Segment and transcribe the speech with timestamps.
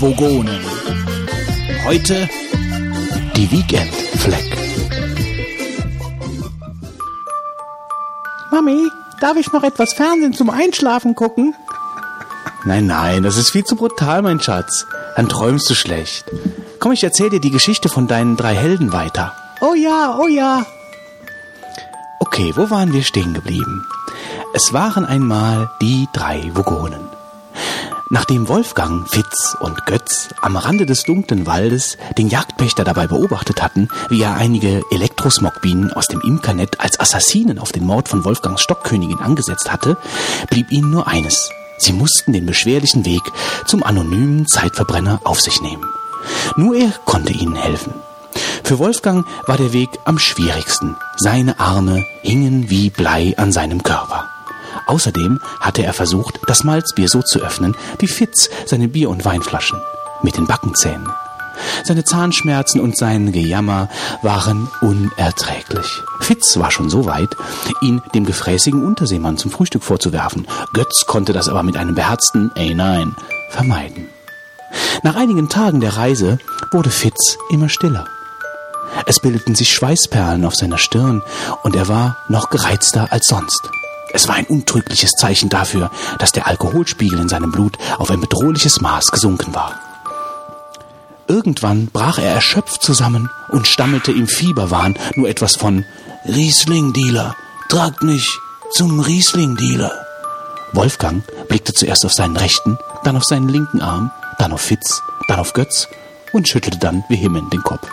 [0.00, 0.60] Vogonen.
[1.84, 2.28] Heute
[3.36, 4.56] die Weekend-Fleck.
[8.50, 8.88] Mami,
[9.20, 11.54] darf ich noch etwas Fernsehen zum Einschlafen gucken?
[12.64, 14.86] Nein, nein, das ist viel zu brutal, mein Schatz.
[15.16, 16.24] Dann träumst du schlecht.
[16.80, 19.32] Komm, ich erzähl dir die Geschichte von deinen drei Helden weiter.
[19.60, 20.64] Oh ja, oh ja.
[22.18, 23.86] Okay, wo waren wir stehen geblieben?
[24.54, 27.08] Es waren einmal die drei Vogonen.
[28.14, 33.88] Nachdem Wolfgang, Fitz und Götz am Rande des dunklen Waldes den Jagdpächter dabei beobachtet hatten,
[34.08, 39.18] wie er einige Elektrosmogbienen aus dem Imkernet als Assassinen auf den Mord von Wolfgangs Stockkönigin
[39.18, 39.96] angesetzt hatte,
[40.48, 41.50] blieb ihnen nur eines.
[41.78, 43.22] Sie mussten den beschwerlichen Weg
[43.66, 45.84] zum anonymen Zeitverbrenner auf sich nehmen.
[46.54, 47.94] Nur er konnte ihnen helfen.
[48.62, 50.94] Für Wolfgang war der Weg am schwierigsten.
[51.16, 54.30] Seine Arme hingen wie Blei an seinem Körper.
[54.86, 59.80] Außerdem hatte er versucht, das Malzbier so zu öffnen, wie Fitz seine Bier- und Weinflaschen,
[60.22, 61.08] mit den Backenzähnen.
[61.84, 63.88] Seine Zahnschmerzen und sein Gejammer
[64.22, 66.02] waren unerträglich.
[66.20, 67.30] Fitz war schon so weit,
[67.80, 70.46] ihn dem gefräßigen Unterseemann zum Frühstück vorzuwerfen.
[70.72, 73.14] Götz konnte das aber mit einem beherzten Ey nein
[73.50, 74.08] vermeiden.
[75.02, 76.38] Nach einigen Tagen der Reise
[76.72, 78.06] wurde Fitz immer stiller.
[79.06, 81.22] Es bildeten sich Schweißperlen auf seiner Stirn
[81.62, 83.70] und er war noch gereizter als sonst.
[84.14, 88.80] Es war ein untrügliches Zeichen dafür, dass der Alkoholspiegel in seinem Blut auf ein bedrohliches
[88.80, 89.74] Maß gesunken war.
[91.26, 95.84] Irgendwann brach er erschöpft zusammen und stammelte im Fieberwahn nur etwas von
[96.26, 97.34] Riesling-Dealer,
[97.68, 98.38] tragt mich
[98.70, 99.90] zum Riesling-Dealer.
[100.72, 105.40] Wolfgang blickte zuerst auf seinen rechten, dann auf seinen linken Arm, dann auf Fitz, dann
[105.40, 105.88] auf Götz
[106.32, 107.88] und schüttelte dann vehement den Kopf.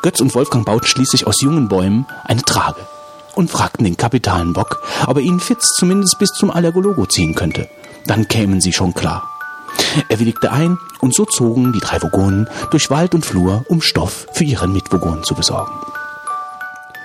[0.00, 2.86] Götz und Wolfgang bauten schließlich aus jungen Bäumen eine Trage
[3.34, 7.68] und fragten den kapitalen Bock, ob er ihnen Fitz zumindest bis zum Allergologo ziehen könnte.
[8.06, 9.28] Dann kämen sie schon klar.
[10.08, 14.26] Er willigte ein und so zogen die drei Vogonen durch Wald und Flur, um Stoff
[14.32, 15.72] für ihren Mitvogonen zu besorgen.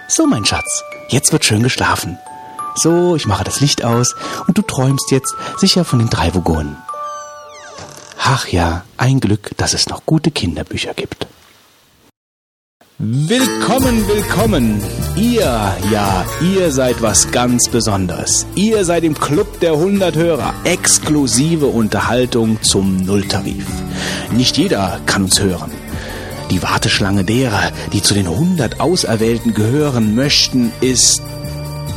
[0.08, 2.18] So, mein Schatz, jetzt wird schön geschlafen.
[2.76, 4.16] So, ich mache das Licht aus
[4.48, 6.78] und du träumst jetzt sicher von den drei Vogonen.
[8.20, 11.28] Ach ja, ein Glück, dass es noch gute Kinderbücher gibt.
[13.00, 14.82] Willkommen, willkommen.
[15.16, 15.44] Ihr,
[15.92, 18.48] ja, ihr seid was ganz Besonderes.
[18.56, 20.52] Ihr seid im Club der 100 Hörer.
[20.64, 23.68] Exklusive Unterhaltung zum Nulltarif.
[24.32, 25.70] Nicht jeder kann uns hören.
[26.50, 31.22] Die Warteschlange derer, die zu den 100 Auserwählten gehören möchten, ist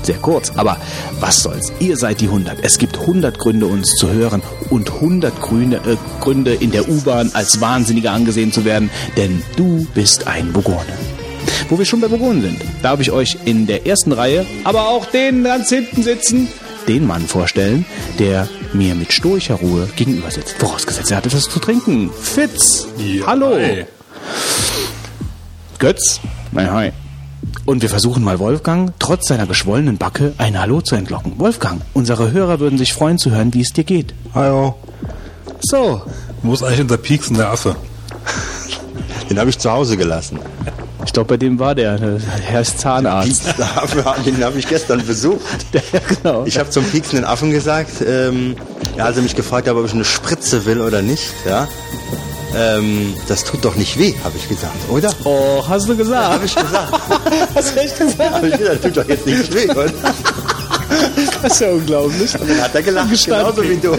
[0.03, 0.77] sehr kurz, aber
[1.21, 1.73] was soll's?
[1.79, 2.59] Ihr seid die 100.
[2.63, 7.31] Es gibt 100 Gründe, uns zu hören und 100 Gründe, äh, Gründe in der U-Bahn
[7.35, 10.85] als Wahnsinniger angesehen zu werden, denn du bist ein Bogone.
[11.69, 15.07] Wo wir schon bei Bogonen sind, darf ich euch in der ersten Reihe, aber auch
[15.07, 16.49] den ganz hinten sitzen,
[16.89, 17.85] den Mann vorstellen,
[18.19, 20.55] der mir mit stoischer Ruhe gegenüber sitzt.
[20.59, 22.11] Vorausgesetzt, er hat etwas zu trinken.
[22.21, 23.55] Fitz, Ja, hallo.
[23.55, 23.85] hi.
[25.79, 26.21] Götz,
[26.53, 26.93] mein Hi.
[27.67, 31.35] Und wir versuchen mal Wolfgang, trotz seiner geschwollenen Backe, ein Hallo zu entlocken.
[31.39, 34.15] Wolfgang, unsere Hörer würden sich freuen zu hören, wie es dir geht.
[34.35, 34.75] Hallo.
[35.63, 36.03] So,
[36.43, 37.77] Wo ist eigentlich unser piepsender Affe?
[39.29, 40.39] Den habe ich zu Hause gelassen.
[41.05, 43.55] ich glaube, bei dem war der, der Herr ist Zahnarzt.
[44.27, 45.41] Den habe ich gestern besucht.
[45.73, 46.45] Der, genau.
[46.47, 48.57] Ich habe zum pieksenden Affen gesagt, ähm,
[48.97, 51.69] ja, als er mich gefragt hat, ob ich eine Spritze will oder nicht, ja,
[52.55, 55.11] ähm, das tut doch nicht weh, habe ich gesagt, oder?
[55.25, 56.35] oh, hast du gesagt?
[56.35, 56.93] Habe ich gesagt.
[57.55, 58.35] Hast du echt gesagt?
[58.35, 59.93] Habe ich gesagt, das tut doch jetzt nicht weh, oder?
[61.43, 62.39] Das ist ja unglaublich.
[62.41, 63.93] Und dann hat er gelacht, genauso wie du.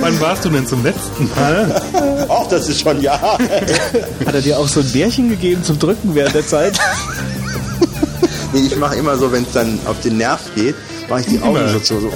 [0.00, 1.82] Wann warst du denn zum letzten Mal?
[2.28, 3.20] Auch das ist schon ja.
[3.20, 6.78] Hat er dir auch so ein Bärchen gegeben zum Drücken während der Zeit?
[8.52, 10.74] Nee, ich mache immer so, wenn es dann auf den Nerv geht,
[11.08, 12.12] mache ich die Augen so zu, so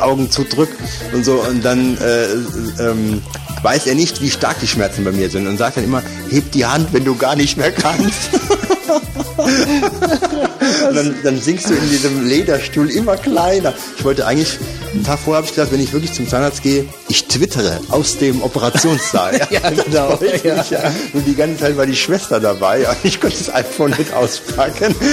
[0.00, 0.70] Augen zudrück
[1.12, 3.22] und so und dann äh, ähm,
[3.62, 6.52] weiß er nicht, wie stark die Schmerzen bei mir sind und sagt dann immer, heb
[6.52, 8.30] die Hand, wenn du gar nicht mehr kannst.
[10.94, 13.72] dann, dann sinkst du in diesem Lederstuhl immer kleiner.
[13.98, 14.58] Ich wollte eigentlich,
[14.92, 18.16] einen Tag vorher habe ich gesagt, wenn ich wirklich zum Zahnarzt gehe, ich twittere aus
[18.18, 19.40] dem Operationssaal.
[19.50, 20.18] ja, genau.
[20.44, 20.64] Ja.
[20.70, 20.92] Ja.
[21.12, 24.94] Und die ganze Zeit war die Schwester dabei und ich konnte das iPhone nicht auspacken.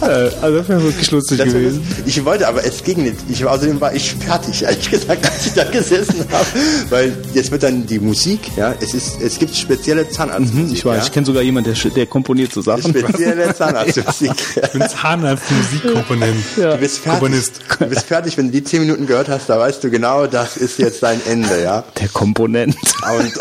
[0.00, 1.82] Also das wäre wirklich lustig Das, gewesen.
[2.04, 3.16] ich wollte, aber es ging nicht.
[3.30, 6.46] Ich, war- außerdem war ich fertig, ehrlich gesagt, als ich da gesessen habe.
[6.90, 10.54] Weil jetzt wird dann die Musik, ja, es ist, es gibt spezielle Zahnarztmusik.
[10.68, 11.02] Mhm, Ich weiß, ja?
[11.04, 12.90] ich kenne sogar jemanden, der, der komponiert so Sachen.
[12.90, 14.32] Spezielle Zahnarztmusik.
[14.56, 16.42] Ich bin Zahnarzt, Musikkomponent.
[16.56, 17.20] Du bist fertig.
[17.20, 17.60] Komponist.
[17.78, 20.56] Du bist fertig, wenn du die zehn Minuten gehört hast, da weißt du genau, das
[20.56, 21.84] ist jetzt dein Ende, ja.
[22.00, 22.74] Der Komponent.
[22.74, 23.32] Und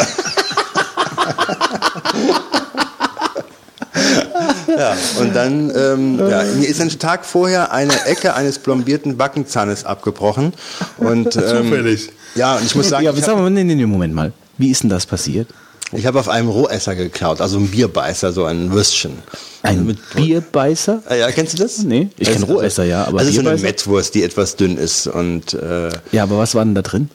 [4.77, 9.85] ja, und dann ähm, ja, mir ist ein Tag vorher eine Ecke eines plombierten Backenzahnes
[9.85, 10.53] abgebrochen
[10.97, 12.11] und ähm, Zufällig.
[12.35, 14.33] Ja, und ich muss sagen, ja, ich sag mal, nee, nee, nee, Moment mal.
[14.57, 15.47] Wie ist denn das passiert?
[15.95, 19.23] Ich habe auf einem Rohesser geklaut, also ein Bierbeißer, so ein Würstchen.
[19.65, 21.01] Ein Also mit, Bierbeißer?
[21.07, 21.79] Ah ja, kennst du das?
[21.83, 23.57] Nee, ich kenn Also- Rohesser, ja, aber Das ist so eine?
[23.57, 27.09] Mettwurst, die etwas dünn ist und äh, Ja, aber was war denn da drin?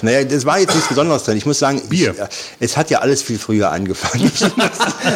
[0.00, 1.36] naja, das war jetzt nichts Besonderes drin.
[1.36, 2.12] Ich muss sagen, Bier.
[2.14, 2.28] Ich, äh,
[2.60, 4.30] es hat ja alles viel früher angefangen.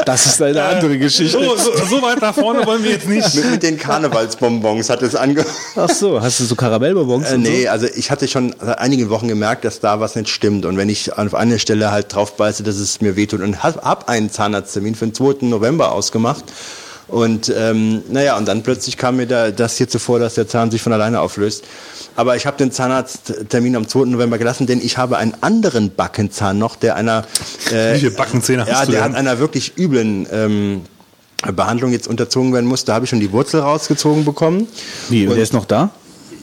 [0.07, 1.39] Das ist eine andere Geschichte.
[1.39, 3.35] So, so, so weit nach vorne wollen wir jetzt nicht.
[3.35, 5.55] mit, mit den Karnevalsbonbons hat es angefangen.
[5.77, 9.29] Ach so, hast du so Karamellbonbons Äh, nee, also ich hatte schon seit einigen Wochen
[9.29, 10.65] gemerkt, dass da was nicht stimmt.
[10.67, 13.41] Und wenn ich auf eine Stelle halt drauf beiße, dass es mir wehtut.
[13.43, 15.47] Und hab, hab einen Zahnarzttermin für den 2.
[15.47, 16.45] November ausgemacht.
[17.13, 20.71] Und ähm, naja, und dann plötzlich kam mir da das hier zuvor, dass der Zahn
[20.71, 21.63] sich von alleine auflöst.
[22.17, 24.07] Aber ich habe den Zahnarzttermin am 2.
[24.07, 27.25] November gelassen, denn ich habe einen anderen Backenzahn noch, der einer...
[27.71, 29.13] Äh, Wie viele Backenzähne ja, hast du der denn?
[29.13, 30.27] hat einer wirklich üblen...
[30.33, 30.81] Ähm,
[31.57, 34.69] Behandlung jetzt unterzogen werden muss, da habe ich schon die Wurzel rausgezogen bekommen.
[35.09, 35.91] Wie, Und- der ist noch da?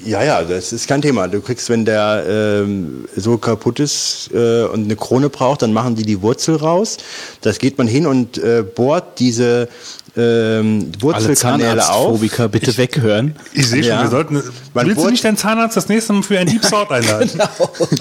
[0.06, 1.28] ja, ja, das ist kein Thema.
[1.28, 5.96] Du kriegst, wenn der ähm, so kaputt ist äh, und eine Krone braucht, dann machen
[5.96, 6.98] die die Wurzel raus.
[7.42, 9.68] Das geht man hin und äh, bohrt diese
[10.18, 12.20] ähm, Alle Wurzelkanäle auf.
[12.20, 13.36] Bitte weghören.
[13.54, 14.04] Ich sehe schon, Ja.
[14.04, 14.42] wir sollten.
[14.74, 17.30] Man willst du nicht deinen Zahnarzt das nächste Mal für ein Deep South einladen?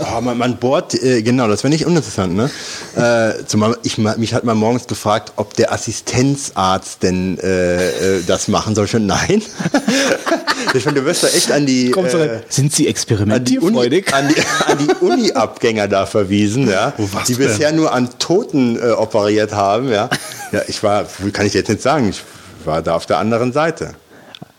[0.01, 2.51] Ah, man, man bohrt, äh, genau, das wäre nicht uninteressant, ne?
[2.97, 7.89] Äh, zumal ich, mich hat mal morgens gefragt, ob der Assistenzarzt denn äh,
[8.19, 8.87] äh, das machen soll.
[8.89, 9.43] Schon nein.
[10.75, 12.41] ich finde, du wirst da echt an die, Kommt äh.
[12.49, 14.15] Sind Sie an die, Uni, experimentierfreudig?
[14.15, 17.47] an die, an die Uni-Abgänger da verwiesen, ja, Oh, was die denn?
[17.49, 20.09] bisher nur an Toten äh, operiert haben, ja.
[20.53, 22.23] Ja, ich war, kann ich jetzt nicht sagen, ich
[22.65, 23.95] war da auf der anderen Seite.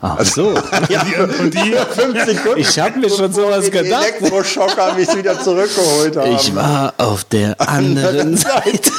[0.01, 0.53] Ach so.
[0.89, 1.03] Ja,
[1.39, 2.59] Und die, fünf Sekunden.
[2.59, 4.05] Ich hab mir schon sowas die gedacht.
[4.17, 6.35] Elektroschocker mich wieder zurückgeholt haben.
[6.35, 8.91] Ich war auf der anderen Seite.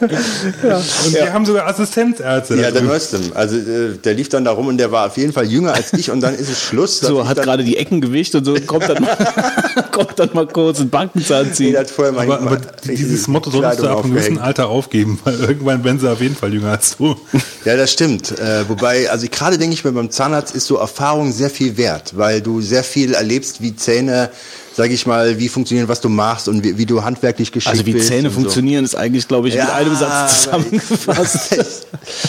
[0.00, 2.56] Und die haben sogar Assistenzärzte.
[2.56, 2.82] Ja, der.
[2.82, 3.32] Neuestem.
[3.34, 5.92] Also äh, der lief dann da rum und der war auf jeden Fall jünger als
[5.92, 7.00] ich und dann ist es Schluss.
[7.00, 9.16] So, hat gerade die Ecken gewischt und so kommt dann mal,
[9.92, 11.72] kommt dann mal kurz ein Backenzahn Nee, ziehen.
[11.72, 14.38] der hat vorher mal aber, aber dieses die Motto solltest du ab einem gewissen.
[14.38, 17.16] Alter aufgeben, weil irgendwann werden sie auf jeden Fall jünger als du.
[17.64, 18.32] Ja, das stimmt.
[18.38, 22.12] Äh, wobei, also gerade denke ich mir, beim Zahnarzt ist so Erfahrung sehr viel wert,
[22.16, 24.30] weil du sehr viel erlebst, wie Zähne,
[24.76, 27.86] sag ich mal, wie funktionieren, was du machst und wie, wie du handwerklich geschickt Also
[27.86, 28.08] wie bist.
[28.08, 28.40] Zähne und so.
[28.40, 31.86] funktionieren, ist eigentlich, glaube ich, mit Ja, einem Satz zusammengefasst.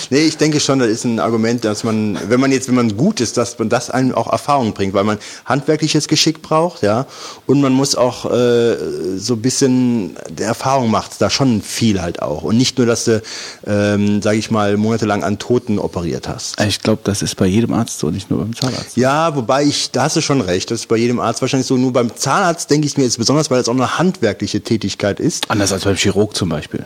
[0.09, 2.95] nee, ich denke schon, das ist ein Argument, dass man, wenn man jetzt, wenn man
[2.95, 7.06] gut ist, dass man das einem auch Erfahrung bringt, weil man handwerkliches Geschick braucht, ja,
[7.47, 8.75] und man muss auch äh,
[9.18, 13.06] so ein bisschen der Erfahrung macht, da schon viel halt auch und nicht nur, dass
[13.06, 13.21] du,
[13.65, 16.59] ähm, sage ich mal, monatelang an Toten operiert hast.
[16.62, 18.98] Ich glaube, das ist bei jedem Arzt so, nicht nur beim Zahnarzt.
[18.98, 21.75] Ja, wobei ich, da hast du schon recht, das ist bei jedem Arzt wahrscheinlich so.
[21.77, 22.35] Nur beim Zahnarzt
[22.70, 25.50] denke ich mir jetzt besonders, weil es auch eine handwerkliche Tätigkeit ist.
[25.50, 26.86] Anders als beim Chirurg zum Beispiel.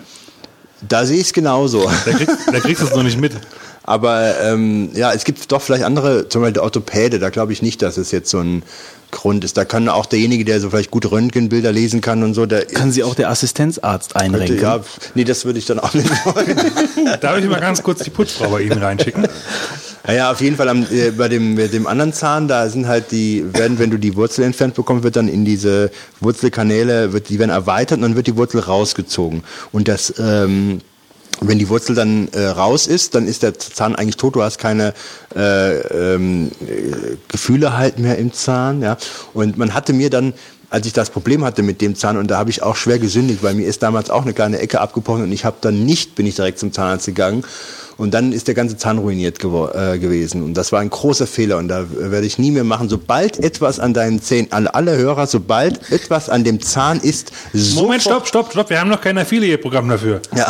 [0.88, 1.90] Da sehe ich es genauso.
[2.06, 3.34] Da kriegst, da kriegst du es noch nicht mit.
[3.84, 7.64] Aber ähm, ja, es gibt doch vielleicht andere, zum Beispiel der Orthopäde, da glaube ich
[7.64, 8.62] nicht, dass es jetzt so ein
[9.10, 9.58] Grund ist.
[9.58, 12.92] Da kann auch derjenige, der so vielleicht gut Röntgenbilder lesen kann und so, der Kann
[12.92, 14.62] sie auch der Assistenzarzt einrenken?
[14.62, 14.80] ja,
[15.16, 16.60] nee, das würde ich dann auch nicht wollen.
[17.22, 19.28] Darf ich mal ganz kurz die Putzfrau bei Ihnen reinschicken?
[20.06, 23.12] Naja, auf jeden Fall am, äh, bei dem, bei dem anderen Zahn, da sind halt
[23.12, 27.40] die, werden, wenn du die Wurzel entfernt bekommst, wird dann in diese Wurzelkanäle, wird, die
[27.40, 29.44] werden erweitert und dann wird die Wurzel rausgezogen.
[29.72, 30.82] Und das, ähm,
[31.42, 34.36] wenn die Wurzel dann äh, raus ist, dann ist der Zahn eigentlich tot.
[34.36, 34.94] Du hast keine
[35.36, 38.82] äh, ähm, äh, Gefühle halt mehr im Zahn.
[38.82, 38.98] Ja.
[39.34, 40.34] Und man hatte mir dann
[40.72, 43.42] als ich das Problem hatte mit dem Zahn und da habe ich auch schwer gesündigt,
[43.42, 46.28] weil mir ist damals auch eine kleine Ecke abgebrochen und ich habe dann nicht, bin
[46.28, 47.44] ich direkt zum Zahnarzt gegangen
[48.00, 51.58] und dann ist der ganze Zahn ruiniert äh, gewesen und das war ein großer Fehler
[51.58, 52.88] und da werde ich nie mehr machen.
[52.90, 57.32] Sobald etwas an deinen Zähnen, alle, alle Hörer, sobald etwas an dem Zahn ist,
[57.76, 58.70] Moment, stopp, stopp, stopp.
[58.70, 60.22] Wir haben noch kein Affiliate-Programm dafür.
[60.36, 60.48] ja,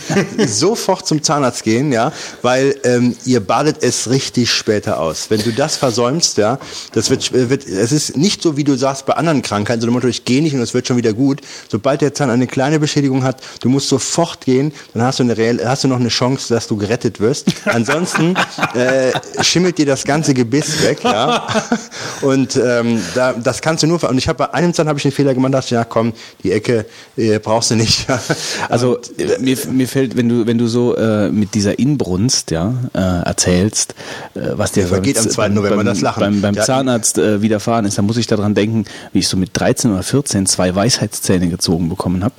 [0.46, 5.26] sofort zum Zahnarzt gehen, ja, weil ähm, ihr badet es richtig später aus.
[5.28, 6.58] Wenn du das versäumst, ja,
[6.92, 9.94] das wird, wird, es ist nicht so, wie du sagst bei anderen Krankheiten, so dem
[9.94, 11.40] Motto, ich gehe nicht und es wird schon wieder gut.
[11.68, 15.68] Sobald der Zahn eine kleine Beschädigung hat, du musst sofort gehen, dann hast du eine
[15.68, 17.46] hast du noch eine Chance, dass du gerettet wirst.
[17.64, 18.34] Ansonsten
[18.74, 21.46] äh, schimmelt dir das ganze Gebiss weg, ja.
[22.22, 24.02] Und ähm, da, das kannst du nur.
[24.08, 26.52] Und ich habe bei einem Zahn habe ich einen Fehler gemacht, dachte, ja komm, die
[26.52, 28.06] Ecke äh, brauchst du nicht.
[28.68, 32.74] Also äh, mir, mir fällt, wenn du wenn du so äh, mit dieser Inbrunst ja
[32.94, 33.94] äh, erzählst,
[34.34, 35.48] äh, was dir vergeht am 2.
[35.50, 36.20] November beim, das Lachen.
[36.20, 36.62] beim, beim Ja.
[36.62, 40.02] Zahnarzt äh, widerfahren ist, dann muss ich daran denken, wie ich so mit 13 oder
[40.02, 42.34] 14 zwei Weisheitszähne gezogen bekommen habe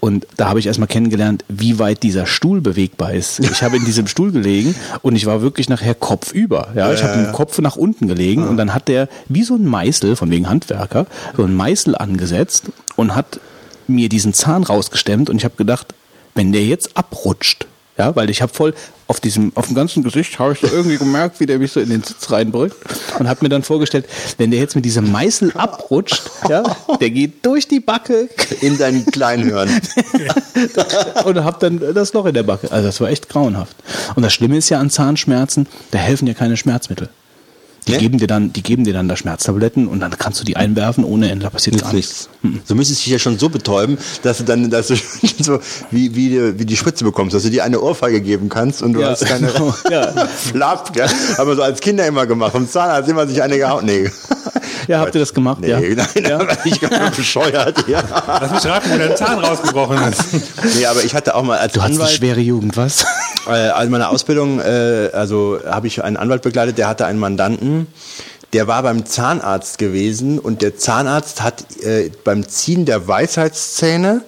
[0.00, 3.40] und da habe ich erstmal kennengelernt, wie weit dieser Stuhl bewegbar ist.
[3.40, 6.68] Ich habe in diesem Stuhl gelegen und ich war wirklich nachher kopfüber.
[6.74, 9.66] Ja, ich habe den Kopf nach unten gelegen und dann hat der wie so ein
[9.66, 11.06] Meißel von wegen Handwerker
[11.36, 12.64] so ein Meißel angesetzt
[12.96, 13.40] und hat
[13.86, 15.94] mir diesen Zahn rausgestemmt und ich habe gedacht,
[16.34, 17.66] wenn der jetzt abrutscht,
[18.02, 18.74] ja, weil ich habe voll
[19.06, 21.80] auf diesem, auf dem ganzen Gesicht habe ich so irgendwie gemerkt, wie der mich so
[21.80, 22.76] in den Sitz reinbrückt
[23.18, 24.06] und habe mir dann vorgestellt,
[24.38, 26.62] wenn der jetzt mit diesem Meißel abrutscht, ja,
[27.00, 28.28] der geht durch die Backe
[28.60, 29.68] In deinen Kleinhirn.
[31.24, 32.70] und hab dann das Loch in der Backe.
[32.72, 33.76] Also das war echt grauenhaft.
[34.16, 37.08] Und das Schlimme ist ja an Zahnschmerzen, da helfen ja keine Schmerzmittel.
[37.88, 37.98] Die Ne?
[37.98, 41.02] geben dir dann, die geben dir dann da Schmerztabletten und dann kannst du die einwerfen
[41.04, 42.28] ohne Ende, da passiert gar nichts.
[42.68, 44.94] Du müsstest dich ja schon so betäuben, dass du dann, dass du
[45.40, 45.58] so
[45.90, 48.92] wie, wie, die- wie die Spritze bekommst, dass du dir eine Ohrfeige geben kannst und
[48.92, 49.50] du Ja, hast keine
[49.90, 50.26] ja.
[50.26, 51.08] Flapp, gell?
[51.36, 52.52] Haben wir so als Kinder immer gemacht.
[52.52, 53.84] Vom Zahnarzt immer sich eine gehauen.
[53.84, 54.10] Nee.
[54.88, 55.58] Ja, habt ihr das gemacht?
[55.60, 55.78] Nee, ja.
[55.78, 56.40] nein, ja.
[56.40, 57.84] aber ich ganz bescheuert.
[57.86, 58.02] Ja.
[58.26, 60.20] Lass mich raten, wo dein Zahn rausgebrochen ist.
[60.76, 63.04] Nee, aber ich hatte auch mal als Du hattest eine Anwalt, schwere Jugend, was?
[63.46, 67.71] äh, als meine Ausbildung, äh, also habe ich einen Anwalt begleitet, der hatte einen Mandanten,
[68.52, 74.22] der war beim Zahnarzt gewesen und der Zahnarzt hat äh, beim Ziehen der Weisheitszähne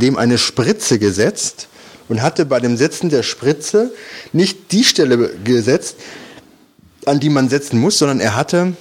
[0.00, 1.68] dem eine Spritze gesetzt
[2.08, 3.92] und hatte bei dem Setzen der Spritze
[4.32, 5.96] nicht die Stelle gesetzt,
[7.06, 8.74] an die man setzen muss, sondern er hatte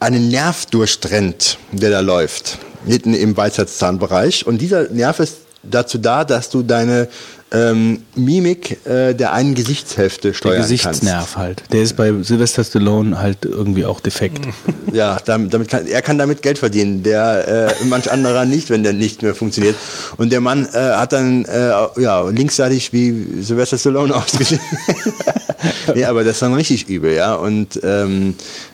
[0.00, 4.46] einen Nerv durchtrennt, der da läuft, mitten im Weisheitszahnbereich.
[4.46, 7.08] Und dieser Nerv ist dazu da, dass du deine
[7.52, 11.62] ähm, Mimik äh, der einen Gesichtshälfte Der steuern Gesichtsnerv halt.
[11.72, 14.42] Der ist bei Sylvester Stallone halt irgendwie auch defekt.
[14.42, 14.58] kannst.
[14.92, 18.82] Ja, damit, damit kann, er kann damit Geld verdienen, der äh, manch anderer nicht, wenn
[18.82, 19.76] der nicht mehr funktioniert.
[20.16, 24.60] Und der Mann äh, hat dann äh, ja linksseitig wie Sylvester Stallone ausgesehen.
[25.94, 27.34] nee, aber das war richtig übel, ja.
[27.34, 28.69] Und ähm, äh,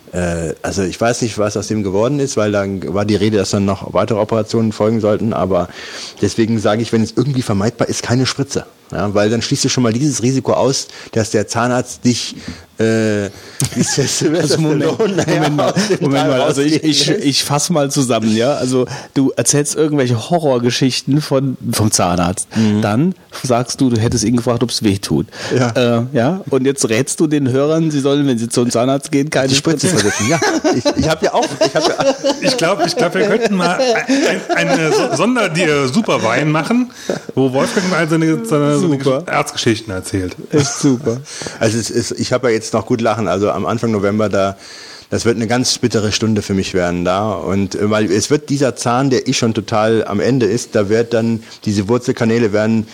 [0.62, 3.50] also ich weiß nicht, was aus dem geworden ist, weil dann war die Rede, dass
[3.50, 5.32] dann noch weitere Operationen folgen sollten.
[5.32, 5.68] Aber
[6.22, 8.66] deswegen sage ich, wenn es irgendwie vermeidbar ist, keine Spritze.
[8.92, 12.36] Ja, weil dann schließt du schon mal dieses Risiko aus, dass der Zahnarzt dich
[12.78, 13.30] äh,
[13.74, 17.44] wie ist Sylvester Also Moment, Stallone nachher Moment mal, Moment mal, also ich, ich, ich
[17.44, 18.54] fass mal zusammen, ja.
[18.54, 22.48] Also du erzählst irgendwelche Horrorgeschichten von, vom Zahnarzt.
[22.82, 25.26] Dann sagst du, du hättest ihn gefragt, ob es weh tut.
[25.56, 25.98] Ja.
[26.00, 26.40] Äh, ja.
[26.50, 29.54] Und jetzt rätst du den Hörern, sie sollen, wenn sie zum Zahnarzt gehen, keine die
[29.54, 30.28] Spritze versetzen.
[30.28, 30.38] Ja,
[30.76, 31.80] ich, ich habe ja auch, ich ja,
[32.42, 33.78] Ich glaube, ich glaub, wir könnten mal
[34.54, 36.90] ein, eine So- Sonder-Superwein machen,
[37.34, 40.36] wo Wolfgang mal seine, seine, seine Arztgeschichten erzählt.
[40.50, 41.18] Echt super.
[41.60, 43.28] Also es ist, ich habe ja jetzt noch gut lachen.
[43.28, 44.56] Also am Anfang November da,
[45.10, 47.32] das wird eine ganz bittere Stunde für mich werden da.
[47.32, 50.88] Und äh, weil es wird dieser Zahn, der eh schon total am Ende ist, da
[50.88, 52.86] wird dann diese Wurzelkanäle werden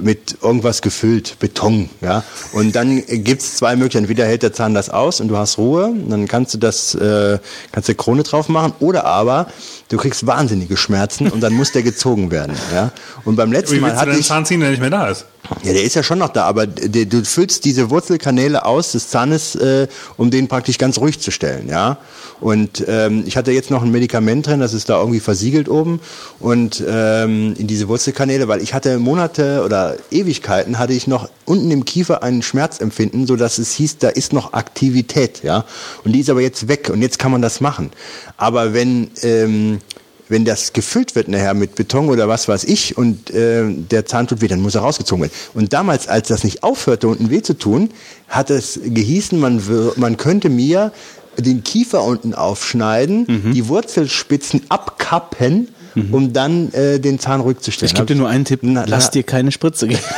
[0.00, 2.22] mit irgendwas gefüllt, Beton, ja.
[2.52, 4.04] Und dann gibt's zwei Möglichkeiten.
[4.04, 7.38] Entweder hält der Zahn das aus und du hast Ruhe, dann kannst du das, äh,
[7.72, 9.48] kannst du Krone drauf machen, oder aber
[9.88, 12.92] du kriegst wahnsinnige Schmerzen und dann muss der gezogen werden, ja.
[13.24, 15.26] Und beim letzten Wie Mal hatte ich Zahn ziehen, der nicht mehr da ist?
[15.62, 19.08] ja, der ist ja schon noch da, aber der, du füllst diese Wurzelkanäle aus des
[19.08, 21.98] Zahnes, äh, um den praktisch ganz ruhig zu stellen, ja.
[22.40, 26.00] Und ähm, ich hatte jetzt noch ein Medikament drin, das ist da irgendwie versiegelt oben
[26.38, 31.70] und ähm, in diese Wurzelkanäle, weil ich hatte Monate oder Ewigkeiten hatte ich noch unten
[31.70, 35.64] im Kiefer einen Schmerzempfinden, so dass es hieß, da ist noch Aktivität, ja.
[36.04, 37.90] Und die ist aber jetzt weg und jetzt kann man das machen.
[38.36, 39.80] Aber wenn ähm,
[40.28, 44.26] wenn das gefüllt wird nachher mit Beton oder was weiß ich und äh, der Zahn
[44.26, 45.34] tut weh, dann muss er rausgezogen werden.
[45.54, 47.90] Und damals, als das nicht aufhörte, unten weh zu tun,
[48.28, 49.62] hat es gehießen, man,
[49.96, 50.92] man könnte mir
[51.38, 53.52] den Kiefer unten aufschneiden, Mhm.
[53.54, 55.68] die Wurzelspitzen abkappen,
[56.12, 57.88] um dann äh, den Zahn ruhig zu stellen.
[57.88, 60.00] Ich gebe dir nur einen Tipp, Na, lass na- dir keine Spritze geben.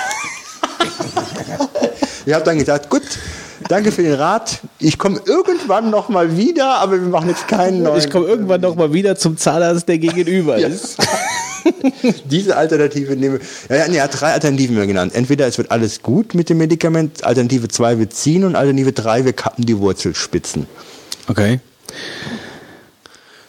[2.27, 3.03] Ich habe dann gesagt, gut,
[3.69, 4.61] danke für den Rat.
[4.79, 7.99] Ich komme irgendwann noch mal wieder, aber wir machen jetzt keinen neuen.
[7.99, 10.99] Ich komme irgendwann noch mal wieder zum Zahnarzt, der gegenüber ist.
[12.31, 15.15] Diese Alternative nehme ja, ja, nee, er hat drei Alternativen mir genannt.
[15.15, 19.25] Entweder es wird alles gut mit dem Medikament, Alternative 2 wir ziehen und Alternative 3
[19.25, 20.67] wir kappen die Wurzelspitzen.
[21.31, 21.61] Okay.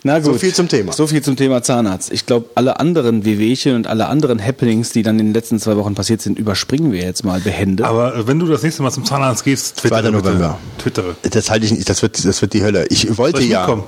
[0.03, 0.25] Na gut.
[0.25, 0.93] So viel zum Thema.
[0.93, 2.11] So viel zum Thema Zahnarzt.
[2.11, 5.75] Ich glaube, alle anderen Wehwehchen und alle anderen Happenings, die dann in den letzten zwei
[5.77, 7.85] Wochen passiert sind, überspringen wir jetzt mal behende.
[7.85, 10.11] Aber wenn du das nächste Mal zum Zahnarzt gehst, twittere 2.
[10.11, 10.23] bitte.
[10.23, 10.57] November.
[10.77, 11.15] Twittere.
[11.23, 12.85] Das halte ich nicht, das wird, das wird die Hölle.
[12.89, 13.61] Ich wollte Soll ich ja.
[13.61, 13.83] mitkommen?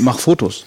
[0.00, 0.64] Mach Fotos.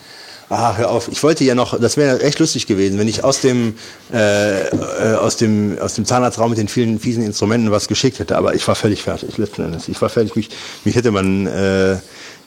[0.52, 1.08] Ah, hör auf.
[1.10, 3.76] Ich wollte ja noch, das wäre echt lustig gewesen, wenn ich aus dem,
[4.12, 8.38] äh, äh, aus dem, aus dem Zahnarztraum mit den vielen fiesen Instrumenten was geschickt hätte.
[8.38, 9.88] Aber ich war völlig fertig, letzten Endes.
[9.88, 10.36] Ich war fertig.
[10.36, 10.50] Mich,
[10.84, 11.96] mich hätte man äh,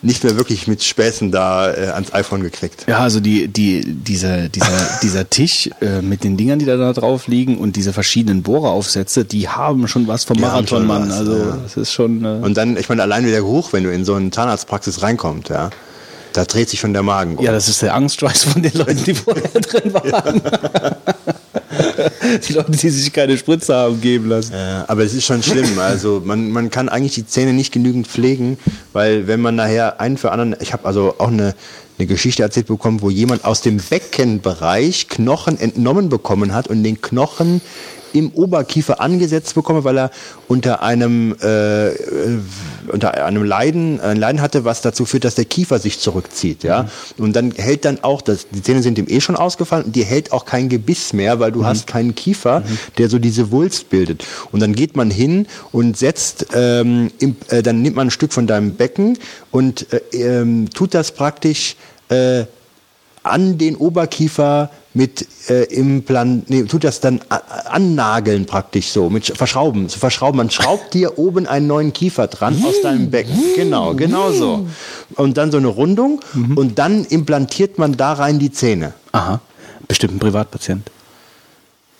[0.02, 2.84] nicht mehr wirklich mit Späßen da äh, ans iPhone gekriegt.
[2.86, 6.92] Ja, also die, die, dieser, dieser, dieser Tisch äh, mit den Dingern, die da, da
[6.92, 11.10] drauf liegen und diese verschiedenen Bohreraufsätze, die haben schon was vom Marathonmann.
[11.10, 11.58] Also ja.
[11.62, 12.22] das ist schon.
[12.22, 15.48] Äh, Und dann, ich meine, allein wieder Geruch, wenn du in so eine Zahnarztpraxis reinkommst,
[15.48, 15.70] ja,
[16.34, 17.36] da dreht sich schon der Magen.
[17.36, 17.44] um.
[17.44, 20.42] ja, das ist der Angstschweiß von den Leuten, die vorher drin waren.
[22.48, 24.52] die Leute, die sich keine Spritze haben geben lassen.
[24.52, 25.78] Äh, aber es ist schon schlimm.
[25.78, 28.58] Also man, man kann eigentlich die Zähne nicht genügend pflegen,
[28.92, 31.54] weil wenn man nachher einen für anderen, ich habe also auch eine,
[31.98, 37.00] eine Geschichte erzählt bekommen, wo jemand aus dem Beckenbereich Knochen entnommen bekommen hat und den
[37.00, 37.60] Knochen
[38.14, 40.10] im Oberkiefer angesetzt bekomme, weil er
[40.48, 41.90] unter einem äh,
[42.90, 46.84] unter einem Leiden ein Leiden hatte, was dazu führt, dass der Kiefer sich zurückzieht, ja.
[47.18, 47.24] Mhm.
[47.24, 50.04] Und dann hält dann auch das die Zähne sind ihm eh schon ausgefallen und die
[50.04, 51.66] hält auch kein Gebiss mehr, weil du mhm.
[51.66, 52.78] hast keinen Kiefer, mhm.
[52.98, 54.24] der so diese Wulst bildet.
[54.52, 58.32] Und dann geht man hin und setzt ähm, im, äh, dann nimmt man ein Stück
[58.32, 59.18] von deinem Becken
[59.50, 61.76] und äh, ähm, tut das praktisch
[62.08, 62.44] äh,
[63.24, 67.20] an den Oberkiefer mit äh, Implant, nee, tut das dann
[67.64, 70.36] annageln praktisch so, mit verschrauben, zu verschrauben.
[70.36, 73.36] Man schraubt dir oben einen neuen Kiefer dran aus deinem Becken.
[73.56, 74.66] Genau, genau so.
[75.16, 76.56] Und dann so eine Rundung mhm.
[76.56, 78.94] und dann implantiert man da rein die Zähne.
[79.10, 79.40] Aha.
[79.88, 80.90] Bestimmt ein Privatpatient.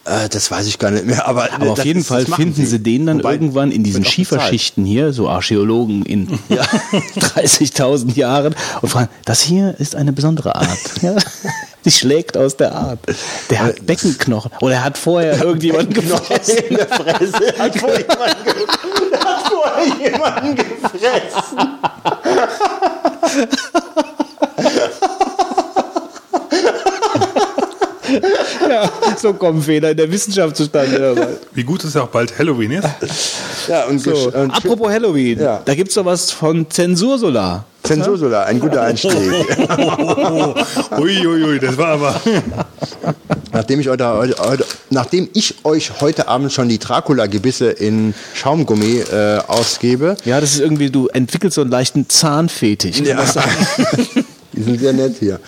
[0.05, 1.27] Äh, das weiß ich gar nicht mehr.
[1.27, 2.67] Aber, aber auf jeden ist, Fall finden sie.
[2.67, 6.63] sie den dann Wobei, irgendwann in diesen Schieferschichten hier, so Archäologen in ja.
[7.17, 10.79] 30.000 Jahren und fragen, das hier ist eine besondere Art.
[11.03, 11.17] Ja?
[11.85, 12.99] Die schlägt aus der Art.
[13.51, 14.51] Der hat äh, Beckenknochen.
[14.61, 16.59] Oder er hat vorher irgendjemanden gefressen.
[16.69, 17.55] In der Fresse.
[17.59, 18.55] Hat vorher jemanden, ge
[19.19, 21.59] hat vorher jemanden gefressen.
[28.69, 31.39] ja, so kommen Fehler in der Wissenschaft zustande.
[31.53, 32.89] Wie gut es ja auch bald Halloween ist.
[33.69, 34.31] Ja, und, so.
[34.33, 35.61] und Apropos Halloween, ja.
[35.65, 37.65] da gibt es doch was von Zensursolar.
[37.83, 39.13] Zensursolar, ein guter Einstieg.
[40.99, 42.21] Uiuiui, ui, ui, das war aber.
[43.53, 49.39] Nachdem ich, heute, heute, nachdem ich euch heute Abend schon die Dracula-Gebisse in Schaumgummi äh,
[49.47, 50.17] ausgebe.
[50.25, 53.01] Ja, das ist irgendwie, du entwickelst so einen leichten Zahnfetisch.
[53.01, 53.23] Ja.
[54.57, 55.41] Die sind sehr nett hier.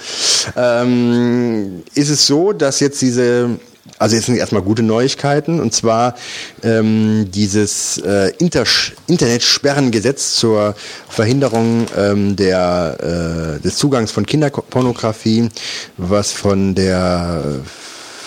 [0.56, 3.58] Ähm, ist es so, dass jetzt diese
[3.98, 6.16] also jetzt sind erstmal gute Neuigkeiten und zwar
[6.62, 8.64] ähm, dieses äh, Inter
[9.06, 10.74] Internetsperrengesetz zur
[11.08, 15.48] Verhinderung ähm, der, äh, des Zugangs von Kinderpornografie,
[15.96, 17.60] was von der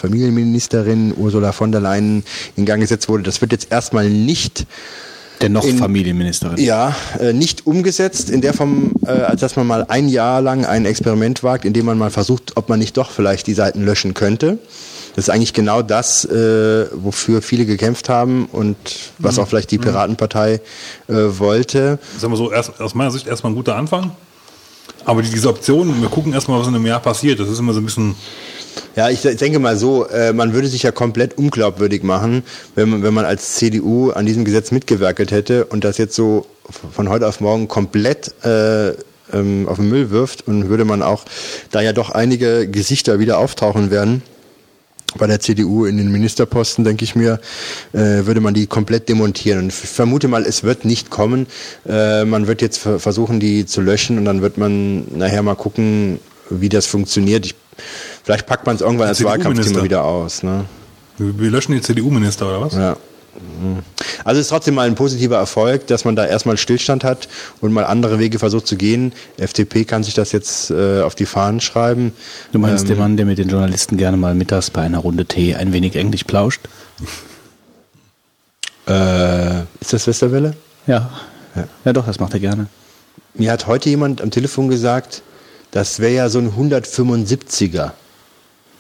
[0.02, 2.24] Familienministerin Ursula von der Leyen
[2.56, 3.24] in Gang gesetzt wurde.
[3.24, 4.66] Das wird jetzt erstmal nicht
[5.42, 6.58] der noch in, Familienministerin.
[6.58, 10.66] Ja, äh, nicht umgesetzt in der Form, äh, als dass man mal ein Jahr lang
[10.66, 13.84] ein Experiment wagt, in dem man mal versucht, ob man nicht doch vielleicht die Seiten
[13.84, 14.60] löschen könnte.
[15.16, 18.78] Das ist eigentlich genau das, äh, wofür viele gekämpft haben und
[19.18, 19.44] was mhm.
[19.44, 19.84] auch vielleicht die mhm.
[19.84, 20.62] Piratenpartei
[21.08, 22.00] äh, wollte.
[22.18, 24.12] Sagen wir so, erst, aus meiner Sicht erstmal ein guter Anfang.
[25.06, 27.80] Aber diese Option, wir gucken erstmal, was in einem Jahr passiert, das ist immer so
[27.80, 28.16] ein bisschen
[28.96, 32.44] ja, ich denke mal so, äh, man würde sich ja komplett unglaubwürdig machen,
[32.76, 36.46] wenn man, wenn man als CDU an diesem Gesetz mitgewerkelt hätte und das jetzt so
[36.92, 38.90] von heute auf morgen komplett äh,
[39.34, 41.26] ähm, auf den Müll wirft und würde man auch,
[41.72, 44.22] da ja doch einige Gesichter wieder auftauchen werden,
[45.18, 47.40] bei der CDU in den Ministerposten, denke ich mir,
[47.94, 49.64] äh, würde man die komplett demontieren.
[49.64, 51.48] Und ich vermute mal, es wird nicht kommen.
[51.88, 56.20] Äh, man wird jetzt versuchen, die zu löschen und dann wird man nachher mal gucken,
[56.50, 57.46] wie das funktioniert.
[57.46, 57.56] Ich
[58.24, 60.44] Vielleicht packt man es irgendwann als Wahlkampfthema wieder aus.
[60.44, 60.66] Ne?
[61.18, 62.74] Wir löschen die CDU-Minister oder was?
[62.76, 62.98] Ja.
[64.26, 67.30] Also es ist trotzdem mal ein positiver Erfolg, dass man da erstmal Stillstand hat
[67.62, 69.14] und mal andere Wege versucht zu gehen.
[69.38, 72.14] FDP kann sich das jetzt äh, auf die Fahnen schreiben.
[72.52, 75.26] Du meinst ähm, der Mann, der mit den Journalisten gerne mal mittags bei einer Runde
[75.26, 76.62] Tee ein wenig Englisch plauscht?
[78.88, 80.56] Äh, ist das Westerwelle?
[80.88, 81.10] Ja.
[81.56, 81.64] ja.
[81.86, 82.68] Ja doch, das macht er gerne.
[83.36, 85.22] Mir hat heute jemand am Telefon gesagt,
[85.72, 87.92] das wäre ja so ein 175er.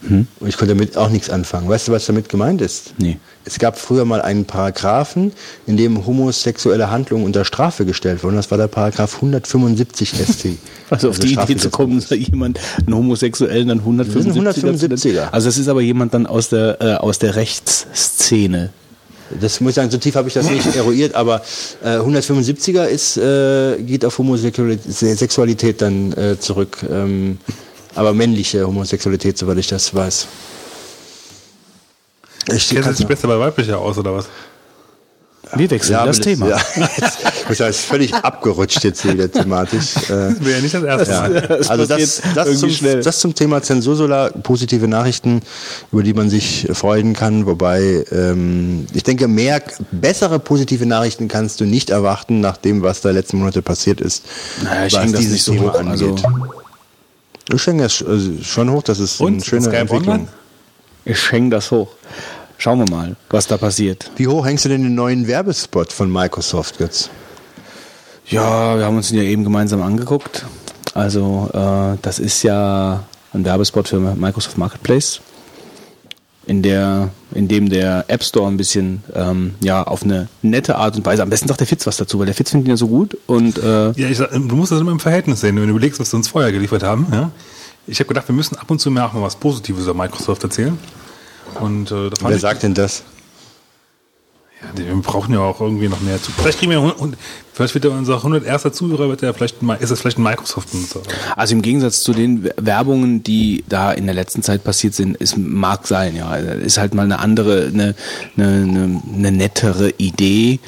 [0.08, 0.28] Hm?
[0.40, 1.68] Und ich konnte damit auch nichts anfangen.
[1.68, 2.94] Weißt du, was damit gemeint ist?
[2.98, 3.18] Nee.
[3.44, 5.34] Es gab früher mal einen Paragraphen,
[5.68, 8.36] in dem homosexuelle Handlungen unter Strafe gestellt wurden.
[8.36, 10.46] Das war der Paragraph 175 ST.
[10.92, 15.30] Also, auf also die Idee zu kommen, dass jemand einen Homosexuellen dann 175 175er.
[15.30, 18.72] Also das ist aber jemand dann aus der, äh, aus der Rechtsszene.
[19.40, 21.44] Das muss ich sagen, so tief habe ich das nicht eruiert, aber
[21.84, 26.78] äh, 175er ist, äh, geht auf Homosexualität dann äh, zurück.
[26.90, 27.38] Ähm,
[27.96, 30.28] aber männliche Homosexualität, soweit ich das weiß.
[32.54, 34.28] Ich Kennst du sich besser bei weiblicher aus, oder was?
[35.56, 36.50] Wir wechseln ja, das Thema.
[36.50, 36.58] Ja,
[37.48, 39.94] das ist völlig abgerutscht jetzt wieder thematisch.
[39.96, 41.30] Das wäre ja nicht das erste Mal.
[41.50, 41.70] Ja.
[41.70, 42.72] Also das, das, zum,
[43.04, 45.42] das zum Thema Zensursolar, positive Nachrichten,
[45.92, 47.46] über die man sich freuen kann.
[47.46, 53.02] Wobei ähm, ich denke, mehr bessere positive Nachrichten kannst du nicht erwarten, nach dem, was
[53.02, 54.24] da letzten Monate passiert ist.
[54.64, 55.92] Naja, ich was dieses so Thema hoch, angeht.
[55.92, 56.16] Also
[57.56, 59.34] ich hänge das also schon hoch, das ist Und?
[59.34, 60.14] eine schöne Skype Entwicklung.
[60.14, 60.28] Online?
[61.06, 61.90] Ich hänge das hoch.
[62.58, 64.12] Schauen wir mal, was da passiert.
[64.18, 67.10] Wie hoch hängst du denn den neuen Werbespot von Microsoft jetzt?
[68.26, 70.46] Ja, wir haben uns den ja eben gemeinsam angeguckt.
[70.94, 75.22] Also äh, das ist ja ein Werbespot für Microsoft Marketplace
[76.46, 80.96] in der, in dem der App Store ein bisschen ähm, ja auf eine nette Art
[80.96, 81.22] und Weise.
[81.22, 83.18] Am besten sagt der Fitz was dazu, weil der Fitz findet ihn ja so gut
[83.28, 86.00] und äh ja, ich sag, du musst das immer im Verhältnis sehen, wenn du überlegst,
[86.00, 87.08] was sie uns vorher geliefert haben.
[87.12, 87.32] Ja?
[87.88, 90.44] Ich habe gedacht, wir müssen ab und zu mehr auch mal was Positives über Microsoft
[90.44, 90.78] erzählen.
[91.60, 93.04] Und äh, Wer sagt denn das?
[94.62, 96.32] Ja, wir brauchen ja auch irgendwie noch mehr zu.
[96.34, 97.18] Vielleicht kriegen wir und
[97.54, 98.64] vielleicht wird ja unser 101.
[98.74, 101.02] Zuhörer wird ja vielleicht ist es vielleicht ein Microsoft Benutzer.
[101.38, 105.38] Also im Gegensatz zu den Werbungen, die da in der letzten Zeit passiert sind, ist
[105.38, 107.96] mag sein, ja, ist halt mal eine andere, eine,
[108.36, 110.60] eine, eine, eine nettere Idee.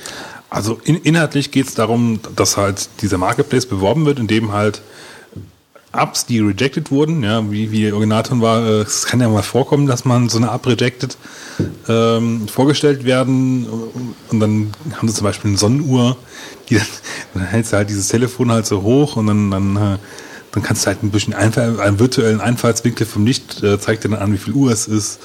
[0.49, 4.81] Also in, inhaltlich geht es darum, dass halt dieser Marketplace beworben wird, in dem halt
[5.93, 9.87] Apps, die rejected wurden, ja, wie, wie Originaton war, äh, es kann ja mal vorkommen,
[9.87, 11.17] dass man so eine App rejected
[11.89, 13.67] ähm, vorgestellt werden
[14.29, 16.17] und dann haben sie zum Beispiel eine Sonnenuhr,
[16.69, 16.87] die dann,
[17.33, 19.97] dann hältst du halt dieses Telefon halt so hoch und dann, dann, äh,
[20.53, 24.09] dann kannst du halt ein bisschen Einfall, einen virtuellen Einfallswinkel vom Licht, äh, zeigt dir
[24.09, 25.19] dann an, wie viel Uhr es ist.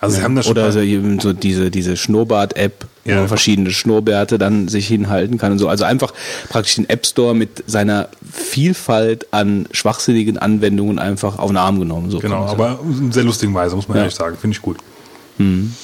[0.00, 0.80] Also sie haben da schon oder so,
[1.20, 3.14] so diese diese Schnurrbart-App, ja.
[3.14, 5.68] wo man verschiedene Schnurrbärte dann sich hinhalten kann und so.
[5.68, 6.12] Also einfach
[6.48, 12.10] praktisch den App Store mit seiner Vielfalt an schwachsinnigen Anwendungen einfach auf den Arm genommen.
[12.10, 14.04] So genau, aber in sehr lustigen Weise muss man ja.
[14.04, 14.78] ehrlich sagen, finde ich gut.
[15.38, 15.74] Hm.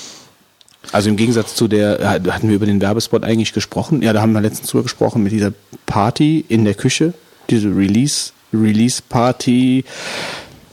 [0.93, 4.03] Also im Gegensatz zu der, hatten wir über den Werbespot eigentlich gesprochen?
[4.03, 5.53] Ja, da haben wir letztens drüber gesprochen mit dieser
[5.87, 7.15] Party in der Küche,
[7.51, 9.85] diese Release Release Party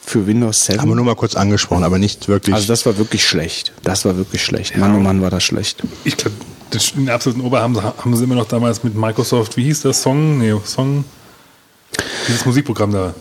[0.03, 0.81] für Windows 7.
[0.81, 2.55] Haben wir nur mal kurz angesprochen, aber nicht wirklich.
[2.55, 3.71] Also das war wirklich schlecht.
[3.83, 4.71] Das war wirklich schlecht.
[4.73, 4.79] Ja.
[4.79, 5.83] Mann, oh Mann, war das schlecht.
[6.03, 6.35] Ich glaube,
[6.95, 10.01] den absoluten Ober haben, haben sie immer noch damals mit Microsoft, wie hieß das?
[10.01, 10.39] Song?
[10.39, 11.03] Nee, Song.
[12.27, 13.13] Dieses Musikprogramm da.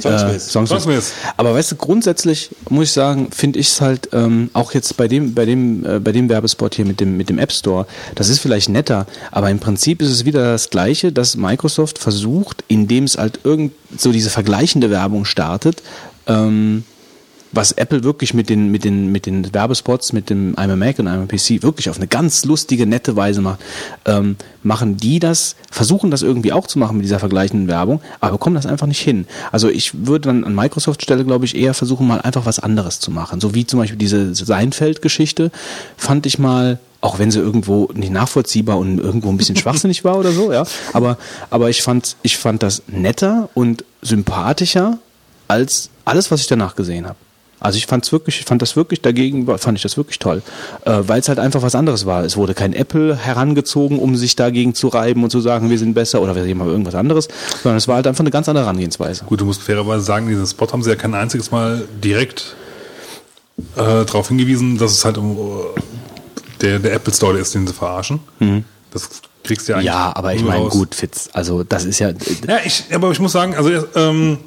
[0.00, 0.34] Songsmith.
[0.34, 0.82] Äh, Songsmith.
[0.82, 1.12] Songsmith.
[1.36, 5.08] Aber weißt du, grundsätzlich muss ich sagen, finde ich es halt ähm, auch jetzt bei
[5.08, 8.28] dem, bei dem, äh, bei dem Werbespot hier mit dem, mit dem App Store, das
[8.28, 13.04] ist vielleicht netter, aber im Prinzip ist es wieder das Gleiche, dass Microsoft versucht, indem
[13.04, 15.82] es halt irgend so diese vergleichende Werbung startet,
[16.30, 16.84] ähm,
[17.52, 21.08] was Apple wirklich mit den, mit den, mit den Werbespots, mit dem einmal Mac und
[21.08, 23.60] einmal PC wirklich auf eine ganz lustige, nette Weise macht,
[24.04, 28.32] ähm, machen die das, versuchen das irgendwie auch zu machen mit dieser vergleichenden Werbung, aber
[28.32, 29.26] bekommen das einfach nicht hin.
[29.50, 33.00] Also ich würde dann an Microsoft Stelle, glaube ich, eher versuchen, mal einfach was anderes
[33.00, 33.40] zu machen.
[33.40, 35.50] So wie zum Beispiel diese Seinfeld-Geschichte
[35.96, 40.18] fand ich mal auch wenn sie irgendwo nicht nachvollziehbar und irgendwo ein bisschen schwachsinnig war
[40.18, 40.64] oder so, ja.
[40.92, 41.16] Aber,
[41.48, 44.98] aber ich fand, ich fand das netter und sympathischer
[45.48, 47.16] als alles, was ich danach gesehen habe.
[47.60, 50.42] Also ich fand's wirklich, fand das wirklich dagegen, fand ich das wirklich toll,
[50.86, 52.24] äh, weil es halt einfach was anderes war.
[52.24, 55.92] Es wurde kein Apple herangezogen, um sich dagegen zu reiben und zu sagen, wir sind
[55.92, 57.28] besser oder wir sehen mal irgendwas anderes,
[57.62, 59.24] sondern es war halt einfach eine ganz andere Herangehensweise.
[59.24, 62.56] Gut, du musst fairerweise sagen, diesen Spot haben sie ja kein einziges Mal direkt
[63.76, 65.36] äh, darauf hingewiesen, dass es halt um
[66.62, 68.20] der, der Apple Store ist, den sie verarschen.
[68.38, 68.64] Mhm.
[68.90, 69.08] Das
[69.44, 69.86] kriegst du ja eigentlich.
[69.86, 72.08] Ja, aber ich meine, gut, Fitz, also das ist ja.
[72.46, 74.38] Ja, ich, aber ich muss sagen, also ähm,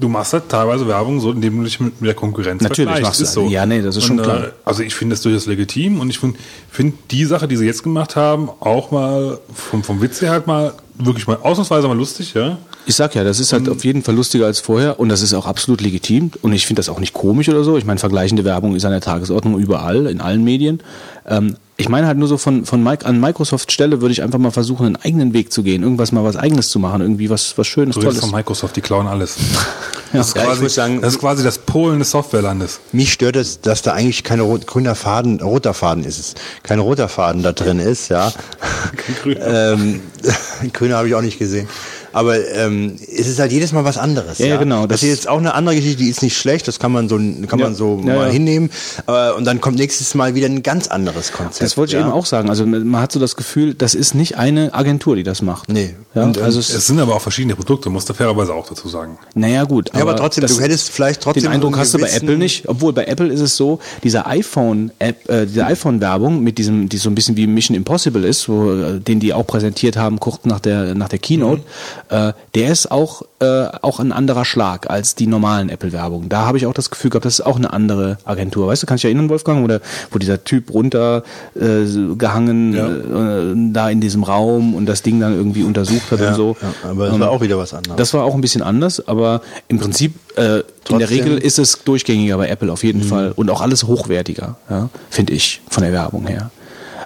[0.00, 3.20] du machst halt teilweise Werbung, so indem du dich mit, mit der Konkurrenz Natürlich vergleichst.
[3.20, 3.42] Machst du.
[3.42, 3.48] so.
[3.48, 4.44] Ja, nee, das ist und, schon klar.
[4.44, 6.38] Äh, also ich finde das durchaus legitim und ich finde
[6.70, 10.46] find die Sache, die sie jetzt gemacht haben, auch mal vom, vom Witz her halt
[10.46, 12.58] mal wirklich mal ausnahmsweise mal lustig, ja.
[12.86, 15.34] Ich sag ja, das ist halt auf jeden Fall lustiger als vorher und das ist
[15.34, 17.76] auch absolut legitim und ich finde das auch nicht komisch oder so.
[17.76, 20.80] Ich meine, vergleichende Werbung ist an der Tagesordnung überall, in allen Medien.
[21.26, 24.40] Ähm, ich meine halt nur so von, von Mike, an Microsoft Stelle würde ich einfach
[24.40, 27.56] mal versuchen, einen eigenen Weg zu gehen, irgendwas mal was eigenes zu machen, irgendwie was,
[27.56, 28.18] was Schönes, du Tolles.
[28.18, 29.36] von Microsoft, die klauen alles.
[30.10, 30.40] Das, ja.
[30.40, 32.80] ist quasi, ja, sagen, das ist quasi das Polen des Softwarelandes.
[32.92, 36.78] Mich stört es, dass da eigentlich kein rot, grüner Faden, roter Faden ist es, kein
[36.78, 38.32] roter Faden da drin ist, ja.
[38.96, 39.72] Kein grüner.
[39.74, 40.00] ähm,
[40.72, 41.68] grüner habe ich auch nicht gesehen.
[42.18, 44.38] Aber ähm, es ist halt jedes Mal was anderes.
[44.38, 44.56] Ja, ja?
[44.56, 44.88] genau.
[44.88, 47.08] Das, das ist jetzt auch eine andere Geschichte, die ist nicht schlecht, das kann man
[47.08, 48.32] so, kann ja, man so ja, mal ja.
[48.32, 48.70] hinnehmen.
[49.06, 51.62] Aber, und dann kommt nächstes Mal wieder ein ganz anderes Konzept.
[51.62, 52.50] Das wollte ich eben auch sagen.
[52.50, 55.68] Also man hat so das Gefühl, das ist nicht eine Agentur, die das macht.
[55.68, 55.94] Nee.
[56.12, 58.88] Ja, und, also es, es, sind aber auch verschiedene Produkte, muss da fairerweise auch dazu
[58.88, 59.16] sagen.
[59.34, 59.90] Naja, gut.
[59.90, 61.44] Aber, ja, aber trotzdem, du hättest vielleicht trotzdem.
[61.44, 62.68] Den Eindruck hast du bei Apple nicht.
[62.68, 67.10] Obwohl bei Apple ist es so, dieser iPhone-App, äh, diese iPhone-Werbung mit diesem, die so
[67.10, 70.58] ein bisschen wie Mission Impossible ist, wo, äh, den die auch präsentiert haben, kurz nach
[70.58, 72.07] der, nach der Keynote, mhm.
[72.10, 76.28] Äh, der ist auch, äh, auch ein anderer Schlag als die normalen Apple-Werbungen.
[76.28, 78.68] Da habe ich auch das Gefühl gehabt, das ist auch eine andere Agentur.
[78.68, 82.88] Weißt du, kannst du dich erinnern, Wolfgang, wo, der, wo dieser Typ runtergehangen äh, ja.
[82.88, 86.56] äh, da in diesem Raum und das Ding dann irgendwie untersucht hat ja, und so.
[86.60, 87.96] Ja, aber das ähm, war auch wieder was anderes.
[87.96, 91.84] Das war auch ein bisschen anders, aber im Prinzip äh, in der Regel ist es
[91.84, 93.08] durchgängiger bei Apple auf jeden mhm.
[93.08, 96.50] Fall und auch alles hochwertiger, ja, finde ich, von der Werbung her.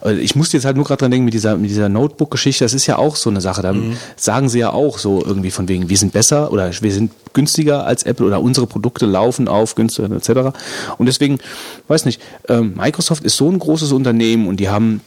[0.04, 2.86] Ich musste jetzt halt nur gerade dran denken mit dieser, mit dieser Notebook-Geschichte, das ist
[2.86, 3.62] ja auch so eine Sache.
[3.62, 3.96] Da mhm.
[4.16, 7.86] sagen sie ja auch so irgendwie von wegen, wir sind besser oder wir sind günstiger
[7.86, 10.56] als Apple oder unsere Produkte laufen auf günstiger etc.
[10.98, 11.38] Und deswegen,
[11.86, 15.02] weiß nicht, ähm, Microsoft ist so ein großes Unternehmen und die haben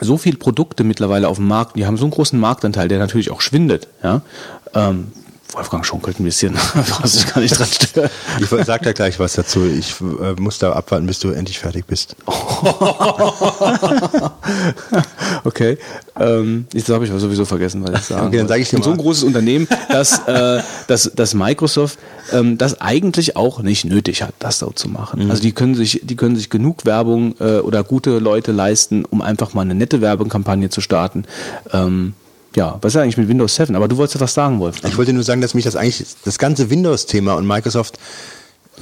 [0.00, 3.30] so viele Produkte mittlerweile auf dem Markt, die haben so einen großen Marktanteil, der natürlich
[3.30, 4.22] auch schwindet, ja.
[4.72, 5.08] Ähm,
[5.52, 6.54] Wolfgang schunkelt ein bisschen,
[7.00, 8.10] was ich gar nicht dran stören.
[8.40, 9.66] Ich sag da gleich was dazu.
[9.66, 12.16] Ich äh, muss da abwarten, bis du endlich fertig bist.
[15.44, 15.78] okay.
[16.18, 18.76] Ähm, jetzt habe ich aber sowieso vergessen, was ich sagen Okay, dann sag ich dir
[18.76, 19.02] Und so ein mal.
[19.02, 21.98] großes Unternehmen, dass, äh, dass, dass Microsoft
[22.32, 25.24] ähm, das eigentlich auch nicht nötig hat, das so zu machen.
[25.24, 25.30] Mhm.
[25.30, 29.22] Also die können sich, die können sich genug Werbung äh, oder gute Leute leisten, um
[29.22, 31.24] einfach mal eine nette Werbekampagne zu starten.
[31.72, 32.14] Ähm,
[32.56, 33.76] ja, was ist eigentlich mit Windows 7?
[33.76, 34.76] Aber du wolltest was sagen, Wolf.
[34.84, 37.98] Ich wollte nur sagen, dass mich das eigentlich, das ganze Windows-Thema und Microsoft,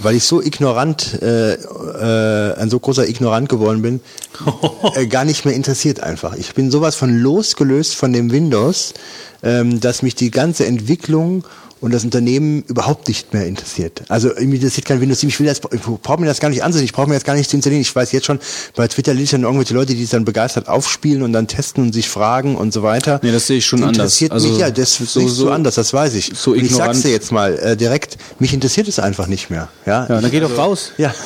[0.00, 4.00] weil ich so ignorant, äh, äh, ein so großer Ignorant geworden bin,
[4.94, 6.34] äh, gar nicht mehr interessiert einfach.
[6.36, 8.94] Ich bin sowas von losgelöst von dem Windows,
[9.42, 11.44] ähm, dass mich die ganze Entwicklung
[11.80, 14.02] und das Unternehmen überhaupt nicht mehr interessiert.
[14.08, 15.28] Also irgendwie interessiert kein Windows 7.
[15.30, 16.84] Ich will das, ich brauche mir das gar nicht ansehen.
[16.84, 17.82] Ich brauche mir das gar nicht zu installieren.
[17.82, 18.38] Ich weiß jetzt schon,
[18.74, 21.84] bei Twitter lese ich dann irgendwelche Leute, die es dann begeistert aufspielen und dann testen
[21.84, 23.20] und sich fragen und so weiter.
[23.22, 24.04] Nee, das sehe ich schon Das anders.
[24.20, 26.32] interessiert Also mich, ja, das so- so, so so- anders, das weiß ich.
[26.34, 26.94] so und ich ignorant.
[26.94, 29.68] sag's dir jetzt mal äh, direkt, mich interessiert es einfach nicht mehr.
[29.86, 30.92] Ja, Ja, dann ich, geh doch raus.
[30.98, 31.14] ja.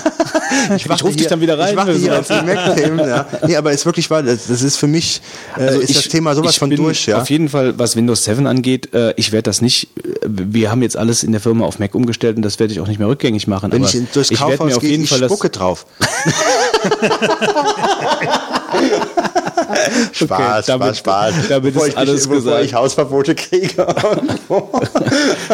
[0.77, 2.99] Ich, warte ruf dich dann wieder rein, Ich du hier auf die Mac-Themen.
[2.99, 3.27] Ja.
[3.47, 5.23] Nee, aber ist wirklich wahr, das, das ist für mich,
[5.57, 7.07] äh, Also ist das Thema sowas ich von bin durch.
[7.07, 7.21] Ja.
[7.23, 10.83] Auf jeden Fall, was Windows 7 angeht, äh, ich werde das nicht, äh, wir haben
[10.83, 13.09] jetzt alles in der Firma auf Mac umgestellt und das werde ich auch nicht mehr
[13.09, 13.73] rückgängig machen.
[13.73, 15.87] Wenn ich durchs ich werde Kaufhaus mir auf gehe, jeden ich Fall das, spucke drauf.
[20.13, 21.49] Spaß, damit- Spaß, Spaß.
[21.49, 22.65] damit Bevor ist ich alles bevor gesagt.
[22.65, 23.87] ich Hausverbote kriege.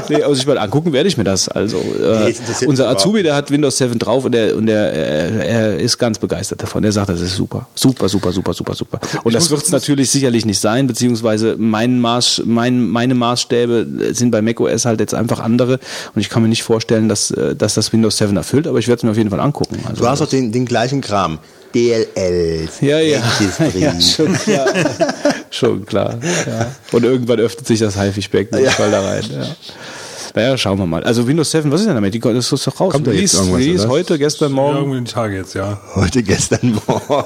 [0.08, 1.48] nee, also ich meine, angucken werde ich mir das.
[1.48, 4.92] Also äh, das interessiert unser Azubi, der hat Windows 7 drauf und der und der
[4.92, 6.84] äh, er ist ganz begeistert davon.
[6.84, 9.00] Er sagt, das ist super, super, super, super, super, super.
[9.24, 13.86] Und das muss- wird es natürlich sicherlich nicht sein, beziehungsweise mein Maß, mein, meine Maßstäbe
[14.12, 15.78] sind bei macOS halt jetzt einfach andere
[16.14, 18.88] und ich kann mir nicht vorstellen, dass äh, dass das Windows 7 erfüllt, aber ich
[18.88, 19.78] werde es mir auf jeden Fall angucken.
[19.88, 21.38] Also, Du hast doch den, den gleichen Kram.
[21.74, 22.68] DLL.
[22.80, 23.22] ja, ja.
[23.74, 24.66] Ja, schon klar.
[25.50, 26.18] schon klar.
[26.46, 26.70] Ja.
[26.92, 29.22] Und irgendwann öffnet sich das Haifischbecken und ich fall da rein.
[29.30, 29.46] Ja.
[30.34, 31.02] Naja, schauen wir mal.
[31.04, 32.14] Also Windows 7, was ist denn damit?
[32.14, 32.92] Die, das ist doch raus.
[32.92, 34.76] Kommt da jetzt Release, Release heute, gestern, Ja, morgen.
[34.78, 35.80] irgendwie die Tage jetzt, ja.
[35.94, 37.24] Heute, gestern, morgen.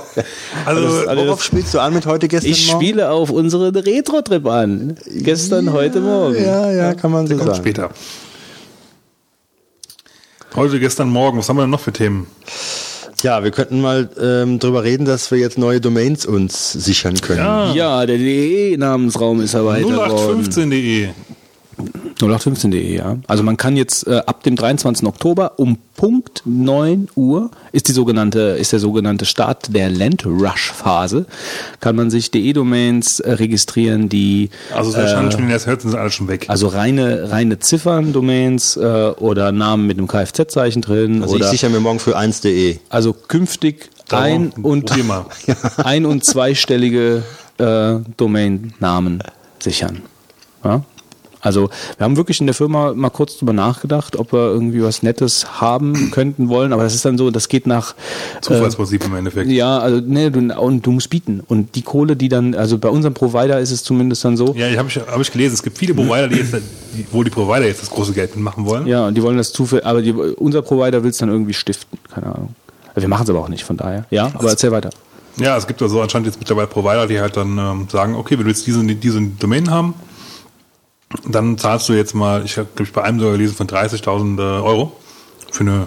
[0.64, 2.80] Also, Worauf spielst du an mit heute, gestern, Ich morgen?
[2.82, 4.96] spiele auf unsere Retro-Trip an.
[5.10, 6.42] Gestern, heute, morgen.
[6.42, 7.58] Ja, ja, kann man so kommt sagen.
[7.58, 7.90] später.
[10.54, 11.38] Heute, gestern, morgen.
[11.38, 12.26] Was haben wir denn noch für Themen?
[13.22, 17.38] Ja, wir könnten mal ähm, drüber reden, dass wir jetzt neue Domains uns sichern können.
[17.38, 17.72] Ja.
[17.72, 20.44] Ja, der DE-Namensraum ist erweitert worden.
[20.44, 21.08] 0815.de.
[22.22, 23.18] 0815.de, ja.
[23.26, 25.06] Also man kann jetzt äh, ab dem 23.
[25.06, 30.72] Oktober um Punkt 9 Uhr ist die sogenannte, ist der sogenannte Start der Land Rush
[30.72, 31.26] Phase.
[31.80, 36.10] Kann man sich DE-Domains äh, registrieren, die Also, so äh, schon, jetzt hört sind alle
[36.10, 36.46] schon weg.
[36.48, 41.70] also reine reine Ziffern-Domains äh, oder Namen mit einem Kfz-Zeichen drin Also ich oder sichere
[41.70, 42.78] mir morgen für 1.de.
[42.88, 44.92] also künftig Darum, ein und
[45.78, 47.22] ein und zweistellige
[47.58, 49.22] äh, Domainnamen
[49.60, 50.02] sichern.
[50.64, 50.82] Ja?
[51.42, 55.02] Also wir haben wirklich in der Firma mal kurz drüber nachgedacht, ob wir irgendwie was
[55.02, 57.94] Nettes haben könnten wollen, aber das ist dann so, das geht nach
[58.40, 59.50] Zufallsprinzip im Endeffekt.
[59.50, 62.88] ja, also ne, du, und du musst bieten und die Kohle, die dann, also bei
[62.88, 65.62] unserem Provider ist es zumindest dann so, Ja, ich habe ich, hab ich gelesen, es
[65.62, 68.86] gibt viele Provider, die jetzt, die, wo die Provider jetzt das große Geld mitmachen wollen.
[68.86, 71.98] ja, und die wollen das zufällig, aber die, unser Provider will es dann irgendwie stiften,
[72.14, 72.54] keine Ahnung.
[72.94, 74.04] Wir machen es aber auch nicht, von daher.
[74.10, 74.90] Ja, aber erzähl weiter.
[75.38, 78.44] Ja, es gibt also anscheinend jetzt mittlerweile Provider, die halt dann ähm, sagen, okay, wenn
[78.44, 79.94] du jetzt diese, diese Domain haben,
[81.26, 84.92] dann zahlst du jetzt mal, ich habe bei einem sogar gelesen, von 30.000 äh, Euro
[85.50, 85.86] für eine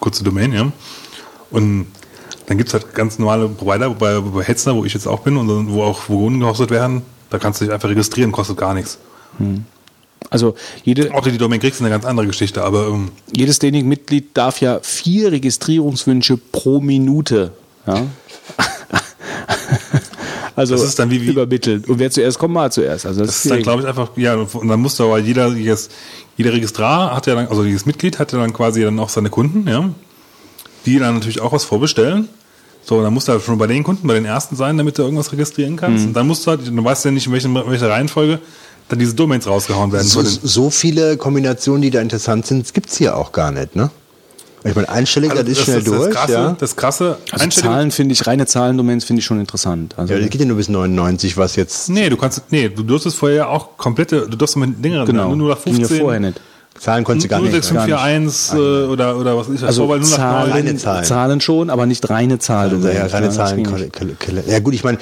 [0.00, 0.70] kurze Domain, ja.
[1.50, 1.86] Und
[2.46, 5.72] dann gibt's halt ganz normale Provider, bei, bei Hetzner, wo ich jetzt auch bin und
[5.72, 8.98] wo auch Wohnen gehostet werden, da kannst du dich einfach registrieren, kostet gar nichts.
[10.30, 10.54] Also
[10.84, 14.60] jede, du die Domain kriegst, ist eine ganz andere Geschichte, aber ähm, jedes DNIG-Mitglied darf
[14.60, 17.52] ja vier Registrierungswünsche pro Minute
[17.88, 18.06] ja?
[20.58, 21.84] also Das ist dann wie- wie- übermitteln.
[21.86, 23.06] Und wer zuerst kommt, mal zuerst.
[23.06, 25.48] Also das, Das ist dann, glaube ich, einfach, ja, und dann musst du aber jeder,
[25.52, 25.88] jedes,
[26.36, 29.30] jeder Registrar hat ja dann, also jedes Mitglied hat ja dann quasi dann auch seine
[29.30, 29.88] Kunden, ja,
[30.86, 32.28] die dann natürlich auch was vorbestellen.
[32.84, 35.02] So, dann musst du halt schon bei den Kunden, bei den ersten sein, damit du
[35.02, 36.02] irgendwas registrieren kannst.
[36.02, 36.08] Mhm.
[36.08, 38.38] Und dann musst du halt, du weißt ja nicht, in welcher, in welcher Reihenfolge
[38.88, 40.06] dann diese Domains rausgehauen werden.
[40.08, 43.90] So, so viele Kombinationen, die da interessant sind, gibt's hier auch gar nicht, ne?
[44.64, 46.56] Ich meine, einstellig, Also das ist schnell das, durch, das krasse, ja.
[46.58, 49.94] das krasse also Zahlen finde ich, reine Zahlendomains finde ich schon interessant.
[49.96, 52.82] Also, Ja, das geht ja nur bis 99, was jetzt Nee, du kannst, nee, du
[52.82, 56.20] durftest vorher auch komplette, du durfst mit längeren, genau, nur nach ging ja 15, vorher
[56.20, 56.40] nicht.
[56.78, 57.52] Zahlen konntest du gar nicht.
[57.52, 57.62] ne?
[57.62, 59.68] 06541 äh, oder, oder was ist das?
[59.68, 60.54] Also Vorwahl 089.
[60.54, 61.04] Reine Zahlen, Zahlen.
[61.04, 62.74] Zahlen schon, aber nicht reine Zahlen.
[62.76, 63.66] Also, ja, reine Zahlen.
[64.46, 64.98] Ja gut, ich meine,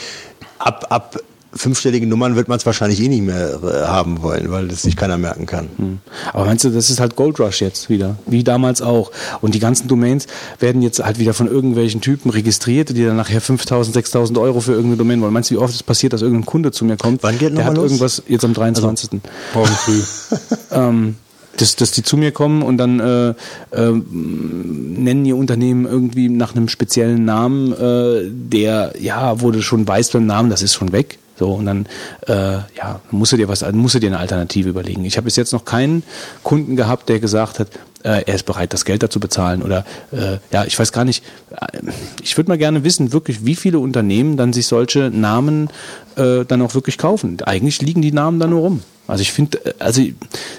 [0.59, 1.21] ab, ab
[1.57, 4.97] fünfstellige Nummern wird man es wahrscheinlich eh nicht mehr äh, haben wollen, weil das sich
[4.97, 5.69] keiner merken kann.
[5.77, 5.99] Hm.
[6.33, 9.11] Aber meinst du, das ist halt Gold Rush jetzt wieder, wie damals auch.
[9.40, 10.27] Und die ganzen Domains
[10.59, 14.73] werden jetzt halt wieder von irgendwelchen Typen registriert, die dann nachher 5.000, 6.000 Euro für
[14.73, 15.33] irgendeine Domain wollen.
[15.33, 17.23] Meinst du, wie oft es passiert, dass irgendein Kunde zu mir kommt?
[17.23, 17.85] Wann geht der noch hat los?
[17.87, 19.21] irgendwas jetzt am 23.
[19.55, 20.03] Morgen früh.
[20.73, 21.16] ähm,
[21.57, 26.55] dass, dass die zu mir kommen und dann äh, äh, nennen ihr Unternehmen irgendwie nach
[26.55, 30.92] einem speziellen Namen, äh, der, ja, wo du schon weißt beim Namen, das ist schon
[30.92, 31.19] weg.
[31.38, 31.87] So, und dann
[32.27, 35.05] äh, ja, musst du dir was, musst du dir eine Alternative überlegen.
[35.05, 36.03] Ich habe bis jetzt noch keinen
[36.42, 37.68] Kunden gehabt, der gesagt hat,
[38.03, 39.62] äh, er ist bereit, das Geld dazu bezahlen.
[39.62, 41.79] Oder äh, ja, ich weiß gar nicht, äh,
[42.22, 45.68] ich würde mal gerne wissen, wirklich, wie viele Unternehmen dann sich solche Namen
[46.16, 47.37] äh, dann auch wirklich kaufen.
[47.44, 48.83] Eigentlich liegen die Namen da nur rum.
[49.09, 50.03] Also ich finde, äh, also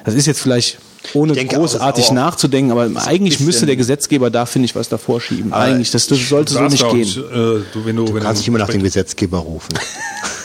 [0.06, 0.78] das ist jetzt vielleicht
[1.14, 5.54] ohne denke großartig nachzudenken, aber eigentlich müsste der Gesetzgeber da, finde ich, was davor schieben.
[5.54, 7.00] Eigentlich, das, das sollte so nicht gehen.
[7.00, 9.74] nicht, äh, du, wenn du, Du wenn kannst du dich immer nach dem Gesetzgeber rufen.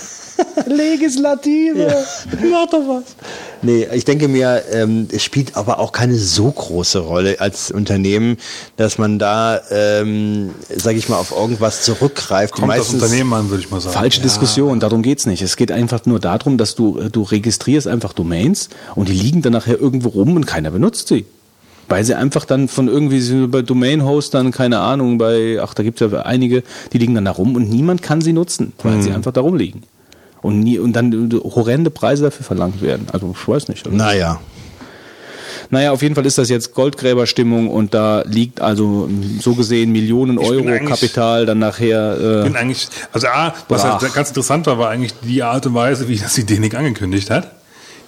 [0.67, 1.95] Legislative,
[2.51, 3.05] mach doch was.
[3.63, 8.37] Nee, ich denke mir, ähm, es spielt aber auch keine so große Rolle als Unternehmen,
[8.77, 12.55] dass man da, ähm, sage ich mal, auf irgendwas zurückgreift.
[12.55, 13.95] kommt das Unternehmen an, würde ich mal sagen.
[13.95, 15.43] Falsche Diskussion, darum geht's nicht.
[15.43, 19.43] Es geht einfach nur darum, dass du, äh, du registrierst einfach Domains und die liegen
[19.43, 21.25] dann nachher irgendwo rum und keiner benutzt sie.
[21.89, 26.09] Weil sie einfach dann von irgendwie bei Domain-Hostern, keine Ahnung, bei, ach, da gibt's ja
[26.23, 29.03] einige, die liegen dann da rum und niemand kann sie nutzen, weil Hm.
[29.03, 29.83] sie einfach da rumliegen.
[30.43, 33.07] Und, nie, und dann horrende Preise dafür verlangt werden.
[33.13, 33.91] Also ich weiß nicht.
[33.91, 34.41] Naja,
[35.71, 39.09] Naja, auf jeden Fall ist das jetzt Goldgräberstimmung und da liegt also
[39.41, 42.41] so gesehen Millionen Ich Euro Kapital dann nachher.
[42.41, 45.75] Äh, bin eigentlich, also A, was halt ganz interessant war, war eigentlich die Art und
[45.75, 47.53] Weise, wie das die Dänik angekündigt hat.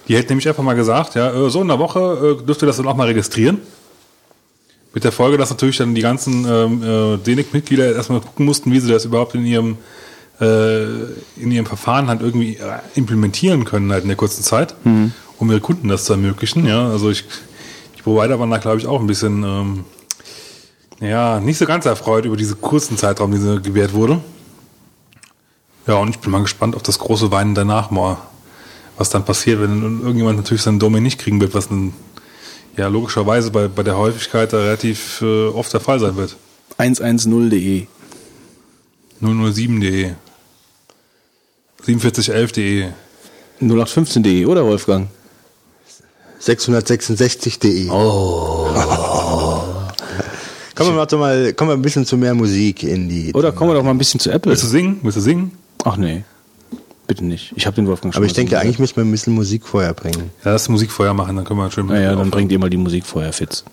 [0.07, 2.67] Die hätte nämlich einfach mal gesagt, ja, äh, so in der Woche äh, dürft ihr
[2.67, 3.59] das dann auch mal registrieren.
[4.93, 8.79] Mit der Folge, dass natürlich dann die ganzen ähm, äh, DENIC-Mitglieder erstmal gucken mussten, wie
[8.79, 9.75] sie das überhaupt in ihrem äh,
[10.39, 14.75] in ihrem Verfahren halt irgendwie äh, implementieren können halt in der kurzen Zeit,
[15.37, 16.65] um ihre Kunden das zu ermöglichen.
[16.65, 17.23] Ja, also ich,
[17.97, 19.85] die Provider waren da glaube ich auch ein bisschen ähm,
[20.99, 24.21] ja, nicht so ganz erfreut über diesen kurzen Zeitraum, den sie gewährt wurde.
[25.87, 28.17] Ja, und ich bin mal gespannt auf das große Weinen danach mal,
[28.97, 31.93] was dann passiert, wenn irgendjemand natürlich seinen Domain nicht kriegen wird, was dann
[32.75, 36.35] ja logischerweise bei, bei der Häufigkeit da relativ äh, oft der Fall sein wird.
[36.77, 37.87] 110.de.
[39.21, 40.11] 007.de
[41.83, 42.87] 4711.de
[43.61, 45.07] 0815.de, oder Wolfgang?
[46.41, 47.89] 666.de.
[47.89, 48.67] Oh.
[50.75, 53.33] Kommen wir mal, zu mal, kommen wir ein bisschen zu mehr Musik in die.
[53.33, 54.49] Oder kommen wir doch mal ein bisschen zu Apple.
[54.51, 54.99] Willst du singen?
[55.03, 55.53] Willst du singen?
[55.85, 56.25] Ach nee,
[57.07, 57.53] bitte nicht.
[57.55, 59.65] Ich habe den Wolfgang schon aber ich denke, so eigentlich müssen wir ein bisschen Musik
[59.65, 60.31] vorher bringen.
[60.43, 62.31] Ja, lass Musik vorher machen, dann können wir schön Naja, dann aufhören.
[62.31, 63.63] bringt ihr mal die Musik vorher, Fitz.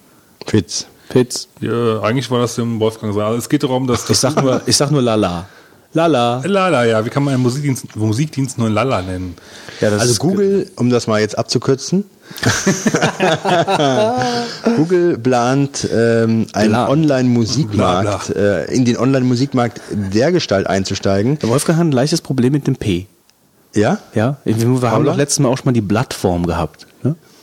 [0.46, 0.86] Fitz.
[1.10, 1.48] Fitz.
[1.60, 3.36] Ja, eigentlich war das dem Wolfgang sagen.
[3.36, 5.48] Es geht darum, dass Ich sag nur, ich sag nur Lala.
[5.94, 6.42] Lala.
[6.46, 9.34] Lala, ja, wie kann man einen Musikdienst, Musikdienst nur Lala nennen?
[9.80, 12.04] Ja, das Also ist- Google, um das mal jetzt abzukürzen.
[14.76, 16.74] Google plant ähm, einen.
[16.74, 21.38] Online-Musikmarkt, äh, in den Online-Musikmarkt der Gestalt einzusteigen.
[21.40, 23.06] Der Wolfgang hat ein leichtes Problem mit dem P.
[23.74, 23.98] Ja?
[24.14, 26.86] Ja, wir haben doch letztes Mal auch schon mal die Blattform gehabt.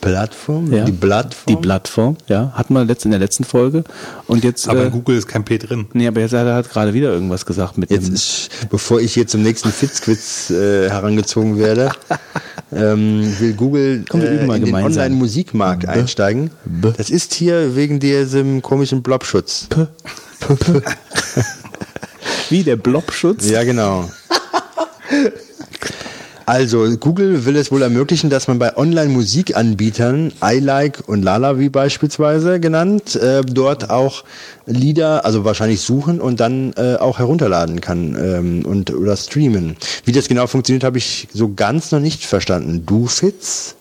[0.00, 0.72] Plattform?
[0.72, 0.84] Ja.
[0.84, 1.46] Die Plattform?
[1.46, 2.52] Die Blattform, ja.
[2.54, 3.84] Hatten wir in der letzten Folge.
[4.26, 5.86] Und jetzt, Aber äh, in Google ist kein P drin.
[5.92, 9.14] nee, aber jetzt hat er gerade wieder irgendwas gesagt mit Jetzt dem, ist, bevor ich
[9.14, 11.92] hier zum nächsten Fitzquiz äh, herangezogen werde,
[12.72, 14.74] ähm, will Google Komm, äh, mal in den.
[14.74, 16.50] Online-Musikmarkt einsteigen.
[16.64, 16.90] B.
[16.96, 19.68] Das ist hier wegen diesem komischen Blobschutz.
[22.48, 23.48] wie der Blobschutz.
[23.48, 24.10] Ja, genau.
[26.50, 32.58] Also, Google will es wohl ermöglichen, dass man bei Online-Musikanbietern, iLike und Lala wie beispielsweise
[32.58, 34.24] genannt, äh, dort auch
[34.66, 39.76] Lieder, also wahrscheinlich suchen und dann äh, auch herunterladen kann ähm, und oder streamen.
[40.04, 42.84] Wie das genau funktioniert, habe ich so ganz noch nicht verstanden.
[42.84, 43.76] Du, Fitz?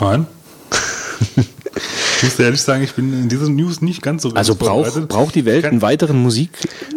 [0.00, 0.26] Nein.
[2.16, 5.34] ich muss ehrlich sagen, ich bin in diesen News nicht ganz so Also braucht, braucht
[5.34, 6.50] die Welt einen weiteren Musik?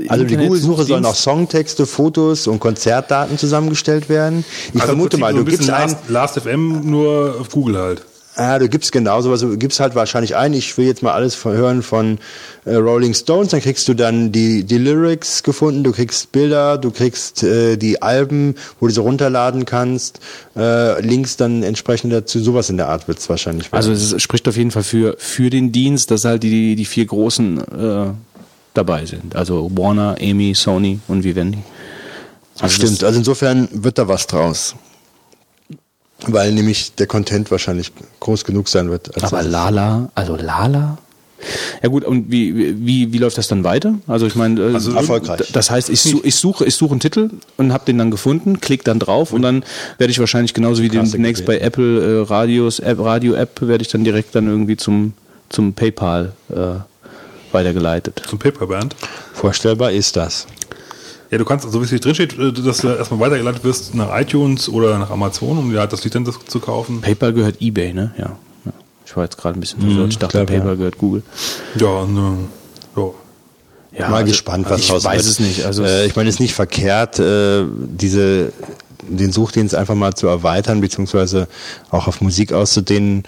[0.08, 1.16] Also die Google-Suche sollen auch?
[1.16, 4.44] Songtexte, Fotos und Konzertdaten zusammengestellt werden.
[4.70, 8.02] Ich also vermute mal, du gibst ein, Last, Last FM nur auf Google halt.
[8.44, 11.46] Ah, du gibst genau sowas, du gibst halt wahrscheinlich ein, ich will jetzt mal alles
[11.46, 12.18] hören von
[12.66, 16.90] äh, Rolling Stones, dann kriegst du dann die, die Lyrics gefunden, du kriegst Bilder, du
[16.90, 20.22] kriegst äh, die Alben, wo du sie runterladen kannst,
[20.56, 23.78] äh, Links dann entsprechend dazu, sowas in der Art wird's wahrscheinlich werden.
[23.78, 27.06] Also es spricht auf jeden Fall für, für den Dienst, dass halt die, die vier
[27.06, 28.06] großen äh,
[28.74, 29.36] dabei sind.
[29.36, 31.60] Also Warner, Amy, Sony und Vivendi.
[32.60, 34.76] Also Stimmt, also insofern wird da was draus.
[36.28, 39.16] Weil nämlich der Content wahrscheinlich groß genug sein wird.
[39.16, 40.98] als aber Lala, also Lala?
[41.82, 43.96] Ja gut, und wie, wie, wie läuft das dann weiter?
[44.08, 45.42] Also ich meine, äh, Also erfolgreich.
[45.52, 48.62] Das heißt, ich, su ich suche ich suche einen Titel und habe den dann gefunden,
[48.62, 49.64] klick dann drauf und dann
[49.98, 53.88] werde ich wahrscheinlich genauso wie demnächst bei Apple äh, Radios App, Radio App werde ich
[53.88, 55.14] dann direkt dann irgendwie zum
[55.50, 56.56] zum PayPal äh,
[57.52, 58.22] weitergeleitet.
[58.28, 58.96] Zum Paperband.
[59.34, 60.48] Vorstellbar ist das.
[61.32, 63.96] Ja, du kannst, so wie es hier drin steht, äh, dass du erstmal weitergeleitet wirst
[63.96, 67.00] nach iTunes oder nach Amazon, um dir halt das Lied dann zu kaufen.
[67.00, 68.14] PayPal gehört eBay, ne?
[68.18, 68.36] Ja.
[68.66, 68.74] ja.
[69.06, 70.12] Ich war jetzt gerade ein bisschen verwirrt.
[70.12, 70.76] Ich dachte, klar, PayPal ja.
[70.76, 71.24] gehört Google.
[71.80, 72.08] Ja, äh,
[72.98, 73.10] ja.
[73.94, 75.26] Ja, Mal also, gespannt, was ich raus weiß wird.
[75.26, 75.66] es nicht.
[75.66, 78.54] Also äh, ich meine, es ist nicht verkehrt, äh, diese,
[79.08, 81.48] den Suchdienst einfach mal zu erweitern, beziehungsweise
[81.90, 83.24] auch auf Musik auszudehnen.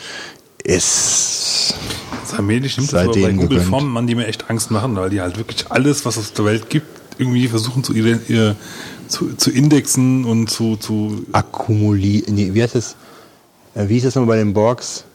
[0.64, 1.76] Ist
[2.22, 3.70] Das allmählich nimmt das aber bei Google gegönnt.
[3.70, 6.34] Formen an, die mir echt Angst machen, weil die halt wirklich alles, was es auf
[6.34, 6.88] der Welt gibt,
[7.20, 8.56] irgendwie versuchen zu, ihr,
[9.08, 12.36] zu, zu indexen und zu, zu akkumulieren.
[12.36, 12.96] Nee, wie heißt es?
[13.76, 15.06] Äh, wie ist das nochmal bei den Borgs?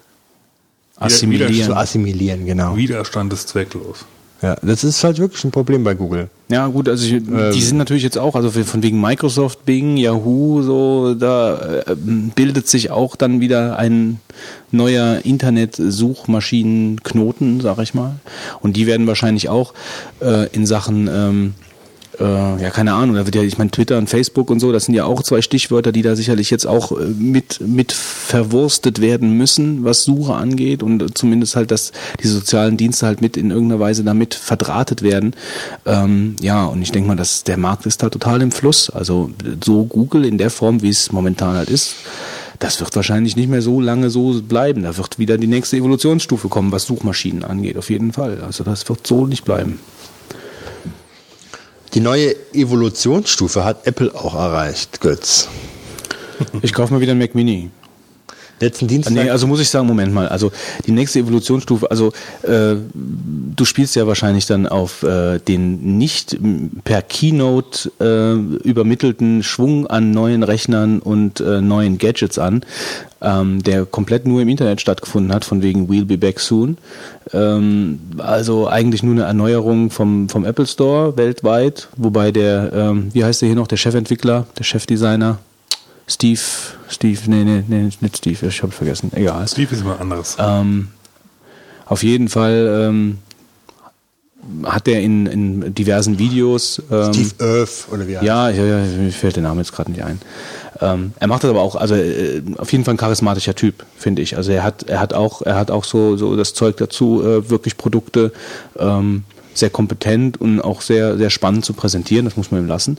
[0.99, 1.67] assimilieren.
[1.67, 2.77] Zu assimilieren, genau.
[2.77, 4.05] Widerstand ist zwecklos.
[4.41, 6.31] Ja, das ist halt wirklich ein Problem bei Google.
[6.49, 10.63] Ja, gut, also ich, die sind natürlich jetzt auch, also von wegen Microsoft, Bing, Yahoo,
[10.63, 14.21] so, da äh, bildet sich auch dann wieder ein
[14.71, 18.15] neuer Internet-Suchmaschinenknoten, sag ich mal.
[18.61, 19.75] Und die werden wahrscheinlich auch
[20.21, 21.55] äh, in Sachen, ähm,
[22.21, 24.87] äh, ja, keine Ahnung, da wird ja, ich meine, Twitter und Facebook und so, das
[24.87, 29.33] sind ja auch zwei Stichwörter, die da sicherlich jetzt auch äh, mit, mit verwurstet werden
[29.33, 31.93] müssen, was Suche angeht und zumindest halt, dass
[32.23, 35.35] die sozialen Dienste halt mit in irgendeiner Weise damit verdrahtet werden.
[35.87, 38.91] Ähm, ja, und ich denke mal, dass der Markt ist da total im Fluss.
[38.91, 39.31] Also
[39.65, 41.95] so Google in der Form, wie es momentan halt ist,
[42.59, 44.83] das wird wahrscheinlich nicht mehr so lange so bleiben.
[44.83, 48.43] Da wird wieder die nächste Evolutionsstufe kommen, was Suchmaschinen angeht, auf jeden Fall.
[48.45, 49.79] Also das wird so nicht bleiben.
[51.95, 55.49] Die neue Evolutionsstufe hat Apple auch erreicht, Götz.
[56.63, 57.71] Ich kaufe mal wieder einen Mac Mini.
[58.61, 59.15] Letzten Dienstag.
[59.15, 60.29] Nee, also muss ich sagen, Moment mal.
[60.29, 60.51] Also
[60.87, 66.37] die nächste Evolutionsstufe, also äh, du spielst ja wahrscheinlich dann auf äh, den nicht
[66.85, 72.65] per Keynote äh, übermittelten Schwung an neuen Rechnern und äh, neuen Gadgets an,
[73.21, 76.79] ähm, der komplett nur im Internet stattgefunden hat, von wegen We'll be back soon.
[77.33, 83.25] Ähm, also eigentlich nur eine Erneuerung vom, vom Apple Store weltweit, wobei der, ähm, wie
[83.25, 85.39] heißt der hier noch, der Chefentwickler, der Chefdesigner,
[86.09, 86.41] Steve,
[86.89, 89.47] Steve, nee, nee, nee, nicht Steve, ich habe vergessen, egal.
[89.47, 90.37] Steve ist immer anderes.
[90.39, 90.89] Ähm,
[91.85, 93.19] auf jeden Fall ähm,
[94.65, 96.83] hat er in, in diversen Videos.
[96.91, 99.91] Ähm, Steve Earth oder wie heißt ja, ja, ja, mir fällt der Name jetzt gerade
[99.91, 100.21] nicht ein.
[100.81, 104.23] Ähm, er macht das aber auch, also äh, auf jeden Fall ein charismatischer Typ, finde
[104.23, 104.37] ich.
[104.37, 107.51] Also er hat, er hat auch, er hat auch so, so das Zeug dazu, äh,
[107.51, 108.33] wirklich Produkte
[108.79, 109.25] ähm,
[109.59, 112.99] sehr kompetent und auch sehr, sehr spannend zu präsentieren, das muss man ihm lassen.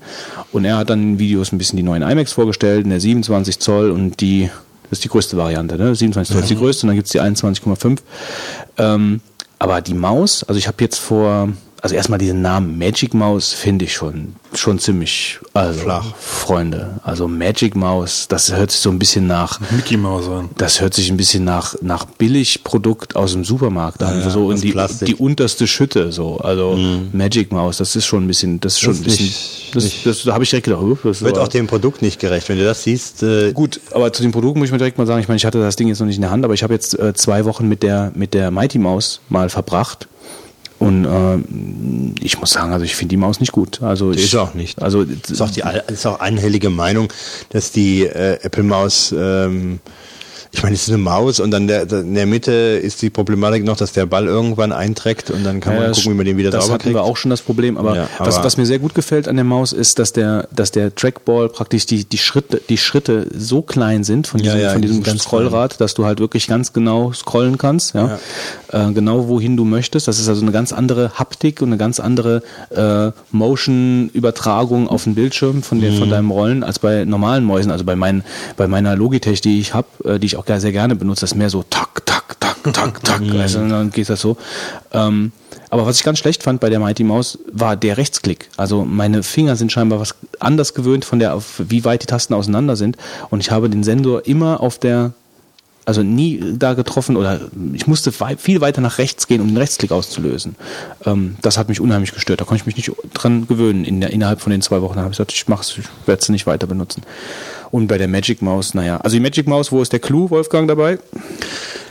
[0.51, 3.59] Und er hat dann in Videos ein bisschen die neuen iMacs vorgestellt, in der 27
[3.59, 4.49] Zoll und die,
[4.83, 5.95] das ist die größte Variante, ne?
[5.95, 7.99] 27 Zoll ist die größte und dann gibt's die 21,5.
[8.77, 9.21] Ähm,
[9.59, 11.49] aber die Maus, also ich habe jetzt vor,
[11.81, 16.15] also erstmal diesen Namen Magic Maus finde ich schon schon ziemlich also, Flach.
[16.17, 16.99] Freunde.
[17.03, 20.49] Also Magic Maus, das hört sich so ein bisschen nach Mickey Mouse an.
[20.57, 24.59] das hört sich ein bisschen nach nach Billigprodukt aus dem Supermarkt an, Ja, so in
[24.59, 25.05] die Plastik.
[25.07, 26.37] die unterste Schütte so.
[26.37, 26.77] Also
[27.13, 29.83] Magic Maus, das ist schon ein bisschen das ist schon Das ein bisschen nicht- das,
[29.83, 32.49] nicht- das, da habe ich direkt gedacht, das Wird auch dem Produkt nicht gerecht.
[32.49, 35.05] Wenn du das siehst, äh, Gut, aber zu dem Produkt muss ich mir direkt mal
[35.05, 36.63] sagen, ich meine, ich hatte das Ding jetzt noch nicht in der Hand, aber ich
[36.63, 40.07] habe jetzt äh, zwei Wochen mit der mit der Mighty Maus mal verbracht.
[40.79, 43.81] Und äh, ich muss sagen, also ich finde die Maus nicht gut.
[43.83, 44.81] Also ich, ist auch nicht.
[44.81, 47.11] Also ist auch die ist auch einhellige Meinung,
[47.49, 49.79] dass die äh, Apple Maus ähm,
[50.51, 53.09] ich meine, es ist eine Maus und dann der, der, in der Mitte ist die
[53.11, 56.25] Problematik noch, dass der Ball irgendwann einträgt und dann kann man Ja, gucken, wie man
[56.25, 56.95] den wieder das sauber hatten kriegt.
[56.95, 59.35] wir auch schon das Problem, aber, Ja, was, aber- was mir sehr gut gefällt an
[59.35, 63.61] der Maus ist, dass der, dass der Trackball praktisch die, die Schritte, die Schritte so
[63.61, 67.13] klein sind von diesem, ja, von die diesem Scrollrad, dass du halt wirklich ganz genau
[67.13, 68.17] scrollen kannst, ja,
[68.71, 70.07] Äh, genau wohin du möchtest.
[70.07, 75.15] Das ist also eine ganz andere Haptik und eine ganz andere äh, Motion-Übertragung auf den
[75.15, 75.97] Bildschirm von, der, Mhm.
[75.97, 77.71] von deinem Rollen als bei normalen Mäusen.
[77.71, 78.23] Also bei meinen,
[78.57, 81.37] bei meiner Logitech, die ich habe, äh, die ich auch sehr gerne benutze, das ist
[81.37, 83.21] mehr so tak, tak, tak, tak, tak.
[83.39, 84.37] Also, und dann geht das so.
[84.91, 85.31] Ähm,
[85.69, 88.49] aber was ich ganz schlecht fand bei der Mighty Maus war der Rechtsklick.
[88.57, 92.33] Also meine Finger sind scheinbar was anders gewöhnt von der, auf wie weit die Tasten
[92.33, 92.97] auseinander sind.
[93.29, 95.13] Und ich habe den Sensor immer auf der,
[95.89, 97.41] also nie da getroffen oder
[97.73, 100.55] ich musste viel weiter nach rechts gehen, um den Rechtsklick auszulösen.
[101.03, 102.39] Ähm, das hat mich unheimlich gestört.
[102.39, 103.85] Da konnte ich mich nicht dran gewöhnen.
[103.85, 106.31] In der, innerhalb von den zwei Wochen habe ich gesagt, ich mach's, ich werde sie
[106.31, 107.01] nicht weiter benutzen.
[107.71, 110.67] Und bei der Magic Maus, naja, also die Magic Maus, wo ist der Clou, Wolfgang,
[110.67, 110.99] dabei?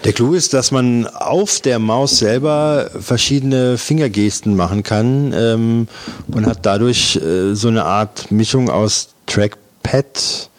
[0.04, 5.88] Der Clou ist, dass man auf der Maus selber verschiedene Fingergesten machen kann ähm,
[6.28, 10.50] und hat dadurch äh, so eine Art Mischung aus Trackpad,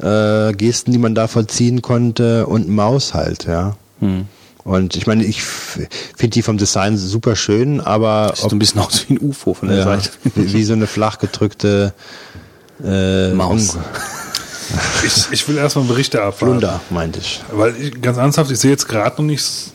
[0.00, 3.76] äh, Gesten, die man da vollziehen konnte und Maus halt, ja.
[4.64, 8.80] Und ich meine, ich finde die vom Design super schön, aber Sieht so ein bisschen
[8.80, 10.10] aus wie ein UFO von der ja, Seite.
[10.34, 11.94] wie, wie so eine flach gedrückte
[12.84, 13.78] äh, Maus.
[15.04, 16.58] Ich, ich will erstmal Berichte abwarten.
[16.58, 17.40] Flunder, meinte ich.
[17.52, 19.72] Weil ich, ganz ernsthaft, ich sehe jetzt gerade noch nichts.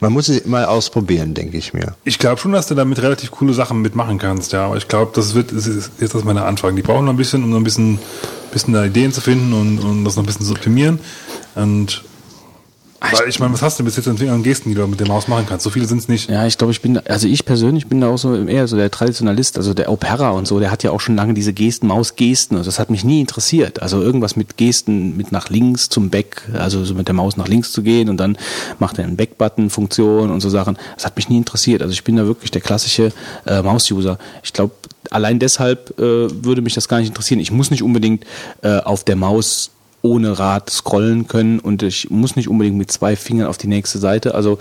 [0.00, 1.94] Man muss sie mal ausprobieren, denke ich mir.
[2.04, 4.66] Ich glaube schon, dass du damit relativ coole Sachen mitmachen kannst, ja.
[4.66, 6.74] Aber ich glaube, das wird, das ist jetzt das meine Anfrage.
[6.74, 8.00] Die brauchen noch ein bisschen, um noch ein bisschen,
[8.52, 11.00] bisschen da Ideen zu finden und, und das noch ein bisschen zu optimieren.
[11.54, 12.04] Und
[13.10, 15.08] weil ich meine, was hast du bis jetzt an an Gesten, die du mit der
[15.08, 15.64] Maus machen kannst?
[15.64, 16.30] So viele sind es nicht.
[16.30, 18.90] Ja, ich glaube, ich bin, also ich persönlich bin da auch so eher so der
[18.90, 22.56] Traditionalist, also der Opera und so, der hat ja auch schon lange diese Gesten, Mausgesten,
[22.56, 23.82] also das hat mich nie interessiert.
[23.82, 27.48] Also irgendwas mit Gesten, mit nach links zum Back, also so mit der Maus nach
[27.48, 28.36] links zu gehen und dann
[28.78, 30.78] macht er einen Back-Button-Funktion und so Sachen.
[30.94, 31.82] Das hat mich nie interessiert.
[31.82, 33.12] Also ich bin da wirklich der klassische
[33.46, 34.18] äh, Maus-User.
[34.42, 34.74] Ich glaube,
[35.10, 36.02] allein deshalb äh,
[36.44, 37.40] würde mich das gar nicht interessieren.
[37.40, 38.24] Ich muss nicht unbedingt
[38.62, 39.70] äh, auf der Maus
[40.02, 43.98] ohne Rad scrollen können und ich muss nicht unbedingt mit zwei Fingern auf die nächste
[43.98, 44.34] Seite.
[44.34, 44.58] Also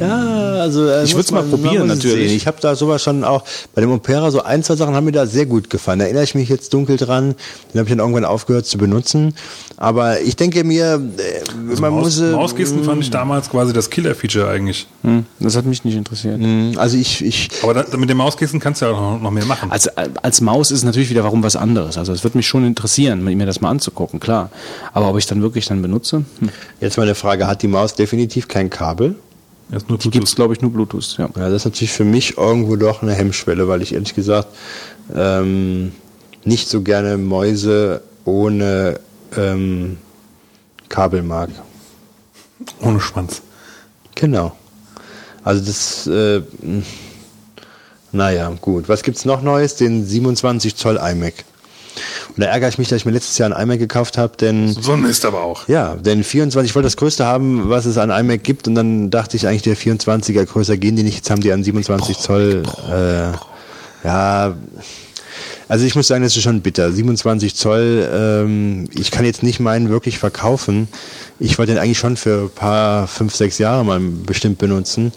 [0.00, 2.28] Ja, also äh, Ich muss würd's mal probieren, es natürlich.
[2.28, 2.36] sehen.
[2.36, 3.44] Ich habe da sowas schon auch
[3.74, 6.00] bei dem Opera so ein, zwei Sachen haben mir da sehr gut gefallen.
[6.00, 7.34] Da erinnere ich mich jetzt dunkel dran.
[7.72, 9.34] Den habe ich dann irgendwann aufgehört zu benutzen.
[9.76, 13.90] Aber ich denke mir, äh, man Maus, muss äh, Mausgesten fand ich damals quasi das
[13.90, 14.86] Killer-Feature eigentlich.
[15.02, 16.40] hm, das hat mich nicht interessiert.
[16.76, 19.70] also ich ich Aber da, mit den Mausgesten kannst du ja auch noch, mehr machen.
[19.70, 21.98] Als, als Maus ist es natürlich wieder warum was anderes.
[21.98, 24.50] Also es wird mich schon interessieren, mir das mal anzugucken, klar.
[24.92, 26.48] Aber ob ich dann wirklich dann benutze, hm.
[26.80, 29.16] jetzt mal eine Frage, hat die Maus definitiv kein Kabel?
[29.70, 31.16] Jetzt nur die gibt es, glaube ich, nur Bluetooth.
[31.18, 31.28] Ja.
[31.36, 34.48] Ja, das ist natürlich für mich irgendwo doch eine Hemmschwelle, weil ich ehrlich gesagt
[35.14, 35.92] ähm,
[36.44, 39.00] nicht so gerne Mäuse ohne
[39.36, 39.98] ähm,
[40.88, 41.50] Kabel mag.
[42.80, 43.42] ohne Schwanz.
[44.14, 44.56] Genau.
[45.42, 46.42] Also das, äh,
[48.12, 48.88] naja, gut.
[48.88, 49.76] Was gibt's noch Neues?
[49.76, 51.44] Den 27 Zoll iMac.
[52.28, 54.68] Und da ärgere ich mich, dass ich mir letztes Jahr ein iMac gekauft habe, denn
[54.68, 55.66] So ein Mist aber auch.
[55.68, 59.10] ja, denn 24, ich wollte das Größte haben, was es an iMac gibt, und dann
[59.10, 61.16] dachte ich eigentlich, der 24er größer gehen die nicht.
[61.16, 62.62] Jetzt haben die an 27 Zoll.
[62.90, 64.54] Äh, ja,
[65.68, 66.92] also ich muss sagen, das ist schon bitter.
[66.92, 70.88] 27 Zoll, ähm, ich kann jetzt nicht meinen wirklich verkaufen.
[71.38, 75.12] Ich wollte den eigentlich schon für ein paar, fünf, sechs Jahre mal bestimmt benutzen.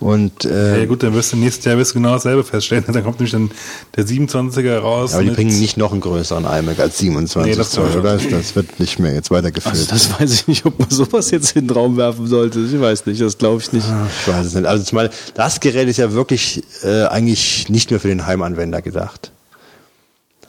[0.00, 2.84] Und äh, Ja gut, dann wirst du nächstes Jahr wirst du genau dasselbe feststellen.
[2.92, 3.50] Dann kommt nämlich dann
[3.96, 5.14] der 27er raus.
[5.14, 8.18] aber die bringen nicht noch einen größeren iMac als 27 Nee, das Zoll, oder?
[8.18, 9.74] Das wird nicht mehr jetzt weitergeführt.
[9.74, 12.58] Also das weiß ich nicht, ob man sowas jetzt in den Raum werfen sollte.
[12.60, 13.86] Ich weiß nicht, das glaube ich nicht.
[14.20, 14.66] Ich weiß es nicht.
[14.66, 19.30] Also zumal das Gerät ist ja wirklich äh, eigentlich nicht nur für den Heimanwender gedacht.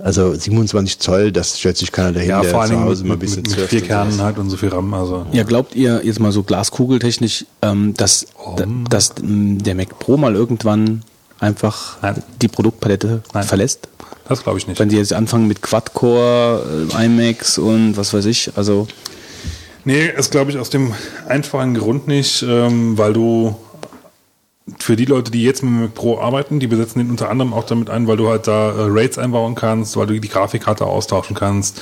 [0.01, 3.13] Also 27 Zoll, das stellt sich keiner dahin, ja, der vor zu Hause mit, mal
[3.15, 4.93] ein bisschen mit, mit vier Kernen halt und so viel RAM.
[4.93, 8.27] Also Ja, glaubt ihr jetzt mal so glaskugeltechnisch, ähm, dass,
[8.57, 11.01] da- dass ähm, der Mac Pro mal irgendwann
[11.39, 12.21] einfach Nein.
[12.41, 13.43] die Produktpalette Nein.
[13.43, 13.87] verlässt?
[14.27, 14.79] das glaube ich nicht.
[14.79, 18.87] Wenn die jetzt anfangen mit Quad-Core, äh, iMacs und was weiß ich, also
[19.87, 20.93] Nee, ist glaube ich aus dem
[21.27, 23.55] einfachen Grund nicht, ähm, weil du
[24.79, 27.53] für die Leute, die jetzt mit dem Mac Pro arbeiten, die besetzen den unter anderem
[27.53, 30.85] auch damit ein, weil du halt da äh, RAIDs einbauen kannst, weil du die Grafikkarte
[30.85, 31.81] austauschen kannst.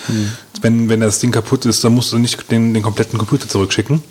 [0.61, 4.03] Wenn, wenn das Ding kaputt ist, dann musst du nicht den, den kompletten Computer zurückschicken,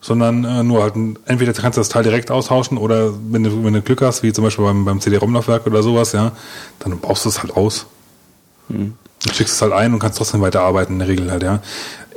[0.00, 0.94] sondern äh, nur halt,
[1.26, 4.32] entweder kannst du das Teil direkt austauschen oder wenn du, wenn du Glück hast, wie
[4.32, 6.32] zum Beispiel beim, beim CD-ROM-Laufwerk oder sowas, ja,
[6.78, 7.86] dann baust du es halt aus.
[9.24, 11.60] Du schickst es halt ein und kannst trotzdem weiterarbeiten in der Regel halt, ja.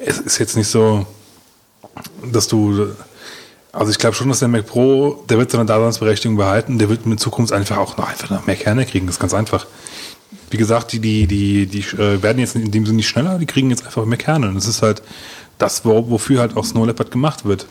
[0.06, 1.08] Es ist jetzt nicht so,
[2.32, 2.89] dass du,
[3.74, 7.05] also ich glaube schon, dass der Mac Pro, der wird seine Daseinsberechtigung behalten, der wird
[7.05, 9.65] in Zukunft einfach auch noch einfach noch mehr Kerne kriegen, das ist ganz einfach.
[10.49, 13.45] Wie gesagt, die, die, die, die äh, werden jetzt in dem Sinne nicht schneller, die
[13.45, 14.49] kriegen jetzt einfach mehr Kerne.
[14.49, 15.01] Und das ist halt
[15.57, 17.65] das, wo, wofür halt auch Snow Leopard gemacht wird.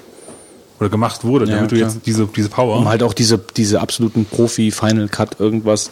[0.78, 1.90] Oder gemacht wurde, Ja, damit du klar.
[1.90, 2.78] jetzt diese, diese Power.
[2.78, 5.90] um halt auch diese, diese absoluten Profi-Final Cut irgendwas,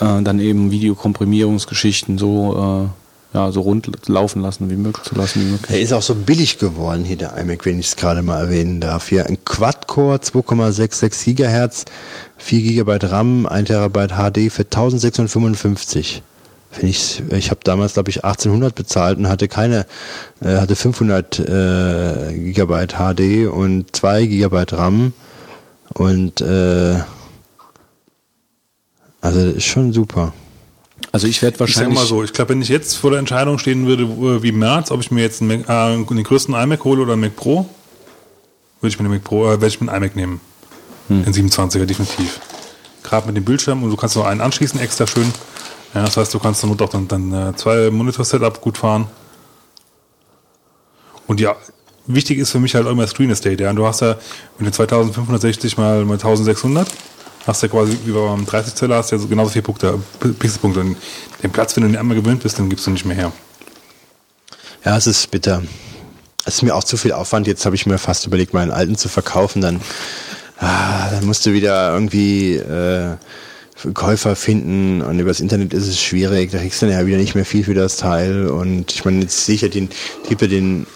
[0.00, 5.40] äh, dann eben Videokomprimierungsgeschichten so, äh, ja, so rund laufen lassen wie möglich zu lassen
[5.40, 5.70] wie möglich.
[5.70, 8.80] Er ist auch so billig geworden hier, der iMac, wenn ich es gerade mal erwähnen
[8.80, 9.08] darf.
[9.08, 11.84] Hier ein Quad-Core, 2,66 Gigahertz,
[12.38, 16.22] 4 GB RAM, 1 TB HD für 1655.
[16.70, 19.86] Finde ich, ich habe damals, glaube ich, 1800 bezahlt und hatte keine,
[20.42, 25.12] äh, hatte 500 äh, Gigabyte HD und 2 Gigabyte RAM
[25.94, 26.96] und äh,
[29.20, 30.32] also ist schon super.
[31.10, 33.18] Also ich werde Ich sag wahrscheinlich mal so, ich glaube, wenn ich jetzt vor der
[33.18, 36.24] Entscheidung stehen würde, äh, wie im März, ob ich mir jetzt einen, Mac, äh, den
[36.24, 37.68] größten iMac hole oder einen Mac Pro,
[38.80, 40.40] würde ich mir den Mac Pro, äh, würde ich mir einen iMac nehmen.
[41.08, 42.38] Den 27er definitiv.
[43.02, 45.32] Gerade mit dem Bildschirm und du kannst noch einen anschließen, extra schön.
[45.94, 49.06] Ja, das heißt, du kannst dann auch dann, dann äh, zwei Monitor-Setup gut fahren.
[51.26, 51.56] Und ja,
[52.06, 53.62] wichtig ist für mich halt immer Screen Estate.
[53.62, 54.16] Ja, du hast ja,
[54.58, 56.88] wenn du 2560 mal, mal 1600,
[57.48, 60.80] hast ja quasi wie beim 30 Zeller hast ja so genauso viele Punkte, Pixelpunkte.
[60.80, 60.96] Und
[61.42, 63.32] den Platz, wenn du den einmal gewöhnt bist, dann gibst du nicht mehr her.
[64.84, 65.62] Ja, es ist bitter.
[66.44, 67.46] Das ist mir auch zu viel Aufwand.
[67.46, 69.60] Jetzt habe ich mir fast überlegt, meinen alten zu verkaufen.
[69.60, 69.80] Dann,
[70.58, 73.16] ah, dann musst du wieder irgendwie äh,
[73.94, 76.50] Käufer finden und übers Internet ist es schwierig.
[76.50, 78.48] Da kriegst du dann ja wieder nicht mehr viel für das Teil.
[78.48, 79.88] Und ich meine, jetzt ja den,
[80.28, 80.86] ja den,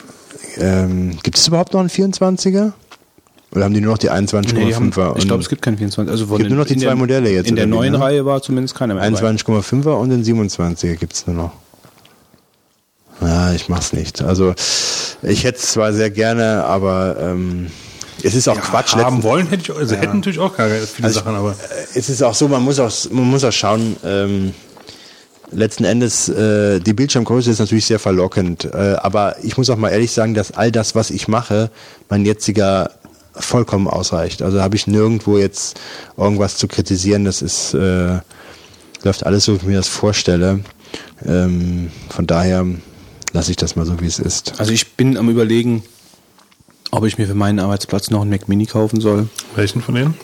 [0.56, 2.72] ähm, gibt es überhaupt noch einen 24er?
[3.54, 4.54] Oder haben die nur noch die 21,5er?
[4.54, 6.10] Nee, ich glaube, es gibt keinen 24.
[6.10, 8.00] Also von Gibt nur noch die zwei der- Modelle jetzt, In der neuen ne?
[8.00, 9.10] Reihe war zumindest keiner mehr.
[9.10, 9.28] dabei.
[9.28, 11.52] 21,5er und den 27er gibt's nur noch.
[13.20, 14.22] Ja, ich mach's nicht.
[14.22, 14.54] Also
[15.22, 17.68] ich hätte es zwar sehr gerne, aber ähm,
[18.22, 18.94] es ist auch Quatsch.
[18.96, 21.54] Haben Letzten- wollen hätte ich, also hätten natürlich auch gar viele Also Sachen, aber
[21.94, 24.54] es ist auch so, man muss auch, man muss auch schauen, ähm,
[25.52, 29.90] letzten Endes, äh, die Bildschirmgröße ist natürlich sehr verlockend, äh, aber ich muss auch mal
[29.90, 31.70] ehrlich sagen, dass all das, was ich mache,
[32.08, 32.90] mein jetziger
[33.34, 34.42] vollkommen ausreicht.
[34.42, 35.78] Also habe ich nirgendwo jetzt
[36.16, 38.18] irgendwas zu kritisieren, das ist, äh,
[39.02, 40.60] läuft alles so, wie ich mir das vorstelle.
[41.24, 42.66] Ähm, von daher
[43.32, 44.58] lasse ich das mal so, wie es ist.
[44.58, 45.82] Also ich bin am überlegen,
[46.90, 49.28] ob ich mir für meinen Arbeitsplatz noch einen Mac Mini kaufen soll.
[49.56, 50.14] welchen von denen?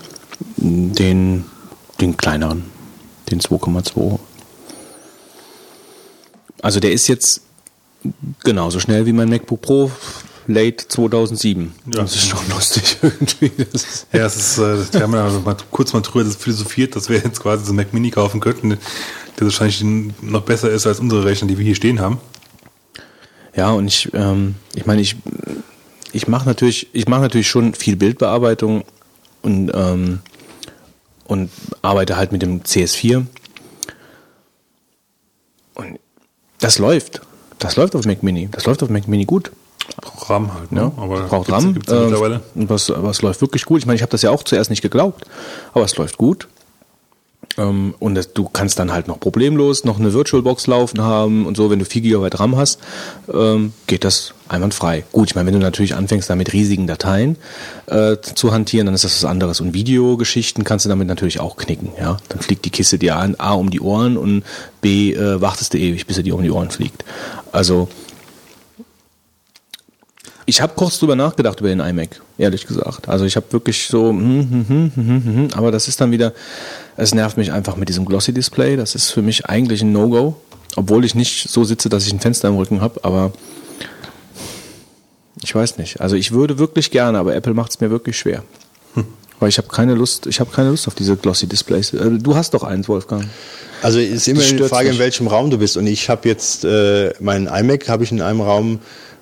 [0.56, 1.44] Den,
[2.00, 2.64] den kleineren,
[3.30, 4.18] den 2,2.
[6.60, 7.42] Also der ist jetzt
[8.44, 9.90] genauso schnell wie mein MacBook Pro
[10.48, 11.74] Late 2007.
[11.92, 12.00] Ja.
[12.00, 13.52] Das ist schon lustig irgendwie.
[14.12, 17.18] Ja, es ist, äh, wir haben ja also mal kurz mal drüber philosophiert, dass wir
[17.18, 18.78] jetzt quasi so einen Mac Mini kaufen könnten, der
[19.42, 19.84] wahrscheinlich
[20.22, 22.18] noch besser ist als unsere Rechner, die wir hier stehen haben.
[23.54, 25.16] Ja, und ich, ähm, ich meine, ich,
[26.12, 28.84] ich mache natürlich, ich mache natürlich schon viel Bildbearbeitung
[29.42, 30.20] und, ähm,
[31.26, 31.50] und
[31.82, 33.26] arbeite halt mit dem CS4.
[35.74, 36.00] Und
[36.58, 37.20] das läuft.
[37.58, 38.48] Das läuft auf Mac Mini.
[38.50, 39.50] Das läuft auf Mac Mini gut.
[39.96, 40.92] Braucht RAM halt, ne?
[40.96, 41.74] Ja, aber braucht RAM.
[41.74, 42.40] Gibt's ja äh, mittlerweile.
[42.54, 43.80] und was, was läuft wirklich gut.
[43.80, 45.24] Ich meine, ich habe das ja auch zuerst nicht geglaubt,
[45.72, 46.48] aber es läuft gut.
[47.56, 51.56] Ähm, und das, du kannst dann halt noch problemlos noch eine VirtualBox laufen haben und
[51.56, 52.80] so, wenn du 4 GB RAM hast,
[53.32, 55.04] ähm, geht das einwandfrei.
[55.12, 57.36] Gut, ich meine, wenn du natürlich anfängst, da mit riesigen Dateien
[57.86, 59.60] äh, zu hantieren, dann ist das was anderes.
[59.60, 61.90] Und Videogeschichten kannst du damit natürlich auch knicken.
[61.98, 64.44] Ja, Dann fliegt die Kiste dir an, A um die Ohren und
[64.80, 67.04] B äh, wartest du ewig, bis sie dir um die Ohren fliegt.
[67.50, 67.88] Also
[70.48, 73.06] ich habe kurz drüber nachgedacht über den iMac, ehrlich gesagt.
[73.06, 76.10] Also ich habe wirklich so, hm, hm, hm, hm, hm, hm, aber das ist dann
[76.10, 76.32] wieder,
[76.96, 78.76] es nervt mich einfach mit diesem Glossy Display.
[78.76, 80.36] Das ist für mich eigentlich ein No-Go,
[80.74, 83.04] obwohl ich nicht so sitze, dass ich ein Fenster im Rücken habe.
[83.04, 83.32] Aber
[85.42, 86.00] ich weiß nicht.
[86.00, 88.42] Also ich würde wirklich gerne, aber Apple macht es mir wirklich schwer.
[89.40, 91.92] Weil ich habe keine Lust, ich habe keine Lust auf diese Glossy Displays.
[91.92, 93.24] Äh, Du hast doch eins, Wolfgang.
[93.82, 94.96] Also es ist immer die Frage, mich.
[94.96, 95.76] in welchem Raum du bist.
[95.76, 98.80] Und ich habe jetzt äh, meinen iMac habe ich in einem Raum,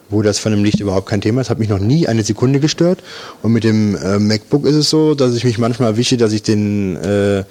[0.09, 1.51] wo das von dem Licht überhaupt kein Thema ist.
[1.51, 3.01] Hat mich noch nie eine Sekunde gestört.
[3.43, 6.43] Und mit dem äh, MacBook ist es so, dass ich mich manchmal erwische, dass ich
[6.43, 7.45] den äh, äh,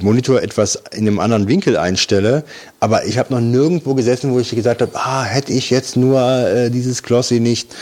[0.00, 2.44] Monitor etwas in einem anderen Winkel einstelle.
[2.80, 6.20] Aber ich habe noch nirgendwo gesessen, wo ich gesagt habe, ah, hätte ich jetzt nur
[6.20, 7.74] äh, dieses Glossy nicht.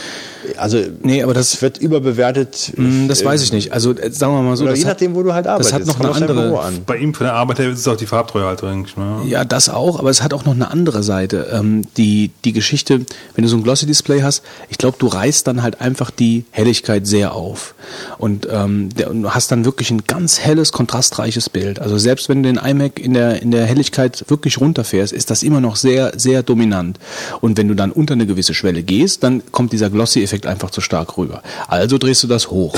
[0.57, 2.73] Also Nee, aber das- wird überbewertet.
[2.75, 3.71] Hm, Das weiß ich nicht.
[3.73, 5.73] Also äh, sagen wir mal so, Oder das je hat- nachdem, wo du halt arbeitest.
[5.73, 6.59] Das hat noch eine andere.
[6.59, 6.79] An.
[6.85, 8.95] Bei ihm von der Arbeit her ist es auch die Farbtreue halt eigentlich.
[8.97, 9.21] Ne?
[9.27, 11.47] Ja, das auch, aber es hat auch noch eine andere Seite.
[11.53, 13.01] Ähm, die, die Geschichte,
[13.35, 17.07] wenn du so ein Glossy-Display hast, ich glaube, du reißt dann halt einfach die Helligkeit
[17.07, 17.75] sehr auf.
[18.17, 21.79] Und ähm, du hast dann wirklich ein ganz helles, kontrastreiches Bild.
[21.79, 25.43] Also selbst wenn du den iMac in der, in der Helligkeit wirklich runterfährst, ist das
[25.43, 26.99] immer noch sehr, sehr dominant.
[27.41, 29.89] Und wenn du dann unter eine gewisse Schwelle gehst, dann kommt dieser
[30.35, 31.41] Glossy-Effekt einfach zu stark rüber.
[31.67, 32.75] Also drehst du das hoch.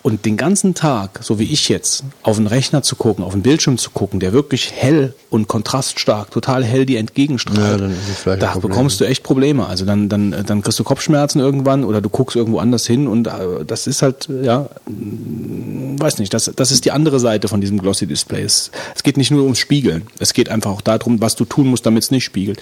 [0.00, 3.42] Und den ganzen Tag, so wie ich jetzt, auf den Rechner zu gucken, auf den
[3.42, 7.82] Bildschirm zu gucken, der wirklich hell und kontraststark, total hell dir entgegenstrahlt,
[8.24, 9.66] Ja, da bekommst du echt Probleme.
[9.66, 13.26] Also dann, dann, dann kriegst du Kopfschmerzen irgendwann oder du guckst irgendwo anders hin und
[13.26, 17.60] äh, das ist halt, ja, mm, weiß nicht, das, das ist die andere Seite von
[17.60, 18.42] diesem Glossy Display.
[18.42, 21.66] Es, es geht nicht nur ums Spiegeln, es geht einfach auch darum, was du tun
[21.66, 22.60] musst, damit es nicht spiegelt.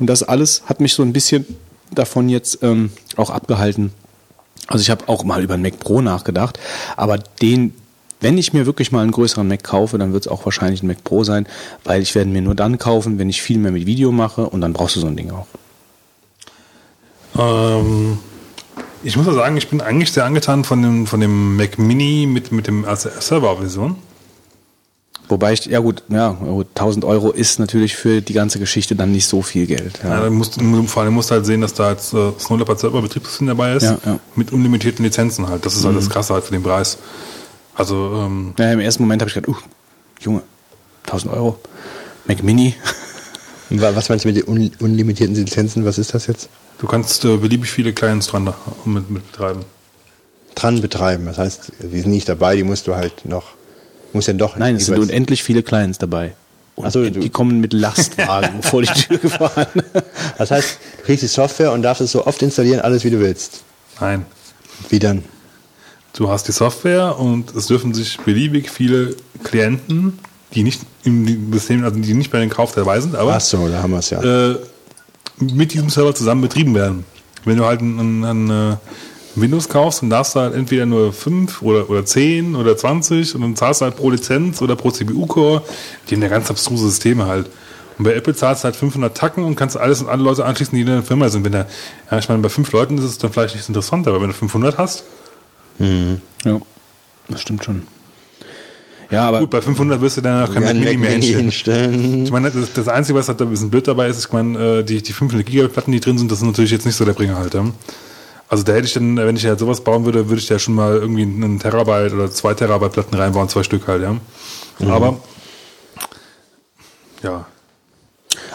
[0.00, 1.46] Und das alles hat mich so ein bisschen
[1.94, 3.92] davon jetzt ähm, auch abgehalten,
[4.68, 6.58] also ich habe auch mal über einen Mac Pro nachgedacht,
[6.96, 7.74] aber den,
[8.20, 10.86] wenn ich mir wirklich mal einen größeren Mac kaufe, dann wird es auch wahrscheinlich ein
[10.86, 11.46] Mac Pro sein,
[11.84, 14.60] weil ich werde mir nur dann kaufen, wenn ich viel mehr mit Video mache und
[14.60, 15.46] dann brauchst du so ein Ding auch.
[17.38, 18.18] Ähm,
[19.02, 22.26] ich muss ja sagen, ich bin eigentlich sehr angetan von dem, von dem Mac Mini
[22.26, 23.96] mit, mit dem Server-Version.
[25.32, 29.12] Wobei ich, ja gut, ja, gut, 1000 Euro ist natürlich für die ganze Geschichte dann
[29.12, 29.98] nicht so viel Geld.
[30.04, 30.24] Ja.
[30.24, 30.30] Ja.
[30.30, 33.00] musst, du- vor allem musst du halt sehen, dass da jetzt äh, das 0 Server
[33.00, 34.18] Betriebssystem dabei ist, Ja, ja.
[34.36, 35.64] mit unlimitierten Lizenzen halt.
[35.64, 36.98] Das ist halt das Krasse halt für den Preis.
[37.74, 39.56] Also, ähm, Ja, Im ersten Moment habe ich gedacht, uh,
[40.20, 40.42] Junge,
[41.06, 41.58] 1000 Euro,
[42.26, 42.74] Mac Mini.
[43.70, 45.86] Wa- Was meinst du mit den un unlimitierten Lizenzen?
[45.86, 46.48] Was ist das jetzt?
[46.78, 48.52] du kannst äh, beliebig viele Clients dran
[48.84, 49.60] mit, mit betreiben.
[50.56, 51.24] Dran betreiben.
[51.26, 53.44] Das heißt, die sind nicht dabei, die musst du halt noch,
[54.14, 54.56] musst ja doch.
[54.56, 56.34] Nein, es sind unendlich viele Clients dabei.
[56.74, 59.66] Und so, die kommen mit Lastwagen vor die Tür gefahren.
[60.38, 63.20] Das heißt, du kriegst die Software und darfst es so oft installieren, alles wie du
[63.20, 63.62] willst.
[64.00, 64.24] Nein.
[64.88, 65.22] Wie dann?
[66.14, 70.18] Du hast die Software und es dürfen sich beliebig viele Klienten,
[70.54, 73.68] die nicht im System, also die nicht bei den Kauf dabei sind, aber Ach so,
[73.68, 74.22] da haben wir es ja.
[74.22, 74.56] Äh,
[75.38, 77.04] mit diesem Server zusammen betrieben werden.
[77.44, 78.78] Wenn du halt ein, ein, ein
[79.34, 83.40] Windows kaufst, dann darfst du halt entweder nur 5 oder, oder 10 oder 20 und
[83.40, 85.62] dann zahlst du halt pro Lizenz oder pro CPU-Core.
[86.08, 87.48] Die haben ja ganz abstruse Systeme halt.
[87.98, 90.74] Und bei Apple zahlst du halt 500 Tacken und kannst alles und alle Leute anschließen,
[90.74, 91.44] die in der Firma sind.
[91.44, 91.66] Wenn der,
[92.10, 94.34] ja, ich meine, bei fünf Leuten ist es dann vielleicht nicht interessant, aber wenn du
[94.34, 95.04] 500 hast.
[95.78, 96.20] Mhm.
[96.44, 96.58] Ja,
[97.28, 97.82] das stimmt schon.
[99.10, 102.24] Ja, aber Gut, bei 500 wirst du dann auch kein Mac Mini mehr hinstellen.
[102.24, 104.32] Ich meine, das, das Einzige, was halt da ein bisschen blöd dabei ist, ist, ich
[104.32, 106.96] meine, äh, die, die 500 Gigabyte Platten, die drin sind, das ist natürlich jetzt nicht
[106.96, 107.52] so der Bringer halt.
[107.52, 107.66] Ja.
[108.52, 110.74] Also da hätte ich dann, wenn ich halt sowas bauen würde, würde ich da schon
[110.74, 114.12] mal irgendwie einen Terabyte oder zwei Terabyte Platten reinbauen, zwei Stück halt, ja.
[114.78, 114.90] Mhm.
[114.90, 115.20] Aber
[117.22, 117.46] ja.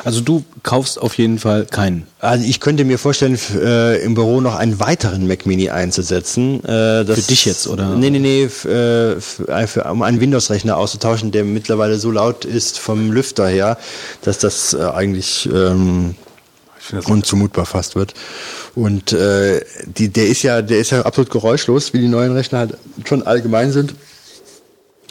[0.04, 2.06] Also du kaufst auf jeden Fall keinen.
[2.20, 6.64] Also ich könnte mir vorstellen, äh, im Büro noch einen weiteren Mac Mini einzusetzen.
[6.64, 7.96] Äh, das, für dich jetzt, oder?
[7.96, 12.78] Nee, nee, nee, äh, für, für, um einen Windows-Rechner auszutauschen, der mittlerweile so laut ist
[12.78, 13.80] vom Lüfter her,
[14.22, 16.14] dass das äh, eigentlich ähm,
[17.06, 18.14] unzumutbar fast wird.
[18.76, 22.60] Und äh, die, der ist ja, der ist ja absolut geräuschlos, wie die neuen Rechner
[22.60, 23.96] halt schon allgemein sind.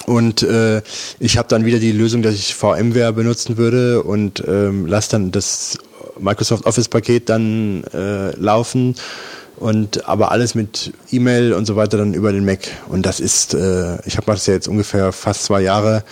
[0.06, 0.82] Und äh,
[1.18, 5.32] ich habe dann wieder die Lösung, dass ich VMware benutzen würde und ähm, lasse dann
[5.32, 5.78] das
[6.18, 8.94] Microsoft Office Paket dann äh, laufen
[9.56, 12.68] und aber alles mit E-Mail und so weiter dann über den Mac.
[12.88, 16.04] Und das ist, äh, ich habe das ja jetzt ungefähr fast zwei Jahre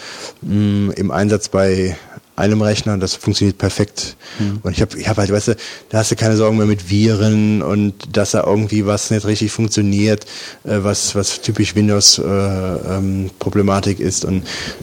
[0.42, 1.96] mh, im Einsatz bei
[2.37, 4.16] einem Rechner, das funktioniert perfekt.
[4.39, 4.61] Mhm.
[4.62, 5.57] Und ich habe ich hab halt, weißt du,
[5.89, 9.53] da hast du keine Sorgen mehr mit Viren und dass da irgendwie was nicht richtig
[9.53, 10.24] funktioniert,
[10.64, 14.24] äh, was, was typisch Windows-Problematik äh, ähm, ist.
[14.24, 14.43] Und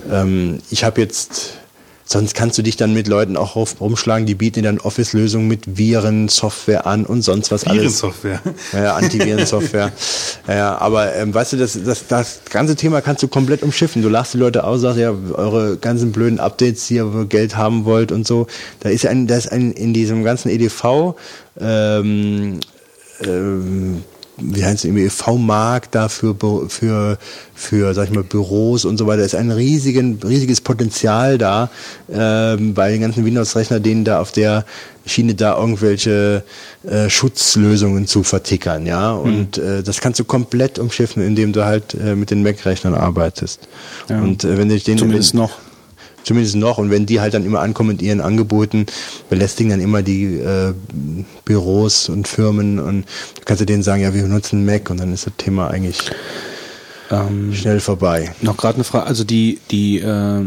[0.10, 1.56] ähm, ich habe jetzt
[2.12, 6.86] Sonst kannst du dich dann mit Leuten auch rumschlagen, die bieten dann Office-Lösungen mit Virensoftware
[6.86, 7.84] an und sonst was alles.
[7.84, 8.42] Virensoftware.
[8.74, 9.94] Ja, Antivirensoftware.
[10.50, 14.02] ja, aber ähm, weißt du, das, das, das ganze Thema kannst du komplett umschiffen.
[14.02, 17.86] Du lachst die Leute aus, sagst ja, eure ganzen blöden Updates, die ihr Geld haben
[17.86, 18.48] wollt und so.
[18.82, 21.16] Da ist ein, da ist ein in diesem ganzen EDV
[21.62, 22.60] ähm,
[23.26, 24.04] ähm,
[24.42, 26.36] wie heißt es, EV-Markt da für,
[26.68, 27.18] für,
[27.54, 31.70] für, sag ich mal, Büros und so weiter, ist ein riesigen, riesiges Potenzial da,
[32.12, 34.66] ähm, bei den ganzen Windows-Rechnern, denen da auf der
[35.06, 36.44] Schiene da irgendwelche
[36.88, 39.14] äh, Schutzlösungen zu vertickern, ja.
[39.14, 39.22] Hm.
[39.22, 39.80] Und mhm.
[39.80, 43.68] äh, das kannst du komplett umschiffen, indem du halt äh, mit den Mac-Rechnern arbeitest.
[44.10, 44.22] Ja.
[44.22, 45.52] Und äh, wenn du den zumindest noch
[46.24, 46.78] Zumindest noch.
[46.78, 48.86] Und wenn die halt dann immer ankommen mit ihren Angeboten,
[49.30, 50.74] belästigen dann immer die äh,
[51.46, 53.06] Büros und Firmen und
[53.36, 56.12] du kannst du denen sagen, ja, wir nutzen Mac und dann ist das Thema eigentlich
[57.12, 58.34] ähm, schnell vorbei.
[58.42, 60.42] Noch gerade eine Frage, also die, die, äh,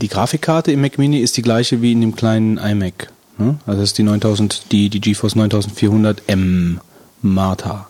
[0.00, 3.10] die Grafikkarte im Mac Mini ist die gleiche wie in dem kleinen iMac.
[3.38, 3.58] Ne?
[3.66, 6.76] Also das ist die 9000, die, die GeForce 9400M
[7.22, 7.88] Martha.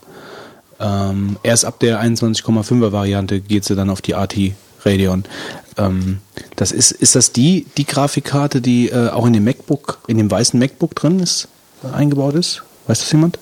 [0.79, 4.35] Ähm, erst ab der 21,5er Variante geht sie dann auf die AT
[4.85, 5.23] Radeon.
[5.77, 6.19] Ähm,
[6.55, 10.29] das ist, ist das die, die Grafikkarte, die äh, auch in dem MacBook, in dem
[10.29, 11.47] weißen MacBook drin ist,
[11.83, 12.63] äh, eingebaut ist?
[12.87, 13.39] Weiß das jemand?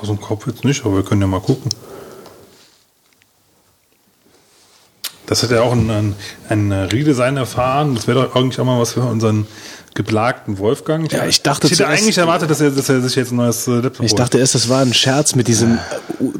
[0.00, 1.70] Aus dem Kopf jetzt nicht, aber wir können ja mal gucken.
[5.28, 6.14] Das hat ja auch ein, ein,
[6.48, 7.94] ein Redesign erfahren.
[7.94, 9.46] Das wäre doch eigentlich auch mal was für unseren
[9.94, 11.12] geplagten Wolfgang.
[11.12, 13.66] Ja, ich dachte ich hätte eigentlich erwartet, dass er, dass er sich jetzt ein neues
[13.66, 15.78] äh, Laptop Ich dachte erst, das war ein Scherz mit diesem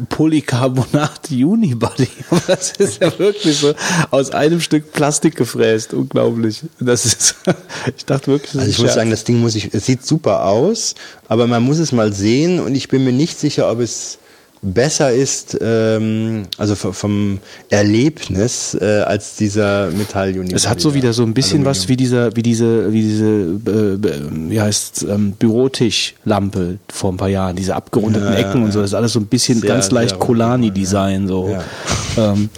[0.09, 2.09] Polycarbonat Unibody.
[2.47, 3.75] das ist ja wirklich so
[4.11, 5.93] aus einem Stück Plastik gefräst.
[5.93, 6.63] Unglaublich.
[6.81, 7.35] Das ist,
[7.97, 10.47] ich dachte wirklich, das Also ich muss sagen, das Ding muss ich, es sieht super
[10.47, 10.95] aus,
[11.27, 14.19] aber man muss es mal sehen und ich bin mir nicht sicher, ob es
[14.63, 17.39] besser ist, ähm, also vom
[17.71, 20.55] Erlebnis äh, als dieser Metall-Unibody.
[20.55, 21.71] Es hat so wieder so ein bisschen Aluminium.
[21.71, 27.29] was wie dieser, wie diese, wie diese, äh, wie heißt ähm, Bürotischlampe vor ein paar
[27.29, 28.81] Jahren, diese abgerundeten ja, Ecken ja, und so.
[28.81, 31.49] Das ist alles so ein bisschen sehr, ganz leicht Colani-Design so.
[31.51, 31.65] Ja.
[32.17, 32.49] Ähm,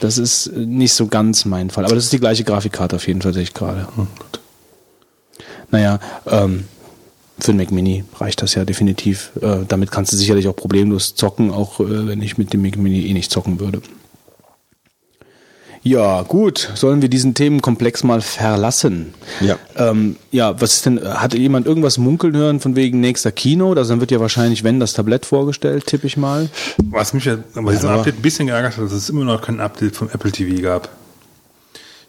[0.00, 3.20] das ist nicht so ganz mein Fall, aber das ist die gleiche Grafikkarte auf jeden
[3.20, 3.86] Fall, sehe ich gerade.
[3.94, 4.06] Hm,
[5.70, 6.64] naja, ähm,
[7.44, 9.32] für ein Mac Mini reicht das ja definitiv.
[9.40, 12.76] Äh, damit kannst du sicherlich auch problemlos zocken, auch äh, wenn ich mit dem Mac
[12.76, 13.82] Mini eh nicht zocken würde.
[15.84, 16.70] Ja, gut.
[16.74, 19.14] Sollen wir diesen Themenkomplex mal verlassen?
[19.40, 19.58] Ja.
[19.76, 23.72] Ähm, ja, was ist denn, hatte jemand irgendwas munkeln hören von wegen nächster Kino?
[23.72, 26.48] Also dann wird ja wahrscheinlich, wenn, das Tablett vorgestellt, tippe ich mal.
[26.76, 27.96] Was mich ja bei diesem ja.
[27.96, 30.88] Update ein bisschen geärgert hat, dass es immer noch kein Update vom Apple TV gab.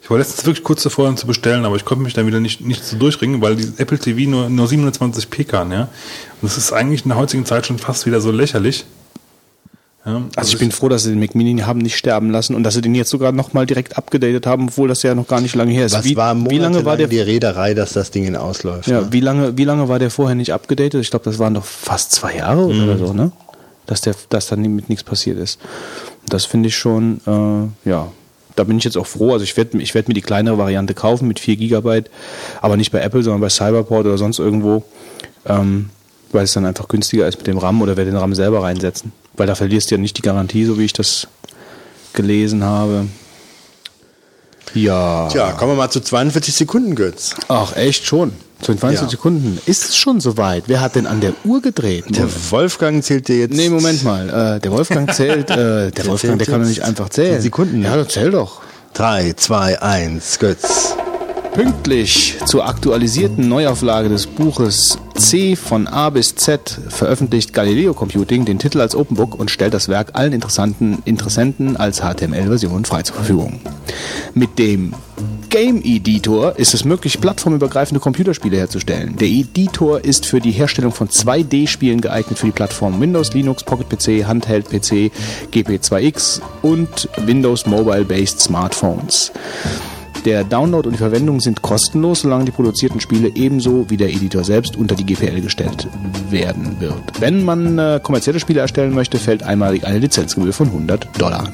[0.04, 2.38] Ich war letztens wirklich kurz davor, ihn zu bestellen, aber ich konnte mich dann wieder
[2.38, 5.80] nicht, nicht so durchringen, weil die Apple TV nur, nur 720p kann, ja.
[5.82, 8.84] Und das ist eigentlich in der heutigen Zeit schon fast wieder so lächerlich.
[10.04, 12.64] Ja, Also ich bin froh, dass sie den Mac Mini haben nicht sterben lassen und
[12.64, 15.54] dass sie den jetzt sogar nochmal direkt abgedatet haben, obwohl das ja noch gar nicht
[15.54, 15.94] lange her ist.
[15.94, 18.86] Was wie, war wie lange war der die Reederei, dass das Ding ausläuft?
[18.88, 19.08] ja, ne?
[19.10, 21.00] wie lange wie lange war der vorher nicht abgedatet?
[21.00, 22.84] Ich glaube, das waren doch fast zwei Jahre Mhm.
[22.84, 23.32] oder so, ne?
[23.86, 25.58] Dass der dass dann mit nichts passiert ist.
[26.28, 28.08] Das finde ich schon äh, ja,
[28.56, 29.32] da bin ich jetzt auch froh.
[29.32, 32.10] Also ich werde ich werd mir die kleinere Variante kaufen mit 4 Gigabyte,
[32.60, 34.84] aber nicht bei Apple, sondern bei Cyberport oder sonst irgendwo,
[35.46, 35.90] ähm,
[36.32, 39.12] weil es dann einfach günstiger ist mit dem RAM oder werde den RAM selber reinsetzen.
[39.36, 41.26] Weil da verlierst du ja nicht die Garantie, so wie ich das
[42.12, 43.06] gelesen habe.
[44.74, 45.28] Ja.
[45.28, 47.34] Tja, kommen wir mal zu 42 Sekunden, Götz.
[47.48, 48.32] Ach, echt schon.
[48.62, 49.08] 22 Ja.
[49.08, 49.58] Sekunden.
[49.66, 50.64] Ist es schon soweit?
[50.66, 52.04] Wer hat denn an der Uhr gedreht?
[52.16, 53.54] Der Wolfgang zählt dir jetzt.
[53.54, 54.56] Nee, Moment mal.
[54.56, 55.50] Äh, der Wolfgang zählt.
[55.50, 57.40] Äh, der Wolfgang, der kann doch nicht einfach zählen.
[57.42, 57.86] Sekunden, ne?
[57.86, 58.62] Ja, dann zähl doch.
[58.94, 60.94] 3, 2, 1, Götz.
[61.52, 68.58] Pünktlich zur aktualisierten Neuauflage des Buches C von A bis Z veröffentlicht Galileo Computing den
[68.58, 73.14] Titel als Open Book und stellt das Werk allen interessanten Interessenten als HTML-Version frei zur
[73.14, 73.60] Verfügung.
[74.34, 74.94] Mit dem
[75.54, 79.14] Game Editor ist es möglich, plattformübergreifende Computerspiele herzustellen.
[79.18, 83.88] Der Editor ist für die Herstellung von 2D-Spielen geeignet für die Plattformen Windows, Linux, Pocket
[83.88, 85.12] PC, Handheld PC,
[85.52, 89.30] GP2X und Windows Mobile-Based Smartphones.
[90.24, 94.42] Der Download und die Verwendung sind kostenlos, solange die produzierten Spiele ebenso wie der Editor
[94.42, 95.86] selbst unter die GPL gestellt
[96.30, 97.20] werden wird.
[97.20, 101.52] Wenn man äh, kommerzielle Spiele erstellen möchte, fällt einmalig eine Lizenzgebühr von 100 Dollar.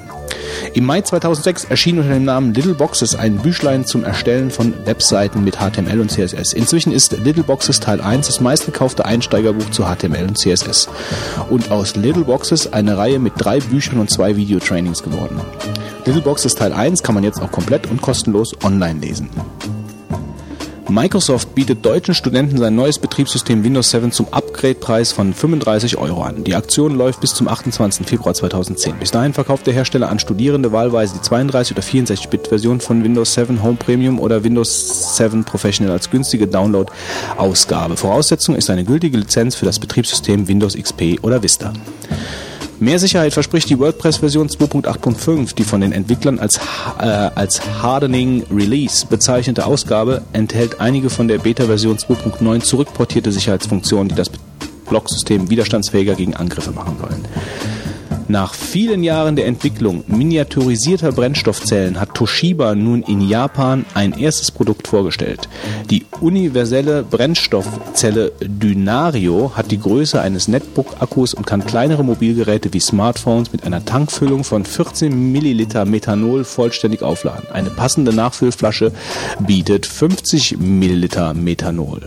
[0.74, 5.44] Im Mai 2006 erschien unter dem Namen Little Boxes ein Büchlein zum Erstellen von Webseiten
[5.44, 6.52] mit HTML und CSS.
[6.52, 10.88] Inzwischen ist Little Boxes Teil 1 das meistgekaufte Einsteigerbuch zu HTML und CSS.
[11.50, 15.40] Und aus Little Boxes eine Reihe mit drei Büchern und zwei Videotrainings geworden.
[16.04, 19.28] Little Boxes Teil 1 kann man jetzt auch komplett und kostenlos online lesen.
[20.90, 26.44] Microsoft bietet deutschen Studenten sein neues Betriebssystem Windows 7 zum Upgrade-Preis von 35 Euro an.
[26.44, 28.06] Die Aktion läuft bis zum 28.
[28.06, 28.98] Februar 2010.
[28.98, 33.62] Bis dahin verkauft der Hersteller an Studierende wahlweise die 32 oder 64-Bit-Version von Windows 7
[33.62, 37.96] Home Premium oder Windows 7 Professional als günstige Download-Ausgabe.
[37.96, 41.72] Voraussetzung ist eine gültige Lizenz für das Betriebssystem Windows XP oder Vista.
[42.80, 46.56] Mehr Sicherheit verspricht die WordPress-Version 2.8.5, die von den Entwicklern als,
[46.98, 54.14] äh, als Hardening Release bezeichnete Ausgabe enthält einige von der Beta-Version 2.9 zurückportierte Sicherheitsfunktionen, die
[54.14, 54.30] das
[54.88, 57.26] Blocksystem widerstandsfähiger gegen Angriffe machen sollen.
[58.28, 64.86] Nach vielen Jahren der Entwicklung miniaturisierter Brennstoffzellen hat Toshiba nun in Japan ein erstes Produkt
[64.86, 65.48] vorgestellt.
[65.90, 73.52] Die universelle Brennstoffzelle Dynario hat die Größe eines Netbook-Akkus und kann kleinere Mobilgeräte wie Smartphones
[73.52, 77.48] mit einer Tankfüllung von 14 Milliliter Methanol vollständig aufladen.
[77.52, 78.92] Eine passende Nachfüllflasche
[79.40, 82.02] bietet 50 Milliliter Methanol.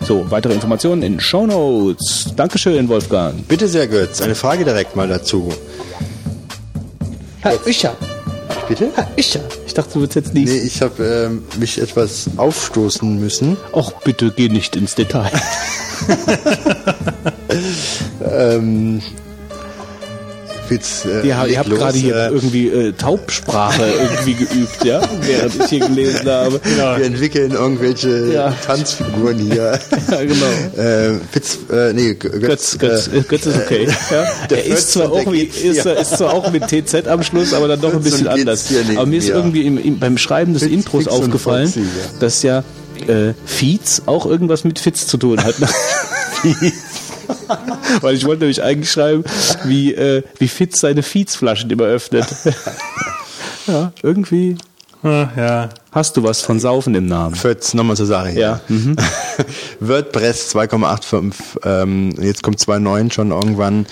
[0.00, 2.32] So, weitere Informationen in Show Notes.
[2.36, 3.46] Dankeschön, Wolfgang.
[3.48, 4.20] Bitte sehr, Götz.
[4.20, 5.48] Eine Frage direkt mal dazu.
[7.40, 7.96] Herr Ischer,
[8.70, 8.92] Bitte?
[8.94, 9.40] Herr Ischer.
[9.66, 10.46] Ich dachte, du würdest jetzt nicht.
[10.46, 13.56] Nee, ich habe ähm, mich etwas aufstoßen müssen.
[13.72, 15.32] Ach, bitte geh nicht ins Detail.
[18.22, 19.02] Ähm,
[20.70, 25.56] Witz, äh, Ja, ihr habt gerade hier äh, irgendwie äh, Taubsprache irgendwie geübt, ja, während
[25.56, 26.60] ich hier gelesen habe.
[26.64, 28.54] Wir entwickeln irgendwelche Ja.
[28.64, 29.78] Tanzfiguren hier.
[30.10, 30.46] Ja, genau.
[30.76, 33.86] äh, Witz, äh, nee, Götz, Götz, Götz, äh, Götz ist okay.
[34.10, 34.24] Ja?
[34.48, 37.92] der Er ist zwar, auch ist, ist zwar mit TZ am Schluss, aber dann doch
[37.92, 38.66] ein bisschen anders.
[38.96, 41.82] Aber mir ist irgendwie im, im, beim Schreiben des Fitz, Intros und aufgefallen, ja.
[42.18, 42.64] dass ja
[43.06, 45.54] äh, Fietz auch irgendwas mit Fitz zu tun hat.
[48.00, 49.24] Weil ich wollte nämlich eigentlich schreiben,
[49.64, 52.26] wie, äh, wie Fitz seine Fietz-Flaschen immer öffnet.
[53.66, 54.56] ja, irgendwie
[55.02, 55.68] Ah, ja.
[55.92, 57.34] hast du was von Saufen im Namen.
[57.34, 58.40] Fötz, nochmal zur Sache hier.
[58.40, 58.60] Ja.
[58.68, 58.96] Mhm.
[59.80, 61.32] WordPress 2,85,
[61.64, 63.86] ähm, jetzt kommt 2,9 schon irgendwann.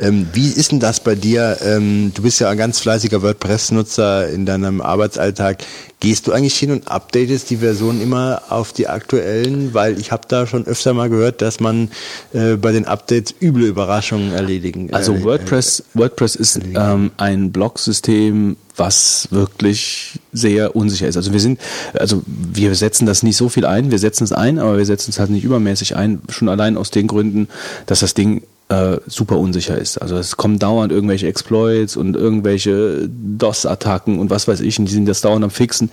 [0.00, 1.58] Ähm, wie ist denn das bei dir?
[1.62, 5.58] Ähm, du bist ja ein ganz fleißiger WordPress-Nutzer in deinem Arbeitsalltag.
[6.04, 9.72] Gehst du eigentlich hin und updatest die Version immer auf die aktuellen?
[9.72, 11.88] Weil ich habe da schon öfter mal gehört, dass man
[12.34, 14.92] äh, bei den Updates üble Überraschungen erledigen.
[14.92, 21.16] Also äh, WordPress, WordPress ist ähm, ein Blogsystem, was wirklich sehr unsicher ist.
[21.16, 21.58] Also wir sind,
[21.94, 25.08] also wir setzen das nicht so viel ein, wir setzen es ein, aber wir setzen
[25.08, 27.48] es halt nicht übermäßig ein, schon allein aus den Gründen,
[27.86, 28.42] dass das Ding
[28.74, 29.98] äh, super unsicher ist.
[29.98, 34.92] Also es kommen dauernd irgendwelche Exploits und irgendwelche DOS-Attacken und was weiß ich, und die
[34.92, 35.90] sind das dauernd am Fixen.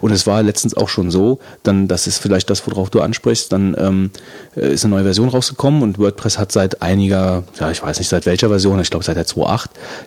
[0.00, 3.52] Und es war letztens auch schon so, dann, das ist vielleicht das, worauf du ansprichst,
[3.52, 4.10] dann ähm,
[4.56, 8.08] äh, ist eine neue Version rausgekommen und WordPress hat seit einiger, ja ich weiß nicht
[8.08, 9.66] seit welcher Version, ich glaube seit der 2.8,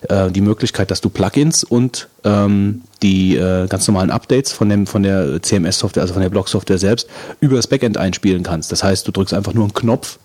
[0.10, 4.88] äh, die Möglichkeit, dass du Plugins und ähm, die äh, ganz normalen Updates von dem
[4.88, 7.08] von der CMS-Software, also von der Blog-Software selbst,
[7.40, 8.72] über das Backend einspielen kannst.
[8.72, 10.20] Das heißt, du drückst einfach nur einen Knopf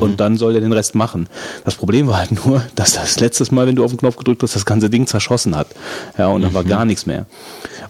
[0.00, 1.28] Und dann soll er den Rest machen.
[1.64, 4.42] Das Problem war halt nur, dass das letztes Mal, wenn du auf den Knopf gedrückt
[4.42, 5.68] hast, das ganze Ding zerschossen hat.
[6.16, 7.26] Ja, und dann war gar nichts mehr.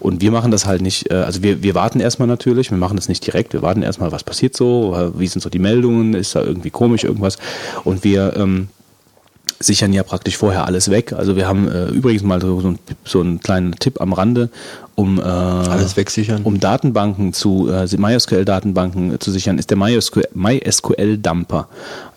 [0.00, 2.96] Und wir machen das halt nicht, äh, also wir, wir warten erstmal natürlich, wir machen
[2.96, 6.34] das nicht direkt, wir warten erstmal, was passiert so, wie sind so die Meldungen, ist
[6.34, 7.38] da irgendwie komisch irgendwas.
[7.84, 8.68] Und wir ähm,
[9.64, 11.12] sichern ja praktisch vorher alles weg.
[11.12, 14.50] Also wir haben äh, übrigens mal so, so, ein, so einen kleinen Tipp am Rande,
[14.94, 16.42] um äh, Alles wegsichern.
[16.42, 21.68] um Datenbanken zu äh, MySQL-Datenbanken zu sichern, ist der MySQL, MySQL-Dumper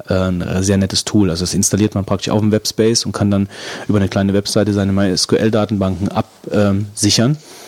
[0.08, 1.30] äh, ein sehr nettes Tool.
[1.30, 3.50] Also das installiert man praktisch auf dem Webspace und kann dann
[3.88, 7.32] über eine kleine Webseite seine MySQL-Datenbanken absichern.
[7.34, 7.67] Äh,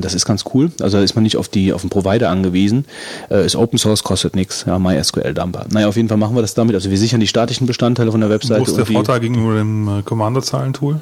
[0.00, 0.70] Das ist ganz cool.
[0.80, 2.84] Also da ist man nicht auf die auf den Provider angewiesen.
[3.28, 4.64] Äh, Ist Open Source, kostet nichts.
[4.68, 5.66] Ja, MySQL Dumper.
[5.72, 6.76] Naja, auf jeden Fall machen wir das damit.
[6.76, 8.60] Also wir sichern die statischen Bestandteile von der Webseite.
[8.60, 11.00] Wo ist der Vorteil gegenüber dem äh, Kommandozeilentool?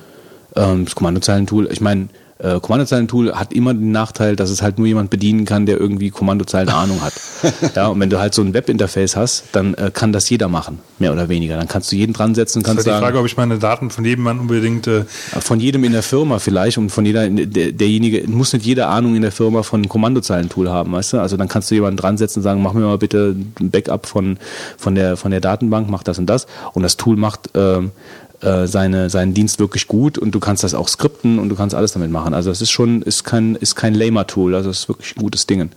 [0.57, 2.09] ähm, das Kommandozeilentool, ich meine,
[2.43, 6.11] äh, Kommandozeilentool hat immer den Nachteil, dass es halt nur jemand bedienen kann, der irgendwie
[6.11, 7.13] Kommandozeilen Ahnung hat.
[7.77, 10.81] ja, und wenn du halt so ein Webinterface hast, dann äh, kann das jeder machen,
[10.99, 11.57] mehr oder weniger.
[11.57, 13.27] Dann kannst du jeden dran setzen und Das ist kannst halt die sagen, Frage, ob
[13.27, 15.05] ich meine Daten von jedem Mann unbedingt äh,
[15.41, 19.15] von jedem in der Firma vielleicht und von jeder, der, derjenige, muss nicht jede Ahnung
[19.15, 21.19] in der Firma von Kommandozeilentool haben, weißt du?
[21.21, 24.07] Also dann kannst du jemanden dran setzen und sagen, mach mir mal bitte ein Backup
[24.07, 24.39] von,
[24.77, 26.47] von der, von der Datenbank, mach das und das.
[26.73, 27.93] Und das Tool macht, ähm,
[28.43, 31.75] äh, seine, seinen Dienst wirklich gut und du kannst das auch skripten und du kannst
[31.75, 32.35] alles damit machen.
[32.35, 35.47] Also es ist schon, ist kein, ist kein Lamer-Tool, also es ist wirklich ein gutes
[35.47, 35.71] Ding.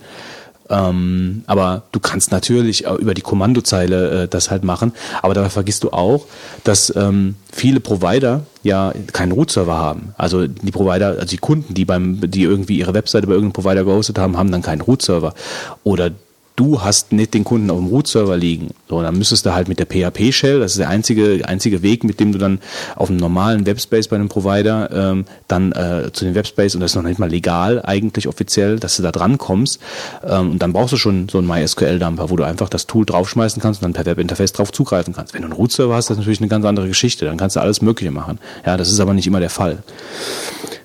[0.69, 4.93] Ähm, aber du kannst natürlich über die Kommandozeile äh, das halt machen.
[5.21, 6.25] Aber dabei vergisst du auch,
[6.63, 10.15] dass ähm, viele Provider ja keinen Root-Server haben.
[10.17, 13.83] Also die Provider, also die Kunden, die beim, die irgendwie ihre Webseite bei irgendeinem Provider
[13.83, 15.35] gehostet haben, haben dann keinen Root-Server.
[15.83, 16.11] Oder
[16.55, 18.69] du hast nicht den Kunden auf dem Root-Server liegen.
[18.89, 22.19] So, dann müsstest du halt mit der PHP-Shell, das ist der einzige, einzige Weg, mit
[22.19, 22.59] dem du dann
[22.95, 26.91] auf einem normalen Webspace bei einem Provider ähm, dann äh, zu den Webspace, und das
[26.91, 29.81] ist noch nicht mal legal eigentlich offiziell, dass du da dran kommst.
[30.25, 33.61] Ähm, und dann brauchst du schon so einen MySQL-Dumper, wo du einfach das Tool draufschmeißen
[33.61, 35.33] kannst und dann per Webinterface drauf zugreifen kannst.
[35.33, 37.25] Wenn du einen Root-Server hast, das ist natürlich eine ganz andere Geschichte.
[37.25, 38.39] Dann kannst du alles Mögliche machen.
[38.65, 39.83] Ja, das ist aber nicht immer der Fall.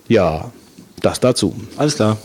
[0.09, 0.51] Ja,
[1.01, 1.55] das dazu.
[1.77, 2.17] Alles klar.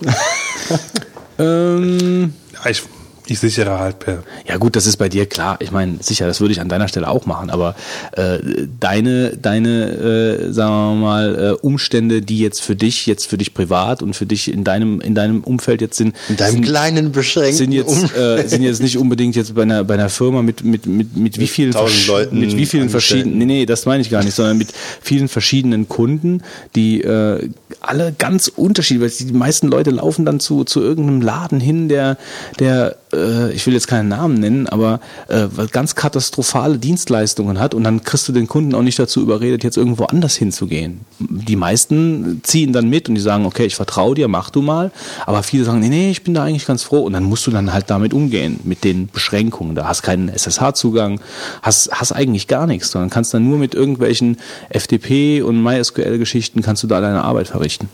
[1.38, 2.82] Ähm, ja, ich,
[3.30, 4.22] ich sichere halt per.
[4.46, 5.56] Ja gut, das ist bei dir klar.
[5.60, 7.50] Ich meine, sicher, das würde ich an deiner Stelle auch machen.
[7.50, 7.74] Aber
[8.12, 8.38] äh,
[8.80, 13.54] deine, deine, äh, sagen wir mal, äh, Umstände, die jetzt für dich, jetzt für dich
[13.54, 17.12] privat und für dich in deinem, in deinem Umfeld jetzt sind, In deinem sind, kleinen,
[17.12, 20.64] beschränkten sind jetzt, äh, sind jetzt nicht unbedingt jetzt bei einer, bei einer Firma mit,
[20.64, 24.02] mit, mit, mit wie vielen, tausend Leuten mit wie vielen verschiedenen, nee, nee, das meine
[24.02, 24.68] ich gar nicht, sondern mit
[25.00, 26.42] vielen verschiedenen Kunden,
[26.74, 27.48] die äh,
[27.80, 32.16] alle ganz unterschiedlich, weil die meisten Leute laufen dann zu, zu irgendeinem Laden hin, der,
[32.58, 37.84] der, äh, ich will jetzt keinen Namen nennen, aber äh, ganz katastrophale Dienstleistungen hat und
[37.84, 41.00] dann kriegst du den Kunden auch nicht dazu überredet, jetzt irgendwo anders hinzugehen.
[41.18, 44.90] Die meisten ziehen dann mit und die sagen, okay, ich vertraue dir, mach du mal,
[45.26, 47.50] aber viele sagen, nee, nee, ich bin da eigentlich ganz froh und dann musst du
[47.50, 49.74] dann halt damit umgehen, mit den Beschränkungen.
[49.74, 51.20] Da hast keinen SSH-Zugang,
[51.62, 54.38] hast, hast eigentlich gar nichts, sondern kannst dann nur mit irgendwelchen
[54.70, 57.88] FTP und MySQL-Geschichten kannst du da deine Arbeit verrichten.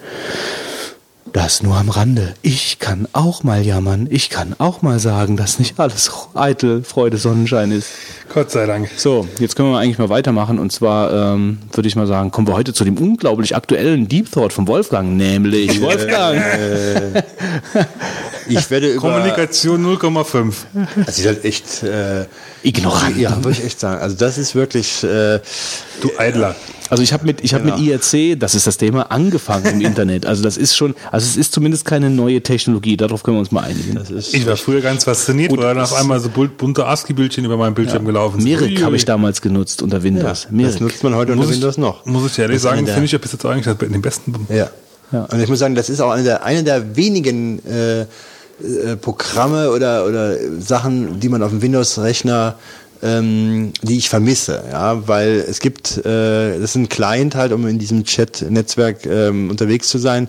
[1.35, 2.35] Das nur am Rande.
[2.43, 4.07] Ich kann auch mal jammern.
[4.09, 7.89] Ich kann auch mal sagen, dass nicht alles eitel Freude, Sonnenschein ist.
[8.33, 8.89] Gott sei Dank.
[8.97, 10.61] So, jetzt können wir eigentlich mal weitermachen.
[10.61, 14.31] Und zwar ähm, würde ich mal sagen, kommen wir heute zu dem unglaublich aktuellen Deep
[14.31, 16.41] Thought von Wolfgang, nämlich Wolfgang.
[18.49, 19.01] Ich werde über.
[19.01, 20.53] Kommunikation 0,5.
[21.07, 21.83] Also ich halt echt.
[21.83, 22.27] Äh,
[22.63, 23.17] Ignorant.
[23.19, 24.01] Ja, würde ich echt sagen.
[24.01, 25.03] Also das ist wirklich.
[25.05, 25.41] Äh,
[26.01, 26.57] Du Eidler.
[26.91, 27.77] Also ich habe mit ich habe Genau.
[27.79, 30.27] mit IRC, das ist das Thema, angefangen im Internet.
[30.27, 32.97] Also das ist schon, also es ist zumindest keine neue Technologie.
[32.97, 33.95] Darauf können wir uns mal einigen.
[33.95, 36.85] das ist Ich war früher ganz fasziniert, Gut, weil dann das- auf einmal so bunte
[36.87, 38.51] ASCII-Bildchen über meinem Bildschirm gelaufen sind.
[38.51, 40.43] Merik habe ich damals genutzt unter Windows.
[40.43, 40.81] das Merik.
[40.81, 42.05] nutzt man heute unter muss Windows ich, noch.
[42.07, 44.47] Muss ich ehrlich Das sagen, finde ich bis jetzt eigentlich das- den besten.
[44.51, 44.69] Ja.
[45.13, 45.25] Ja.
[45.25, 48.07] Und ich muss sagen, das ist auch eine der, eine der wenigen äh,
[49.01, 52.57] Programme oder, oder Sachen, die man auf dem Windows-Rechner
[53.05, 57.67] ähm, die ich vermisse, ja, weil es gibt, äh, das ist ein Client halt, um
[57.67, 60.29] in diesem Chat-Netzwerk ähm, unterwegs zu sein.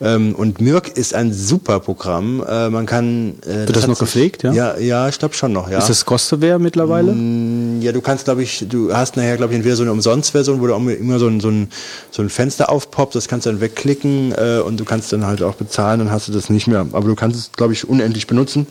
[0.00, 2.42] Ähm, und Mirk ist ein super Programm.
[2.48, 3.34] Äh, man kann.
[3.46, 4.52] Äh, das hat noch gepflegt, ja?
[4.52, 5.70] Ja, ja, ich glaube schon noch.
[5.70, 5.78] Ja.
[5.78, 7.12] Ist das Kosteware mittlerweile?
[7.12, 10.60] Mm, Ja, du kannst, glaube ich, du hast nachher, glaube ich, entweder so eine Umsonstversion,
[10.60, 11.68] wo du auch immer so ein, so ein,
[12.10, 15.42] so ein Fenster aufpoppt, das kannst du dann wegklicken äh, und du kannst dann halt
[15.42, 16.86] auch bezahlen, dann hast du das nicht mehr.
[16.92, 18.66] Aber du kannst es, glaube ich, unendlich benutzen.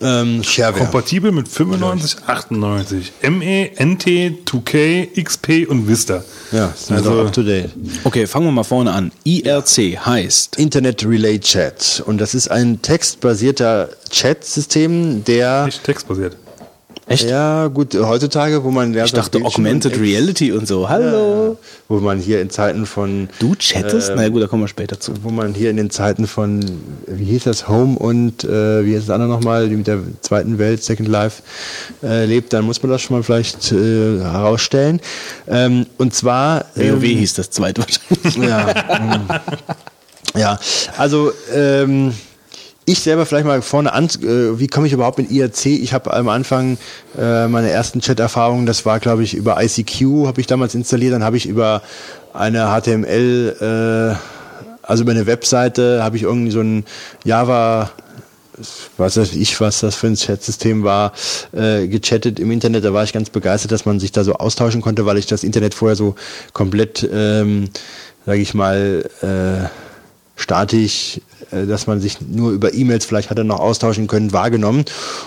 [0.00, 0.84] Ähm, Shareware.
[0.84, 6.22] Kompatibel mit 95, 98, ME, NT, 2K, XP und Vista.
[6.52, 7.70] Ja, ist also Also- up to date.
[8.04, 9.10] Okay, fangen wir mal vorne an.
[9.24, 12.02] IRC heißt Internet Relay Chat.
[12.06, 16.36] Und das ist ein textbasierter Chat-System, der Nicht textbasiert.
[17.10, 17.28] Echt?
[17.28, 18.96] Ja, gut, heutzutage, wo man...
[18.96, 20.88] Ich dachte Augmented Reality und so.
[20.88, 21.48] Hallo.
[21.48, 21.56] Ja,
[21.88, 23.28] wo man hier in Zeiten von...
[23.40, 24.10] Du chattest?
[24.10, 25.14] Äh, Na gut, da kommen wir später zu.
[25.24, 26.60] Wo man hier in den Zeiten von,
[27.08, 30.60] wie hieß das, Home und, äh, wie hieß das andere nochmal, die mit der zweiten
[30.60, 31.42] Welt, Second Life,
[32.04, 35.00] äh, lebt, dann muss man das schon mal vielleicht äh, herausstellen.
[35.48, 36.66] Ähm, und zwar...
[36.76, 38.48] WoW Ähm, hieß das zweite wahrscheinlich.
[38.48, 39.40] ja,
[40.36, 40.60] ja,
[40.96, 42.12] also ähm,
[42.86, 45.66] ich selber vielleicht mal vorne an, äh, wie komme ich überhaupt mit IRC?
[45.66, 46.78] Ich habe am Anfang
[47.18, 51.24] äh, meine ersten Chat-Erfahrungen, das war glaube ich über ICQ, habe ich damals installiert, dann
[51.24, 51.82] habe ich über
[52.32, 56.84] eine HTML, äh, also über eine Webseite, habe ich irgendwie so ein
[57.24, 57.90] Java
[58.96, 61.12] was weiß ich, was das für ein Chatsystem war,
[61.52, 62.84] äh, gechattet im Internet.
[62.84, 65.44] Da war ich ganz begeistert, dass man sich da so austauschen konnte, weil ich das
[65.44, 66.14] Internet vorher so
[66.52, 67.70] komplett, ähm,
[68.26, 69.68] sage ich mal, äh,
[70.40, 71.20] statisch,
[71.50, 74.84] äh, dass man sich nur über E-Mails vielleicht hatte noch austauschen können, wahrgenommen.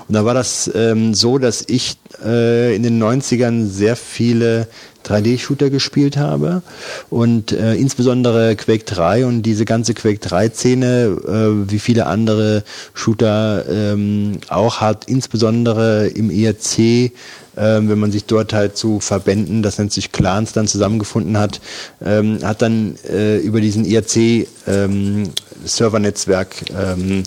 [0.07, 4.67] Und da war das ähm, so, dass ich äh, in den 90ern sehr viele
[5.05, 6.63] 3D-Shooter gespielt habe
[7.09, 13.65] und äh, insbesondere Quake 3 und diese ganze Quake 3-Szene, äh, wie viele andere Shooter
[13.69, 17.11] ähm, auch hat, insbesondere im ERC,
[17.57, 21.61] ähm, wenn man sich dort halt zu Verbänden, das nennt sich Clans, dann zusammengefunden hat,
[22.03, 25.29] ähm, hat dann äh, über diesen IRC ähm,
[25.65, 27.23] ähm,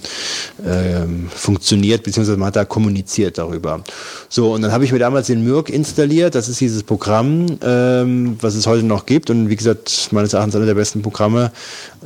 [0.66, 3.83] ähm, funktioniert, beziehungsweise man hat da kommuniziert darüber.
[4.29, 8.37] So, und dann habe ich mir damals den Mürk installiert, das ist dieses Programm, ähm,
[8.41, 9.31] was es heute noch gibt.
[9.31, 11.53] Und wie gesagt, meines Erachtens einer der besten Programme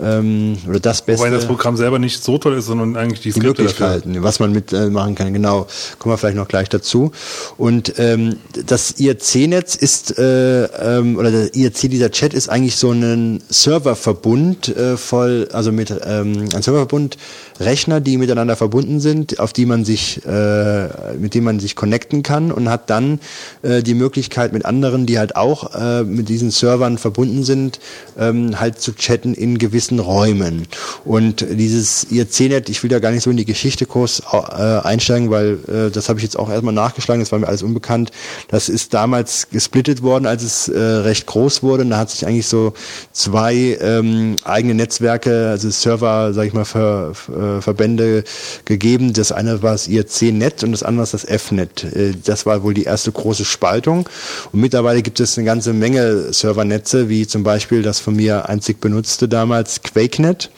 [0.03, 1.25] ähm, oder das beste.
[1.25, 3.87] Wobei das Programm selber nicht so toll ist, sondern eigentlich die die Skripte dafür.
[3.89, 5.67] Möglichkeiten, was man mitmachen äh, machen kann, genau.
[5.99, 7.13] Kommen wir vielleicht noch gleich dazu.
[7.57, 8.37] Und ähm,
[8.67, 14.69] das IRC-Netz ist, äh, ähm, oder der IRC, dieser Chat ist eigentlich so ein Serververbund
[14.77, 17.17] äh, voll, also mit ähm, ein Serververbund
[17.61, 20.89] Rechner, die miteinander verbunden sind, auf die man sich, äh,
[21.19, 23.21] mit denen man sich connecten kann und hat dann
[23.63, 27.79] äh, die Möglichkeit mit anderen, die halt auch äh, mit diesen Servern verbunden sind,
[28.19, 30.67] ähm, halt zu chatten in gewissen Räumen.
[31.05, 35.31] Und dieses IRC-Net, ich will da gar nicht so in die Geschichte groß äh, einsteigen,
[35.31, 38.11] weil äh, das habe ich jetzt auch erstmal nachgeschlagen, das war mir alles unbekannt.
[38.49, 41.83] Das ist damals gesplittet worden, als es äh, recht groß wurde.
[41.83, 42.75] Und da hat sich eigentlich so
[43.13, 48.25] zwei ähm, eigene Netzwerke, also Server, sag ich mal, für, für Verbände
[48.65, 49.13] gegeben.
[49.13, 51.87] Das eine war das IRC-Net und das andere ist das F-Net.
[52.25, 54.09] Das war wohl die erste große Spaltung.
[54.53, 58.81] Und mittlerweile gibt es eine ganze Menge Servernetze, wie zum Beispiel das von mir einzig
[58.81, 60.51] benutzte damals QuakeNet.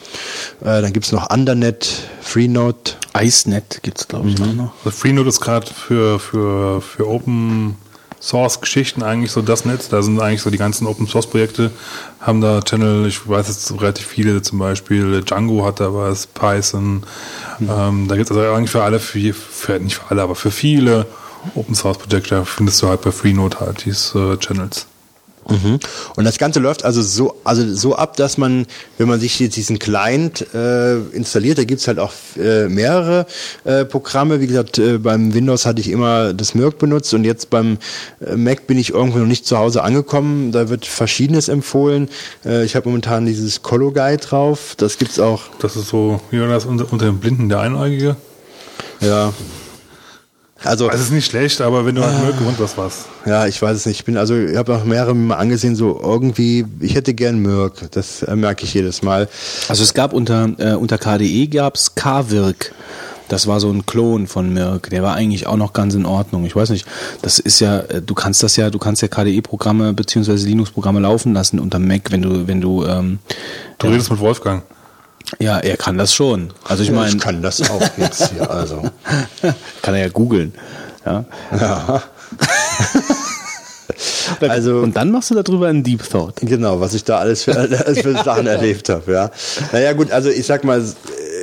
[0.61, 1.87] Äh, dann gibt es noch Undernet,
[2.21, 2.91] Freenode.
[3.15, 4.73] IceNet gibt's glaube ich, auch noch.
[4.83, 7.77] Also Freenode ist gerade für, für, für Open
[8.23, 9.89] Source Geschichten eigentlich so das Netz.
[9.89, 11.71] Da sind eigentlich so die ganzen Open Source Projekte,
[12.21, 17.03] haben da Channel, ich weiß jetzt relativ viele, zum Beispiel Django hat da was, Python.
[17.59, 20.51] Ähm, da gibt es also eigentlich für alle, für, für, nicht für alle, aber für
[20.51, 21.05] viele
[21.55, 24.87] Open Source Projekte findest du halt bei Freenode halt diese äh, Channels.
[25.49, 25.79] Mhm.
[26.15, 28.65] Und das Ganze läuft also so, also so ab, dass man,
[28.97, 33.25] wenn man sich jetzt diesen Client äh, installiert, da gibt's halt auch äh, mehrere
[33.63, 34.41] äh, Programme.
[34.41, 37.77] Wie gesagt, äh, beim Windows hatte ich immer das Mirk benutzt und jetzt beim
[38.25, 40.51] äh, Mac bin ich irgendwo noch nicht zu Hause angekommen.
[40.51, 42.09] Da wird Verschiedenes empfohlen.
[42.45, 44.75] Äh, ich habe momentan dieses Colo Guide drauf.
[44.77, 45.41] Das gibt's auch.
[45.59, 48.15] Das ist so, wie war das unter, unter den Blinden der Einäugige?
[48.99, 49.33] Ja.
[50.63, 53.05] Also Das ist nicht schlecht, aber wenn du halt Mirk gewohnt was was.
[53.25, 53.99] Ja, ich weiß es nicht.
[53.99, 57.91] Ich bin also, ich habe auch mehrere mal angesehen, so irgendwie, ich hätte gern Mirk.
[57.91, 59.27] Das äh, merke ich jedes Mal.
[59.67, 62.73] Also es gab unter, äh, unter KDE gab's Kwirk.
[63.29, 64.89] Das war so ein Klon von Mirk.
[64.89, 66.45] Der war eigentlich auch noch ganz in Ordnung.
[66.45, 66.85] Ich weiß nicht,
[67.21, 71.33] das ist ja, äh, du kannst das ja, du kannst ja KDE-Programme beziehungsweise Linux-Programme laufen
[71.33, 73.19] lassen unter Mac, wenn du, wenn du, ähm,
[73.79, 74.63] Du redest mit Wolfgang.
[75.39, 76.51] Ja, er kann das schon.
[76.63, 78.83] Also ich Ja, meine, ich kann das auch jetzt hier, also.
[79.81, 80.53] kann er ja googeln.
[81.05, 81.25] Ja.
[81.59, 82.03] Ja.
[84.39, 86.37] Also- und dann machst du darüber einen Deep Thought.
[86.41, 89.31] Genau, was ich da alles für, alles für Sachen erlebt habe, ja.
[89.71, 90.83] Naja, gut, also ich sag mal,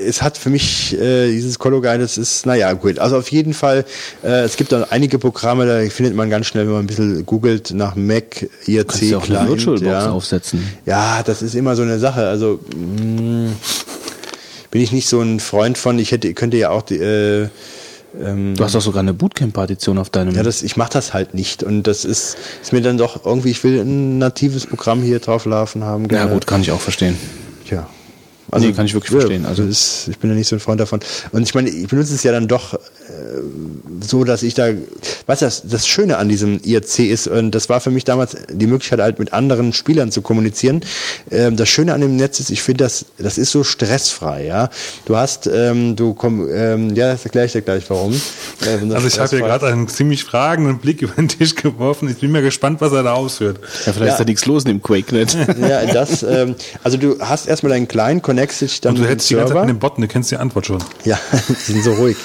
[0.07, 2.99] es hat für mich äh, dieses Cologuide, das ist, naja, gut.
[2.99, 3.85] Also auf jeden Fall,
[4.23, 7.27] äh, es gibt dann einige Programme, da findet man ganz schnell, wenn man ein bisschen
[7.27, 10.11] googelt nach Mac, IRC, Kannst du ja auch eine Client, VirtualBox ja.
[10.11, 10.69] aufsetzen.
[10.87, 12.27] Ja, das ist immer so eine Sache.
[12.27, 13.53] Also mh,
[14.71, 15.99] bin ich nicht so ein Freund von.
[15.99, 17.49] Ich hätte, könnte ja auch die, äh,
[18.21, 20.35] ähm, Du hast doch sogar eine Bootcamp-Partition auf deinem.
[20.35, 21.63] ja, das, ich mache das halt nicht.
[21.63, 25.45] Und das ist, ist mir dann doch irgendwie, ich will ein natives Programm hier drauf
[25.45, 26.05] laufen haben.
[26.05, 26.33] ja gerne.
[26.33, 27.17] gut, kann ich auch verstehen.
[28.51, 28.61] Tja.
[28.61, 29.45] Nee, kann ich wirklich verstehen.
[29.47, 31.01] Also- Also ist, ich bin ja nicht so ein Freund davon.
[31.33, 32.79] Und ich meine, ich benutze es ja dann doch äh,
[34.01, 34.69] so, dass ich da,
[35.27, 38.67] was das, das Schöne an diesem IRC ist, und das war für mich damals die
[38.67, 40.81] Möglichkeit halt mit anderen Spielern zu kommunizieren.
[41.31, 44.71] Ähm, das Schöne an dem Netz ist, ich finde das, das ist so stressfrei, ja.
[45.05, 48.15] Du hast, ähm, du komm, ähm, ja, das erkläre ich dir gleich warum.
[48.63, 52.09] Äh, also ich habe hier gerade einen ziemlich fragenden Blick über den Tisch geworfen.
[52.09, 53.59] Ich bin mir gespannt, was er da ausführt.
[53.85, 54.07] Ja, vielleicht ja.
[54.13, 55.37] ist da nichts los in dem Quake-Net.
[55.61, 58.95] Ja, das, ähm, also du hast erstmal deinen kleinen Connect dich dann.
[58.95, 60.83] Und du hättest die ganze Zeit mit dem Bot, du kennst die Antwort schon.
[61.05, 61.19] Ja,
[61.69, 62.17] die sind so ruhig.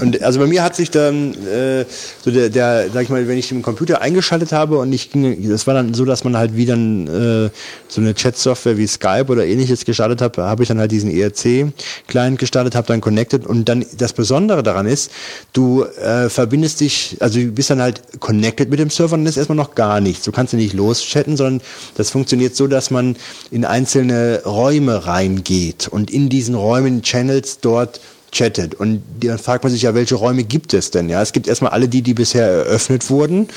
[0.00, 1.84] Und also bei mir hat sich dann äh,
[2.24, 5.48] so der, der, sag ich mal, wenn ich den Computer eingeschaltet habe und ich ging,
[5.48, 7.50] das war dann so, dass man halt wieder äh,
[7.88, 12.38] so eine Chat-Software wie Skype oder ähnliches gestartet hat, habe ich dann halt diesen ERC-Client
[12.38, 15.10] gestartet, habe dann connected und dann das Besondere daran ist,
[15.52, 19.32] du äh, verbindest dich, also du bist dann halt connected mit dem Server und das
[19.32, 20.24] ist erstmal noch gar nichts.
[20.24, 21.60] Du kannst ja nicht loschatten, sondern
[21.96, 23.16] das funktioniert so, dass man
[23.50, 25.49] in einzelne Räume reingeht
[25.88, 28.00] und in diesen Räumen Channels dort
[28.32, 28.74] chattet.
[28.74, 31.08] Und dann fragt man sich ja, welche Räume gibt es denn?
[31.08, 33.48] Ja, es gibt erstmal alle die, die bisher eröffnet wurden.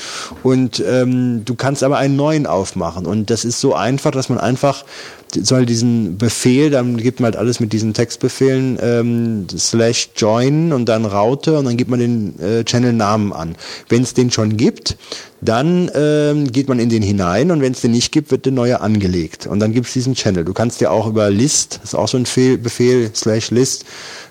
[0.42, 3.06] Und ähm, du kannst aber einen neuen aufmachen.
[3.06, 4.84] Und das ist so einfach, dass man einfach
[5.42, 10.88] soll diesen Befehl, dann gibt man halt alles mit diesen Textbefehlen ähm, slash join und
[10.88, 13.56] dann Raute und dann gibt man den äh, Channel-Namen an.
[13.88, 14.96] Wenn es den schon gibt,
[15.40, 18.52] dann ähm, geht man in den hinein und wenn es den nicht gibt, wird der
[18.52, 19.46] neue angelegt.
[19.46, 20.44] Und dann gibt es diesen Channel.
[20.44, 22.24] Du kannst ja auch über List, das ist auch so ein
[22.62, 23.84] Befehl, slash List,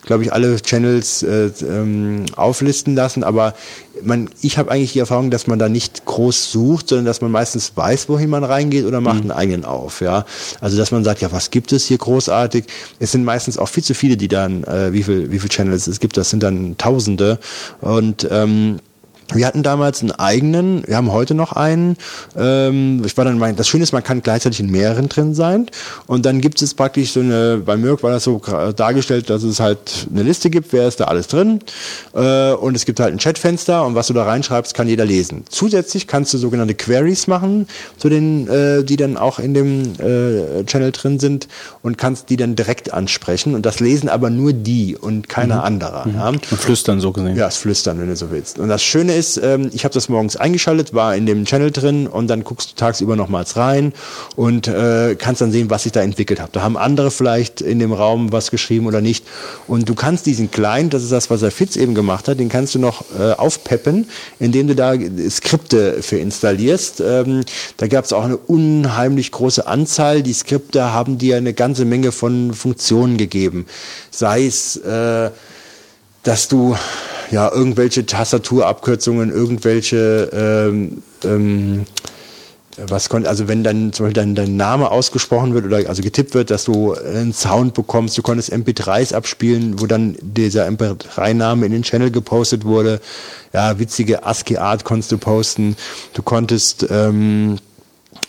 [0.06, 3.54] glaube ich, alle Channels äh, ähm, auflisten lassen, aber
[4.02, 7.32] man, ich habe eigentlich die Erfahrung, dass man da nicht groß sucht, sondern dass man
[7.32, 9.32] meistens weiß, wohin man reingeht oder macht mhm.
[9.32, 10.02] einen eigenen auf.
[10.02, 10.26] Ja,
[10.62, 12.66] also dass man sagt, ja, was gibt es hier großartig?
[13.00, 15.88] Es sind meistens auch viel zu viele, die dann, äh, wie viel, wie viel Channels
[15.88, 16.18] es gibt.
[16.18, 17.40] Das sind dann Tausende
[17.82, 18.80] und ähm,
[19.34, 21.98] wir hatten damals einen eigenen, wir haben heute noch einen.
[22.36, 25.68] Ähm, ich war dann mein, das Schöne ist, man kann gleichzeitig in mehreren drin sein.
[26.08, 28.42] Und dann gibt es praktisch so eine, bei Mirk war das so
[28.76, 31.60] dargestellt, dass es halt eine Liste gibt, wer ist da alles drin.
[32.14, 35.44] Äh, und es gibt halt ein Chatfenster und was du da reinschreibst, kann jeder lesen.
[35.50, 40.64] Zusätzlich kannst du sogenannte Queries machen, zu den, äh, die dann auch in dem äh,
[40.66, 41.48] Channel drin sind
[41.82, 43.56] und kannst die dann direkt ansprechen.
[43.56, 45.62] Und das lesen aber nur die und keiner mhm.
[45.62, 46.08] anderer.
[46.08, 46.16] Mhm.
[46.16, 46.28] Ja.
[46.30, 47.36] Und flüstern so gesehen.
[47.36, 48.60] Ja, das Flüstern, wenn du so willst.
[48.60, 52.08] Und das Schöne ist, ähm, ich habe das morgens eingeschaltet, war in dem Channel drin
[52.08, 53.94] und dann guckst du tagsüber nochmals rein
[54.36, 56.56] und äh, kannst dann sehen, was sich da entwickelt hat.
[56.56, 59.26] Da haben andere vielleicht in dem Raum was geschrieben oder nicht.
[59.68, 62.50] Und du kannst diesen Client, das ist das, was der Fitz eben gemacht hat, den
[62.50, 64.08] kannst du noch äh, aufpeppen,
[64.40, 64.94] indem du da
[65.30, 67.02] Skripte für installierst.
[67.02, 67.44] Ähm,
[67.78, 70.24] da gab es auch eine unheimlich große Anzahl.
[70.24, 73.66] Die Skripte haben dir eine ganze Menge von Funktionen gegeben.
[74.12, 75.32] Sei es, äh,
[76.24, 76.76] dass du
[77.32, 81.86] ja, irgendwelche Tastaturabkürzungen, irgendwelche ähm, ähm,
[82.78, 86.34] was konnte, also wenn dann zum Beispiel dein, dein Name ausgesprochen wird oder also getippt
[86.34, 91.72] wird, dass du einen Sound bekommst, du konntest MP3s abspielen, wo dann dieser MP3-Name in
[91.72, 93.00] den Channel gepostet wurde.
[93.54, 95.76] Ja, witzige ASCII-Art konntest du posten.
[96.14, 97.58] Du konntest ähm,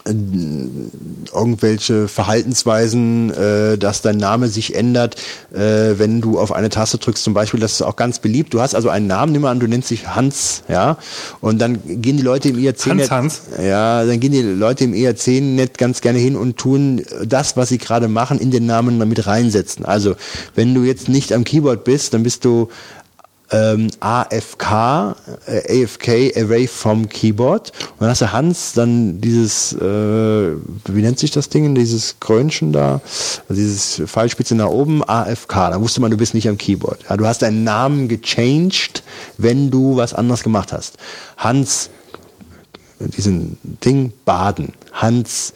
[0.07, 5.17] irgendwelche Verhaltensweisen, äh, dass dein Name sich ändert,
[5.53, 8.53] äh, wenn du auf eine Taste drückst, zum Beispiel, das ist auch ganz beliebt.
[8.53, 10.99] Du hast also einen Namen, nimm mal an, du nennst dich Hans, ja,
[11.41, 13.43] und dann gehen die Leute im IRC Hans, Hans.
[13.63, 17.71] ja, dann gehen die Leute im IRC net ganz gerne hin und tun das, was
[17.71, 19.87] sie gerade machen, in den Namen damit reinsetzen.
[19.87, 20.17] Also,
[20.55, 22.69] wenn du jetzt nicht am Keyboard bist, dann bist du
[23.55, 25.15] ähm, AFK,
[25.47, 27.73] äh, AFK, Away from Keyboard.
[27.93, 32.73] Und dann hast du Hans, dann dieses, äh, wie nennt sich das Ding, dieses Krönchen
[32.73, 33.01] da,
[33.49, 35.71] also dieses Pfeilspitze nach oben, AFK.
[35.71, 37.05] Da wusste man, du bist nicht am Keyboard.
[37.09, 39.05] Ja, du hast deinen Namen gechanged,
[39.39, 40.97] wenn du was anderes gemacht hast.
[41.37, 41.91] Hans,
[42.99, 44.73] diesen Ding, Baden.
[44.93, 45.53] Hans,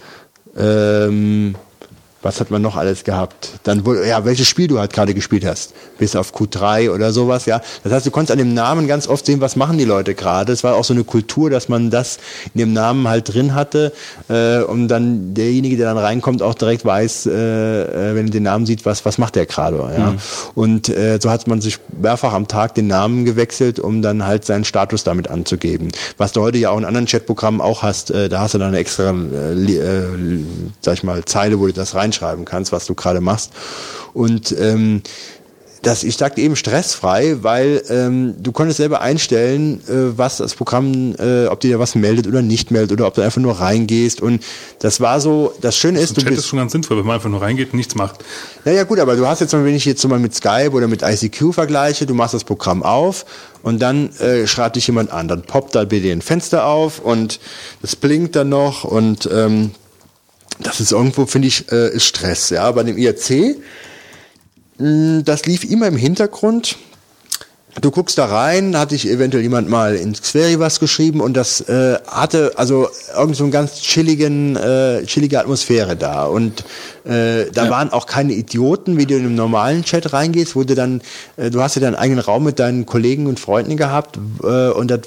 [0.57, 1.57] ähm,
[2.23, 3.51] was hat man noch alles gehabt?
[3.62, 5.73] Dann, ja, welches Spiel du halt gerade gespielt hast.
[5.99, 7.61] Bis auf Q3 oder sowas, ja.
[7.85, 10.53] Das heißt, du konntest an dem Namen ganz oft sehen, was machen die Leute gerade.
[10.53, 12.19] Es war auch so eine Kultur, dass man das
[12.55, 13.93] in dem Namen halt drin hatte,
[14.28, 18.43] äh, und dann derjenige, der dann reinkommt, auch direkt weiß, äh, äh wenn er den
[18.43, 20.11] Namen sieht, was, was macht der gerade, ja.
[20.11, 20.19] Mhm.
[20.55, 24.45] Und, äh, so hat man sich mehrfach am Tag den Namen gewechselt, um dann halt
[24.45, 25.93] seinen Status damit anzugeben.
[26.16, 28.69] Was du heute ja auch in anderen Chatprogrammen auch hast, äh, da hast du dann
[28.69, 30.45] eine extra, äh, äh,
[30.81, 33.52] sag ich mal, Zeile, wo du das rein reinschreiben kannst, was du gerade machst.
[34.14, 35.02] Und ähm,
[35.82, 41.14] das, ich sagte eben stressfrei, weil ähm, du konntest selber einstellen, äh, was das Programm,
[41.18, 44.20] äh, ob dir was meldet oder nicht meldet oder ob du einfach nur reingehst.
[44.20, 44.43] Und
[44.80, 47.16] das war so, das Schöne ist, das du Chat ist schon ganz sinnvoll, wenn man
[47.16, 48.24] einfach nur reingeht und nichts macht.
[48.64, 51.02] Ja, ja gut, aber du hast jetzt, wenn ich jetzt mal mit Skype oder mit
[51.02, 53.24] ICQ vergleiche, du machst das Programm auf
[53.62, 57.39] und dann äh, schreibt dich jemand an, dann poppt da dir ein Fenster auf und
[57.82, 59.70] das blinkt dann noch und ähm,
[60.60, 62.51] das ist irgendwo, finde ich, äh, ist Stress.
[62.51, 63.56] Ja, bei dem IRC,
[64.78, 66.76] mh, das lief immer im Hintergrund.
[67.80, 71.60] du guckst da rein, hatte ich eventuell jemand mal ins Query was geschrieben und das
[71.60, 76.64] äh, hatte also irgend so einen ganz chilligen, äh, chillige Atmosphäre da und
[77.09, 80.74] äh, da waren auch keine Idioten, wie du in einem normalen Chat reingehst, wo du
[80.74, 81.01] dann,
[81.36, 84.90] äh, du hast ja deinen eigenen Raum mit deinen Kollegen und Freunden gehabt äh, und
[84.90, 85.01] das,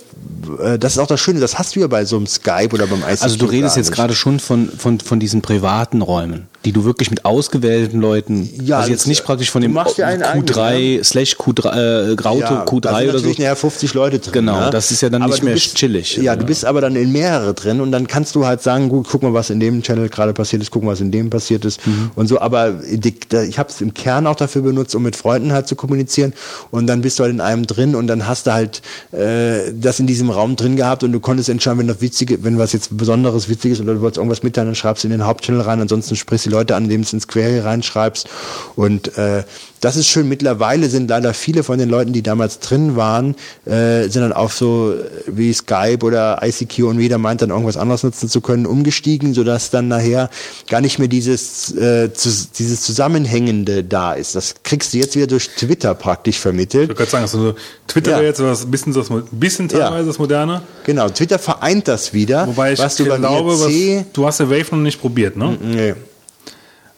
[0.64, 2.88] äh, das ist auch das Schöne, das hast du ja bei so einem Skype oder
[2.88, 6.72] beim ICQ Also du redest jetzt gerade schon von, von, von diesen privaten Räumen, die
[6.72, 10.24] du wirklich mit ausgewählten Leuten, Ja, also jetzt nicht praktisch von dem machst dir einen
[10.24, 13.28] Q3 eigenen, slash Q3, äh, Graute Ja, da Q3 sind oder so.
[13.30, 14.34] nachher 50 Leute drin.
[14.34, 14.70] Genau, ne?
[14.72, 16.18] das ist ja dann Aber nicht mehr bist, chillig.
[16.18, 19.08] Ja, du bist aber dann in mehrere drin und dann kannst du halt sagen, gut,
[19.10, 21.66] guck mal, was in dem Channel gerade passiert ist, guck mal, was in dem passiert
[21.66, 22.12] ist Mhm.
[22.16, 22.40] und so.
[22.40, 26.34] Aber ich habe es im Kern auch dafür benutzt, um mit Freunden halt zu kommunizieren
[26.72, 28.82] und dann bist du halt in einem drin und dann hast du halt
[29.12, 32.58] äh, das in diesem Raum drin gehabt und du konntest entscheiden, wenn das witzige, wenn
[32.58, 35.62] was jetzt besonderes Witziges oder du wolltest irgendwas mitteilen, dann schreibst du in den Hauptchannel
[35.62, 38.28] rein, ansonsten sprichst die Leute an, indem du ins Query reinschreibst
[38.76, 39.44] und äh,
[39.82, 40.30] das ist schön.
[40.30, 43.36] Mittlerweile sind leider viele von den Leuten, die damals drin waren,
[43.66, 44.94] äh, sind dann auf so
[45.28, 49.72] wie Skype oder ICQ und jeder meint dann irgendwas anderes nutzen zu können, umgestiegen, sodass
[49.72, 50.30] dann nachher
[50.70, 54.36] gar nicht mehr dieses, äh, zu, dieses Zusammenhängende da ist.
[54.36, 56.90] Das kriegst du jetzt wieder durch Twitter praktisch Ich vermittelt.
[56.90, 57.56] wollte gerade sagen, also
[57.88, 58.18] Twitter Ja.
[58.18, 60.62] wäre jetzt was, ein bisschen, das, ein bisschen teilweise das Moderne.
[60.86, 62.48] Genau, Twitter vereint das wieder.
[62.48, 65.58] Wobei ich was du glaube, was, IRC, du hast ja Wave noch nicht probiert, ne?
[65.62, 65.94] nee,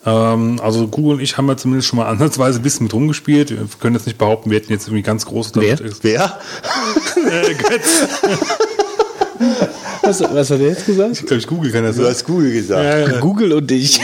[0.09, 3.51] also Google und ich haben ja zumindest schon mal ansatzweise ein bisschen mit rumgespielt.
[3.51, 5.79] Wir können jetzt nicht behaupten, wir hätten jetzt irgendwie ganz groß Wer?
[6.01, 6.39] wer?
[7.15, 8.03] Äh, Götz.
[10.03, 11.13] Was, was hat er jetzt gesagt?
[11.13, 12.83] Ich glaube, ich Google kann das Du hast Google gesagt.
[12.83, 13.19] Ja, ja.
[13.19, 14.01] Google und ich.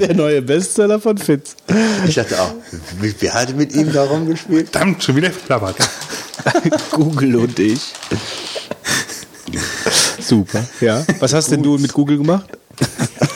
[0.00, 1.54] Der neue Bestseller von Fitz.
[2.06, 2.52] Ich dachte auch,
[2.98, 4.70] wer hat mit ihm da rumgespielt?
[4.70, 5.76] Verdammt, schon wieder verplappert.
[6.90, 7.80] Google und ich.
[10.20, 11.04] Super, ja.
[11.20, 12.48] Was hast denn du mit Google gemacht?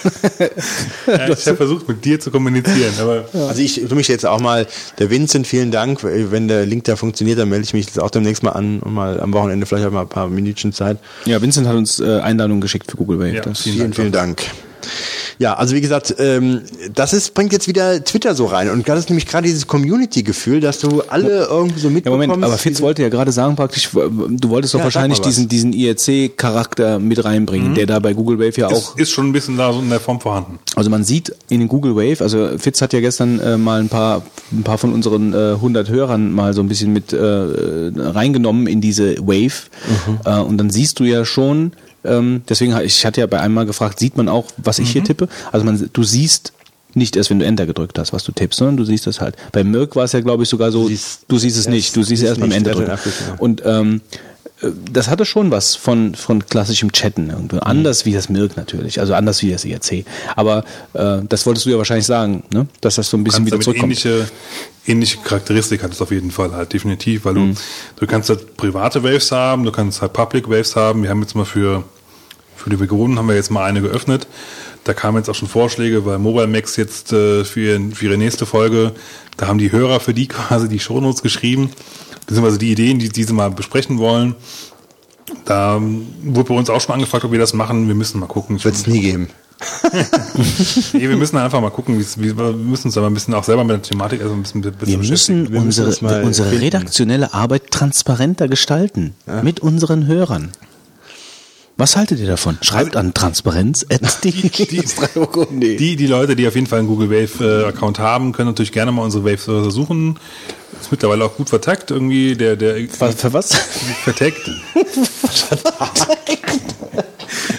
[1.07, 4.41] Ja, ich habe versucht, mit dir zu kommunizieren, aber Also ich tue mich jetzt auch
[4.41, 4.67] mal,
[4.99, 6.03] der Vincent, vielen Dank.
[6.03, 8.93] Wenn der Link da funktioniert, dann melde ich mich jetzt auch demnächst mal an und
[8.95, 10.99] mal am Wochenende vielleicht auch mal ein paar Minütchen Zeit.
[11.25, 13.35] Ja, Vincent hat uns äh, Einladungen geschickt für Google Wave.
[13.35, 14.43] Ja, vielen Vielen, vielen Dank.
[15.39, 16.63] Ja, also wie gesagt, ähm,
[16.95, 18.71] das ist, bringt jetzt wieder Twitter so rein.
[18.71, 22.29] Und das ist nämlich gerade dieses Community-Gefühl, dass du alle irgendwie so ja, mitbekommst.
[22.29, 25.73] Moment, aber Fitz wollte ja gerade sagen, praktisch, du wolltest doch Ja, wahrscheinlich diesen, diesen
[25.73, 29.57] IRC-Charakter mit reinbringen, der da bei Google Wave ja auch ist, ist schon ein bisschen
[29.57, 30.59] da so in der Form vorhanden.
[30.77, 33.89] Also man sieht in den Google Wave, also Fitz hat ja gestern äh, mal ein
[33.89, 34.23] paar,
[34.53, 38.81] ein paar von unseren äh, 100 Hörern mal so ein bisschen mit äh, reingenommen in
[38.81, 39.69] diese Wave
[40.25, 41.73] äh, und dann siehst du ja schon,
[42.05, 45.05] ähm, deswegen ich hatte ja bei einem mal gefragt, sieht man auch, was ich hier
[45.05, 45.29] tippe?
[45.53, 46.53] Also man, du siehst
[46.95, 49.37] nicht erst, wenn du Enter gedrückt hast, was du tippst, sondern du siehst das halt.
[49.53, 52.01] Bei Mirk war es ja, glaube ich, sogar so, du siehst siehst, es nicht, du
[52.03, 52.91] siehst siehst erst beim Enter drücken.
[52.91, 53.35] Ja.
[53.39, 54.03] Und ähm,
[54.61, 57.59] äh, das hatte schon was von, von klassischem Chatten irgendwie.
[57.61, 60.05] Anders wie das Mirk natürlich, also anders wie das IRC.
[60.37, 62.67] Aber äh, das wolltest du ja wahrscheinlich sagen, ne?
[62.83, 63.85] dass das so ein bisschen wieder zurückkommt.
[63.85, 64.27] ähnliche,
[64.87, 67.55] ähnliche Charakteristik hat es auf jeden Fall halt, definitiv, weil Mhm.
[67.55, 67.61] du,
[68.01, 71.03] du kannst halt private Waves haben, du kannst halt Public Waves haben.
[71.03, 71.85] Wir haben jetzt mal für,
[72.63, 74.27] für die Begründung haben wir jetzt mal eine geöffnet.
[74.85, 78.17] Da kamen jetzt auch schon Vorschläge, weil Mobile Max jetzt äh, für, ihren, für ihre
[78.19, 78.93] nächste Folge,
[79.37, 81.71] da haben die Hörer für die quasi die Shownotes geschrieben,
[82.27, 84.35] beziehungsweise die Ideen, die, die sie mal besprechen wollen.
[85.45, 87.87] Da ähm, wurde bei uns auch schon angefragt, ob wir das machen.
[87.89, 88.63] Wir müssen mal gucken.
[88.63, 89.29] Wird es nie geben.
[90.93, 93.45] Nee, wir müssen einfach mal gucken, wie's- wie, wir müssen uns aber ein bisschen auch
[93.45, 96.03] selber mit der Thematik also ein bisschen, ein bisschen Wir müssen, Wir müssen unsere, uns
[96.03, 99.15] mal unsere redaktionelle Arbeit transparenter gestalten.
[99.43, 100.51] Mit unseren Hörern.
[101.77, 102.59] Was haltet ihr davon?
[102.61, 103.87] Schreibt an transparenz.
[104.23, 104.31] Die,
[105.77, 108.73] die, die Leute, die auf jeden Fall einen Google Wave äh, Account haben, können natürlich
[108.73, 110.19] gerne mal unsere Wave suchen.
[110.81, 112.37] Ist mittlerweile auch gut vertagt irgendwie.
[112.37, 113.55] Der, der Was, für was?
[114.05, 114.51] vertagt.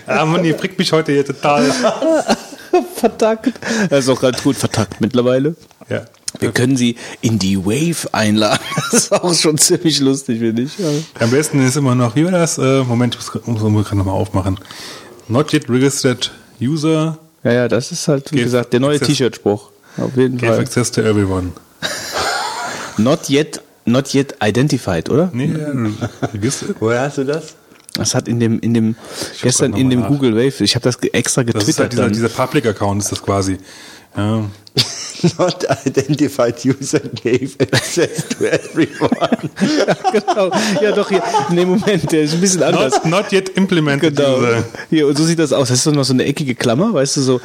[0.07, 1.72] ah Mann, ihr bringt mich heute hier total.
[2.95, 3.52] Vertackt.
[3.90, 5.56] Das ist auch ganz gut vertackt mittlerweile.
[5.90, 6.06] Ja.
[6.39, 8.60] Wir können sie in die Wave einladen.
[8.91, 10.77] Das ist auch schon ziemlich lustig, finde ich.
[10.77, 10.89] Ja.
[11.19, 12.57] Am besten ist immer noch, wie war das?
[12.57, 14.60] Moment, ich muss, muss gerade nochmal aufmachen.
[15.27, 16.31] Not yet registered
[16.61, 19.69] user, Ja, ja, das ist halt, wie Give gesagt, der neue T-Shirt-Spruch.
[19.97, 20.60] Auf jeden Fall.
[20.60, 21.51] access to everyone.
[22.97, 25.30] Not yet, not yet identified, oder?
[25.34, 25.51] Nee,
[26.34, 26.76] registered.
[26.80, 27.55] Woher hast du das?
[27.95, 28.95] Das hat in dem, in dem,
[29.41, 30.07] gestern in dem nach.
[30.07, 31.80] Google Wave, ich habe das extra Das ist getwittert.
[31.80, 33.57] halt dieser, dieser Public Account, ist das quasi.
[34.15, 34.45] Ja.
[35.37, 39.09] Not identified user gave access to everyone.
[40.11, 40.51] genau.
[40.81, 42.93] Ja, doch, hier, dem Moment, der ist ein bisschen anders.
[43.03, 44.37] Not, not yet implemented Genau.
[44.37, 44.63] user.
[44.89, 45.69] Hier, und so sieht das aus.
[45.69, 47.41] Das ist doch noch so eine eckige Klammer, weißt du, so.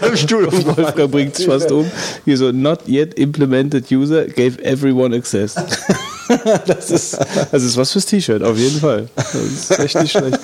[0.00, 1.90] Beim Stuhl Wolfgang bringt sich fast um.
[2.24, 5.54] Hier so, not yet implemented user gave everyone access.
[6.66, 7.18] das ist,
[7.52, 9.08] das ist was fürs T-Shirt, auf jeden Fall.
[9.16, 10.38] Das ist echt nicht schlecht.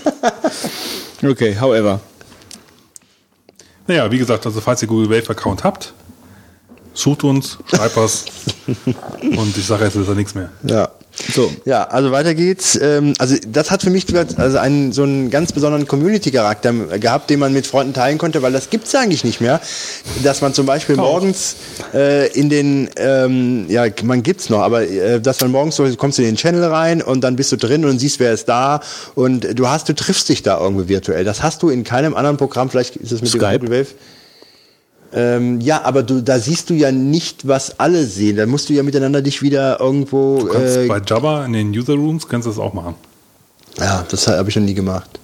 [1.23, 2.01] Okay, however.
[3.91, 5.93] Naja, wie gesagt, also falls ihr Google Wave Account habt,
[6.95, 8.25] sucht uns, schreibt was.
[9.37, 10.49] und ich sage jetzt ist da nichts mehr.
[10.63, 10.91] Ja.
[11.33, 11.53] So.
[11.65, 12.79] Ja, also weiter geht's.
[12.81, 14.07] Ähm, also das hat für mich
[14.37, 18.53] also einen so einen ganz besonderen Community-Charakter gehabt, den man mit Freunden teilen konnte, weil
[18.53, 19.61] das gibt's eigentlich nicht mehr.
[20.23, 21.03] Dass man zum Beispiel oh.
[21.03, 21.57] morgens
[21.95, 26.19] äh, in den, ähm, ja, man gibt's noch, aber äh, dass man morgens so kommst
[26.19, 28.81] du in den Channel rein und dann bist du drin und siehst, wer ist da
[29.15, 31.25] und du hast, du triffst dich da irgendwie virtuell.
[31.25, 32.71] Das hast du in keinem anderen Programm.
[32.71, 33.59] Vielleicht ist es mit Skype.
[33.59, 33.95] dem Google Wave.
[35.13, 38.37] Ähm, ja, aber du, da siehst du ja nicht, was alle sehen.
[38.37, 40.39] Da musst du ja miteinander dich wieder irgendwo.
[40.41, 42.95] Du kannst äh, bei Java in den User Rooms kannst du das auch machen.
[43.79, 45.19] Ja, das habe ich noch nie gemacht.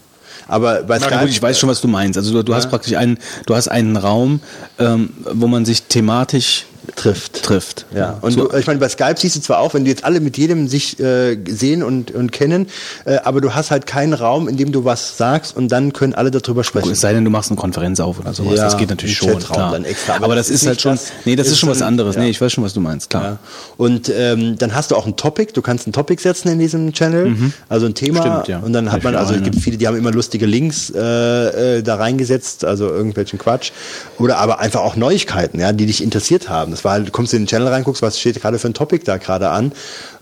[0.49, 2.17] Aber bei Na, Skype, gut, ich weiß schon, was du meinst.
[2.17, 2.59] Also du, du ja.
[2.59, 4.41] hast praktisch einen, du hast einen Raum,
[4.79, 7.43] ähm, wo man sich thematisch trifft.
[7.43, 7.87] Trifft.
[7.95, 8.19] Ja.
[8.21, 8.49] Und so.
[8.49, 10.69] du, ich meine, bei Skype siehst du zwar auch, wenn die jetzt alle mit jedem
[10.69, 12.69] sich äh, sehen und, und kennen,
[13.05, 16.15] äh, aber du hast halt keinen Raum, in dem du was sagst und dann können
[16.15, 16.91] alle darüber sprechen.
[16.91, 18.59] Es sei denn, du machst eine Konferenz auf oder sowas.
[18.59, 19.39] Ja, das geht natürlich schon.
[19.39, 19.73] Klar.
[19.73, 20.17] Dann extra.
[20.17, 20.93] Aber, aber das, das, ist halt schon.
[20.93, 22.17] Das, nee, das ist, ist schon was anderes.
[22.17, 22.23] Ja.
[22.23, 23.25] Nee, ich weiß schon, was du meinst, klar.
[23.25, 23.39] Ja.
[23.77, 26.93] Und ähm, dann hast du auch ein Topic, du kannst ein Topic setzen in diesem
[26.93, 27.53] Channel, mhm.
[27.69, 28.21] also ein Thema.
[28.21, 28.59] Stimmt, ja.
[28.61, 31.83] Und dann hat man, also es gibt viele, die haben immer lustige Links äh, äh,
[31.83, 33.73] da reingesetzt, also irgendwelchen Quatsch.
[34.19, 36.73] Oder aber einfach auch Neuigkeiten, ja, die dich interessiert haben.
[36.77, 39.17] Das war du kommst in den Channel reinguckst, was steht gerade für ein Topic da
[39.17, 39.73] gerade an.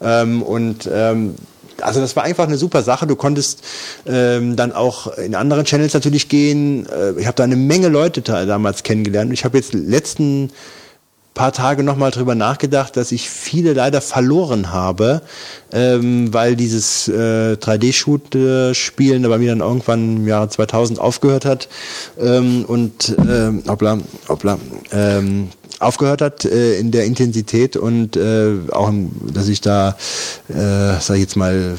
[0.00, 1.34] Ähm, und ähm,
[1.80, 3.06] also das war einfach eine super Sache.
[3.06, 3.64] Du konntest
[4.06, 6.86] ähm, dann auch in anderen Channels natürlich gehen.
[6.86, 9.32] Äh, ich habe da eine Menge Leute damals kennengelernt.
[9.32, 10.50] Ich habe jetzt letzten
[11.34, 15.20] paar Tage nochmal drüber nachgedacht, dass ich viele leider verloren habe,
[15.72, 21.68] ähm, weil dieses äh, 3D-Shoot-Spielen bei mir dann irgendwann im Jahr 2000 aufgehört hat
[22.20, 23.98] ähm, und ähm, hoppla,
[24.28, 24.58] hoppla,
[24.92, 25.48] ähm,
[25.84, 28.92] aufgehört hat äh, in der Intensität und äh, auch,
[29.32, 29.96] dass ich da,
[30.48, 31.76] äh, sag ich jetzt mal,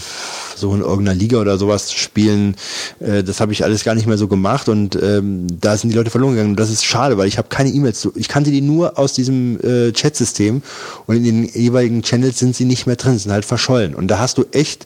[0.55, 2.55] so in irgendeiner Liga oder sowas spielen,
[2.99, 5.95] äh, das habe ich alles gar nicht mehr so gemacht und ähm, da sind die
[5.95, 6.51] Leute verloren gegangen.
[6.51, 9.59] Und das ist schade, weil ich habe keine E-Mails, ich kannte die nur aus diesem
[9.61, 10.61] äh, Chat-System
[11.07, 13.95] und in den jeweiligen Channels sind sie nicht mehr drin, sind halt verschollen.
[13.95, 14.85] Und da hast du echt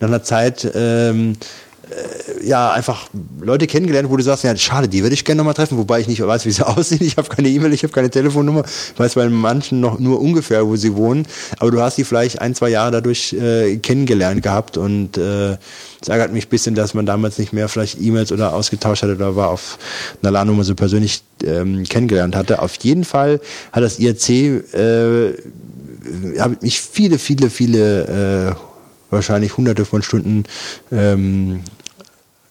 [0.00, 1.36] nach einer Zeit ähm, äh,
[2.42, 3.08] ja, einfach
[3.40, 6.08] Leute kennengelernt, wo du sagst, ja, schade, die würde ich gerne nochmal treffen, wobei ich
[6.08, 7.02] nicht weiß, wie sie aussehen.
[7.02, 8.64] Ich habe keine E-Mail, ich habe keine Telefonnummer.
[8.64, 11.26] Ich weiß bei manchen noch nur ungefähr, wo sie wohnen.
[11.58, 15.56] Aber du hast sie vielleicht ein, zwei Jahre dadurch äh, kennengelernt gehabt und äh,
[16.00, 19.14] es ärgert mich ein bisschen, dass man damals nicht mehr vielleicht E-Mails oder ausgetauscht hatte
[19.14, 19.78] oder war auf
[20.22, 22.62] einer LAN-Nummer so persönlich ähm, kennengelernt hatte.
[22.62, 23.40] Auf jeden Fall
[23.72, 24.28] hat das IRC
[24.74, 25.32] äh,
[26.38, 28.67] hat mich viele, viele, viele äh,
[29.10, 30.44] wahrscheinlich hunderte von Stunden
[30.92, 31.60] ähm,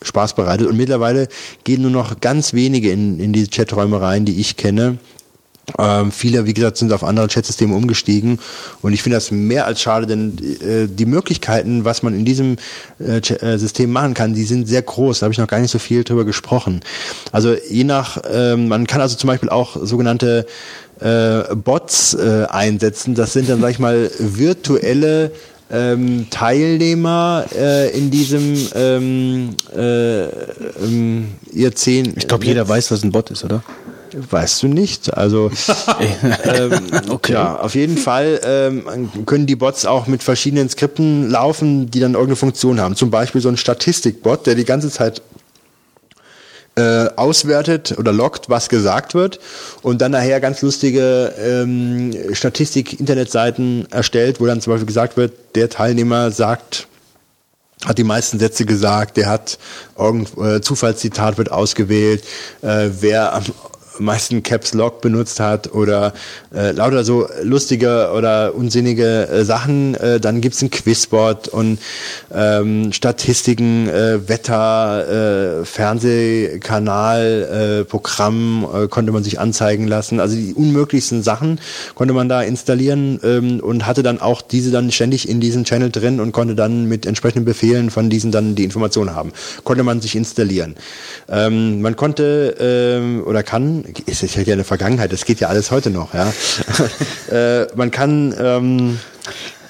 [0.01, 0.67] Spaß bereitet.
[0.67, 1.27] Und mittlerweile
[1.63, 4.97] gehen nur noch ganz wenige in, in die Chaträume rein, die ich kenne.
[5.77, 8.39] Ähm, viele, wie gesagt, sind auf andere Chatsysteme umgestiegen
[8.81, 12.55] und ich finde das mehr als schade, denn äh, die Möglichkeiten, was man in diesem
[13.01, 15.19] äh, äh, System machen kann, die sind sehr groß.
[15.19, 16.79] Da habe ich noch gar nicht so viel drüber gesprochen.
[17.33, 20.45] Also je nach, ähm, man kann also zum Beispiel auch sogenannte
[21.01, 23.13] äh, Bots äh, einsetzen.
[23.13, 25.33] Das sind dann, sag ich mal, virtuelle
[25.71, 32.13] ähm, Teilnehmer äh, in diesem ähm, äh, ähm, ihr zehn.
[32.15, 33.63] Ich glaube, jeder weiß, was ein Bot ist, oder?
[34.13, 35.13] Weißt du nicht.
[35.15, 35.51] Also
[36.43, 36.79] ähm,
[37.09, 37.33] okay.
[37.33, 42.13] ja, auf jeden Fall ähm, können die Bots auch mit verschiedenen Skripten laufen, die dann
[42.13, 42.95] irgendeine Funktion haben.
[42.95, 45.21] Zum Beispiel so ein Statistikbot, der die ganze Zeit
[46.77, 49.39] äh, auswertet oder lockt, was gesagt wird
[49.81, 55.69] und dann nachher ganz lustige ähm, Statistik-Internetseiten erstellt, wo dann zum Beispiel gesagt wird, der
[55.69, 56.87] Teilnehmer sagt,
[57.85, 59.57] hat die meisten Sätze gesagt, der hat
[59.97, 62.23] irgend, äh, Zufallszitat wird ausgewählt,
[62.61, 63.43] äh, wer am
[63.99, 66.13] meisten Caps Lock benutzt hat oder
[66.53, 69.95] äh, lauter so lustige oder unsinnige äh, Sachen.
[69.95, 71.79] Äh, dann gibt's ein Quizbot und
[72.33, 80.19] ähm, Statistiken, äh, Wetter, äh, Fernsehkanal, äh, Programm äh, konnte man sich anzeigen lassen.
[80.19, 81.59] Also die unmöglichsten Sachen
[81.95, 85.89] konnte man da installieren ähm, und hatte dann auch diese dann ständig in diesem Channel
[85.89, 89.31] drin und konnte dann mit entsprechenden Befehlen von diesen dann die Informationen haben.
[89.63, 90.75] Konnte man sich installieren.
[91.29, 95.89] Ähm, man konnte ähm, oder kann ist ja eine Vergangenheit, das geht ja alles heute
[95.89, 96.33] noch, ja.
[97.31, 98.99] äh, man kann ähm,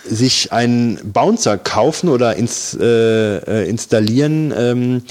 [0.10, 4.54] sich einen Bouncer kaufen oder ins, äh, äh, installieren.
[4.58, 5.02] Ähm,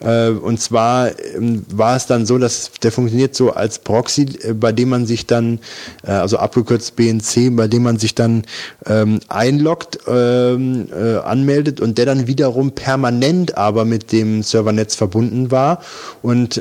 [0.00, 4.52] äh, und zwar ähm, war es dann so, dass der funktioniert so als Proxy, äh,
[4.54, 5.60] bei dem man sich dann,
[6.04, 8.44] äh, also abgekürzt BNC, bei dem man sich dann
[8.86, 15.50] ähm, einloggt, ähm, äh, anmeldet und der dann wiederum permanent aber mit dem Servernetz verbunden
[15.50, 15.80] war.
[16.22, 16.60] Und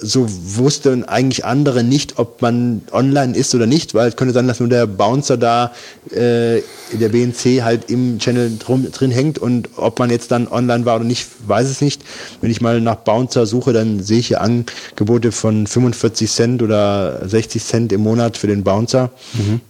[0.00, 4.48] so wussten eigentlich andere nicht, ob man online ist oder nicht, weil es könnte sein,
[4.48, 5.72] dass nur der Bouncer da
[6.10, 10.84] der BNC CNC halt im Channel drum, drin hängt und ob man jetzt dann online
[10.84, 12.02] war oder nicht, weiß es nicht.
[12.40, 17.28] Wenn ich mal nach Bouncer suche, dann sehe ich hier Angebote von 45 Cent oder
[17.28, 19.10] 60 Cent im Monat für den Bouncer.
[19.34, 19.60] Mhm.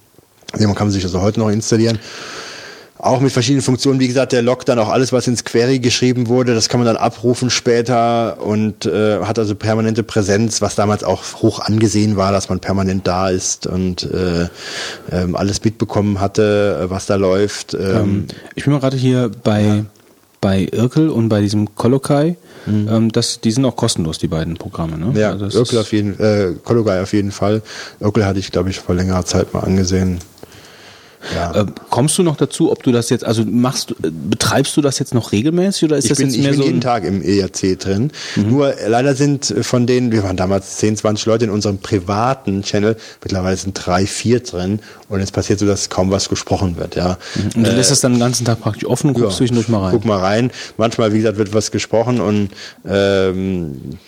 [0.59, 1.99] Den kann man sich also heute noch installieren
[3.03, 3.99] auch mit verschiedenen Funktionen.
[3.99, 6.55] Wie gesagt, der lockt dann auch alles, was ins Query geschrieben wurde.
[6.55, 11.25] Das kann man dann abrufen später und äh, hat also permanente Präsenz, was damals auch
[11.43, 14.47] hoch angesehen war, dass man permanent da ist und äh,
[15.11, 17.75] ähm, alles mitbekommen hatte, äh, was da läuft.
[17.75, 19.85] Ähm, ähm, ich bin mal gerade hier bei, ja.
[20.41, 22.37] bei Irkel und bei diesem Kolokai.
[22.67, 22.89] Mhm.
[22.89, 24.97] Ähm, das, die sind auch kostenlos, die beiden Programme.
[24.97, 25.19] Ne?
[25.19, 27.63] Ja, also Irkel auf jeden äh, Kolokai auf jeden Fall.
[27.99, 30.21] Irkel hatte ich, glaube ich, vor längerer Zeit mal angesehen.
[31.35, 31.55] Ja.
[31.55, 34.99] Äh, kommst du noch dazu, ob du das jetzt, also machst, äh, betreibst du das
[34.99, 36.67] jetzt noch regelmäßig oder ist ich das bin, jetzt mehr ich bin so?
[36.67, 38.11] jeden Tag im ERC drin.
[38.37, 38.49] Mhm.
[38.49, 42.63] Nur äh, leider sind von denen, wir waren damals 10, 20 Leute in unserem privaten
[42.63, 46.97] Channel, mittlerweile sind drei, vier drin und es passiert so, dass kaum was gesprochen wird.
[46.97, 47.19] Ja.
[47.35, 47.43] Mhm.
[47.57, 49.69] Und du äh, lässt das dann den ganzen Tag praktisch offen und guckst ja, zwischendurch
[49.69, 49.93] mal rein.
[49.93, 50.51] Guck mal rein.
[50.77, 52.51] Manchmal, wie gesagt, wird was gesprochen und
[52.89, 53.99] ähm,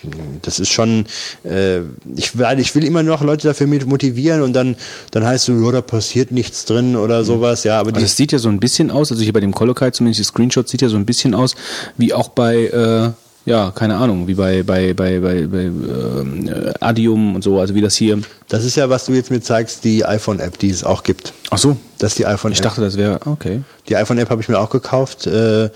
[0.41, 1.05] das ist schon,
[1.43, 1.79] äh,
[2.15, 4.75] ich, will, ich will immer noch Leute dafür motivieren und dann,
[5.11, 7.63] dann heißt so, ja, da passiert nichts drin oder sowas.
[7.63, 9.91] Ja, aber also es sieht ja so ein bisschen aus, also hier bei dem Kolokai
[9.91, 11.55] zumindest die Screenshots sieht ja so ein bisschen aus,
[11.97, 13.11] wie auch bei äh,
[13.45, 17.81] ja, keine Ahnung, wie bei bei bei bei, bei äh, Adium und so, also wie
[17.81, 18.19] das hier.
[18.47, 21.33] Das ist ja, was du jetzt mir zeigst, die iPhone-App, die es auch gibt.
[21.51, 21.77] Ach so.
[21.99, 22.57] Das ist die iPhone-App.
[22.57, 23.61] Ich dachte, das wäre okay.
[23.87, 25.69] Die iPhone-App habe ich mir auch gekauft, äh,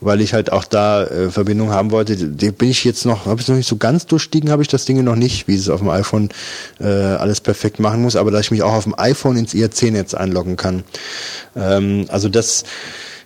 [0.00, 2.16] weil ich halt auch da äh, Verbindung haben wollte.
[2.16, 4.84] Die bin ich jetzt noch, habe ich noch nicht so ganz durchstiegen, habe ich das
[4.84, 6.30] Ding noch nicht, wie es auf dem iPhone
[6.80, 10.14] äh, alles perfekt machen muss, aber dass ich mich auch auf dem iPhone ins IRC-Netz
[10.14, 10.84] einloggen kann.
[11.56, 12.64] Ähm, also das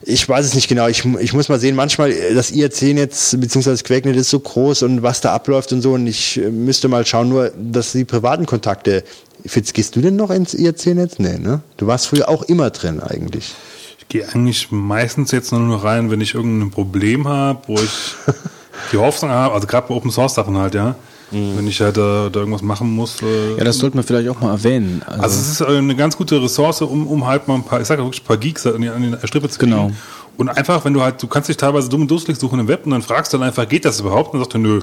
[0.02, 0.88] ich weiß es nicht genau.
[0.88, 3.70] Ich, ich muss mal sehen, manchmal äh, das IRC-Netz bzw.
[3.70, 5.92] das Quakenet ist so groß und was da abläuft und so.
[5.92, 9.04] Und ich äh, müsste mal schauen, nur, dass die privaten Kontakte.
[9.44, 11.18] Fitz, gehst du denn noch ins IRC-Netz?
[11.18, 11.62] Nee, ne?
[11.76, 13.54] Du warst früher auch immer drin eigentlich.
[13.98, 18.14] Ich gehe eigentlich meistens jetzt nur noch rein, wenn ich irgendein Problem habe, wo ich
[18.92, 20.96] die Hoffnung habe, also gerade bei Open Source Sachen halt, ja
[21.30, 21.56] Mhm.
[21.56, 23.22] Wenn ich halt da, da, irgendwas machen muss.
[23.22, 25.02] Äh, ja, das sollte man vielleicht auch mal erwähnen.
[25.06, 27.86] Also, also es ist eine ganz gute Ressource, um, um halt mal ein paar, ich
[27.86, 29.72] sage wirklich ein paar Geeks an die, an die Strippe zu kriegen.
[29.72, 29.92] Genau.
[30.36, 32.84] Und einfach, wenn du halt, du kannst dich teilweise dumm und dusselig suchen im Web
[32.84, 34.34] und dann fragst du dann einfach, geht das überhaupt?
[34.34, 34.80] Und dann sagt er, nö.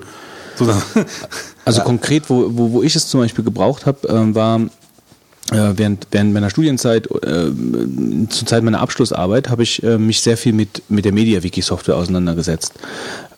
[0.55, 0.65] So
[1.65, 1.83] also ja.
[1.83, 4.61] konkret, wo, wo, wo ich es zum Beispiel gebraucht habe, äh, war
[5.51, 7.51] äh, während, während meiner Studienzeit, äh,
[8.29, 12.73] zur Zeit meiner Abschlussarbeit, habe ich äh, mich sehr viel mit, mit der MediaWiki-Software auseinandergesetzt.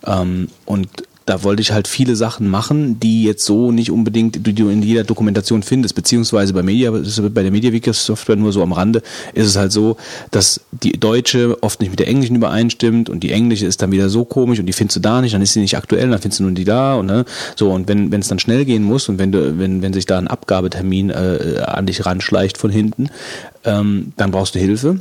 [0.06, 0.90] Ähm, und
[1.30, 5.04] da wollte ich halt viele Sachen machen, die jetzt so nicht unbedingt, du in jeder
[5.04, 9.04] Dokumentation findest, beziehungsweise bei Media, bei der MediaWiki-Software nur so am Rande,
[9.36, 9.98] ist es halt so,
[10.32, 14.10] dass die deutsche oft nicht mit der englischen übereinstimmt und die englische ist dann wieder
[14.10, 16.40] so komisch und die findest du da nicht, dann ist sie nicht aktuell, dann findest
[16.40, 17.26] du nur die da und ne,
[17.56, 20.08] so und wenn wenn es dann schnell gehen muss und wenn du wenn wenn sich
[20.08, 23.10] da ein Abgabetermin äh, an dich ranschleicht von hinten,
[23.66, 25.00] ähm, dann brauchst du Hilfe.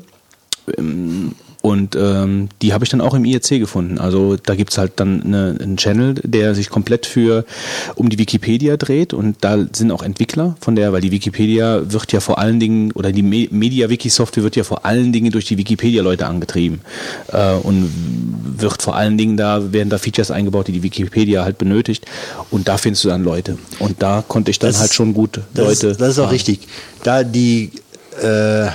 [0.77, 3.99] Ähm, und ähm, die habe ich dann auch im IRC gefunden.
[3.99, 7.45] Also da gibt's halt dann eine, einen Channel, der sich komplett für
[7.97, 12.13] um die Wikipedia dreht und da sind auch Entwickler von der, weil die Wikipedia wird
[12.13, 16.27] ja vor allen Dingen, oder die Media-Wiki-Software wird ja vor allen Dingen durch die Wikipedia-Leute
[16.27, 16.81] angetrieben.
[17.33, 17.93] Äh, und
[18.57, 22.07] wird vor allen Dingen da, werden da Features eingebaut, die die Wikipedia halt benötigt.
[22.51, 23.59] Und da findest du dann Leute.
[23.79, 25.89] Und da konnte ich dann das halt schon gut Leute.
[25.89, 26.31] Ist, das ist auch fahren.
[26.31, 26.61] richtig.
[27.03, 27.73] Da die
[28.23, 28.69] äh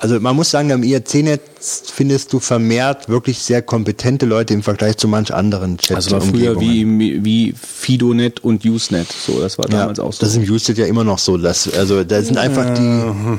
[0.00, 4.96] also man muss sagen, am IRC-Netz findest du vermehrt wirklich sehr kompetente Leute im Vergleich
[4.96, 5.96] zu manch anderen Chat.
[5.96, 10.20] Also war früher wie, wie Fidonet und Usenet, so, das war damals ja, auch so.
[10.20, 11.36] Das ist im Usenet ja immer noch so.
[11.36, 13.38] Dass, also da sind einfach die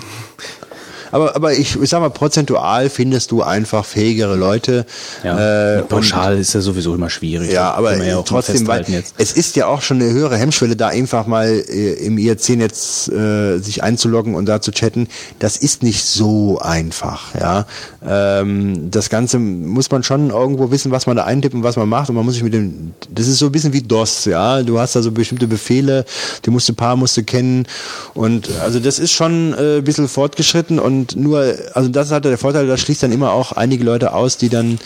[1.12, 4.86] aber, aber ich, ich sag mal, prozentual findest du einfach fähigere Leute.
[5.24, 7.52] Ja, äh, pauschal ist ja sowieso immer schwierig.
[7.52, 9.16] Ja, aber ja trotzdem, weil jetzt.
[9.18, 13.58] es ist ja auch schon eine höhere Hemmschwelle, da einfach mal äh, im IRC-Netz äh,
[13.60, 15.08] sich einzuloggen und da zu chatten.
[15.40, 17.36] Das ist nicht so einfach.
[17.36, 17.66] Ja,
[18.06, 21.90] ähm, das Ganze muss man schon irgendwo wissen, was man da eintippt und was man
[21.90, 22.10] macht.
[22.10, 24.26] Und man muss sich mit dem, das ist so ein bisschen wie DOS.
[24.26, 26.06] Ja, du hast da so bestimmte Befehle,
[26.46, 27.68] die musst du paar musst du kennen.
[28.14, 32.12] Und also das ist schon äh, ein bisschen fortgeschritten und und nur, also das ist
[32.14, 34.78] halt der Vorteil, das schließt dann immer auch einige Leute aus, die dann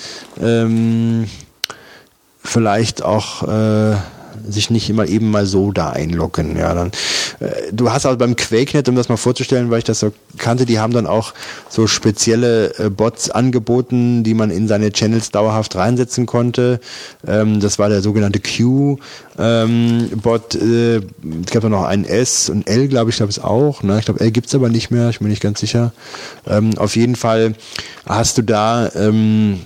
[0.42, 1.28] ähm,
[2.42, 3.98] vielleicht auch äh,
[4.48, 6.58] sich nicht immer eben mal so da einloggen.
[6.58, 6.92] Ja, dann,
[7.40, 10.66] äh, du hast auch beim QuakeNet, um das mal vorzustellen, weil ich das so kannte,
[10.66, 11.34] die haben dann auch
[11.70, 16.80] so spezielle äh, Bots angeboten, die man in seine Channels dauerhaft reinsetzen konnte.
[17.28, 18.98] Ähm, das war der sogenannte Q.
[19.38, 23.84] Ähm, äh, es gab da noch einen S und L, glaube ich, glaube es auch.
[23.84, 24.00] Ne?
[24.00, 25.94] Ich glaube, L gibt's aber nicht mehr, ich bin nicht ganz sicher.
[26.48, 27.56] Ähm, auf jeden Fall
[28.06, 29.62] hast du da ähm,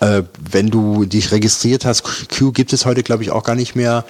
[0.00, 3.74] äh, wenn du dich registriert hast, Q gibt es heute, glaube ich, auch gar nicht
[3.74, 4.04] mehr.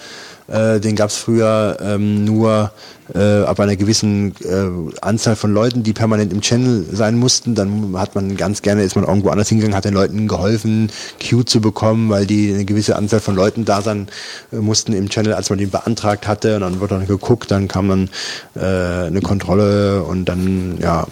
[0.49, 2.73] Äh, den gab es früher ähm, nur
[3.15, 7.55] äh, ab einer gewissen äh, Anzahl von Leuten, die permanent im Channel sein mussten.
[7.55, 10.91] Dann hat man ganz gerne, ist man irgendwo anders hingegangen, hat den Leuten geholfen,
[11.21, 14.09] Q zu bekommen, weil die eine gewisse Anzahl von Leuten da sein
[14.53, 16.57] äh, mussten im Channel, als man den beantragt hatte.
[16.57, 18.11] Und dann wurde dann geguckt, dann kam dann
[18.55, 21.07] äh, eine Kontrolle und dann, ja.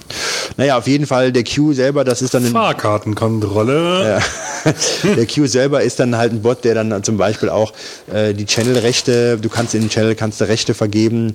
[0.57, 4.21] Naja, auf jeden Fall der Q selber, das ist dann ein Fahrkartenkontrolle.
[4.65, 4.73] Ja.
[5.17, 7.73] der Q selber ist dann halt ein Bot, der dann zum Beispiel auch
[8.13, 11.33] äh, die Channel-Rechte, du kannst in den Channel kannst du Rechte vergeben,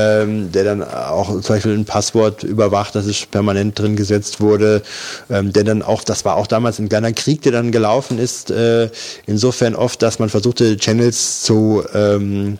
[0.00, 4.82] ähm, der dann auch zum Beispiel ein Passwort überwacht, das ist permanent drin gesetzt wurde,
[5.28, 8.50] ähm, der dann auch, das war auch damals ein kleiner Krieg, der dann gelaufen ist,
[8.50, 8.90] äh,
[9.26, 12.58] insofern oft, dass man versuchte, Channels zu ähm,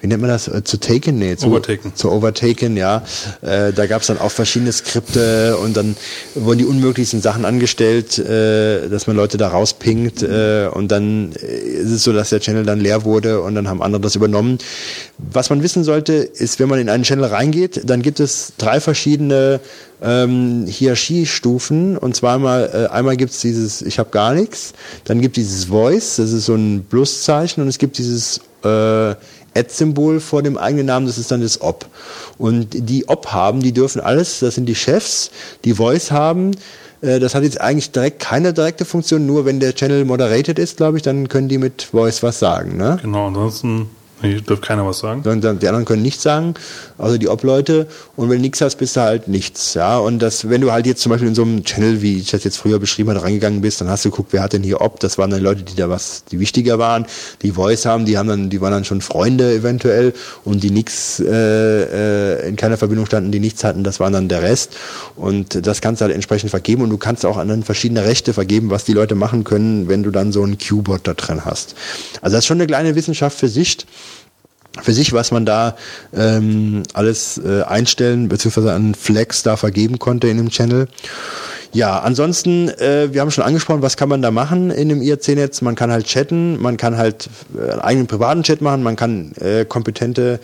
[0.00, 1.18] wie nennt man das, äh, zu taken?
[1.18, 1.92] Nee, zu overtaken.
[1.94, 3.02] Zu overtaken, ja.
[3.42, 5.96] Äh, da gab es dann auch verschiedene Skripte und dann
[6.34, 11.46] wurden die unmöglichsten Sachen angestellt, äh, dass man Leute da rauspingt äh, und dann äh,
[11.46, 14.58] ist es so, dass der Channel dann leer wurde und dann haben andere das übernommen.
[15.18, 18.80] Was man wissen sollte, ist, wenn man in einen Channel reingeht, dann gibt es drei
[18.80, 19.58] verschiedene
[20.00, 25.64] ähm, Hierarchiestufen und zweimal äh, einmal gibt's dieses ich habe gar nichts, dann gibt dieses
[25.64, 29.14] Voice, das ist so ein Pluszeichen und es gibt dieses äh,
[29.58, 31.86] Ad-Symbol vor dem eigenen Namen, das ist dann das Op.
[32.38, 35.30] Und die Op haben, die dürfen alles, das sind die Chefs,
[35.64, 36.52] die Voice haben.
[37.00, 40.76] Äh, das hat jetzt eigentlich direkt keine direkte Funktion, nur wenn der Channel moderated ist,
[40.76, 42.76] glaube ich, dann können die mit Voice was sagen.
[42.76, 42.98] Ne?
[43.02, 43.90] Genau, ansonsten
[44.20, 45.22] hier dürft keiner was sagen.
[45.22, 46.54] Die anderen können nichts sagen,
[46.98, 47.86] also die Ob-Leute.
[48.16, 49.74] Und wenn du nichts hast, bist du halt nichts.
[49.74, 52.30] Ja, und das, wenn du halt jetzt zum Beispiel in so einem Channel, wie ich
[52.30, 54.80] das jetzt früher beschrieben habe, reingegangen bist, dann hast du geguckt, wer hat denn hier
[54.80, 55.00] Ob?
[55.00, 57.06] Das waren dann Leute, die da was, die wichtiger waren,
[57.42, 60.12] die Voice haben, die haben dann, die waren dann schon Freunde eventuell
[60.44, 64.28] und die nichts äh, äh, in keiner Verbindung standen, die nichts hatten, das waren dann
[64.28, 64.76] der Rest.
[65.16, 68.70] Und das kannst du halt entsprechend vergeben und du kannst auch anderen verschiedene Rechte vergeben,
[68.70, 71.74] was die Leute machen können, wenn du dann so einen Q-Bot da drin hast.
[72.22, 73.68] Also das ist schon eine kleine Wissenschaft für sich
[74.80, 75.76] für sich, was man da
[76.14, 78.70] ähm, alles äh, einstellen bzw.
[78.70, 80.88] an Flex da vergeben konnte in dem Channel.
[81.72, 85.60] Ja, ansonsten, äh, wir haben schon angesprochen, was kann man da machen in dem IRC-Netz?
[85.60, 89.32] Man kann halt chatten, man kann halt äh, einen eigenen privaten Chat machen, man kann
[89.40, 90.40] äh, kompetente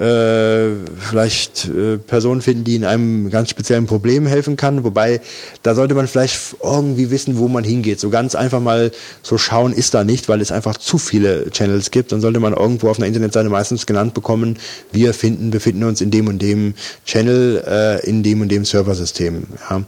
[0.00, 4.82] äh, vielleicht äh, Personen finden, die in einem ganz speziellen Problem helfen kann.
[4.82, 5.20] Wobei,
[5.62, 8.00] da sollte man vielleicht irgendwie wissen, wo man hingeht.
[8.00, 8.92] So ganz einfach mal
[9.22, 12.12] so schauen ist da nicht, weil es einfach zu viele Channels gibt.
[12.12, 14.58] Dann sollte man irgendwo auf einer Internetseite meistens genannt bekommen,
[14.90, 16.74] wir finden, befinden uns in dem und dem
[17.04, 19.44] Channel, äh, in dem und dem Serversystem.
[19.68, 19.82] Ja.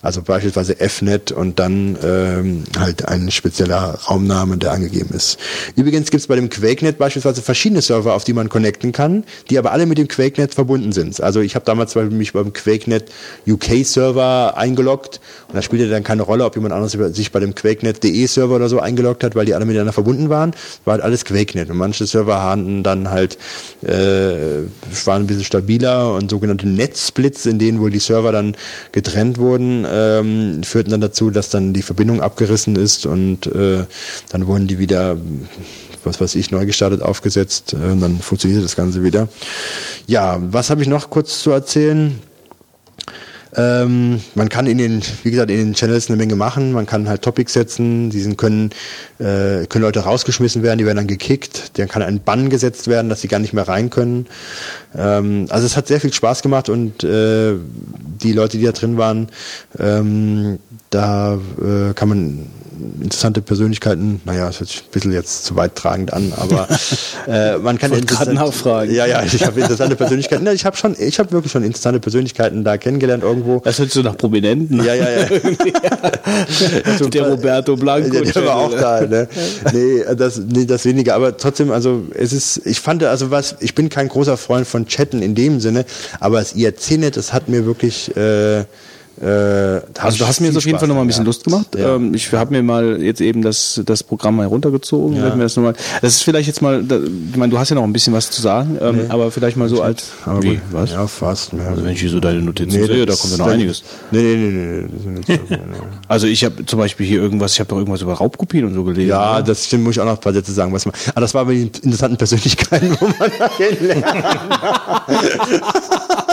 [0.00, 5.38] Also beispielsweise FNet und dann ähm, halt ein spezieller Raumname, der angegeben ist.
[5.76, 9.58] Übrigens gibt es bei dem QuakeNet beispielsweise verschiedene Server, auf die man connecten kann, die
[9.58, 11.20] aber alle mit dem QuakeNet verbunden sind.
[11.20, 13.10] Also ich habe damals zum Beispiel mich beim QuakeNet
[13.46, 17.54] UK Server eingeloggt und da spielte dann keine Rolle, ob jemand anderes sich bei dem
[17.54, 20.52] QuakeNet.de Server oder so eingeloggt hat, weil die alle miteinander verbunden waren.
[20.84, 23.38] War halt alles QuakeNet und manche Server hatten dann halt
[23.82, 24.62] äh,
[25.04, 28.56] waren ein bisschen stabiler und sogenannte Netzsplits, in denen wohl die Server dann
[28.92, 29.84] getrennt wurden.
[29.84, 33.84] Äh, ähm, führten dann dazu, dass dann die Verbindung abgerissen ist und äh,
[34.30, 35.16] dann wurden die wieder
[36.04, 39.28] was weiß ich, neu gestartet, aufgesetzt äh, und dann funktioniert das Ganze wieder.
[40.06, 42.18] Ja, was habe ich noch kurz zu erzählen?
[43.54, 46.72] Ähm, man kann in den, wie gesagt, in den Channels eine Menge machen.
[46.72, 48.08] Man kann halt Topics setzen.
[48.08, 48.70] Diesen können,
[49.18, 51.78] äh, können Leute rausgeschmissen werden, die werden dann gekickt.
[51.78, 54.26] Dann kann ein Bann gesetzt werden, dass sie gar nicht mehr rein können.
[54.96, 57.54] Ähm, also es hat sehr viel Spaß gemacht und äh,
[58.22, 59.28] die Leute, die da drin waren,
[59.78, 60.58] ähm,
[60.90, 62.46] da äh, kann man
[63.00, 66.68] interessante Persönlichkeiten, naja, das hört sich ein bisschen jetzt zu weit tragend an, aber
[67.28, 68.94] äh, man kann gerade nachfragen.
[68.94, 70.46] Ja, ja, ich habe interessante Persönlichkeiten.
[70.48, 73.60] Ich habe schon, ich habe wirklich schon interessante Persönlichkeiten da kennengelernt irgendwo.
[73.60, 74.82] Das hört sich so nach Prominenten.
[74.84, 75.26] Ja, ja, ja.
[76.98, 78.10] so der Roberto Blanco.
[78.10, 79.00] Der, der war auch da.
[79.02, 79.28] Ne?
[79.72, 81.14] Nee, das, nee, das weniger.
[81.14, 84.81] Aber trotzdem, also es ist, ich fand, also was, ich bin kein großer Freund von
[84.86, 85.84] Chatten in dem Sinne,
[86.20, 88.64] aber das IRC-Net, das hat mir wirklich äh,
[89.20, 91.26] also du hast mir jetzt auf jeden Fall nochmal ein bisschen ja.
[91.26, 91.68] Lust gemacht.
[91.76, 91.96] Ja.
[91.96, 95.16] Ähm, ich habe mir mal jetzt eben das, das Programm mal heruntergezogen.
[95.16, 95.34] Ja.
[95.34, 97.84] Mir das, noch mal, das ist vielleicht jetzt mal, ich meine, du hast ja noch
[97.84, 99.02] ein bisschen was zu sagen, ähm, nee.
[99.08, 100.06] aber vielleicht mal so als...
[100.24, 100.92] Aber wie, was?
[100.92, 101.52] Ja, fast.
[101.52, 101.68] Ja.
[101.68, 103.82] Also wenn ich hier so deine Notizen nee, sehe, da kommt ja noch einiges.
[104.10, 104.88] Nee, nee, nee.
[105.04, 105.38] nee, nee.
[106.08, 108.84] also ich habe zum Beispiel hier irgendwas, ich habe doch irgendwas über Raubkopien und so
[108.84, 109.08] gelesen.
[109.08, 109.42] Ja, oder?
[109.42, 110.72] das stimmt, muss ich auch noch ein paar Sätze sagen.
[110.72, 114.04] Was man, aber das war bei den interessanten Persönlichkeiten, wo man da kennenlernt.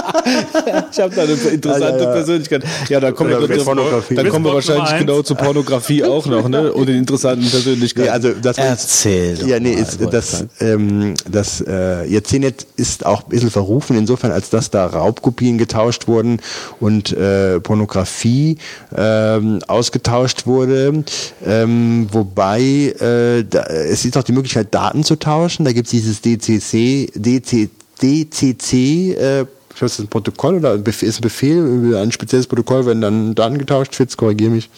[0.91, 2.11] ich habe da eine interessante Ja, ja.
[2.14, 2.64] Persönlichkeit.
[2.90, 6.72] Ja, da kommen wir, dann kommen wir wahrscheinlich genau zur Pornografie auch noch, ne?
[6.73, 8.07] Und den interessanten Persönlichkeiten.
[8.07, 13.23] Nee, also das Erzähl Ja, nee, mal, ist, das, ähm, das äh, Jahrzehntet ist auch
[13.23, 16.41] ein bisschen verrufen, insofern, als dass da Raubkopien getauscht wurden
[16.80, 18.57] und äh, Pornografie
[18.95, 21.03] ähm, ausgetauscht wurde.
[21.45, 25.65] Ähm, wobei äh, da, es ist auch die Möglichkeit, Daten zu tauschen.
[25.65, 27.69] Da gibt es dieses DCC, DC,
[28.02, 29.45] DCC, äh,
[29.80, 33.57] ich weiß, ist ein Protokoll oder ist ein Befehl, ein spezielles Protokoll, wenn dann Daten
[33.57, 34.69] getauscht wird, korrigiere mich.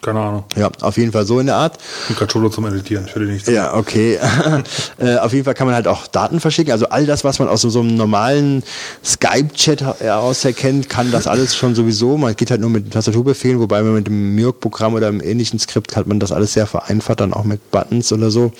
[0.00, 0.44] Keine Ahnung.
[0.56, 1.78] Ja, auf jeden Fall so in der Art.
[2.08, 3.04] Ein Controller zum Editieren.
[3.06, 3.52] Ich höre dir nicht zu.
[3.52, 4.18] Ja, okay.
[4.98, 6.72] äh, auf jeden Fall kann man halt auch Daten verschicken.
[6.72, 8.64] Also all das, was man aus so, so einem normalen
[9.04, 12.16] Skype-Chat heraus erkennt, kann das alles schon sowieso.
[12.18, 15.94] Man geht halt nur mit Tastaturbefehlen, wobei man mit dem Mirk-Programm oder einem ähnlichen Skript
[15.94, 18.50] hat man das alles sehr vereinfacht, dann auch mit Buttons oder so.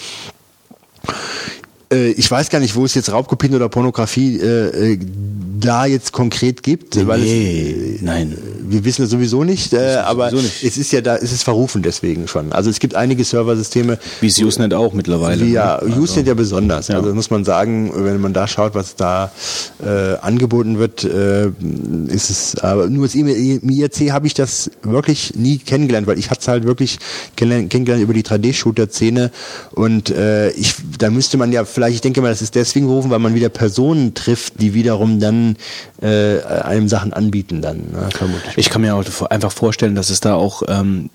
[1.92, 4.98] Äh, Ich weiß gar nicht, wo es jetzt Raubkopien oder Pornografie äh, äh,
[5.60, 8.36] da jetzt konkret gibt, weil nee, es, nein.
[8.68, 10.64] wir wissen es sowieso nicht, äh, aber sowieso nicht.
[10.64, 12.52] es ist ja da, es ist verrufen deswegen schon.
[12.52, 15.46] Also es gibt einige Serversysteme, Wie es Usenet auch mittlerweile.
[15.46, 15.96] wie ja, ne?
[15.96, 16.88] Usenet ja besonders.
[16.88, 16.96] Ja.
[16.96, 19.30] Also muss man sagen, wenn man da schaut, was da
[19.84, 21.50] äh, angeboten wird, äh,
[22.08, 26.30] ist es, aber nur das im IRC habe ich das wirklich nie kennengelernt, weil ich
[26.30, 26.98] hatte es halt wirklich
[27.36, 29.30] kennengelernt, kennengelernt über die 3D-Shooter-Szene
[29.72, 33.10] und äh, ich, da müsste man ja vielleicht, ich denke mal, das ist deswegen gerufen,
[33.10, 35.56] weil man wieder Personen trifft, die wiederum dann
[36.00, 38.56] äh, einem Sachen anbieten dann, ne, vermutlich.
[38.56, 41.10] Ich kann mir auch einfach vorstellen, dass es da auch ähm,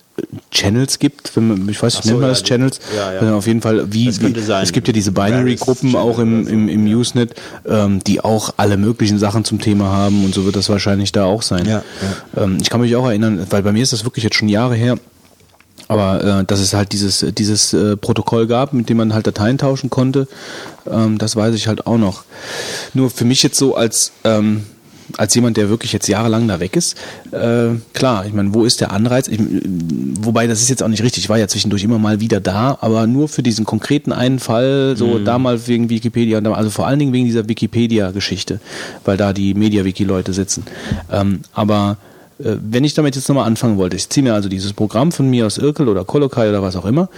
[0.51, 2.79] Channels gibt, man, ich weiß nicht, so, nennt man ja, das Channels?
[2.95, 3.29] ja, ja.
[3.29, 6.85] Äh, Auf jeden Fall, wie, wie es gibt ja diese Binary-Gruppen auch im, im, im
[6.85, 7.35] Usenet,
[7.67, 11.25] ähm, die auch alle möglichen Sachen zum Thema haben und so wird das wahrscheinlich da
[11.25, 11.81] auch sein.
[12.35, 14.75] Ähm, ich kann mich auch erinnern, weil bei mir ist das wirklich jetzt schon Jahre
[14.75, 14.97] her,
[15.87, 19.57] aber äh, dass es halt dieses, dieses äh, Protokoll gab, mit dem man halt Dateien
[19.57, 20.27] tauschen konnte,
[20.89, 22.23] ähm, das weiß ich halt auch noch.
[22.93, 24.63] Nur für mich jetzt so als, ähm,
[25.15, 26.95] als jemand, der wirklich jetzt jahrelang da weg ist,
[27.31, 29.29] äh, klar, ich meine, wo ist der Anreiz?
[29.29, 29.39] Ich,
[30.19, 32.77] wobei, das ist jetzt auch nicht richtig, ich war ja zwischendurch immer mal wieder da,
[32.81, 36.99] aber nur für diesen konkreten einen Fall, so da mal wegen Wikipedia, also vor allen
[36.99, 38.59] Dingen wegen dieser Wikipedia-Geschichte,
[39.05, 40.63] weil da die Media-Wiki-Leute sitzen.
[41.09, 44.73] Ähm, aber äh, wenn ich damit jetzt nochmal anfangen wollte, ich ziehe mir also dieses
[44.73, 47.09] Programm von mir aus Irkel oder Kolokai oder was auch immer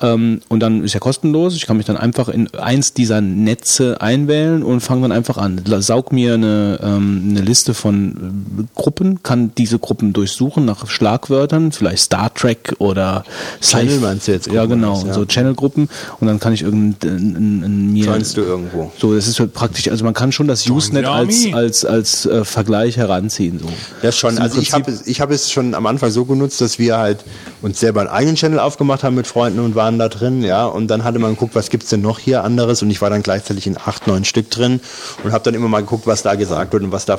[0.00, 1.54] und dann ist ja kostenlos.
[1.56, 5.60] Ich kann mich dann einfach in eins dieser Netze einwählen und fange dann einfach an.
[5.80, 11.72] Saug mir eine, ähm, eine Liste von äh, Gruppen, kann diese Gruppen durchsuchen nach Schlagwörtern,
[11.72, 13.24] vielleicht Star Trek oder
[13.60, 15.12] Channel Sci- meinst du jetzt, Ja, genau, ja.
[15.12, 15.88] so Channel-Gruppen
[16.20, 18.92] und dann kann ich irgendein ein, ein, mir Joinst du irgendwo?
[18.98, 22.26] so, das ist halt praktisch, also man kann schon das Usenet the als, als, als
[22.26, 23.58] äh, Vergleich heranziehen.
[23.58, 23.68] So.
[24.02, 24.36] Ja, schon.
[24.36, 26.98] im Also ich habe es, ich habe es schon am Anfang so genutzt, dass wir
[26.98, 27.18] halt
[27.62, 30.66] uns selber einen eigenen Channel aufgemacht haben mit Freunden und waren da drin, ja.
[30.66, 32.82] Und dann hatte man geguckt, was gibt's denn noch hier anderes?
[32.82, 34.80] Und ich war dann gleichzeitig in acht, neun Stück drin
[35.22, 37.18] und habe dann immer mal geguckt, was da gesagt wird und was da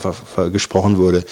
[0.51, 1.23] gesprochen wurde.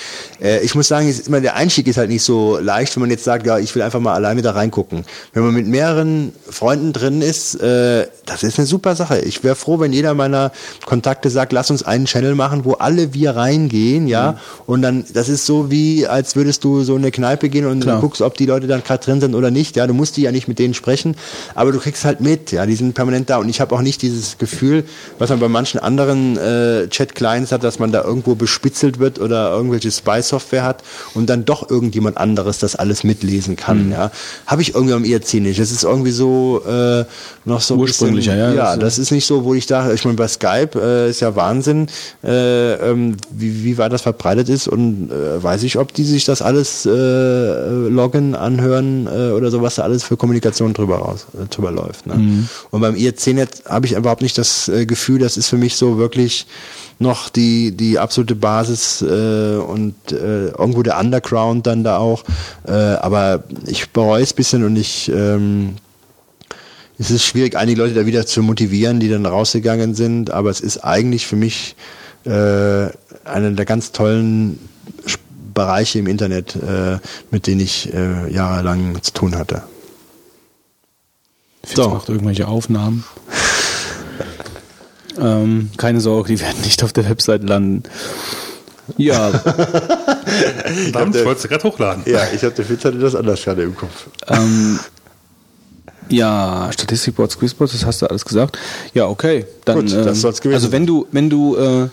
[0.42, 3.10] Äh, ich muss sagen, ist immer der Einstieg ist halt nicht so leicht, wenn man
[3.10, 5.04] jetzt sagt, ja, ich will einfach mal alleine da reingucken.
[5.34, 9.20] Wenn man mit mehreren Freunden drin ist, äh, das ist eine super Sache.
[9.20, 10.52] Ich wäre froh, wenn jeder meiner
[10.86, 14.38] Kontakte sagt, lass uns einen Channel machen, wo alle wir reingehen, ja.
[14.66, 17.82] Und dann, das ist so wie, als würdest du so in eine Kneipe gehen und
[17.82, 18.00] Klar.
[18.00, 19.76] guckst, ob die Leute dann gerade drin sind oder nicht.
[19.76, 21.16] Ja, du musst die ja nicht mit denen sprechen,
[21.56, 23.38] aber du kriegst halt mit, ja, die sind permanent da.
[23.38, 24.84] Und ich habe auch nicht dieses Gefühl,
[25.20, 29.52] was man bei manchen anderen äh, Chat-Clients hat, dass man da irgendwo bespitzelt wird oder
[29.52, 30.84] irgendwelche Spy-Software hat
[31.14, 33.92] und dann doch irgendjemand anderes das alles mitlesen kann.
[33.92, 34.12] Ja,
[34.46, 35.60] habe ich irgendwie am IRC nicht.
[35.60, 37.06] Das ist irgendwie so äh,
[37.46, 40.04] noch so Ursprünglicher, bisschen, ja, Ja, das- das ist nicht so, wo ich dachte, ich
[40.06, 41.88] meine, bei Skype äh, ist ja Wahnsinn,
[42.24, 46.26] äh, ähm, wie, wie weit das verbreitet ist und äh, weiß ich, ob die sich
[46.26, 46.90] das alles äh,
[47.90, 52.08] loggen, anhören äh, oder so, was da alles für Kommunikation drüber raus, äh, drüber läuft.
[52.08, 52.48] Ne?
[52.72, 55.98] Und beim IRC-Net habe ich überhaupt nicht das äh, Gefühl, das ist für mich so
[55.98, 56.48] wirklich
[57.00, 62.24] noch die, die absolute Basis äh, und äh, irgendwo der Underground dann da auch.
[62.66, 65.76] Äh, aber ich bereue es ein bisschen und ich ähm,
[67.00, 70.62] es ist schwierig, einige Leute da wieder zu motivieren, die dann rausgegangen sind, aber es
[70.62, 71.76] ist eigentlich für mich
[72.26, 74.60] äh, einer der ganz tollen
[75.54, 76.98] Bereiche im Internet, äh,
[77.32, 79.64] mit denen ich äh, jahrelang zu tun hatte.
[81.68, 81.90] Fitz So.
[81.90, 83.04] macht irgendwelche Aufnahmen.
[85.20, 87.84] ähm, keine Sorge, die werden nicht auf der Website landen.
[88.96, 92.04] Ja, Verdammt, ich wollte es gerade hochladen.
[92.06, 94.08] Ja, ich hatte Fitz hatte das anders gerade im Kopf.
[94.30, 94.80] ähm,
[96.10, 98.58] ja, Statistikboards, Quizboards, das hast du alles gesagt.
[98.94, 99.46] Ja, okay.
[99.66, 101.90] Dann, Gut, das ähm, soll's gewesen Also wenn du, wenn du, äh,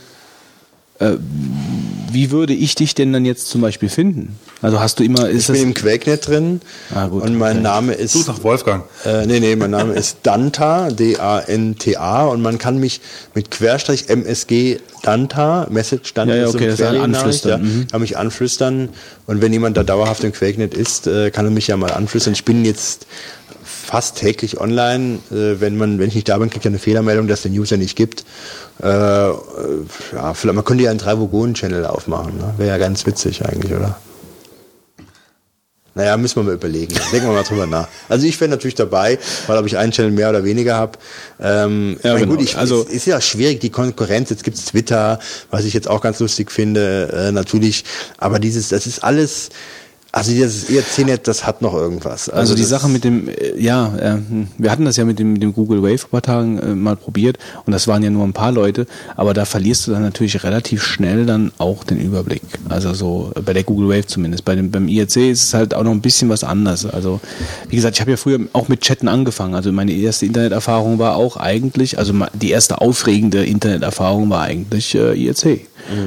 [1.00, 4.38] wie würde ich dich denn dann jetzt zum Beispiel finden?
[4.62, 6.60] Also hast du immer, ist Ich bin das, im Quakenet drin
[6.94, 7.62] Ah, gut, und mein okay.
[7.62, 8.84] Name ist Such nach Wolfgang.
[9.04, 13.00] Äh, nee, nee, mein Name ist Danta, D-A-N-T-A und man kann mich
[13.34, 17.86] mit Querstrich MSG Danta, Message Danta, Ja, ja, so okay, Querlin-Nachricht, Anflüstern, ja, mhm.
[17.88, 18.88] kann mich anflüstern
[19.26, 22.32] und wenn jemand da dauerhaft im Quakenet ist, äh, kann er mich ja mal anflüstern.
[22.32, 23.06] Ich bin jetzt
[23.84, 25.18] fast täglich online.
[25.30, 27.58] Äh, wenn man, wenn ich nicht da bin, kriegt er eine Fehlermeldung, dass es den
[27.58, 28.24] User nicht gibt.
[28.82, 29.32] Äh, äh,
[30.12, 32.36] ja, vielleicht, man könnte ja einen drei Vogonen-Channel aufmachen.
[32.38, 32.54] Ne?
[32.56, 33.96] Wäre ja ganz witzig eigentlich, oder?
[35.96, 36.92] Naja, müssen wir mal überlegen.
[37.12, 37.86] Denken wir mal drüber nach.
[38.08, 39.16] Also ich wäre natürlich dabei,
[39.46, 40.98] weil ob ich einen Channel mehr oder weniger habe.
[41.40, 42.32] Ähm, Ja, genau.
[42.32, 44.30] gut, ich, Also- es ist ja schwierig, die Konkurrenz.
[44.30, 45.20] Jetzt gibt's Twitter,
[45.52, 47.84] was ich jetzt auch ganz lustig finde, äh, natürlich.
[48.18, 49.50] Aber dieses, das ist alles,
[50.16, 52.28] also dieses ERC-Net, das hat noch irgendwas.
[52.28, 54.18] Also die das- Sache mit dem, äh, ja, äh,
[54.58, 56.94] wir hatten das ja mit dem, mit dem Google Wave vor paar Tagen äh, mal
[56.94, 57.36] probiert
[57.66, 58.86] und das waren ja nur ein paar Leute,
[59.16, 62.42] aber da verlierst du dann natürlich relativ schnell dann auch den Überblick.
[62.68, 64.44] Also so bei der Google Wave zumindest.
[64.44, 66.86] Bei dem, beim IRC ist es halt auch noch ein bisschen was anders.
[66.86, 67.20] Also
[67.68, 69.56] wie gesagt, ich habe ja früher auch mit Chatten angefangen.
[69.56, 75.12] Also meine erste Interneterfahrung war auch eigentlich, also die erste aufregende Interneterfahrung war eigentlich äh,
[75.20, 75.62] IRC.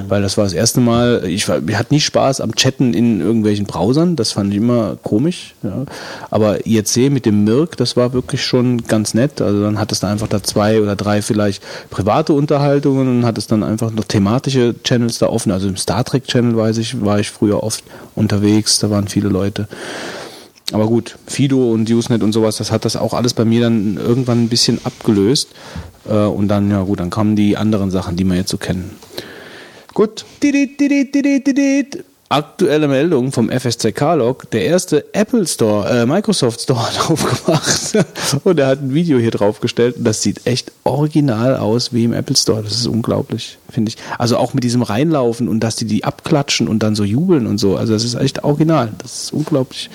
[0.07, 3.21] Weil das war das erste Mal, ich, war, ich hatte nie Spaß am Chatten in
[3.21, 5.55] irgendwelchen Browsern, das fand ich immer komisch.
[5.63, 5.85] Ja.
[6.29, 9.41] Aber IRC mit dem Mirk, das war wirklich schon ganz nett.
[9.41, 13.63] Also dann hattest du einfach da zwei oder drei vielleicht private Unterhaltungen und hattest dann
[13.63, 15.51] einfach noch thematische Channels da offen.
[15.51, 17.83] Also im Star Trek Channel weiß ich, war ich früher oft
[18.15, 19.67] unterwegs, da waren viele Leute.
[20.73, 23.95] Aber gut, Fido und Usenet und sowas, das hat das auch alles bei mir dann
[23.95, 25.49] irgendwann ein bisschen abgelöst.
[26.09, 28.91] Äh, Und dann, ja gut, dann kamen die anderen Sachen, die wir jetzt so kennen.
[29.97, 30.25] Gut.
[32.29, 34.51] Aktuelle Meldung vom FSCK-Log.
[34.51, 38.05] Der erste Apple Store, äh, Microsoft Store hat aufgemacht
[38.43, 42.13] und er hat ein Video hier draufgestellt und das sieht echt original aus wie im
[42.13, 42.61] Apple Store.
[42.61, 43.97] Das ist unglaublich, finde ich.
[44.19, 47.57] Also auch mit diesem Reinlaufen und dass die die abklatschen und dann so jubeln und
[47.57, 47.75] so.
[47.75, 48.91] Also das ist echt original.
[48.99, 49.89] Das ist unglaublich.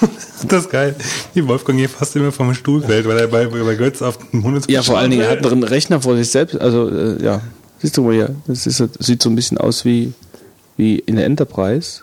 [0.48, 0.94] Das ist geil.
[1.34, 4.40] Die Wolfgang hier fast immer vom Stuhl fällt, weil er bei, bei Götz auf den
[4.40, 6.58] Mund Ja, vor allen Dingen, er hat einen Rechner vor sich selbst.
[6.58, 7.42] Also, äh, ja,
[7.80, 10.12] siehst du mal hier, das ist, sieht so ein bisschen aus wie,
[10.76, 12.02] wie in der Enterprise.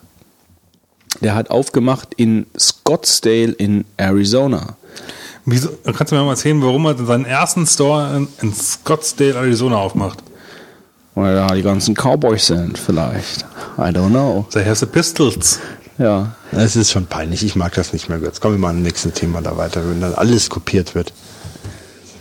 [1.21, 4.75] Der hat aufgemacht in Scottsdale in Arizona.
[5.45, 9.77] Wieso, kannst du mir mal erzählen, warum er seinen ersten Store in, in Scottsdale, Arizona
[9.77, 10.19] aufmacht?
[11.15, 13.45] Weil da die ganzen Cowboys sind, vielleicht.
[13.77, 14.45] I don't know.
[14.51, 15.59] They have the pistols.
[15.97, 16.35] Ja.
[16.51, 17.43] Es ist schon peinlich.
[17.43, 18.19] Ich mag das nicht mehr.
[18.19, 21.13] Jetzt kommen wir mal am nächsten Thema da weiter, wenn dann alles kopiert wird.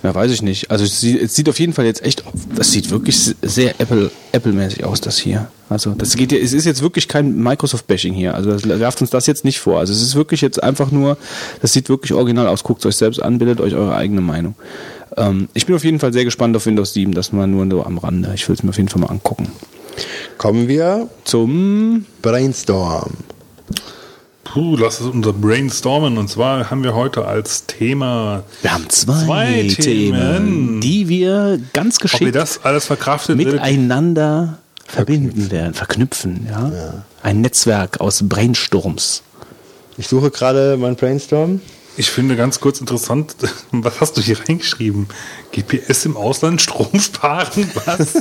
[0.02, 0.70] Ja, weiß ich nicht.
[0.70, 2.22] Also es sieht, es sieht auf jeden Fall jetzt echt,
[2.54, 5.48] das sieht wirklich sehr Apple, Apple-mäßig aus, das hier.
[5.68, 8.34] Also das geht ja, es ist jetzt wirklich kein Microsoft-Bashing hier.
[8.34, 9.80] Also das werft uns das jetzt nicht vor.
[9.80, 11.16] Also es ist wirklich jetzt einfach nur,
[11.60, 12.62] das sieht wirklich original aus.
[12.62, 14.54] Guckt es euch selbst an, bildet euch eure eigene Meinung.
[15.16, 17.84] Ähm, ich bin auf jeden Fall sehr gespannt auf Windows 7, das mal nur so
[17.84, 18.32] am Rande.
[18.34, 19.48] Ich will es mir auf jeden Fall mal angucken.
[20.38, 23.12] Kommen wir Zum Brainstorm.
[24.56, 26.16] Puh, lass uns unser Brainstormen.
[26.16, 30.80] Und zwar haben wir heute als Thema, wir haben zwei, Zwei Themen, Themen.
[30.80, 34.56] die wir ganz ob ihr geschickt das alles verkraftet miteinander
[34.86, 36.46] verbinden werden, verknüpfen.
[36.48, 37.04] Ja?
[37.22, 39.22] Ein Netzwerk aus Brainstorms.
[39.98, 41.60] Ich suche gerade mein Brainstorm.
[41.98, 43.34] Ich finde ganz kurz interessant,
[43.72, 45.06] was hast du hier reingeschrieben?
[45.52, 48.14] GPS im Ausland, Strom sparen, was?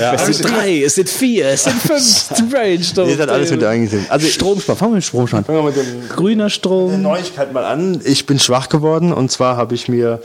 [0.00, 3.10] es sind drei, es sind vier, es sind fünf Brainstorms.
[3.10, 4.06] Ihr seid alles mit eingesehen.
[4.08, 5.44] Also ich Stromspar, fangen wir mit Strom an.
[5.44, 7.02] fangen wir mit dem Grüner Strom.
[7.02, 8.00] Neuigkeit mal an.
[8.04, 10.22] Ich bin schwach geworden und zwar habe ich mir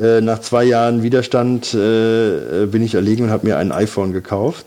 [0.00, 4.66] äh, nach zwei Jahren Widerstand äh, bin ich erlegen und habe mir ein iPhone gekauft.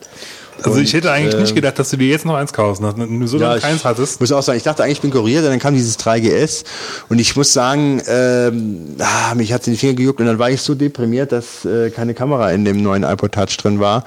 [0.63, 3.19] Also ich hätte eigentlich äh, nicht gedacht, dass du dir jetzt noch eins kaufst, nachdem
[3.19, 4.19] du so lange ich keins hattest.
[4.19, 6.63] muss auch sagen, ich dachte eigentlich, ich bin kuriert, und dann kam dieses 3GS
[7.09, 10.49] und ich muss sagen, ähm, ah, mich hat in die Finger gejuckt und dann war
[10.49, 14.03] ich so deprimiert, dass äh, keine Kamera in dem neuen iPod Touch drin war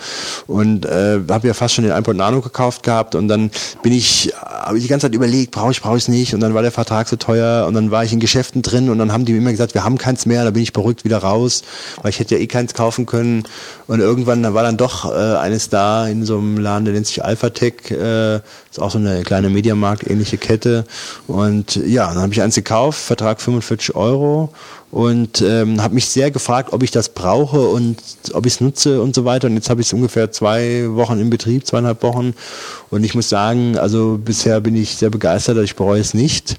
[0.46, 3.50] und äh, habe ja fast schon den iPod Nano gekauft gehabt und dann
[3.82, 6.40] bin ich, habe ich die ganze Zeit überlegt, brauche ich, brauche ich es nicht und
[6.40, 9.12] dann war der Vertrag so teuer und dann war ich in Geschäften drin und dann
[9.12, 11.62] haben die mir immer gesagt, wir haben keins mehr, da bin ich beruhigt wieder raus,
[12.02, 13.44] weil ich hätte ja eh keins kaufen können
[13.86, 17.06] und irgendwann da war dann doch äh, eines da in so einem Laden, der nennt
[17.06, 20.84] sich Alphatech, äh, ist auch so eine kleine Mediamarkt-ähnliche Kette.
[21.26, 24.50] Und ja, dann habe ich eins gekauft, Vertrag 45 Euro
[24.94, 27.96] und ähm, habe mich sehr gefragt, ob ich das brauche und
[28.32, 29.48] ob ich es nutze und so weiter.
[29.48, 32.34] Und jetzt habe ich es ungefähr zwei Wochen im Betrieb, zweieinhalb Wochen.
[32.90, 36.56] Und ich muss sagen, also bisher bin ich sehr begeistert, ich bereue es nicht.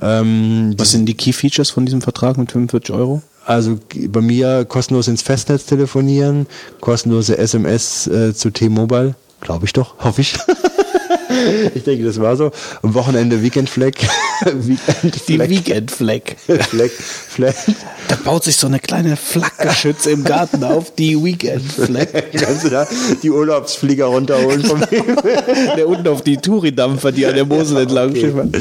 [0.00, 3.20] Ähm, Was sind die Key Features von diesem Vertrag mit 45 Euro?
[3.46, 3.78] Also
[4.08, 6.46] bei mir kostenlos ins Festnetz telefonieren,
[6.80, 10.34] kostenlose SMS äh, zu T-Mobile, glaube ich doch, hoffe ich.
[11.74, 12.50] ich denke, das war so.
[12.82, 13.92] Am Wochenende Weekend Flag.
[14.44, 16.22] Weekend Die Weekend Flag.
[16.46, 16.90] Flag.
[16.90, 17.54] Flag.
[18.08, 22.08] Da baut sich so eine kleine Flakgeschütze im Garten auf, die Weekend Flag.
[22.32, 22.86] Kannst du da
[23.22, 24.80] die Urlaubsflieger runterholen vom
[25.76, 28.52] Der unten auf die Touri-Dampfer, die an der Mosel entlang schiffern.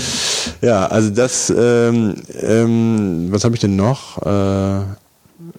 [0.61, 4.21] Ja, also das, ähm, ähm, was habe ich denn noch?
[4.25, 4.83] Äh,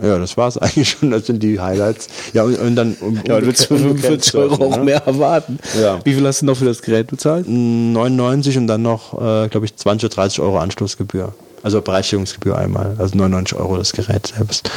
[0.00, 1.10] ja, das war's eigentlich schon.
[1.10, 2.08] Das sind die Highlights.
[2.32, 2.94] Ja, und, und dann.
[3.00, 4.84] Um, Ja, und willst du für 45 Euro auch ne?
[4.84, 5.58] mehr erwarten.
[5.80, 6.00] Ja.
[6.04, 7.46] Wie viel hast du noch für das Gerät bezahlt?
[7.48, 11.34] 99 und dann noch, äh, glaube ich, 20 oder 30 Euro Anschlussgebühr.
[11.62, 12.96] Also Bereicherungsgebühr einmal.
[12.98, 14.70] Also 99 Euro das Gerät selbst.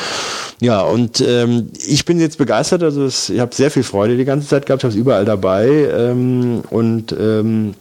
[0.62, 2.84] Ja, und ähm, ich bin jetzt begeistert.
[2.84, 4.82] Also es, ich habe sehr viel Freude die ganze Zeit gehabt.
[4.82, 5.68] Ich habe es überall dabei.
[5.68, 7.74] Ähm, und ähm,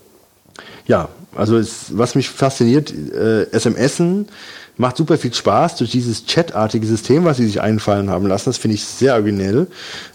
[0.87, 4.29] ja, also es, was mich fasziniert, äh, SMSen
[4.77, 8.47] macht super viel Spaß durch dieses chatartige System, was sie sich einfallen haben lassen.
[8.51, 9.67] Das finde ich sehr originell.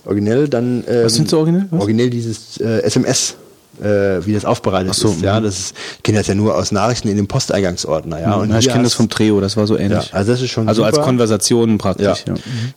[0.05, 0.83] Originell dann.
[0.87, 1.65] Ähm, Was sind so originell?
[1.71, 1.81] Was?
[1.81, 3.35] Originell dieses äh, SMS.
[3.81, 5.21] Äh, wie das aufbereitet so, ist.
[5.21, 8.19] Ja, das ist, ich kenne das ja nur aus Nachrichten in dem Posteingangsordner.
[8.19, 10.07] Ja, Und ich hier kenne das vom Treo, das war so ähnlich.
[10.11, 11.05] Ja, also das ist schon Also als super.
[11.07, 12.25] Konversation praktisch.
[12.27, 12.33] Ja.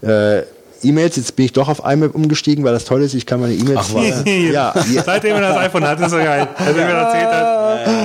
[0.08, 0.36] Ja.
[0.36, 0.44] Äh,
[0.84, 3.54] E-Mails, jetzt bin ich doch auf IMAP umgestiegen, weil das toll ist, ich kann meine
[3.54, 3.80] E-Mails.
[3.82, 4.24] Ach, was?
[4.26, 6.48] ja, ja, Seitdem er das iPhone hat, ist so geil.
[6.58, 8.01] Wie mir das erzählt hat.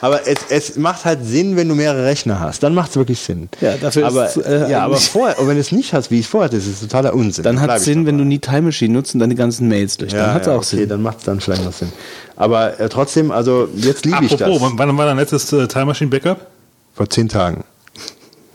[0.00, 2.62] Aber es, es macht halt Sinn, wenn du mehrere Rechner hast.
[2.62, 3.48] Dann macht es wirklich Sinn.
[3.60, 6.18] Ja, dafür aber, ist, äh, ja, aber vorher, und wenn du es nicht hast, wie
[6.18, 7.44] ich es vorher hatte, ist es totaler Unsinn.
[7.44, 10.12] Dann hat es Sinn, wenn du nie Time Machine nutzt und deine ganzen Mails durch.
[10.12, 10.88] Dann ja, hat es ja, auch okay, Sinn.
[10.88, 11.92] dann macht es dann vielleicht noch Sinn.
[12.36, 14.42] Aber äh, trotzdem, also jetzt liebe ich das.
[14.42, 16.46] Apropos, wann war dein letztes äh, Time Machine Backup?
[16.94, 17.64] Vor zehn Tagen.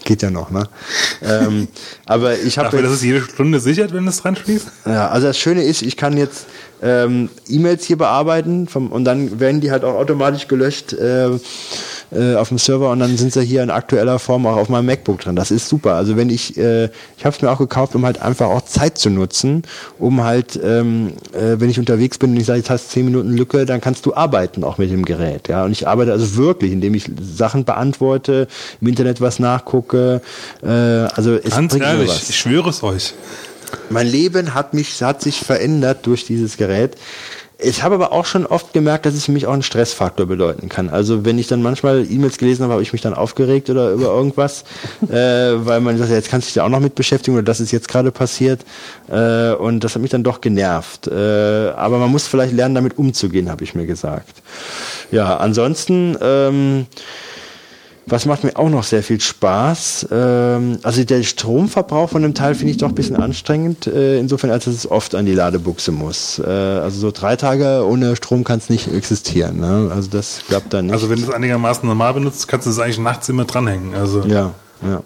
[0.04, 0.68] Geht ja noch, ne?
[1.22, 1.68] ähm,
[2.06, 4.68] aber ich habe Dafür, dass es jede Stunde sichert, wenn es dran schließt?
[4.86, 6.48] Ja, also das Schöne ist, ich kann jetzt
[6.82, 11.30] ähm, E-Mails hier bearbeiten vom, und dann werden die halt auch automatisch gelöscht äh,
[12.12, 14.86] äh, auf dem Server und dann sind sie hier in aktueller Form auch auf meinem
[14.86, 15.36] MacBook drin.
[15.36, 15.96] Das ist super.
[15.96, 16.86] Also wenn ich, äh,
[17.18, 19.64] ich habe es mir auch gekauft, um halt einfach auch Zeit zu nutzen,
[19.98, 23.06] um halt, ähm, äh, wenn ich unterwegs bin und ich sage, jetzt hast du zehn
[23.06, 25.48] Minuten Lücke, dann kannst du arbeiten auch mit dem Gerät.
[25.48, 28.48] Ja, und ich arbeite also wirklich, indem ich Sachen beantworte,
[28.82, 30.22] im Internet was nachgucke.
[30.64, 32.30] Äh, also es Ganz bringt ehrlich, was.
[32.30, 33.14] ich schwöre es euch.
[33.90, 36.98] Mein Leben hat mich, hat sich verändert durch dieses Gerät.
[37.64, 40.68] Ich habe aber auch schon oft gemerkt, dass es für mich auch einen Stressfaktor bedeuten
[40.68, 40.90] kann.
[40.90, 44.08] Also wenn ich dann manchmal E-Mails gelesen habe, habe ich mich dann aufgeregt oder über
[44.08, 44.64] irgendwas,
[45.10, 47.60] äh, weil man sagt, jetzt kannst du dich da auch noch mit beschäftigen oder das
[47.60, 48.62] ist jetzt gerade passiert.
[49.10, 51.06] Äh, und das hat mich dann doch genervt.
[51.08, 51.14] Äh,
[51.76, 54.42] aber man muss vielleicht lernen, damit umzugehen, habe ich mir gesagt.
[55.12, 56.88] Ja, ansonsten ähm,
[58.12, 60.08] was macht mir auch noch sehr viel Spaß?
[60.12, 64.52] Ähm, also der Stromverbrauch von dem Teil finde ich doch ein bisschen anstrengend, äh, insofern
[64.52, 66.40] als dass es oft an die Ladebuchse muss.
[66.40, 69.60] Äh, also so drei Tage ohne Strom kann es nicht existieren.
[69.60, 69.90] Ne?
[69.94, 70.94] Also das klappt dann nicht.
[70.94, 73.96] Also, wenn du es einigermaßen normal benutzt, kannst du es eigentlich nachts immer dranhängen.
[73.96, 74.52] Also, ja,
[74.82, 75.02] ja.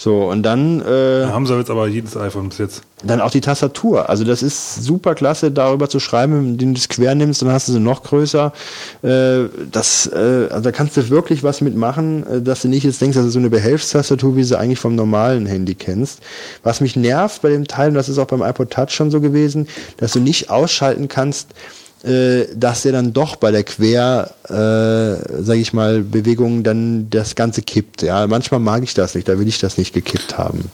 [0.00, 2.82] So, und dann äh, da haben sie jetzt aber jedes iPhone bis jetzt.
[3.02, 4.08] Dann auch die Tastatur.
[4.08, 7.66] Also das ist super klasse, darüber zu schreiben, indem du es quer nimmst, dann hast
[7.66, 8.52] du sie noch größer.
[9.02, 13.00] Äh, Das, äh, also da kannst du wirklich was mitmachen, äh, dass du nicht jetzt
[13.00, 16.20] denkst, das ist so eine Behelfstastatur, wie du sie eigentlich vom normalen Handy kennst.
[16.62, 19.20] Was mich nervt bei dem Teil, und das ist auch beim iPod Touch schon so
[19.20, 19.66] gewesen,
[19.96, 21.48] dass du nicht ausschalten kannst,
[22.02, 27.62] dass der dann doch bei der Quer, äh, sage ich mal, Bewegung dann das Ganze
[27.62, 28.02] kippt.
[28.02, 30.70] Ja, manchmal mag ich das nicht, da will ich das nicht gekippt haben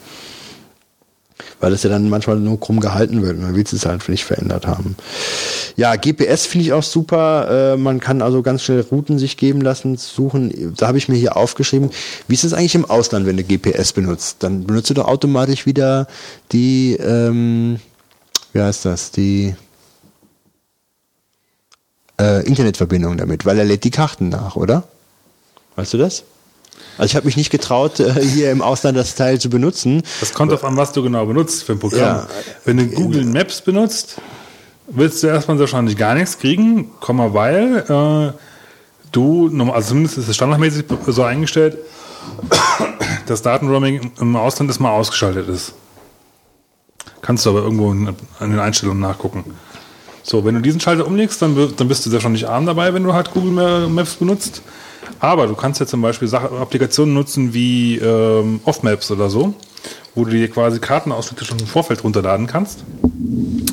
[1.64, 3.40] weil das ja dann manchmal nur krumm gehalten wird.
[3.40, 4.96] Man will es halt nicht verändert haben.
[5.76, 7.72] Ja, GPS finde ich auch super.
[7.72, 10.74] Äh, man kann also ganz schnell Routen sich geben lassen, suchen.
[10.76, 11.88] Da habe ich mir hier aufgeschrieben,
[12.28, 14.36] wie ist es eigentlich im Ausland, wenn du GPS benutzt?
[14.40, 16.06] Dann benutzt du doch automatisch wieder
[16.52, 17.80] die, ähm,
[18.52, 19.54] wie heißt das, die
[22.20, 24.84] äh, Internetverbindung damit, weil er lädt die Karten nach, oder?
[25.76, 26.24] Weißt du das?
[26.96, 30.02] Also ich habe mich nicht getraut, äh, hier im Ausland das Teil zu benutzen.
[30.20, 32.00] Das kommt auf an, was du genau benutzt für ein Programm.
[32.00, 32.26] Ja.
[32.64, 34.16] Wenn du Google Maps benutzt,
[34.86, 38.38] willst du erstmal wahrscheinlich gar nichts kriegen, Komma, weil äh,
[39.10, 41.78] du, also zumindest ist es standardmäßig so eingestellt,
[43.26, 45.74] dass Datenroaming im Ausland erstmal ausgeschaltet ist.
[47.22, 48.08] Kannst du aber irgendwo in,
[48.38, 49.44] an den Einstellungen nachgucken.
[50.26, 53.12] So, wenn du diesen Schalter umlegst, dann, dann bist du wahrscheinlich arm dabei, wenn du
[53.12, 54.62] halt Google Ma- Maps benutzt.
[55.20, 59.52] Aber du kannst ja zum Beispiel Applikationen nutzen wie ähm, Off-Maps oder so,
[60.14, 62.84] wo du dir quasi Kartenausschnitte schon im Vorfeld runterladen kannst.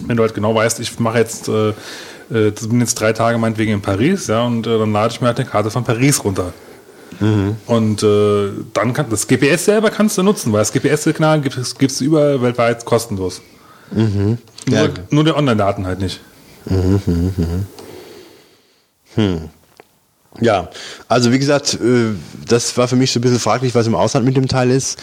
[0.07, 1.69] Wenn du halt genau weißt, ich mache jetzt, äh,
[2.29, 5.27] äh, bin jetzt drei Tage meinetwegen in Paris, ja, und äh, dann lade ich mir
[5.27, 6.51] halt eine Karte von Paris runter.
[7.67, 12.01] Und äh, dann kann das GPS selber kannst du nutzen, weil das GPS-Signal gibt es
[12.01, 13.41] überall weltweit kostenlos.
[13.91, 14.37] Nur,
[14.67, 14.87] Ja.
[15.11, 16.19] nur der Online-Daten halt nicht.
[20.39, 20.69] Ja,
[21.09, 22.13] also wie gesagt, äh,
[22.47, 24.97] das war für mich so ein bisschen fraglich, was im Ausland mit dem Teil ist.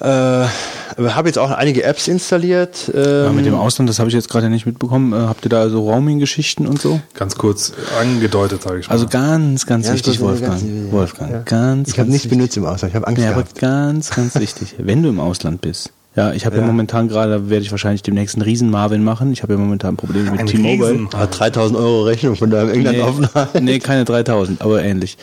[0.00, 2.90] Äh, habe jetzt auch einige Apps installiert.
[2.94, 5.12] Ja, Ähm, mit dem Ausland, das habe ich jetzt gerade nicht mitbekommen.
[5.12, 7.00] Äh, habt ihr da so Roaming-Geschichten und so?
[7.14, 8.92] Ganz kurz angedeutet, sage ich mal.
[8.92, 10.52] Also ganz, ganz Ja, wichtig, Wolfgang.
[10.60, 11.42] ganz- Wolfgang, ja.
[11.44, 12.92] ganz, ich habe ganz nichts benutzt im Ausland.
[12.92, 13.58] Ich habe Angst Ja, aber gehabt.
[13.58, 14.74] ganz, ganz wichtig.
[14.78, 15.90] Wenn du im Ausland bist.
[16.16, 16.62] Ja, ich habe ja.
[16.62, 16.66] Ja.
[16.66, 19.32] momentan gerade, da werde ich wahrscheinlich demnächst einen riesen Marvin machen.
[19.32, 20.90] Ich habe ja momentan ein Problem mit Ein T-Mobile.
[20.92, 23.62] Riesen- Hat 3000 Euro Rechnung von deinem Nee, England-Aufenthalt.
[23.62, 25.18] nee, keine 3000, aber ähnlich.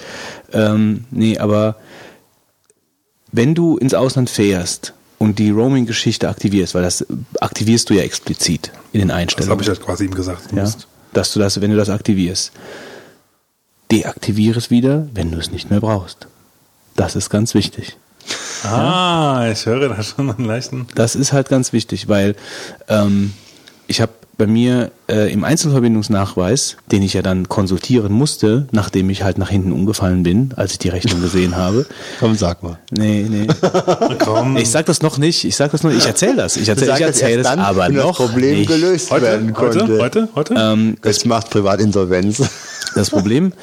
[0.52, 1.78] Ähm, nee, aber
[3.32, 7.03] wenn du ins Ausland fährst und die Roaming-Geschichte aktivierst, weil das
[7.41, 9.52] aktivierst du ja explizit in den das Einstellungen.
[9.52, 10.52] habe ich halt quasi ihm gesagt.
[10.52, 10.72] Du ja,
[11.14, 12.52] dass du das, wenn du das aktivierst,
[13.91, 16.28] deaktiviere es wieder, wenn du es nicht mehr brauchst.
[16.95, 17.98] Das ist ganz wichtig.
[18.64, 20.88] Ah, ich höre da schon einen leichten.
[20.95, 22.35] Das ist halt ganz wichtig, weil
[22.90, 23.34] ähm,
[23.88, 29.22] ich habe bei mir äh, im Einzelverbindungsnachweis, den ich ja dann konsultieren musste, nachdem ich
[29.23, 31.85] halt nach hinten umgefallen bin, als ich die Rechnung gesehen habe.
[32.19, 32.80] Komm, sag mal.
[32.90, 33.48] Nee, nee.
[34.19, 34.57] Komm.
[34.57, 36.57] Ich sag das noch nicht, ich sag das noch, ich erzähle das.
[36.57, 38.68] Ich erzähle erzähl erst das, dann, aber wenn noch das Problem nicht.
[38.68, 39.81] gelöst heute, werden konnte.
[39.81, 40.56] heute, heute, heute?
[40.57, 42.41] Ähm, Das macht Privatinsolvenz.
[42.95, 43.53] Das Problem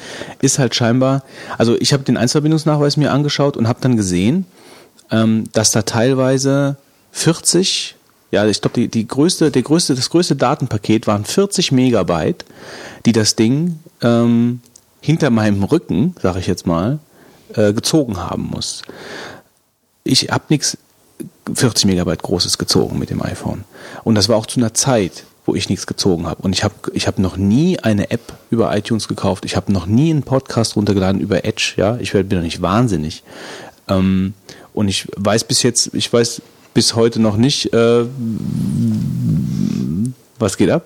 [0.41, 1.23] ist halt scheinbar,
[1.57, 4.45] also ich habe den Einzelverbindungsnachweis mir angeschaut und habe dann gesehen,
[5.11, 6.77] ähm, dass da teilweise
[7.11, 7.95] 40,
[8.31, 12.45] ja, ich glaube, die, die größte, der größte, das größte Datenpaket waren 40 Megabyte,
[13.05, 14.61] die das Ding ähm,
[15.01, 16.99] hinter meinem Rücken, sage ich jetzt mal,
[17.53, 18.83] äh, gezogen haben muss.
[20.03, 20.77] Ich habe nichts
[21.53, 23.65] 40 Megabyte Großes gezogen mit dem iPhone.
[24.03, 26.41] Und das war auch zu einer Zeit, wo ich nichts gezogen habe.
[26.43, 29.43] Und ich habe ich hab noch nie eine App über iTunes gekauft.
[29.45, 31.73] Ich habe noch nie einen Podcast runtergeladen über Edge.
[31.77, 33.23] Ja, ich bin doch nicht wahnsinnig.
[33.87, 34.33] Ähm,
[34.73, 36.41] und ich weiß bis jetzt, ich weiß
[36.73, 38.05] bis heute noch nicht, äh,
[40.39, 40.85] was geht ab?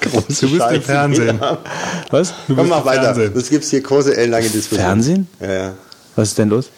[0.00, 1.40] Große Du bist im Fernsehen.
[2.10, 2.34] Was?
[2.46, 3.02] Du Komm, mach im weiter.
[3.02, 3.32] Fernsehen.
[3.34, 4.84] Das gibt's hier große, ellenlange Diskussionen.
[4.84, 5.28] Fernsehen?
[5.40, 5.74] Ja, ja.
[6.16, 6.68] Was ist denn los?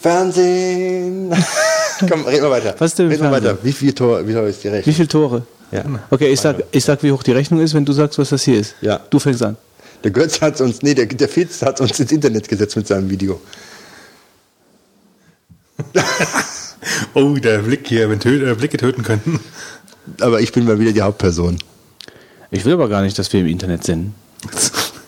[0.00, 1.32] Fernsehen.
[2.08, 2.74] Komm, red mal weiter.
[2.78, 3.50] Was ist denn im Red mal Fernsehen?
[3.50, 3.64] weiter.
[3.64, 4.94] Wie viel Tor, wie ist die Wie Rechnung?
[4.94, 5.42] viele Tore?
[5.72, 5.84] Ja.
[6.10, 8.42] Okay, ich sag, ich sag, wie hoch die Rechnung ist, wenn du sagst, was das
[8.44, 8.74] hier ist.
[8.80, 9.00] Ja.
[9.10, 9.56] Du fängst an.
[10.04, 13.10] Der Götz hat uns, nee, der, der Fitz hat uns ins Internet gesetzt mit seinem
[13.10, 13.40] Video.
[17.14, 19.40] Oh, der Blick hier, wenn tö äh, Blicke töten könnten.
[20.20, 21.58] Aber ich bin mal wieder die Hauptperson.
[22.50, 24.14] Ich will aber gar nicht, dass wir im Internet sind.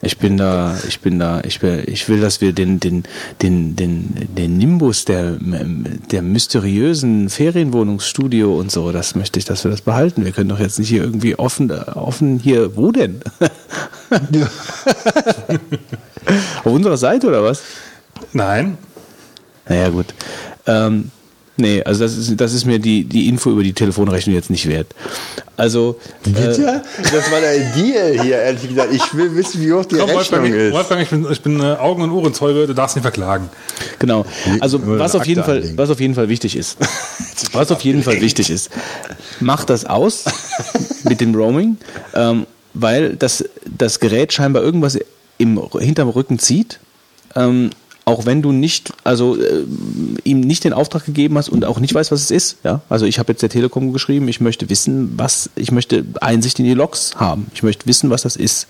[0.00, 3.02] Ich bin da, ich bin da, ich will, ich will, dass wir den, den,
[3.42, 9.72] den, den, den Nimbus der, der mysteriösen Ferienwohnungsstudio und so, das möchte ich, dass wir
[9.72, 10.24] das behalten.
[10.24, 13.20] Wir können doch jetzt nicht hier irgendwie offen, offen hier, wo denn?
[16.62, 17.62] Auf unserer Seite oder was?
[18.32, 18.78] Nein.
[19.68, 20.06] Naja, gut.
[20.66, 21.10] Ähm,
[21.56, 24.68] nee, also das ist, das ist mir die, die Info über die Telefonrechnung jetzt nicht
[24.68, 24.88] wert.
[25.56, 26.82] Also, äh, Bitte?
[27.02, 28.92] Das war der Deal hier, ehrlich gesagt.
[28.92, 30.72] Ich will wissen, wie hoch die Komm, Rechnung Wolfgang, ist.
[30.72, 33.50] Wolfgang, ich bin, ich bin äh, Augen- und Ohrenzeuge, du darfst nicht verklagen.
[33.98, 34.24] Genau.
[34.60, 36.78] Also was auf jeden Fall, was auf jeden Fall wichtig ist,
[37.52, 38.70] was auf jeden Fall wichtig ist,
[39.40, 40.26] mach das aus
[41.02, 41.76] mit dem Roaming,
[42.14, 44.96] ähm, weil das das Gerät scheinbar irgendwas
[45.38, 46.78] im hinterm Rücken zieht.
[47.34, 47.70] Ähm,
[48.08, 49.64] auch wenn du nicht, also äh,
[50.24, 52.56] ihm nicht den Auftrag gegeben hast und auch nicht weißt, was es ist.
[52.64, 56.58] Ja, also ich habe jetzt der Telekom geschrieben, ich möchte wissen, was, ich möchte Einsicht
[56.58, 57.48] in die Logs haben.
[57.52, 58.66] Ich möchte wissen, was das ist,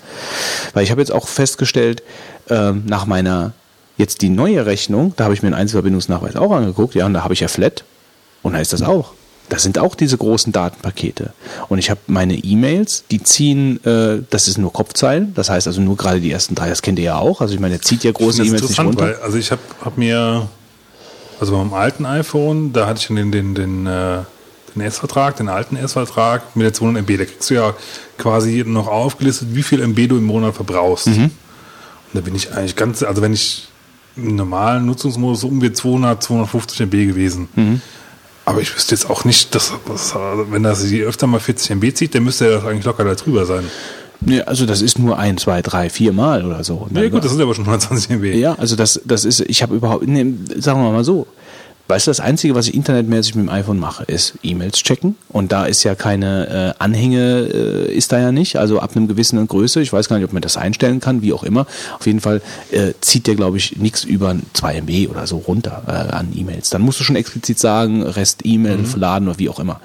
[0.74, 2.02] weil ich habe jetzt auch festgestellt
[2.50, 3.52] ähm, nach meiner
[3.96, 7.22] jetzt die neue Rechnung, da habe ich mir einen Einzelverbindungsnachweis auch angeguckt, ja, und da
[7.22, 7.84] habe ich ja Flat
[8.42, 9.12] und da ist das auch.
[9.48, 11.32] Das sind auch diese großen Datenpakete.
[11.68, 15.80] Und ich habe meine E-Mails, die ziehen, äh, das ist nur Kopfzeilen, das heißt also
[15.80, 17.40] nur gerade die ersten drei, das kennt ihr ja auch.
[17.40, 19.04] Also ich meine, der zieht ja große E-Mails nicht runter.
[19.04, 20.48] weil also ich habe hab mir,
[21.40, 24.18] also beim alten iPhone, da hatte ich den, den, den, äh,
[24.74, 27.18] den S-Vertrag, den alten S-Vertrag mit der 200 MB.
[27.18, 27.74] Da kriegst du ja
[28.18, 31.06] quasi noch aufgelistet, wie viel MB du im Monat verbrauchst.
[31.06, 31.24] Mhm.
[31.24, 31.32] Und
[32.12, 33.68] da bin ich eigentlich ganz, also wenn ich
[34.16, 37.48] im normalen Nutzungsmodus so um die 200, 250 MB gewesen.
[37.54, 37.80] Mhm.
[38.48, 40.14] Aber ich wüsste jetzt auch nicht, dass, dass
[40.50, 43.44] wenn das sie öfter mal 40 MB zieht, dann müsste das eigentlich locker da drüber
[43.44, 43.64] sein.
[44.20, 46.88] Nee, also das ist nur ein, zwei, drei, vier Mal oder so.
[46.90, 48.34] Dann- gut, das sind aber schon 120 MB.
[48.34, 50.24] Ja, also das, das ist, ich habe überhaupt, nee,
[50.56, 51.26] sagen wir mal so.
[51.88, 55.16] Weißt du, das Einzige, was ich internetmäßig mit dem iPhone mache, ist E-Mails checken.
[55.30, 58.56] Und da ist ja keine äh, Anhänge, äh, ist da ja nicht.
[58.56, 59.80] Also ab einem gewissen Größe.
[59.80, 61.66] Ich weiß gar nicht, ob man das einstellen kann, wie auch immer.
[61.98, 62.42] Auf jeden Fall
[62.72, 66.68] äh, zieht der, glaube ich, nichts über 2 MB oder so runter äh, an E-Mails.
[66.68, 69.80] Dann musst du schon explizit sagen, Rest E-Mail laden oder wie auch immer.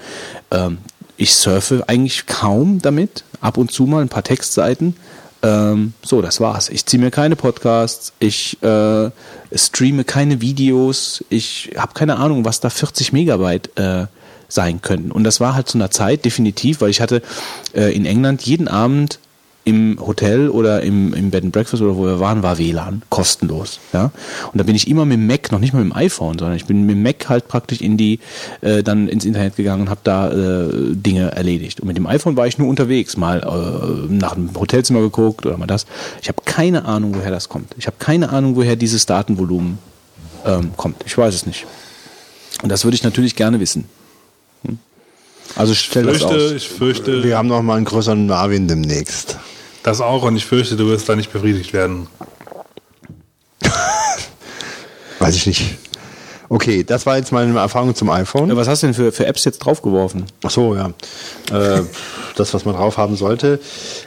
[0.52, 0.80] Ähm,
[1.16, 3.24] ich surfe eigentlich kaum damit.
[3.40, 4.98] Ab und zu mal ein paar Textseiten.
[5.44, 6.70] Ähm, so, das war's.
[6.70, 9.12] Ich ziehe mir keine Podcasts, ich äh,
[9.54, 14.08] streame keine Videos, ich habe keine Ahnung, was da 40 Megabyte äh,
[14.48, 15.12] sein können.
[15.12, 17.22] Und das war halt zu einer Zeit definitiv, weil ich hatte
[17.76, 19.20] äh, in England jeden Abend
[19.66, 23.80] im Hotel oder im, im Bed and Breakfast oder wo wir waren, war WLAN, kostenlos.
[23.94, 24.12] Ja?
[24.52, 26.58] Und da bin ich immer mit dem Mac, noch nicht mal mit dem iPhone, sondern
[26.58, 28.20] ich bin mit dem Mac halt praktisch in die,
[28.62, 31.80] äh, dann ins Internet gegangen und habe da äh, Dinge erledigt.
[31.80, 35.58] Und mit dem iPhone war ich nur unterwegs, mal äh, nach einem Hotelzimmer geguckt oder
[35.58, 35.86] mal das.
[36.22, 37.74] Ich habe keine Ahnung, woher das kommt.
[37.78, 39.78] Ich habe keine Ahnung, woher dieses Datenvolumen
[40.46, 41.04] ähm, kommt.
[41.06, 41.66] Ich weiß es nicht.
[42.62, 43.86] Und das würde ich natürlich gerne wissen.
[44.66, 44.78] Hm?
[45.56, 46.52] Also stell das Fürchte, aus.
[46.52, 49.38] ich fürchte, Wir haben noch mal einen größeren Marvin demnächst.
[49.84, 52.08] Das auch und ich fürchte, du wirst da nicht befriedigt werden.
[55.20, 55.78] Weiß ich nicht.
[56.50, 58.50] Okay, das war jetzt meine Erfahrung zum iPhone.
[58.50, 60.26] Ja, Was hast du denn für, für Apps jetzt draufgeworfen?
[60.44, 60.94] Ach so, ja.
[61.52, 61.82] Äh,
[62.36, 63.60] das, was man drauf haben sollte.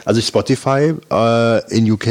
[0.05, 2.07] Also Spotify äh, in UK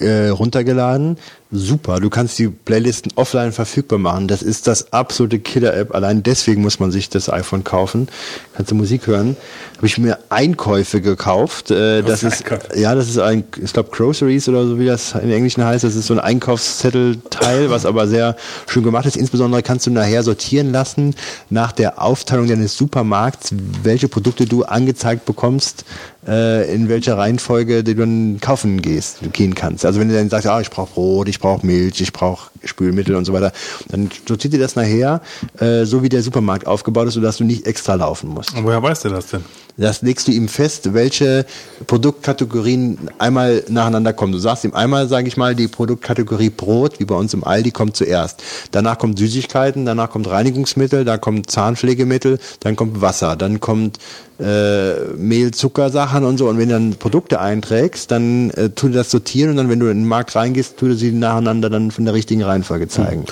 [0.00, 1.16] äh, runtergeladen.
[1.50, 4.28] Super, du kannst die Playlisten offline verfügbar machen.
[4.28, 5.94] Das ist das absolute Killer-App.
[5.94, 8.08] Allein deswegen muss man sich das iPhone kaufen.
[8.54, 9.34] Kannst du Musik hören.
[9.78, 11.70] Habe ich mir Einkäufe gekauft.
[11.70, 12.44] Äh, das ist
[12.76, 15.84] ja, das ist ein, ich glaube Groceries oder so wie das im Englischen heißt.
[15.84, 19.16] Das ist so ein Einkaufszettelteil, was aber sehr schön gemacht ist.
[19.16, 21.14] Insbesondere kannst du nachher sortieren lassen
[21.48, 25.86] nach der Aufteilung deines Supermarkts, welche Produkte du angezeigt bekommst,
[26.26, 29.84] in welcher Reihenfolge du dann kaufen gehst, du gehen kannst.
[29.84, 33.14] Also wenn du dann sagst, ah, ich brauche Brot, ich brauche Milch, ich brauche Spülmittel
[33.14, 33.52] und so weiter,
[33.88, 35.22] dann sortiert dir das nachher,
[35.58, 38.54] äh, so wie der Supermarkt aufgebaut ist, sodass du nicht extra laufen musst.
[38.54, 39.44] Und woher weißt du das denn?
[39.76, 41.46] Das legst du ihm fest, welche
[41.86, 44.32] Produktkategorien einmal nacheinander kommen.
[44.32, 47.70] Du sagst ihm einmal, sage ich mal, die Produktkategorie Brot, wie bei uns im Aldi,
[47.70, 48.42] kommt zuerst.
[48.72, 53.98] Danach kommt Süßigkeiten, danach kommt Reinigungsmittel, dann kommt Zahnpflegemittel, dann kommt Wasser, dann kommt
[54.38, 56.48] äh, Mehl, Zucker, Sachen und so.
[56.48, 59.86] Und wenn du dann Produkte einträgst, dann äh, tu das sortieren und dann, wenn du
[59.86, 63.24] in den Markt reingehst, tu sie nacheinander dann von der richtigen Reihenfolge zeigen.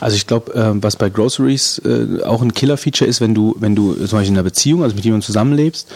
[0.00, 3.74] Also ich glaube, äh, was bei Groceries äh, auch ein Killer-Feature ist, wenn du, wenn
[3.74, 5.88] du zum Beispiel in einer Beziehung, also mit jemandem zusammenlebst,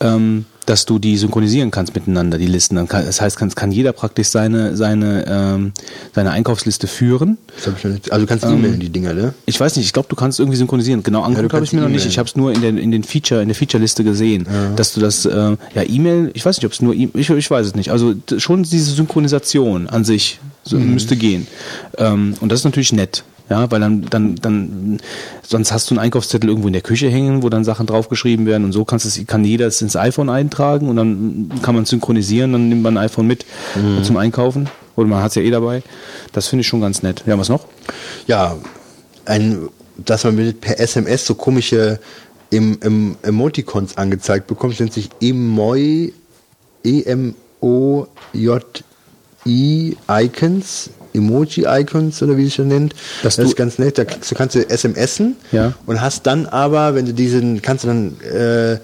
[0.00, 2.76] ähm, dass du die synchronisieren kannst miteinander, die Listen.
[2.88, 5.72] Das heißt, kann, kann jeder praktisch seine, seine, ähm,
[6.14, 7.38] seine Einkaufsliste führen.
[8.10, 9.34] Also du kannst e-mailen die Dinger, ne?
[9.46, 11.02] Ich weiß nicht, ich glaube, du kannst irgendwie synchronisieren.
[11.02, 12.06] Genau angeguckt habe kannst ich mir noch nicht.
[12.06, 14.46] Ich habe es nur in, den in den Feature, in der Feature-Liste gesehen,
[14.76, 15.32] dass du das, äh,
[15.74, 17.90] ja, E-Mail, ich weiß nicht, ob es nur, E- ich, ich weiß es nicht.
[17.90, 21.46] Also schon diese Synchronisation an sich so, müsste gehen.
[21.98, 23.22] Ähm, und das ist natürlich nett.
[23.50, 25.00] Ja, weil dann, dann, dann,
[25.42, 28.64] sonst hast du einen Einkaufszettel irgendwo in der Küche hängen, wo dann Sachen draufgeschrieben werden
[28.64, 32.52] und so kannst es, kann jeder es ins iPhone eintragen und dann kann man synchronisieren,
[32.52, 33.44] dann nimmt man ein iPhone mit
[34.02, 34.70] zum Einkaufen.
[34.96, 35.82] Oder man hat es ja eh dabei.
[36.32, 37.22] Das finde ich schon ganz nett.
[37.26, 37.66] Ja, was noch?
[38.26, 38.56] ja,
[39.24, 42.00] ein, dass man mit per SMS so komische
[42.50, 46.12] im, im Emoticons angezeigt bekommt, nennt sich Emoi,
[46.84, 47.36] E-M-O-J-I
[50.08, 52.94] Icons, Emoji-Icons oder wie sich das nennt.
[53.22, 53.98] Das du- ist ganz nett.
[53.98, 55.72] Da du, kannst du SMSen Ja.
[55.86, 58.78] und hast dann aber, wenn du diesen, kannst du dann, äh,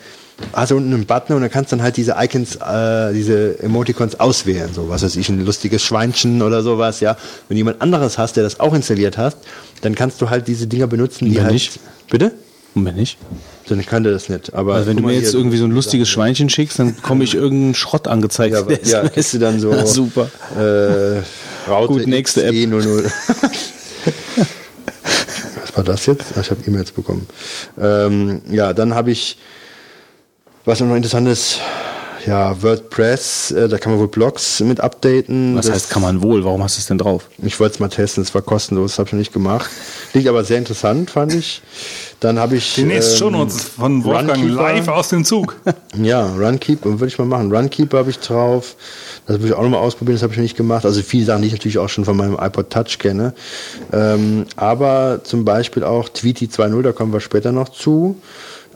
[0.55, 3.59] hast du unten einen Button und dann kannst du dann halt diese Icons, äh, diese
[3.63, 4.71] Emoticons auswählen.
[4.73, 7.17] So, was weiß ich, ein lustiges Schweinchen oder sowas, ja.
[7.49, 9.37] Wenn jemand anderes hast, der das auch installiert hast,
[9.83, 11.53] dann kannst du halt diese Dinger benutzen, die halt.
[11.53, 11.79] nicht?
[12.11, 12.33] Bitte?
[12.75, 13.19] Und wenn nicht?
[13.69, 14.55] Dann kann der das nicht.
[14.55, 17.35] Aber Also wenn du mir jetzt irgendwie so ein lustiges Schweinchen schickst, dann bekomme ich
[17.35, 18.55] irgendeinen Schrott angezeigt.
[18.55, 19.75] Ja, ja, kriegst du dann so.
[19.87, 20.31] Super.
[20.57, 21.23] Äh,
[21.71, 22.53] Raute Gut, nächste App.
[22.55, 23.11] XE00.
[25.61, 26.25] Was war das jetzt?
[26.37, 27.27] Ah, Ich habe E-Mails bekommen.
[27.81, 29.39] Ähm, ja, dann habe ich,
[30.65, 31.61] was noch interessant ist,
[32.27, 35.57] ja, WordPress, äh, da kann man wohl Blogs mit updaten.
[35.57, 36.45] Was Das- heißt, kann man wohl?
[36.45, 37.29] Warum hast du es denn drauf?
[37.43, 39.71] Ich wollte es mal testen, es war kostenlos, habe ich noch nicht gemacht.
[40.13, 41.63] Liegt aber sehr interessant, fand ich.
[42.21, 42.75] Dann habe ich.
[42.75, 44.63] Demnächst ähm, schon uns von Wolfgang Runkeeper.
[44.63, 45.57] live aus dem Zug.
[46.01, 47.53] Ja, Runkeeper würde ich mal machen.
[47.53, 48.77] Runkeeper habe ich drauf.
[49.27, 50.85] Das würde ich auch nochmal ausprobieren, das habe ich noch nicht gemacht.
[50.85, 53.35] Also viele Sachen, die ich natürlich auch schon von meinem iPod Touch kenne.
[53.93, 58.17] Ähm, aber zum Beispiel auch Tweety 2.0, da kommen wir später noch zu.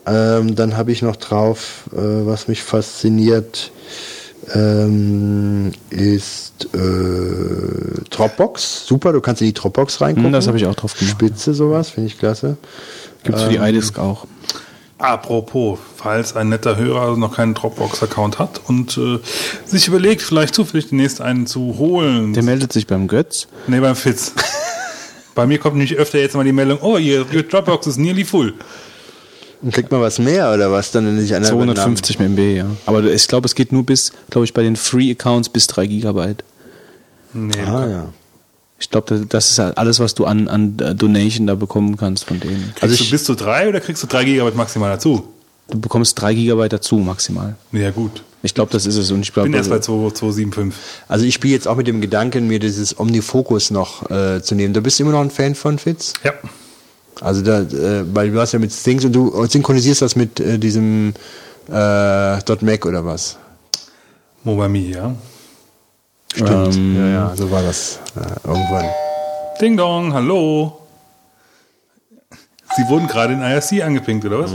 [0.06, 3.72] Ähm, dann habe ich noch drauf, äh, was mich fasziniert,
[4.54, 8.86] ähm, ist äh, Dropbox.
[8.86, 10.32] Super, du kannst in die Dropbox reingucken.
[10.32, 11.12] Das habe ich auch drauf gemacht.
[11.12, 12.56] Spitze sowas, finde ich klasse.
[13.22, 14.26] Gibt's für die iDisk auch.
[14.98, 19.18] Apropos, falls ein netter Hörer noch keinen Dropbox-Account hat und äh,
[19.64, 22.32] sich überlegt, vielleicht zufällig demnächst einen zu holen.
[22.32, 23.48] Der meldet sich beim Götz.
[23.66, 24.32] nee, beim Fitz.
[25.34, 28.24] Bei mir kommt nämlich öfter jetzt mal die Meldung, oh, your, your Dropbox is nearly
[28.24, 28.54] full.
[29.62, 32.66] Und kriegt man was mehr oder was dann, sich einer 250 MB, ja.
[32.86, 36.44] Aber ich glaube, es geht nur bis, glaube ich, bei den Free-Accounts bis 3 Gigabyte.
[37.32, 38.08] Nee, Ah, ja.
[38.78, 42.38] Ich glaube, das ist halt alles, was du an, an Donation da bekommen kannst von
[42.40, 42.64] denen.
[42.74, 45.28] kriegst Also du ich- bis zu drei oder kriegst du drei Gigabyte maximal dazu?
[45.70, 47.56] Du bekommst 3 Gigabyte dazu maximal.
[47.72, 48.22] Ja, gut.
[48.42, 49.10] Ich glaube, das ist es.
[49.10, 50.74] Und ich glaube, Bin erst bei 2, 275.
[51.08, 54.74] Also ich spiele jetzt auch mit dem Gedanken, mir dieses Omnifocus noch äh, zu nehmen.
[54.74, 56.12] Du bist immer noch ein Fan von Fitz?
[56.22, 56.32] Ja.
[57.20, 60.58] Also da, äh, weil du hast ja mit Things und du synchronisierst das mit äh,
[60.58, 61.14] diesem
[61.68, 61.72] äh,
[62.60, 63.36] .Mac oder was?
[64.42, 65.14] MobileMe, ja.
[66.34, 66.74] Stimmt.
[66.74, 68.86] Ähm, ja, ja, so war das äh, irgendwann.
[69.60, 70.80] Ding Dong, hallo.
[72.76, 74.50] Sie wurden gerade in IRC angepinkt, oder was?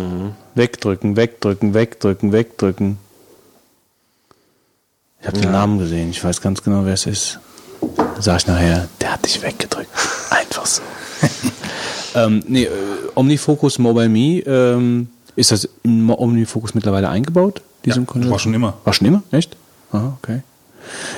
[0.56, 2.98] Wegdrücken, wegdrücken, wegdrücken, wegdrücken.
[5.22, 7.40] Ich habe den Namen gesehen, ich weiß ganz genau, wer es ist.
[8.20, 9.90] Sag ich nachher, der hat dich weggedrückt.
[10.30, 10.82] Einfach so.
[12.16, 12.70] ähm, nee, äh,
[13.16, 17.62] Omnifocus Mobile Me, ähm, ist das in Omnifocus mittlerweile eingebaut?
[17.86, 18.32] Ja, Konzept?
[18.32, 18.78] war schon immer.
[18.84, 19.24] War schon immer?
[19.32, 19.56] Echt?
[19.92, 20.42] Aha, okay.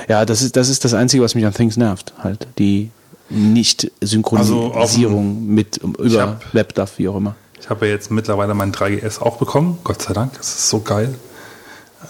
[0.08, 2.12] Ja, das ist, das ist das Einzige, was mich an Things nervt.
[2.18, 2.90] Halt die
[3.30, 7.34] Nicht-Synchronisierung Also mit über WebDAV, wie auch immer.
[7.60, 10.80] Ich habe ja jetzt mittlerweile mein 3GS auch bekommen, Gott sei Dank, das ist so
[10.80, 11.14] geil.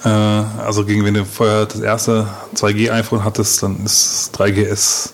[0.05, 5.11] Äh, also gegen wenn du vorher das erste 2G-iPhone hattest, dann ist 3GS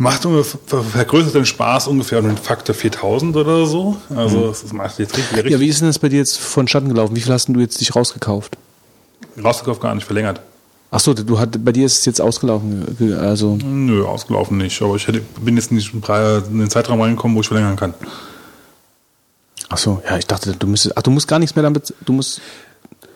[0.00, 3.96] macht ungefähr, vergrößert den Spaß ungefähr um den Faktor 4000 oder so.
[4.14, 6.66] Also das macht jetzt richtig, richtig Ja, wie ist denn das bei dir jetzt von
[6.66, 7.14] Schatten gelaufen?
[7.14, 8.56] Wie viel hast du jetzt dich rausgekauft?
[9.42, 10.40] rausgekauft, gar nicht verlängert.
[10.90, 12.96] Ach so, du hat, bei dir ist es jetzt ausgelaufen.
[12.98, 17.36] ge- Also, Nö, ausgelaufen nicht, aber ich hätte, bin jetzt nicht in den Zeitraum reingekommen,
[17.36, 17.94] wo ich verlängern kann.
[19.68, 22.12] ach so, ja, ich dachte, du müsstest, ach, du musst gar nichts mehr damit, du
[22.12, 22.40] musst,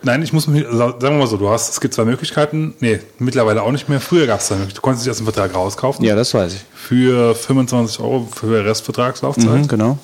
[0.05, 3.01] Nein, ich muss mich, sagen wir mal so, du hast, es gibt zwei Möglichkeiten, nee,
[3.19, 4.01] mittlerweile auch nicht mehr.
[4.01, 4.77] Früher gab es zwei Möglichkeiten.
[4.77, 6.05] Du konntest dich aus dem Vertrag rauskaufen.
[6.05, 6.65] ja, das weiß ich.
[6.75, 9.63] für 25 Euro für Restvertragslaufzeit.
[9.63, 9.99] Mhm, genau.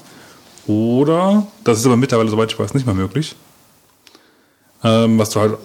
[0.66, 3.36] Oder, das ist aber mittlerweile, soweit ich weiß, nicht mehr möglich.
[4.82, 5.58] Ähm, was du halt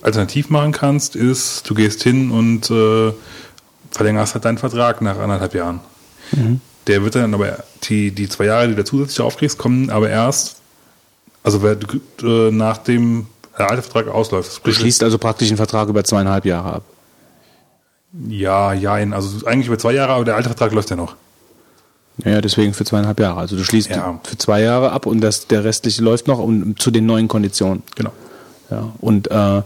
[0.00, 3.12] alternativ machen kannst, ist, du gehst hin und äh,
[3.90, 5.80] verlängerst halt deinen Vertrag nach anderthalb Jahren.
[6.86, 10.56] Der wird dann aber, die, die zwei Jahre, die du zusätzlich aufkriegst, kommen aber erst,
[11.42, 13.26] also äh, nachdem
[13.58, 14.60] der alte Vertrag ausläuft.
[14.64, 16.82] Du schließt also praktisch einen Vertrag über zweieinhalb Jahre ab.
[18.28, 21.16] Ja, ja, also eigentlich über zwei Jahre, aber der alte Vertrag läuft ja noch.
[22.24, 23.40] Ja, deswegen für zweieinhalb Jahre.
[23.40, 24.20] Also du schließt Ja.
[24.22, 27.82] für zwei Jahre ab und das, der restliche läuft noch und zu den neuen Konditionen.
[27.94, 28.12] Genau.
[28.70, 28.92] Ja.
[29.00, 29.62] Und äh,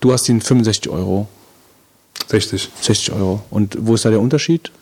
[0.00, 1.28] du hast ihn 65 Euro,
[2.28, 2.70] 60.
[2.80, 3.42] 60 Euro.
[3.50, 4.72] Und wo ist da der Unterschied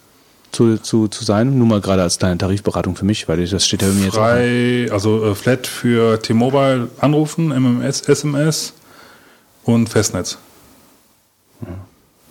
[0.53, 1.57] zu, zu, zu sein?
[1.59, 4.15] Nur mal gerade als kleine Tarifberatung für mich, weil das steht ja bei mir jetzt.
[4.17, 8.73] Frei, also äh, Flat für T-Mobile anrufen, MMS, SMS
[9.65, 10.39] und Festnetz.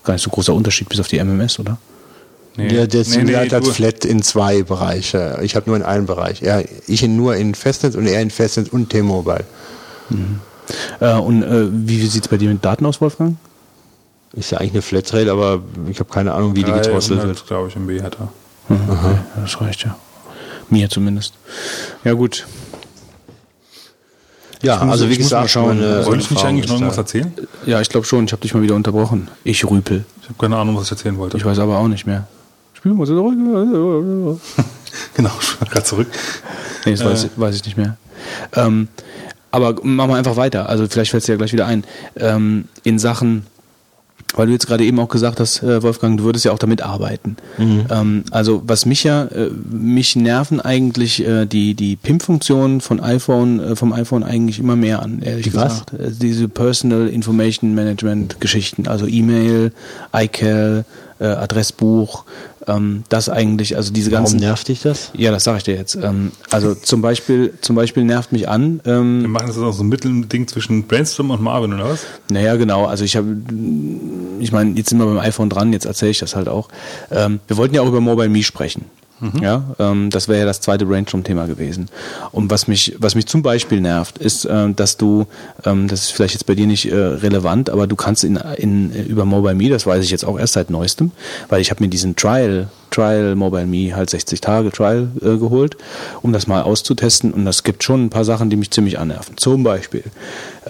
[0.03, 1.77] Gar nicht so großer Unterschied bis auf die MMS, oder?
[2.57, 5.37] Nee, Ja, der Simulator hat du- Flat in zwei Bereiche.
[5.43, 6.41] Ich habe nur in einem Bereich.
[6.41, 9.45] Er, ich in nur in Festnetz und er in Festnetz und T-Mobile.
[10.99, 13.37] Äh, und äh, wie sieht es bei dir mit Daten aus, Wolfgang?
[14.33, 17.39] Ist ja eigentlich eine Flatrate, aber ich habe keine Ahnung, wie die gedrosselt wird.
[17.39, 18.29] 300, glaube ich, MB hat er.
[18.69, 19.95] Okay, das reicht ja.
[20.69, 21.33] Mir zumindest.
[22.03, 22.45] Ja, gut.
[24.61, 25.79] Ja, muss- also wie gesagt, schauen.
[25.79, 27.33] meine Wollte ich nicht eigentlich noch irgendwas erzählen?
[27.65, 28.25] Ja, ich glaube schon.
[28.25, 29.29] Ich habe dich mal wieder unterbrochen.
[29.43, 30.05] Ich rüpel.
[30.21, 31.37] Ich habe keine Ahnung, was ich erzählen wollte.
[31.37, 32.27] Ich weiß aber auch nicht mehr.
[32.73, 33.33] Spiel mal zurück.
[35.15, 36.07] genau, ich war gerade zurück.
[36.85, 37.97] Nee, das weiß, weiß ich nicht mehr.
[38.53, 38.89] Ähm,
[39.51, 40.69] aber machen wir einfach weiter.
[40.69, 41.83] Also vielleicht fällt es dir ja gleich wieder ein.
[42.17, 43.45] Ähm, in Sachen,
[44.35, 46.81] weil du jetzt gerade eben auch gesagt hast, äh, Wolfgang, du würdest ja auch damit
[46.81, 47.37] arbeiten.
[47.57, 53.75] Ähm, also was mich ja, äh, mich nerven eigentlich äh, die, die PIM-Funktionen von iPhone,
[53.75, 55.85] vom iPhone eigentlich immer mehr an, ehrlich Die was?
[55.85, 55.93] gesagt.
[55.93, 59.71] Äh, diese Personal Information Management Geschichten, also E-Mail,
[60.13, 60.85] iCal,
[61.19, 62.23] Adressbuch,
[62.69, 65.11] ähm, das eigentlich, also diese Warum ganzen nervt dich das?
[65.15, 65.95] ja, das sage ich dir jetzt.
[65.95, 68.79] Ähm, also zum Beispiel, zum Beispiel nervt mich an.
[68.83, 72.05] Wir Ähm, machen das auch so ein Mittelding zwischen Brainstorm und Marvin, oder was?
[72.29, 72.85] naja, genau.
[72.85, 73.35] Also ich habe,
[74.39, 75.73] ich meine, jetzt sind wir beim iPhone dran.
[75.73, 76.69] Jetzt erzähle ich das halt auch.
[77.11, 78.85] Ähm, wir wollten ja auch über Mobile Me sprechen.
[79.41, 81.89] Ja, ähm, das wäre ja das zweite Brainstorm-Thema gewesen.
[82.31, 85.27] Und was mich, was mich zum Beispiel nervt, ist, ähm, dass du,
[85.65, 88.91] ähm, das ist vielleicht jetzt bei dir nicht äh, relevant, aber du kannst in, in
[88.93, 91.11] über Mobile Me, das weiß ich jetzt auch erst seit neuestem,
[91.49, 95.75] weil ich habe mir diesen Trial, Trial Mobile Me halt 60 Tage Trial äh, geholt,
[96.21, 97.33] um das mal auszutesten.
[97.33, 99.37] Und das gibt schon ein paar Sachen, die mich ziemlich annerven.
[99.37, 100.03] Zum Beispiel,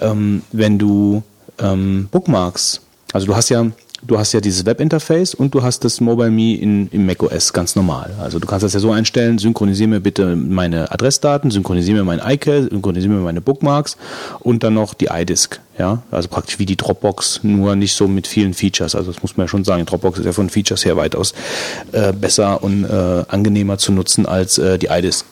[0.00, 1.22] ähm, wenn du
[1.58, 2.80] ähm, Bookmarks,
[3.12, 3.64] also du hast ja
[4.02, 7.76] du hast ja dieses Webinterface und du hast das Mobile Me in, im macOS ganz
[7.76, 8.14] normal.
[8.20, 12.20] Also du kannst das ja so einstellen, synchronisiere mir bitte meine Adressdaten, synchronisiere mir mein
[12.24, 13.96] iCal, synchronisiere mir meine Bookmarks
[14.40, 15.60] und dann noch die iDisk.
[15.78, 18.94] Ja, also praktisch wie die Dropbox, nur nicht so mit vielen Features.
[18.94, 21.32] Also das muss man ja schon sagen, Dropbox ist ja von Features her weitaus
[21.92, 25.24] äh, besser und äh, angenehmer zu nutzen als äh, die iDisk.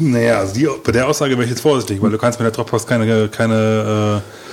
[0.00, 2.52] Naja, also die, bei der Aussage wäre ich jetzt vorsichtig, weil du kannst mit der
[2.52, 4.43] Dropbox keine, keine äh,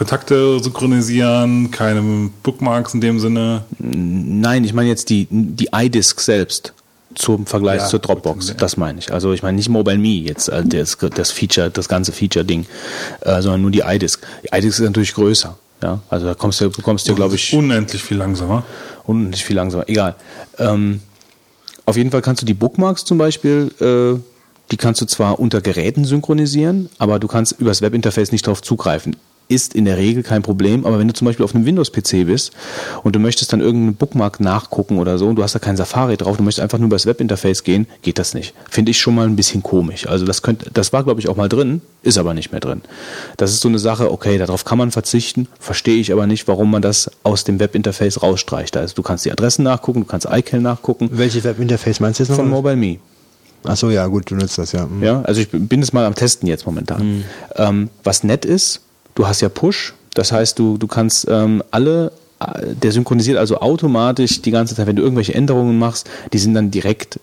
[0.00, 3.64] Kontakte synchronisieren, keine Bookmarks in dem Sinne.
[3.78, 6.72] Nein, ich meine jetzt die, die iDisk selbst
[7.14, 8.46] zum Vergleich Ja, zur Dropbox.
[8.46, 8.54] gut, ja.
[8.54, 9.12] Das meine ich.
[9.12, 12.64] Also ich meine nicht Mobile Me jetzt, äh, das, das Feature, das ganze Feature-Ding,
[13.20, 14.26] äh, sondern nur die iDisk.
[14.42, 15.58] Die iDisk ist natürlich größer.
[15.82, 18.64] Ja, also da kommst du, bekommst du, glaube ich, Unendlich viel langsamer.
[19.04, 19.86] unendlich viel langsamer.
[19.86, 20.14] Egal.
[20.58, 21.00] Ähm,
[21.84, 24.18] auf jeden Fall kannst du die Bookmarks zum Beispiel äh,
[24.70, 29.16] Die kannst du zwar unter Geräten synchronisieren, aber du kannst übers Webinterface nicht darauf zugreifen
[29.50, 32.52] ist in der Regel kein Problem, aber wenn du zum Beispiel auf einem Windows-PC bist
[33.02, 36.16] und du möchtest dann irgendeinen Bookmark nachgucken oder so und du hast da kein Safari
[36.16, 38.54] drauf, du möchtest einfach nur über das Webinterface gehen, geht das nicht.
[38.70, 40.06] Finde ich schon mal ein bisschen komisch.
[40.06, 42.82] Also das könnte, das war glaube ich auch mal drin, ist aber nicht mehr drin.
[43.36, 46.70] Das ist so eine Sache, okay, darauf kann man verzichten, verstehe ich aber nicht, warum
[46.70, 48.76] man das aus dem Webinterface rausstreicht.
[48.76, 51.10] Also du kannst die Adressen nachgucken, du kannst iCal nachgucken.
[51.12, 52.36] Welches Webinterface meinst du jetzt noch?
[52.36, 52.98] Von MobileMe.
[53.64, 54.86] Ach so, ja, gut, du nutzt das, ja.
[54.86, 55.02] Mhm.
[55.02, 57.16] Ja, also ich bin es mal am Testen jetzt momentan.
[57.18, 57.24] Mhm.
[57.56, 58.80] Ähm, was nett ist,
[59.20, 62.10] du hast ja Push, das heißt, du, du kannst ähm, alle
[62.82, 66.70] der synchronisiert also automatisch die ganze Zeit, wenn du irgendwelche Änderungen machst, die sind dann
[66.70, 67.20] direkt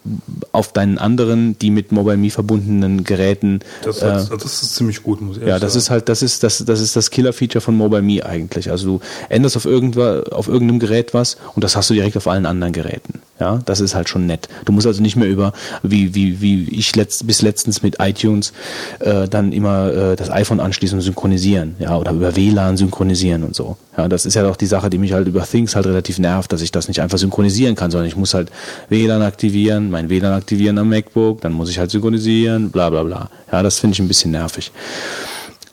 [0.51, 3.61] auf deinen anderen, die mit MobileMe verbundenen Geräten.
[3.83, 5.79] Das, äh, das ist ziemlich gut, muss ich Ja, das sagen.
[5.79, 8.69] ist halt, das ist das, das ist das Killer-Feature von MobileMe eigentlich.
[8.69, 8.99] Also du
[9.29, 12.73] änderst auf irgendwas, auf irgendeinem Gerät was und das hast du direkt auf allen anderen
[12.73, 13.21] Geräten.
[13.39, 14.47] Ja, das ist halt schon nett.
[14.65, 15.53] Du musst also nicht mehr über,
[15.83, 18.51] wie, wie, wie ich letzt, bis letztens mit iTunes
[18.99, 23.55] äh, dann immer äh, das iPhone anschließen und synchronisieren, ja, oder über WLAN synchronisieren und
[23.55, 23.77] so.
[23.97, 26.51] Ja, das ist ja auch die Sache, die mich halt über Things halt relativ nervt,
[26.53, 28.51] dass ich das nicht einfach synchronisieren kann, sondern ich muss halt
[28.89, 33.29] WLAN aktivieren, mein WLAN aktivieren am MacBook, dann muss ich halt synchronisieren, bla bla bla.
[33.51, 34.71] Ja, das finde ich ein bisschen nervig.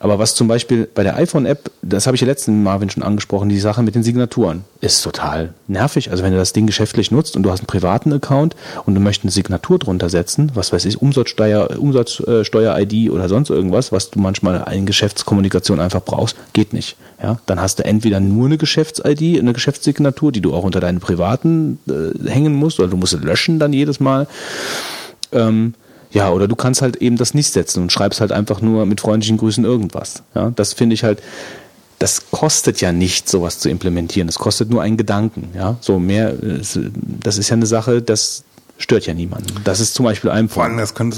[0.05, 3.49] Aber was zum Beispiel bei der iPhone-App, das habe ich ja letzten Marvin schon angesprochen,
[3.49, 6.11] die Sache mit den Signaturen, ist total nervig.
[6.11, 8.55] Also wenn du das Ding geschäftlich nutzt und du hast einen privaten Account
[8.85, 13.91] und du möchtest eine Signatur drunter setzen, was weiß ich, Umsatzsteuer, Umsatzsteuer-ID oder sonst irgendwas,
[13.91, 16.97] was du manchmal in Geschäftskommunikation einfach brauchst, geht nicht.
[17.19, 20.99] Ja, dann hast du entweder nur eine Geschäfts-ID, eine Geschäftssignatur, die du auch unter deinen
[20.99, 24.27] privaten äh, hängen musst, oder du musst sie löschen dann jedes Mal.
[25.31, 25.73] Ähm,
[26.15, 29.01] ja, oder du kannst halt eben das nicht setzen und schreibst halt einfach nur mit
[29.01, 30.23] freundlichen Grüßen irgendwas.
[30.33, 31.21] Ja, das finde ich halt,
[31.99, 34.25] das kostet ja nicht, sowas zu implementieren.
[34.25, 35.49] Das kostet nur einen Gedanken.
[35.53, 38.45] Ja, so mehr, das ist ja eine Sache, das
[38.77, 39.55] stört ja niemanden.
[39.65, 41.17] Das ist zum Beispiel ein Vor allem, das könnte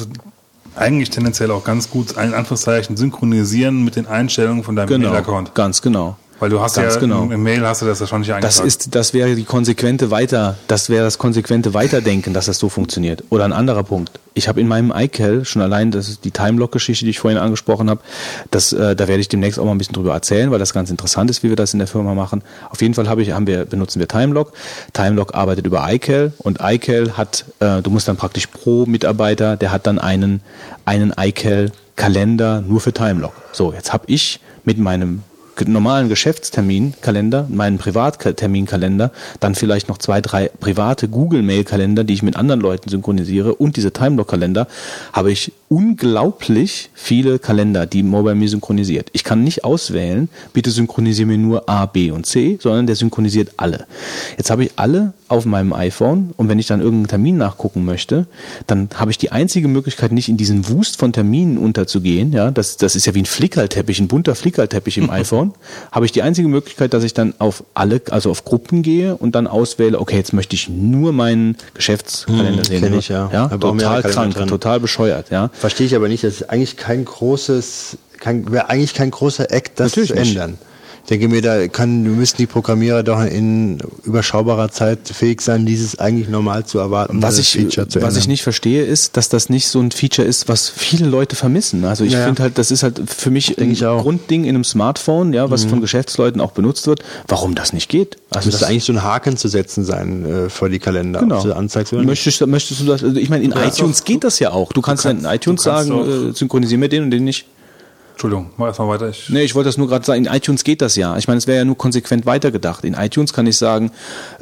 [0.75, 5.53] eigentlich tendenziell auch ganz gut, in Anführungszeichen, synchronisieren mit den Einstellungen von deinem genau, Mail-Account.
[5.53, 6.17] Ganz genau.
[6.39, 7.23] Weil du hast Ganz ja genau.
[7.23, 8.63] im Mail hast du das ja schon nicht eingetragen.
[8.65, 12.69] Das ist, das wäre die konsequente Weiter, das wäre das konsequente Weiterdenken, dass das so
[12.69, 13.23] funktioniert.
[13.29, 14.19] Oder ein anderer Punkt.
[14.35, 17.89] Ich habe in meinem iCal schon allein, das ist die Timelock-Geschichte, die ich vorhin angesprochen
[17.89, 18.01] habe,
[18.51, 20.91] das, äh, da werde ich demnächst auch mal ein bisschen drüber erzählen, weil das ganz
[20.91, 22.43] interessant ist, wie wir das in der Firma machen.
[22.69, 24.53] Auf jeden Fall habe ich, haben wir, benutzen wir Timelock.
[24.93, 29.71] Timelock arbeitet über iCal und iCal hat, äh, du musst dann praktisch pro Mitarbeiter, der
[29.71, 30.41] hat dann einen,
[30.85, 33.33] einen iCal Kalender nur für Timelock.
[33.51, 35.23] So, jetzt habe ich mit meinem
[35.65, 42.61] normalen Geschäftsterminkalender, meinen Privatterminkalender, dann vielleicht noch zwei, drei private Google-Mail-Kalender, die ich mit anderen
[42.61, 44.67] Leuten synchronisiere und diese Timelock-Kalender,
[45.13, 49.09] habe ich unglaublich viele Kalender, die MobileMe synchronisiert.
[49.13, 53.51] Ich kann nicht auswählen, bitte synchronisiere mir nur A, B und C, sondern der synchronisiert
[53.57, 53.85] alle.
[54.37, 58.27] Jetzt habe ich alle auf meinem iPhone und wenn ich dann irgendeinen Termin nachgucken möchte,
[58.65, 62.31] dann habe ich die einzige Möglichkeit, nicht in diesen Wust von Terminen unterzugehen.
[62.31, 65.46] Ja, das, das ist ja wie ein Flickerlteppich, ein bunter Flickerlteppich im iPhone.
[65.91, 69.35] Habe ich die einzige Möglichkeit, dass ich dann auf alle, also auf Gruppen gehe und
[69.35, 72.93] dann auswähle, okay, jetzt möchte ich nur meinen Geschäftskalender hm, sehen.
[72.99, 73.29] Ich, ja.
[73.31, 74.47] ja total krank, drin.
[74.47, 75.29] total bescheuert.
[75.29, 75.49] Ja.
[75.53, 76.23] Verstehe ich aber nicht.
[76.23, 80.51] Das ist eigentlich kein großes, kein, wäre eigentlich kein großer Act, das Natürlich zu ändern.
[80.51, 80.66] Nicht
[81.09, 86.27] denke mir, da kann, müssen die Programmierer doch in überschaubarer Zeit fähig sein, dieses eigentlich
[86.27, 87.21] normal zu erwarten.
[87.21, 87.57] Was ich,
[87.95, 91.35] was ich nicht verstehe, ist, dass das nicht so ein Feature ist, was viele Leute
[91.35, 91.85] vermissen.
[91.85, 95.33] Also ich ja, finde halt, das ist halt für mich ein Grundding in einem Smartphone,
[95.33, 95.69] ja, was mhm.
[95.69, 98.17] von Geschäftsleuten auch benutzt wird, warum das nicht geht.
[98.29, 101.39] Also das müsste eigentlich so ein Haken zu setzen sein äh, vor die Kalender, genau.
[101.39, 104.39] ob anzeigst oder möchtest, möchtest du das, also ich meine, in ja, iTunes geht das
[104.39, 104.73] ja auch.
[104.73, 107.45] Du kannst, du kannst in iTunes sagen, äh, synchronisiere mir den und den nicht.
[108.17, 109.09] Entschuldigung, mach erstmal weiter.
[109.09, 111.15] Ich nee, ich wollte das nur gerade sagen, in iTunes geht das ja.
[111.17, 112.83] Ich meine, es wäre ja nur konsequent weitergedacht.
[112.83, 113.91] In iTunes kann ich sagen,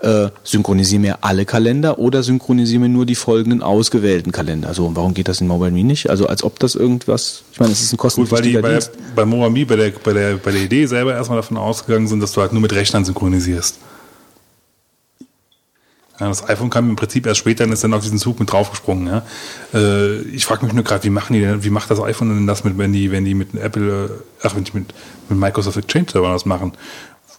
[0.02, 4.74] äh, synchronisiere mir alle Kalender oder synchronisiere mir nur die folgenden ausgewählten Kalender.
[4.74, 6.10] So, und warum geht das in MobileMe nicht?
[6.10, 9.24] Also als ob das irgendwas, ich meine, es ist ein kostenpflichtiger Gut, weil die bei,
[9.24, 12.32] bei MobileMe bei der, bei, der, bei der Idee selber erstmal davon ausgegangen sind, dass
[12.32, 13.78] du halt nur mit Rechnern synchronisierst.
[16.20, 18.52] Ja, das iPhone kam im Prinzip erst später und ist dann auf diesen Zug mit
[18.52, 19.08] draufgesprungen.
[19.08, 19.24] Ja.
[19.74, 22.48] Äh, ich frage mich nur gerade, wie machen die denn, wie macht das iPhone denn
[22.48, 24.10] das mit, wenn die, wenn die mit Apple, äh,
[24.44, 24.94] ach, wenn die mit,
[25.28, 26.74] mit Microsoft Exchange Server was machen?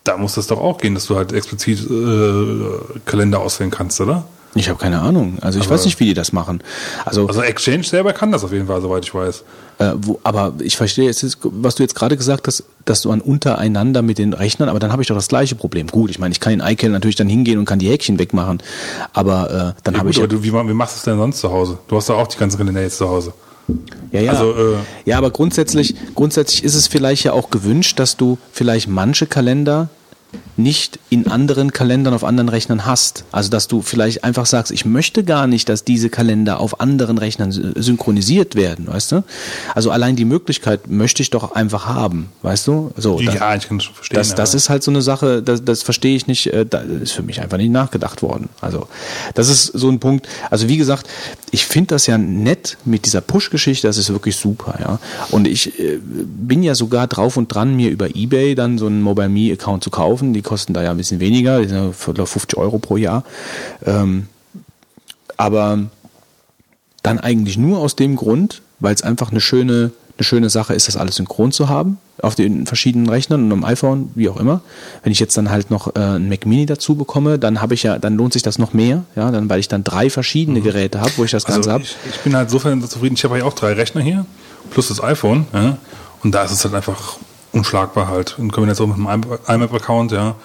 [0.04, 4.24] Da muss das doch auch gehen, dass du halt explizit äh, Kalender auswählen kannst, oder?
[4.54, 5.38] Ich habe keine Ahnung.
[5.42, 6.62] Also ich aber weiß nicht, wie die das machen.
[7.04, 9.44] Also, also Exchange selber kann das auf jeden Fall, soweit ich weiß.
[9.78, 13.20] Äh, wo, aber ich verstehe jetzt, was du jetzt gerade gesagt hast, dass du an
[13.20, 15.88] untereinander mit den Rechnern, aber dann habe ich doch das gleiche Problem.
[15.88, 18.62] Gut, ich meine, ich kann in iCal natürlich dann hingehen und kann die Häkchen wegmachen,
[19.12, 20.18] aber äh, dann ja, habe ich.
[20.18, 21.78] Aber du, wie, wie machst du es denn sonst zu Hause?
[21.88, 23.34] Du hast doch auch die ganzen Kalender jetzt zu Hause.
[24.12, 24.32] Ja, ja.
[24.32, 28.88] Also, äh, ja, aber grundsätzlich, grundsätzlich ist es vielleicht ja auch gewünscht, dass du vielleicht
[28.88, 29.88] manche Kalender
[30.56, 33.24] nicht in anderen Kalendern auf anderen Rechnern hast.
[33.30, 37.18] Also dass du vielleicht einfach sagst, ich möchte gar nicht, dass diese Kalender auf anderen
[37.18, 39.24] Rechnern synchronisiert werden, weißt du?
[39.74, 42.90] Also allein die Möglichkeit möchte ich doch einfach haben, weißt du?
[42.96, 44.16] So, Ja, das, ich kann schon verstehen.
[44.16, 47.12] das, das ist halt so eine Sache, das, das verstehe ich nicht, äh, da ist
[47.12, 48.48] für mich einfach nicht nachgedacht worden.
[48.60, 48.88] Also
[49.34, 50.26] das ist so ein Punkt.
[50.50, 51.06] Also wie gesagt,
[51.50, 54.98] ich finde das ja nett mit dieser Push-Geschichte, das ist wirklich super, ja.
[55.30, 59.02] Und ich äh, bin ja sogar drauf und dran, mir über Ebay dann so einen
[59.02, 60.15] Mobile Me Account zu kaufen.
[60.22, 63.24] Die kosten da ja ein bisschen weniger, die sind ja für 50 Euro pro Jahr.
[63.84, 64.28] Ähm,
[65.36, 65.78] aber
[67.02, 70.88] dann eigentlich nur aus dem Grund, weil es einfach eine schöne, eine schöne Sache ist,
[70.88, 74.62] das alles synchron zu haben, auf den verschiedenen Rechnern und am iPhone, wie auch immer.
[75.02, 77.82] Wenn ich jetzt dann halt noch äh, einen Mac Mini dazu bekomme, dann habe ich
[77.82, 81.00] ja, dann lohnt sich das noch mehr, ja, dann weil ich dann drei verschiedene Geräte
[81.00, 81.84] habe, wo ich das Ganze Also habe.
[81.84, 83.14] ich, ich bin halt insofern so zufrieden.
[83.14, 84.24] Ich habe ja auch drei Rechner hier,
[84.70, 85.46] plus das iPhone.
[85.52, 85.76] Ja?
[86.24, 87.18] Und da ist es halt einfach
[87.56, 88.36] unschlagbar halt.
[88.38, 90.36] In Kombination mit dem IMAP-Account, ja.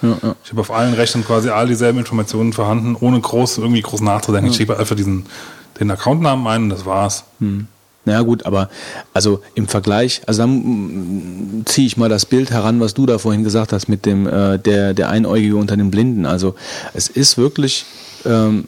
[0.44, 4.50] Ich habe auf allen Rechnern quasi all dieselben Informationen vorhanden, ohne groß, irgendwie groß nachzudenken.
[4.50, 5.26] Ich gebe einfach diesen,
[5.78, 7.24] den Accountnamen ein und das war's.
[8.04, 8.68] Naja gut, aber
[9.14, 13.18] also im Vergleich, also dann mm, ziehe ich mal das Bild heran, was du da
[13.18, 16.26] vorhin gesagt hast mit dem äh, der der Einäugige unter den Blinden.
[16.26, 16.56] Also
[16.94, 17.84] es ist wirklich,
[18.24, 18.64] ähm,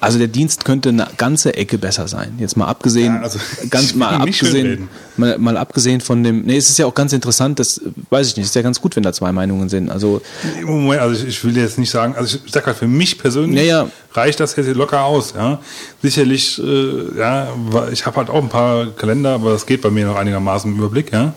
[0.00, 2.34] also der Dienst könnte eine ganze Ecke besser sein.
[2.38, 3.38] Jetzt mal abgesehen, Ja, also,
[3.70, 7.58] ganz mal abgesehen, mal, mal abgesehen von dem, nee, es ist ja auch ganz interessant,
[7.58, 7.80] das
[8.10, 9.90] weiß ich nicht, ist ja ganz gut, wenn da zwei Meinungen sind.
[9.90, 10.22] Also
[10.64, 13.66] Moment, also ich, ich will jetzt nicht sagen, also ich, sag halt, für mich persönlich
[13.66, 13.90] Ja, ja.
[14.12, 15.60] reicht das jetzt locker aus, ja.
[16.02, 17.48] Sicherlich, äh, ja,
[17.92, 20.78] ich habe halt auch ein paar Kalender, aber das geht bei mir noch einigermaßen im
[20.78, 21.32] Überblick, ja.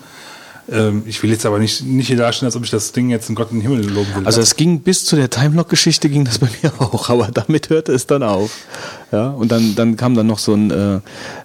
[0.72, 3.30] Ähm, ich will jetzt aber nicht, nicht hier darstellen, als ob ich das Ding jetzt
[3.30, 4.26] in Gott in den Himmel loben will.
[4.26, 7.92] Also es ging bis zu der Timelock-Geschichte ging das bei mir auch, aber damit hörte
[7.92, 8.58] es dann auf.
[9.12, 11.00] Ja, und dann, dann kam dann noch so ein, äh,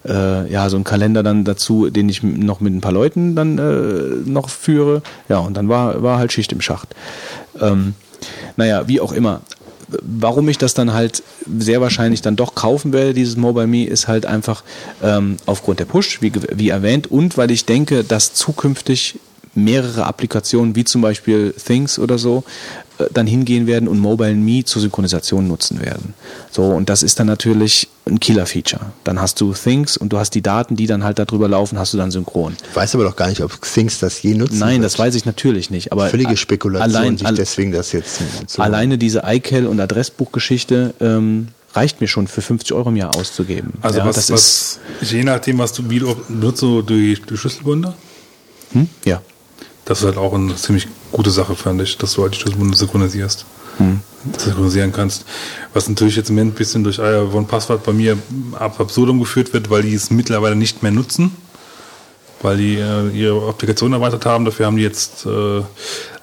[0.08, 3.58] äh, ja, so ein Kalender dann dazu, den ich noch mit ein paar Leuten dann
[3.58, 5.02] äh, noch führe.
[5.28, 6.94] Ja, und dann war, war halt Schicht im Schacht.
[7.60, 7.94] Ähm,
[8.56, 9.40] naja, wie auch immer.
[9.88, 11.22] Warum ich das dann halt
[11.58, 14.64] sehr wahrscheinlich dann doch kaufen werde, dieses Mobile Me, ist halt einfach
[15.02, 19.18] ähm, aufgrund der Push, wie, wie erwähnt, und weil ich denke, dass zukünftig
[19.54, 22.44] mehrere Applikationen, wie zum Beispiel Things oder so,
[23.12, 26.14] dann hingehen werden und Mobile Me zur Synchronisation nutzen werden.
[26.51, 28.86] So, und das ist dann natürlich ein Killer-Feature.
[29.05, 31.93] Dann hast du Things und du hast die Daten, die dann halt darüber laufen, hast
[31.93, 32.56] du dann synchron.
[32.70, 34.85] Ich weiß aber doch gar nicht, ob Things das je nutzen Nein, wird.
[34.85, 35.93] das weiß ich natürlich nicht.
[35.93, 41.48] Aber Völlige Spekulation, allein, sich deswegen das jetzt zu alleine diese iCal und Adressbuchgeschichte ähm,
[41.74, 43.74] reicht mir schon für 50 Euro im Jahr auszugeben.
[43.82, 47.36] Also ja, was, das was je nachdem, was du wie du benutzt, so die, die
[47.36, 48.89] Schlüsselbunde, ist, hm?
[49.05, 49.20] ja.
[49.86, 52.76] Das ist halt auch eine ziemlich gute Sache, fand ich, dass du halt die Schlüsselbunde
[52.76, 53.46] synchronisierst.
[53.78, 54.00] Hm.
[54.36, 55.24] Synchronisieren kannst.
[55.72, 58.18] Was natürlich jetzt im Moment ein bisschen durch One Passwort bei mir
[58.58, 61.30] ab absurdum geführt wird, weil die es mittlerweile nicht mehr nutzen,
[62.42, 64.44] weil die äh, ihre Applikation erweitert haben.
[64.44, 65.62] Dafür haben die jetzt äh,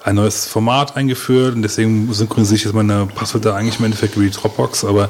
[0.04, 4.26] ein neues Format eingeführt und deswegen synchronisiere ich jetzt meine Passwörter eigentlich im Endeffekt über
[4.26, 5.10] die Dropbox, aber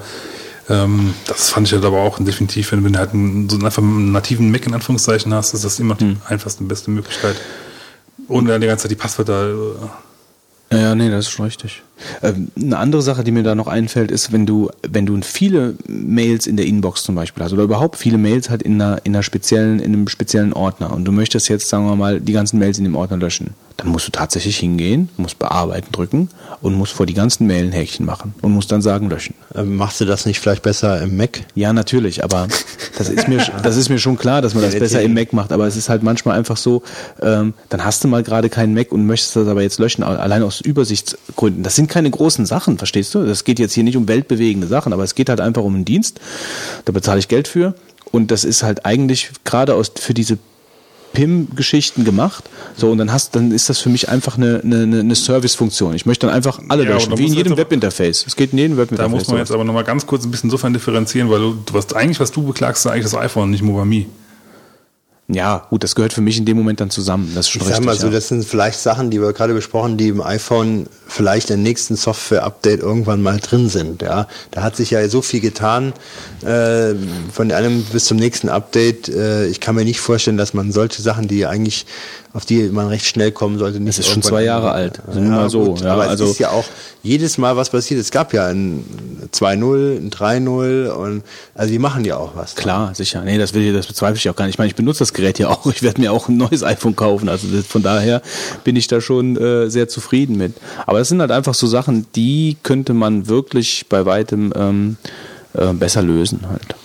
[0.70, 3.82] ähm, das fand ich halt aber auch definitiv, wenn du halt einen, so einen einfach
[3.82, 7.36] einen nativen Mac in Anführungszeichen hast, ist das immer die einfachste und beste Möglichkeit.
[8.28, 11.84] Ohne dann die ganze Zeit die Passwörter äh, Ja, ja, nee, das ist schon richtig.
[12.22, 15.76] Ähm, eine andere Sache, die mir da noch einfällt, ist, wenn du, wenn du viele
[15.88, 19.16] Mails in der Inbox zum Beispiel hast oder überhaupt viele Mails halt in einer, in
[19.16, 22.60] einer speziellen, in einem speziellen Ordner und du möchtest jetzt, sagen wir mal, die ganzen
[22.60, 26.30] Mails in dem Ordner löschen, dann musst du tatsächlich hingehen, musst bearbeiten drücken
[26.62, 29.36] und musst vor die ganzen Mail ein Häkchen machen und musst dann sagen löschen.
[29.56, 31.42] Ähm, Machst du das nicht vielleicht besser im Mac?
[31.56, 32.48] Ja, natürlich, aber
[32.98, 35.52] das ist mir, das ist mir schon klar, dass man das besser im Mac macht.
[35.52, 36.84] Aber es ist halt manchmal einfach so,
[37.22, 40.44] ähm, dann hast du mal gerade keinen Mac und möchtest das aber jetzt löschen, allein
[40.44, 41.64] aus Übersichtsgründen.
[41.64, 43.26] Das sind keine großen Sachen, verstehst du?
[43.26, 45.86] Das geht jetzt hier nicht um weltbewegende Sachen, aber es geht halt einfach um einen
[45.86, 46.20] Dienst.
[46.86, 47.76] Da bezahle ich Geld für.
[48.12, 50.38] Und das ist halt eigentlich gerade aus, für diese
[51.14, 52.44] PIM-Geschichten gemacht.
[52.76, 55.94] So, und dann hast, dann ist das für mich einfach eine, eine, eine Service-Funktion.
[55.96, 58.26] Ich möchte dann einfach alle Ja, löschen, da wie in jedem Webinterface.
[58.28, 59.12] Es geht in jedem Da Webinterface.
[59.12, 61.94] muss man jetzt aber nochmal ganz kurz ein bisschen insofern differenzieren, weil du, du was
[61.94, 64.08] eigentlich, was du beklagst, ist eigentlich das iPhone, nicht Mobami.
[65.30, 67.32] Ja, gut, das gehört für mich in dem Moment dann zusammen.
[67.34, 67.78] Das ist schon Ich richtig.
[67.78, 68.14] sag mal so, ja.
[68.14, 72.82] das sind vielleicht Sachen, die wir gerade besprochen, die im iPhone vielleicht im nächsten Software-Update
[72.82, 74.02] irgendwann mal drin sind.
[74.02, 75.94] Ja, da hat sich ja so viel getan
[76.46, 76.94] äh,
[77.32, 79.08] von einem bis zum nächsten Update.
[79.08, 81.86] Äh, ich kann mir nicht vorstellen, dass man solche Sachen, die eigentlich
[82.34, 85.00] auf die man recht schnell kommen sollte, nicht Es ist schon zwei Jahre alt.
[85.12, 86.66] Wir mal so, ja, aber also- es ist ja auch
[87.04, 88.00] jedes Mal was passiert.
[88.00, 88.84] Es gab ja ein
[89.32, 91.24] 2-0, ein 3-0 und
[91.54, 92.56] also die machen ja auch was.
[92.56, 93.22] Klar, sicher.
[93.22, 94.56] Nee, das, will ich, das bezweifle ich auch gar nicht.
[94.56, 95.66] Ich meine, ich benutze das Gerät ja auch.
[95.68, 97.30] Ich werde mir auch ein neues iPhone kaufen.
[97.30, 98.22] Also das, von daher
[98.64, 100.54] bin ich da schon äh, sehr zufrieden mit.
[100.86, 104.98] Aber das sind halt einfach so Sachen, die könnte man wirklich bei weitem ähm,
[105.54, 106.76] äh, besser lösen halt.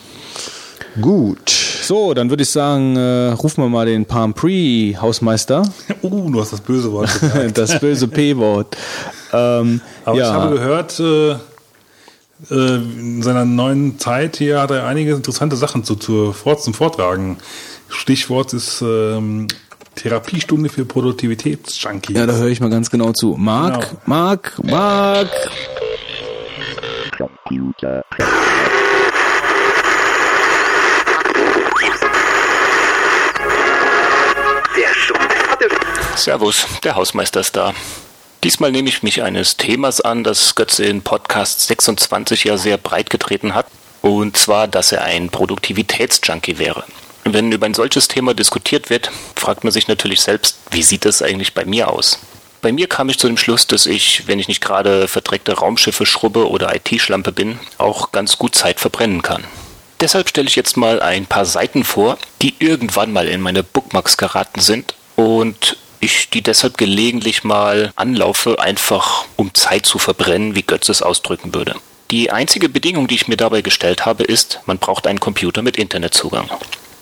[1.01, 1.51] Gut.
[1.83, 5.63] So, dann würde ich sagen, äh, rufen wir mal den Palm Pre Hausmeister.
[6.03, 7.57] Uh, du hast das böse Wort gesagt.
[7.59, 8.77] das böse P-Wort.
[9.33, 10.25] Ähm, Aber ja.
[10.27, 11.31] ich habe gehört, äh,
[12.51, 16.75] äh, in seiner neuen Zeit hier hat er einige interessante Sachen zu, zu, vor- zum
[16.75, 17.37] Vortragen.
[17.91, 19.49] Stichwort ist ähm,
[19.95, 22.17] Therapiestunde für Produktivitätsjunkies.
[22.17, 23.37] ja, da höre ich mal ganz genau zu.
[23.39, 24.01] Marc, Genau.
[24.07, 25.31] Marc, Marc.
[36.17, 37.75] Servus, der Hausmeister ist da.
[38.45, 43.11] Diesmal nehme ich mich eines Themas an, das Götze in Podcast 26 ja sehr breit
[43.11, 43.67] getreten hat.
[44.03, 46.85] Und zwar, dass er ein Produktivitätsjunkie wäre.
[47.35, 51.21] Wenn über ein solches Thema diskutiert wird, fragt man sich natürlich selbst, wie sieht das
[51.21, 52.21] eigentlich bei mir aus?
[52.63, 56.07] Bei mir kam ich zu dem Schluss, dass ich, wenn ich nicht gerade verdreckte Raumschiffe
[56.07, 59.45] schrubbe oder IT-Schlampe bin, auch ganz gut Zeit verbrennen kann.
[60.01, 64.17] Deshalb stelle ich jetzt mal ein paar Seiten vor, die irgendwann mal in meine Bookmarks
[64.17, 70.63] geraten sind und ich die deshalb gelegentlich mal anlaufe, einfach um Zeit zu verbrennen, wie
[70.63, 71.75] Götz es ausdrücken würde.
[72.11, 75.77] Die einzige Bedingung, die ich mir dabei gestellt habe, ist, man braucht einen Computer mit
[75.77, 76.49] Internetzugang.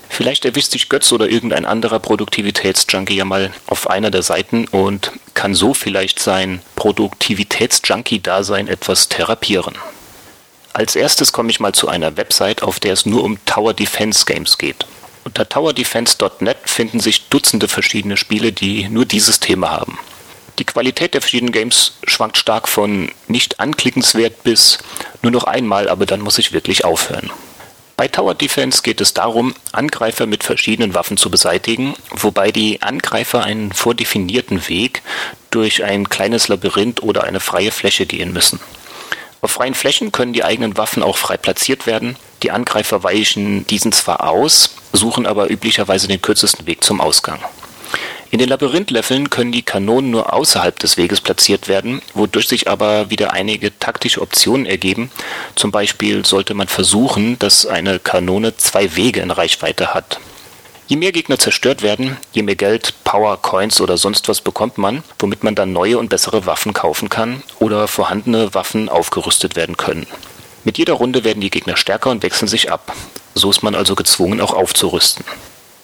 [0.09, 5.11] Vielleicht erwischt sich Götz oder irgendein anderer Produktivitätsjunkie ja mal auf einer der Seiten und
[5.33, 9.75] kann so vielleicht sein Produktivitätsjunkie-Dasein etwas therapieren.
[10.73, 14.25] Als erstes komme ich mal zu einer Website, auf der es nur um Tower Defense
[14.25, 14.85] Games geht.
[15.23, 19.99] Unter towerdefense.net finden sich Dutzende verschiedene Spiele, die nur dieses Thema haben.
[20.57, 24.77] Die Qualität der verschiedenen Games schwankt stark von nicht anklickenswert bis
[25.21, 27.29] nur noch einmal, aber dann muss ich wirklich aufhören.
[27.97, 33.43] Bei Tower Defense geht es darum, Angreifer mit verschiedenen Waffen zu beseitigen, wobei die Angreifer
[33.43, 35.01] einen vordefinierten Weg
[35.49, 38.59] durch ein kleines Labyrinth oder eine freie Fläche gehen müssen.
[39.41, 42.17] Auf freien Flächen können die eigenen Waffen auch frei platziert werden.
[42.43, 47.39] Die Angreifer weichen diesen zwar aus, suchen aber üblicherweise den kürzesten Weg zum Ausgang.
[48.29, 53.09] In den Labyrinth-Leveln können die Kanonen nur außerhalb des Weges platziert werden, wodurch sich aber
[53.09, 55.09] wieder einige taktische Optionen ergeben.
[55.55, 60.19] Zum Beispiel sollte man versuchen, dass eine Kanone zwei Wege in Reichweite hat.
[60.87, 65.03] Je mehr Gegner zerstört werden, je mehr Geld, Power, Coins oder sonst was bekommt man,
[65.19, 70.07] womit man dann neue und bessere Waffen kaufen kann oder vorhandene Waffen aufgerüstet werden können.
[70.63, 72.93] Mit jeder Runde werden die Gegner stärker und wechseln sich ab.
[73.35, 75.25] So ist man also gezwungen, auch aufzurüsten.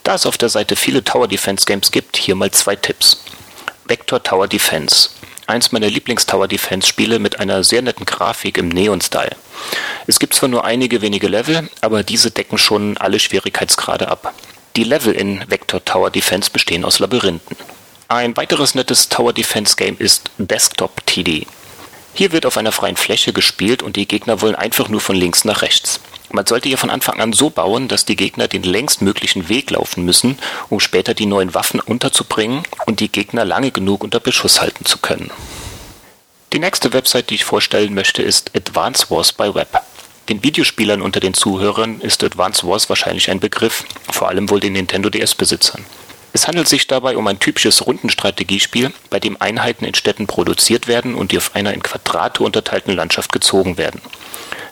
[0.03, 3.23] Da es auf der Seite viele Tower Defense Games gibt, hier mal zwei Tipps.
[3.85, 5.09] Vector Tower Defense.
[5.47, 9.35] Eins meiner Lieblings-Tower Defense Spiele mit einer sehr netten Grafik im Neon-Style.
[10.07, 14.33] Es gibt zwar nur einige wenige Level, aber diese decken schon alle Schwierigkeitsgrade ab.
[14.75, 17.55] Die Level in Vector Tower Defense bestehen aus Labyrinthen.
[18.09, 21.47] Ein weiteres nettes Tower Defense Game ist Desktop TD.
[22.13, 25.45] Hier wird auf einer freien Fläche gespielt und die Gegner wollen einfach nur von links
[25.45, 25.99] nach rechts.
[26.35, 30.03] Man sollte hier von Anfang an so bauen, dass die Gegner den längstmöglichen Weg laufen
[30.03, 34.83] müssen, um später die neuen Waffen unterzubringen und die Gegner lange genug unter Beschuss halten
[34.83, 35.29] zu können.
[36.51, 39.79] Die nächste Website, die ich vorstellen möchte, ist Advance Wars by Web.
[40.27, 44.73] Den Videospielern unter den Zuhörern ist Advance Wars wahrscheinlich ein Begriff, vor allem wohl den
[44.73, 45.85] Nintendo DS-Besitzern.
[46.35, 51.13] Es handelt sich dabei um ein typisches Rundenstrategiespiel, bei dem Einheiten in Städten produziert werden
[51.13, 54.01] und die auf einer in Quadrate unterteilten Landschaft gezogen werden.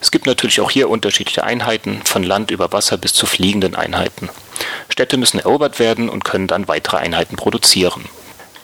[0.01, 4.29] Es gibt natürlich auch hier unterschiedliche Einheiten, von Land über Wasser bis zu fliegenden Einheiten.
[4.89, 8.05] Städte müssen erobert werden und können dann weitere Einheiten produzieren.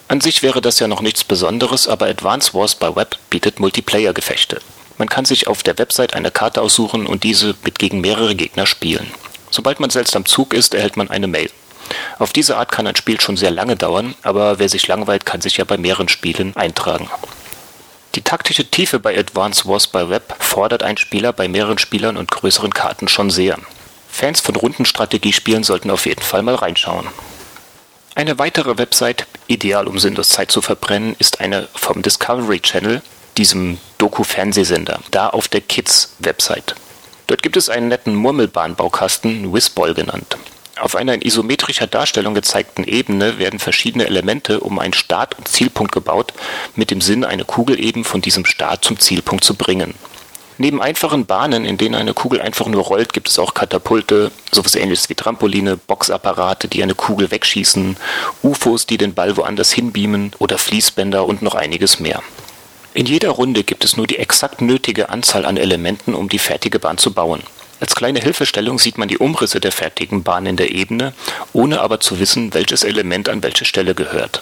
[0.07, 4.61] An sich wäre das ja noch nichts Besonderes, aber Advance Wars by Web bietet Multiplayer-Gefechte.
[4.97, 8.65] Man kann sich auf der Website eine Karte aussuchen und diese mit gegen mehrere Gegner
[8.65, 9.11] spielen.
[9.51, 11.51] Sobald man selbst am Zug ist, erhält man eine Mail.
[12.17, 15.41] Auf diese Art kann ein Spiel schon sehr lange dauern, aber wer sich langweilt, kann
[15.41, 17.09] sich ja bei mehreren Spielen eintragen.
[18.17, 22.31] Die taktische Tiefe bei Advance Wars by Web fordert ein Spieler bei mehreren Spielern und
[22.31, 23.59] größeren Karten schon sehr.
[24.09, 27.05] Fans von Rundenstrategiespielen sollten auf jeden Fall mal reinschauen.
[28.15, 33.03] Eine weitere Website, ideal um sinnlos Zeit zu verbrennen, ist eine vom Discovery Channel,
[33.37, 36.73] diesem Doku-Fernsehsender, da auf der Kids-Website.
[37.27, 40.37] Dort gibt es einen netten Murmelbahnbaukasten, Whizball genannt.
[40.79, 45.91] Auf einer in isometrischer Darstellung gezeigten Ebene werden verschiedene Elemente um einen Start- und Zielpunkt
[45.91, 46.33] gebaut,
[46.75, 49.95] mit dem Sinn, eine Kugel eben von diesem Start zum Zielpunkt zu bringen.
[50.59, 54.75] Neben einfachen Bahnen, in denen eine Kugel einfach nur rollt, gibt es auch Katapulte, sowas
[54.75, 57.95] ähnliches wie Trampoline, Boxapparate, die eine Kugel wegschießen,
[58.41, 62.23] UFOs, die den Ball woanders hinbeamen oder Fließbänder und noch einiges mehr.
[62.95, 66.79] In jeder Runde gibt es nur die exakt nötige Anzahl an Elementen, um die fertige
[66.79, 67.43] Bahn zu bauen.
[67.79, 71.13] Als kleine Hilfestellung sieht man die Umrisse der fertigen Bahn in der Ebene,
[71.53, 74.41] ohne aber zu wissen, welches Element an welche Stelle gehört.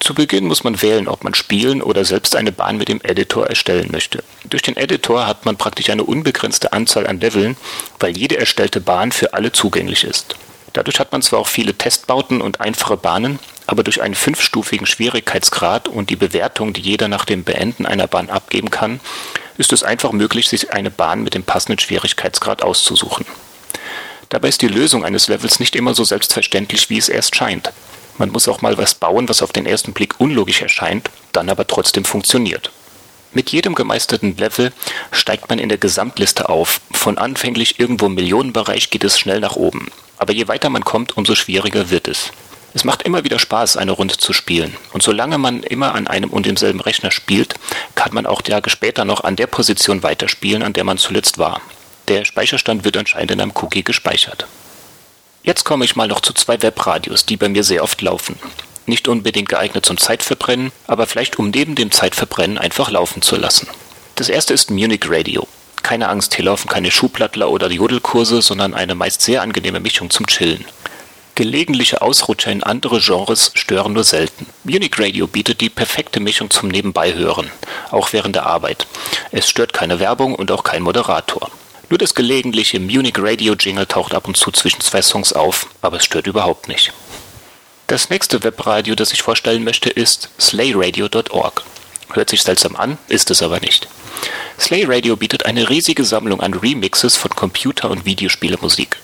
[0.00, 3.46] Zu Beginn muss man wählen, ob man spielen oder selbst eine Bahn mit dem Editor
[3.46, 4.24] erstellen möchte.
[4.44, 7.56] Durch den Editor hat man praktisch eine unbegrenzte Anzahl an Leveln,
[7.98, 10.36] weil jede erstellte Bahn für alle zugänglich ist.
[10.72, 15.88] Dadurch hat man zwar auch viele Testbauten und einfache Bahnen, aber durch einen fünfstufigen Schwierigkeitsgrad
[15.88, 19.00] und die Bewertung, die jeder nach dem Beenden einer Bahn abgeben kann,
[19.60, 23.26] ist es einfach möglich, sich eine Bahn mit dem passenden Schwierigkeitsgrad auszusuchen.
[24.30, 27.70] Dabei ist die Lösung eines Levels nicht immer so selbstverständlich, wie es erst scheint.
[28.16, 31.66] Man muss auch mal was bauen, was auf den ersten Blick unlogisch erscheint, dann aber
[31.66, 32.70] trotzdem funktioniert.
[33.32, 34.72] Mit jedem gemeisterten Level
[35.12, 36.80] steigt man in der Gesamtliste auf.
[36.90, 39.88] Von anfänglich irgendwo im Millionenbereich geht es schnell nach oben.
[40.16, 42.32] Aber je weiter man kommt, umso schwieriger wird es.
[42.72, 44.76] Es macht immer wieder Spaß, eine Runde zu spielen.
[44.92, 47.54] Und solange man immer an einem und demselben Rechner spielt,
[47.96, 51.60] kann man auch Tage später noch an der Position weiterspielen, an der man zuletzt war.
[52.08, 54.46] Der Speicherstand wird anscheinend in einem Cookie gespeichert.
[55.42, 58.38] Jetzt komme ich mal noch zu zwei Webradios, die bei mir sehr oft laufen.
[58.86, 63.68] Nicht unbedingt geeignet zum Zeitverbrennen, aber vielleicht um neben dem Zeitverbrennen einfach laufen zu lassen.
[64.16, 65.48] Das erste ist Munich Radio.
[65.82, 70.26] Keine Angst, hier laufen keine Schuhplattler oder Jodelkurse, sondern eine meist sehr angenehme Mischung zum
[70.26, 70.64] Chillen.
[71.34, 74.46] Gelegentliche Ausrutscher in andere Genres stören nur selten.
[74.64, 77.50] Munich Radio bietet die perfekte Mischung zum Nebenbeihören,
[77.90, 78.86] auch während der Arbeit.
[79.30, 81.50] Es stört keine Werbung und auch kein Moderator.
[81.88, 85.96] Nur das gelegentliche Munich Radio Jingle taucht ab und zu zwischen zwei Songs auf, aber
[85.96, 86.92] es stört überhaupt nicht.
[87.86, 91.64] Das nächste Webradio, das ich vorstellen möchte, ist slayradio.org.
[92.12, 93.88] Hört sich seltsam an, ist es aber nicht.
[94.58, 98.96] Slay Radio bietet eine riesige Sammlung an Remixes von Computer- und Videospielemusik.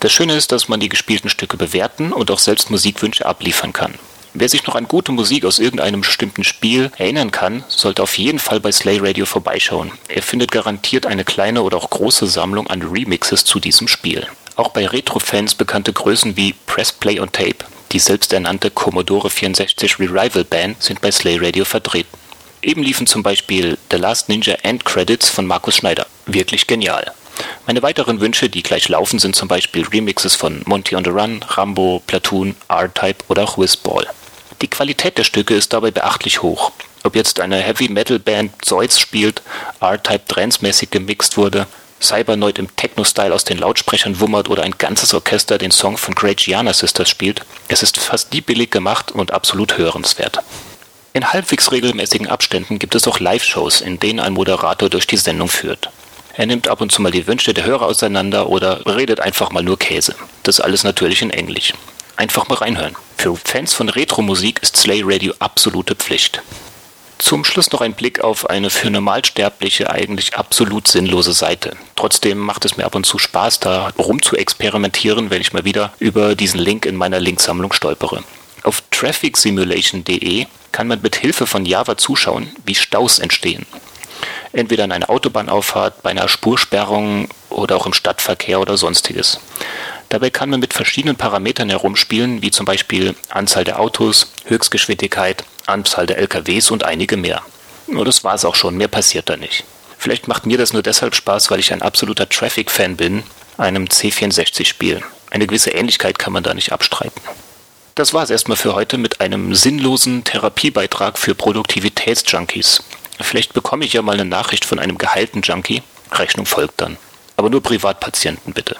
[0.00, 3.94] Das Schöne ist, dass man die gespielten Stücke bewerten und auch selbst Musikwünsche abliefern kann.
[4.32, 8.38] Wer sich noch an gute Musik aus irgendeinem bestimmten Spiel erinnern kann, sollte auf jeden
[8.38, 9.92] Fall bei Slay Radio vorbeischauen.
[10.08, 14.26] Er findet garantiert eine kleine oder auch große Sammlung an Remixes zu diesem Spiel.
[14.56, 20.44] Auch bei Retro-Fans bekannte Größen wie Press Play on Tape, die selbsternannte Commodore 64 Revival
[20.44, 22.16] Band sind bei Slay Radio vertreten.
[22.62, 26.06] Eben liefen zum Beispiel The Last Ninja End Credits von Markus Schneider.
[26.26, 27.12] Wirklich genial.
[27.66, 31.44] Meine weiteren Wünsche, die gleich laufen, sind zum Beispiel Remixes von Monty on the Run,
[31.48, 34.06] Rambo, Platoon, R-Type oder auch Whizball.
[34.62, 36.72] Die Qualität der Stücke ist dabei beachtlich hoch.
[37.02, 39.42] Ob jetzt eine Heavy Metal Band Zoids spielt,
[39.80, 41.66] R-Type transmäßig gemixt wurde
[42.00, 46.38] Cybernoid im Techno-Style aus den Lautsprechern wummert oder ein ganzes Orchester den Song von Great
[46.38, 50.38] Gianna Sisters spielt, es ist fast die billig gemacht und absolut hörenswert.
[51.12, 55.48] In halbwegs regelmäßigen Abständen gibt es auch Live-Shows, in denen ein Moderator durch die Sendung
[55.48, 55.90] führt.
[56.40, 59.62] Er nimmt ab und zu mal die Wünsche der Hörer auseinander oder redet einfach mal
[59.62, 60.14] nur Käse.
[60.42, 61.74] Das alles natürlich in Englisch.
[62.16, 62.96] Einfach mal reinhören.
[63.18, 66.40] Für Fans von Retro-Musik ist Slay Radio absolute Pflicht.
[67.18, 71.76] Zum Schluss noch ein Blick auf eine für Normalsterbliche eigentlich absolut sinnlose Seite.
[71.94, 75.66] Trotzdem macht es mir ab und zu Spaß, da rum zu experimentieren, wenn ich mal
[75.66, 78.24] wieder über diesen Link in meiner Linksammlung stolpere.
[78.62, 83.66] Auf trafficsimulation.de kann man mit Hilfe von Java zuschauen, wie Staus entstehen.
[84.52, 89.40] Entweder in einer Autobahnauffahrt, bei einer Spursperrung oder auch im Stadtverkehr oder sonstiges.
[90.08, 96.06] Dabei kann man mit verschiedenen Parametern herumspielen, wie zum Beispiel Anzahl der Autos, Höchstgeschwindigkeit, Anzahl
[96.06, 97.42] der LKWs und einige mehr.
[97.86, 99.64] Nur das war's auch schon, mehr passiert da nicht.
[99.98, 103.22] Vielleicht macht mir das nur deshalb Spaß, weil ich ein absoluter Traffic-Fan bin,
[103.58, 105.02] einem C64-Spiel.
[105.30, 107.20] Eine gewisse Ähnlichkeit kann man da nicht abstreiten.
[107.94, 112.82] Das war's erstmal für heute mit einem sinnlosen Therapiebeitrag für Produktivitätsjunkies.
[113.22, 115.82] Vielleicht bekomme ich ja mal eine Nachricht von einem geheilten Junkie.
[116.12, 116.96] Rechnung folgt dann.
[117.36, 118.76] Aber nur Privatpatienten bitte.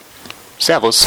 [0.59, 1.07] Servus.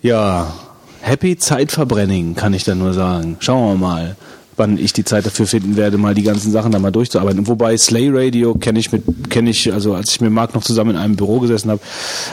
[0.00, 0.52] Ja,
[1.00, 3.36] Happy Zeitverbrenning, kann ich da nur sagen.
[3.40, 4.16] Schauen wir mal,
[4.56, 7.46] wann ich die Zeit dafür finden werde, mal die ganzen Sachen da mal durchzuarbeiten.
[7.48, 10.90] Wobei Slay Radio kenne ich mit, kenne ich, also als ich mit Marc noch zusammen
[10.90, 11.80] in einem Büro gesessen habe,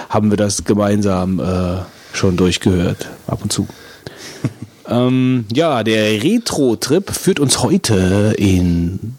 [0.09, 1.77] haben wir das gemeinsam äh,
[2.13, 3.67] schon durchgehört, ab und zu.
[4.89, 9.15] Ähm, ja, der Retro-Trip führt uns heute in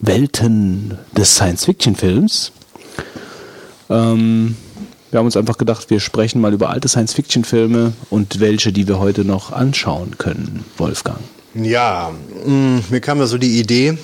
[0.00, 2.52] Welten des Science-Fiction-Films.
[3.90, 4.56] Ähm,
[5.10, 8.98] wir haben uns einfach gedacht, wir sprechen mal über alte Science-Fiction-Filme und welche, die wir
[8.98, 11.20] heute noch anschauen können, Wolfgang.
[11.54, 12.12] Ja,
[12.44, 13.96] mh, mm, mir kam da so die Idee,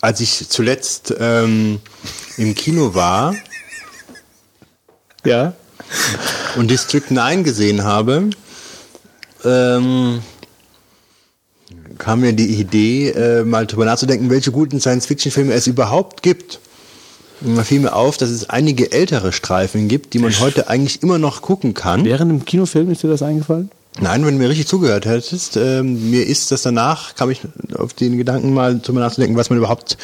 [0.00, 1.80] als ich zuletzt ähm,
[2.36, 3.34] im Kino war
[5.24, 5.52] ja.
[6.56, 8.30] und District 9 gesehen habe,
[9.44, 10.20] ähm,
[11.98, 16.60] kam mir die Idee, äh, mal drüber nachzudenken, welche guten Science-Fiction-Filme es überhaupt gibt.
[17.40, 21.02] Und da fiel mir auf, dass es einige ältere Streifen gibt, die man heute eigentlich
[21.02, 22.04] immer noch gucken kann.
[22.04, 23.70] Während dem Kinofilm ist dir das eingefallen?
[24.00, 27.40] Nein, wenn du mir richtig zugehört hättest, äh, mir ist das danach, kam ich
[27.74, 29.98] auf den Gedanken mal drüber nachzudenken, was man überhaupt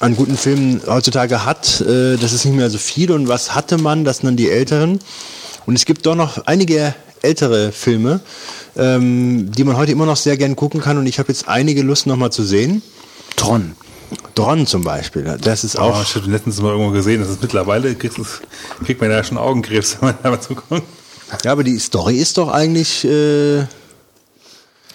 [0.00, 1.82] an guten Filmen heutzutage hat.
[1.82, 4.50] Äh, das ist nicht mehr so viel und was hatte man, das sind dann die
[4.50, 5.00] älteren.
[5.66, 8.20] Und es gibt doch noch einige ältere Filme,
[8.76, 11.82] ähm, die man heute immer noch sehr gern gucken kann und ich habe jetzt einige
[11.82, 12.82] Lust nochmal zu sehen.
[13.36, 13.72] Tron.
[14.34, 15.38] Dron zum Beispiel.
[15.40, 16.02] Das ist Oh, auch.
[16.02, 18.40] ich habe letztens mal irgendwo gesehen, dass es mittlerweile kriegst, du's-
[18.84, 20.82] kriegt man ja schon Augenkrebs, wenn man da zukommt.
[21.44, 23.58] Ja, aber die Story ist doch eigentlich äh,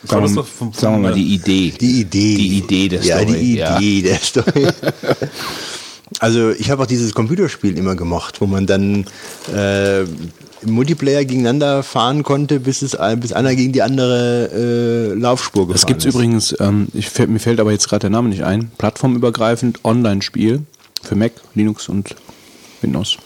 [0.08, 1.74] das doch vom- Sagen wir mal die Idee.
[1.80, 2.36] die Idee.
[2.36, 3.40] Die Idee der ja, Story.
[3.40, 3.78] die ja.
[3.80, 4.68] Idee der Story.
[6.20, 9.06] Also ich habe auch dieses Computerspiel immer gemocht, wo man dann
[9.54, 10.04] äh,
[10.66, 14.50] im Multiplayer gegeneinander fahren konnte, bis es bis einer gegen die andere
[15.14, 16.14] äh, Laufspur gefahren Es gibt ist.
[16.14, 20.64] übrigens, ähm, ich, mir fällt aber jetzt gerade der Name nicht ein, plattformübergreifend Online-Spiel
[21.04, 22.16] für Mac, Linux und
[22.82, 23.18] Windows.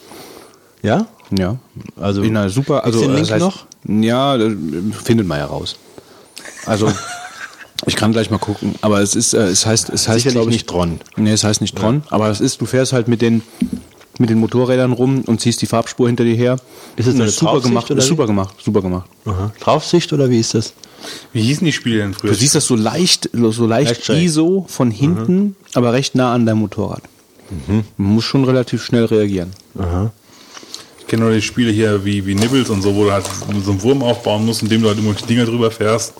[0.81, 1.07] Ja?
[1.37, 1.57] Ja.
[1.95, 3.65] Also In einer super, also den das Link heißt, noch?
[3.87, 4.55] Ja, äh,
[5.03, 5.77] findet man ja raus.
[6.65, 6.91] Also
[7.85, 10.57] ich kann gleich mal gucken, aber es ist, äh, es heißt, es heißt glaube ich
[10.57, 10.99] nicht Tron.
[11.15, 13.41] Nee, es heißt nicht Tron, aber es ist, du fährst halt mit den
[14.19, 16.57] mit den Motorrädern rum und ziehst die Farbspur hinter dir her.
[16.95, 19.09] Ist es Und eine super gemacht, oder super gemacht, super gemacht.
[19.25, 19.51] Aha.
[19.59, 20.73] Draufsicht oder wie ist das?
[21.31, 22.31] Wie hießen die Spiele denn früher?
[22.31, 24.23] Du siehst das so leicht, so leicht Leicht.
[24.23, 27.01] ISO von hinten, aber recht nah an deinem Motorrad.
[27.67, 29.51] Man muss schon relativ schnell reagieren.
[30.99, 33.25] Ich kenne nur die Spiele hier wie, wie Nibbles und so, wo du halt
[33.63, 36.13] so einen Wurm aufbauen musst, indem du halt immer die Dinger drüber fährst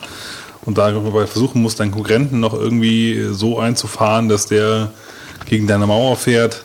[0.66, 4.94] und dabei versuchen musst, deinen Konkurrenten noch irgendwie so einzufahren, dass der
[5.46, 6.64] gegen deine Mauer fährt.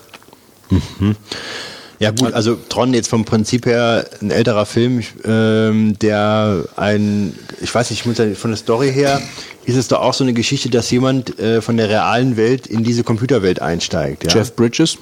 [2.01, 7.73] Ja gut, also Tron jetzt vom Prinzip her ein älterer Film, ähm, der ein, ich
[7.75, 9.20] weiß nicht, ich muss ja von der Story her,
[9.65, 12.83] ist es doch auch so eine Geschichte, dass jemand äh, von der realen Welt in
[12.85, 14.25] diese Computerwelt einsteigt.
[14.25, 14.35] Ja?
[14.35, 14.99] Jeff Bridges,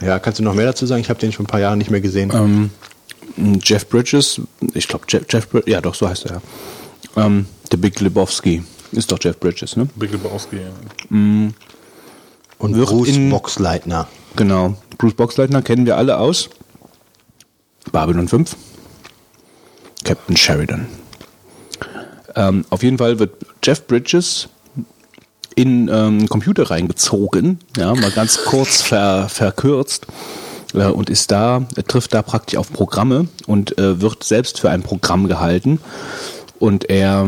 [0.00, 1.00] Ja, kannst du noch mehr dazu sagen?
[1.02, 2.30] Ich habe den schon ein paar Jahre nicht mehr gesehen.
[2.32, 2.70] ähm,
[3.62, 4.40] Jeff Bridges,
[4.74, 6.40] ich glaube Jeff, Jeff Brid- ja doch, so heißt er
[7.16, 7.26] ja.
[7.26, 9.88] Ähm, der Big Lebowski ist doch Jeff Bridges, ne?
[9.96, 10.56] Big Lebowski.
[10.56, 10.70] ja.
[11.10, 11.54] Und
[12.76, 14.06] wird Bruce in- Boxleitner.
[14.36, 14.76] Genau.
[15.00, 16.50] Bruce Boxleitner kennen wir alle aus.
[17.90, 18.54] Babylon 5.
[20.04, 20.88] Captain Sheridan.
[22.36, 24.50] Ähm, auf jeden Fall wird Jeff Bridges
[25.54, 30.06] in ähm, Computer reingezogen, ja, mal ganz kurz ver, verkürzt,
[30.74, 34.68] äh, und ist da, er trifft da praktisch auf Programme und äh, wird selbst für
[34.68, 35.80] ein Programm gehalten.
[36.58, 37.26] Und er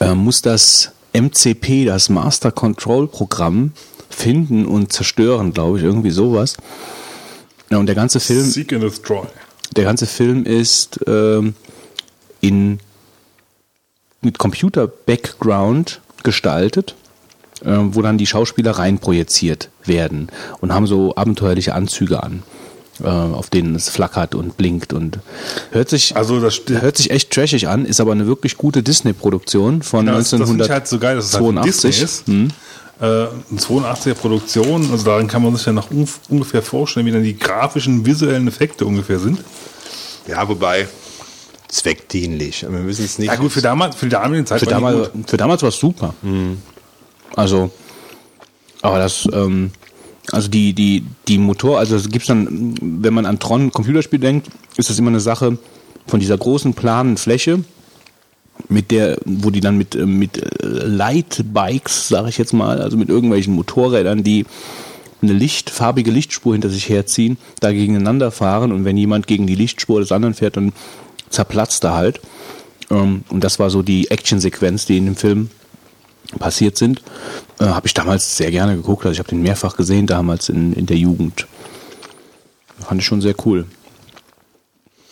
[0.00, 3.72] äh, muss das MCP, das Master Control Programm,
[4.10, 6.56] finden und zerstören, glaube ich, irgendwie sowas.
[7.70, 9.26] Ja, und der ganze Film, Seek and Destroy.
[9.74, 11.54] der ganze Film ist ähm,
[12.40, 12.78] in
[14.22, 16.94] mit Computer-Background gestaltet,
[17.64, 20.28] äh, wo dann die Schauspieler reinprojiziert werden
[20.60, 22.42] und haben so abenteuerliche Anzüge an,
[23.02, 25.20] äh, auf denen es flackert und blinkt und
[25.70, 29.82] hört sich Also das hört sich echt trashig an, ist aber eine wirklich gute Disney-Produktion
[29.82, 30.72] von Ja, das, das finde ich 1982.
[30.72, 32.26] halt so geil, dass es halt Disney ist.
[32.26, 32.48] Hm.
[32.98, 35.90] Äh, eine 82er Produktion, also darin kann man sich ja noch
[36.28, 39.40] ungefähr vorstellen, wie dann die grafischen, visuellen Effekte ungefähr sind.
[40.26, 40.88] Ja, wobei
[41.68, 42.62] zweckdienlich.
[42.62, 43.28] Wir müssen es nicht.
[43.28, 45.28] Ja gut, für damals, für die damalige Zeit Für, damals, gut.
[45.30, 46.14] für damals war es super.
[47.34, 47.70] Also,
[48.80, 49.72] aber das, ähm,
[50.32, 54.48] also die, die, die Motor, also es gibt dann, wenn man an Tron Computerspiel denkt,
[54.76, 55.58] ist das immer eine Sache
[56.06, 57.62] von dieser großen planen Fläche,
[58.68, 62.96] mit der, wo die dann mit, äh, mit äh, Lightbikes, sage ich jetzt mal, also
[62.96, 64.46] mit irgendwelchen Motorrädern, die
[65.22, 69.54] eine Licht, farbige Lichtspur hinter sich herziehen, da gegeneinander fahren und wenn jemand gegen die
[69.54, 70.72] Lichtspur des anderen fährt, dann
[71.30, 72.20] zerplatzt er halt.
[72.90, 75.50] Ähm, und das war so die Actionsequenz, die in dem Film
[76.38, 77.02] passiert sind.
[77.58, 79.04] Äh, habe ich damals sehr gerne geguckt.
[79.04, 81.46] Also ich habe den mehrfach gesehen damals in, in der Jugend.
[82.80, 83.66] Fand ich schon sehr cool.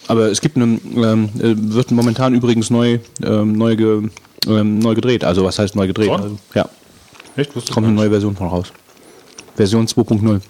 [0.07, 4.09] Aber es gibt eine, ähm, äh, wird momentan übrigens neu, ähm, neu, ge,
[4.47, 5.25] ähm, neu gedreht.
[5.25, 6.11] Also was heißt neu gedreht?
[6.11, 6.69] Also, ja,
[7.37, 7.55] Echt?
[7.57, 8.11] Wusste kommt eine neue.
[8.11, 8.69] Version von raus.
[9.57, 10.41] Version 2.0.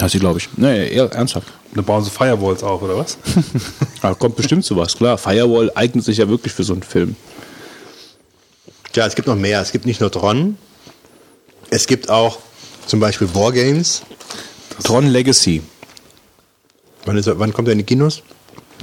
[0.00, 0.48] Heißt sie, glaube ich.
[0.56, 1.48] Nee, eher ernsthaft.
[1.74, 3.16] Da bauen sie Firewalls auf, oder was?
[4.02, 5.16] Da kommt bestimmt sowas, klar.
[5.16, 7.16] Firewall eignet sich ja wirklich für so einen Film.
[8.94, 9.60] Ja, es gibt noch mehr.
[9.62, 10.58] Es gibt nicht nur Tron.
[11.70, 12.38] Es gibt auch
[12.86, 14.02] zum Beispiel Wargames.
[14.82, 15.62] Tron Legacy
[17.06, 18.22] Wann, ist, wann kommt er in die Kinos?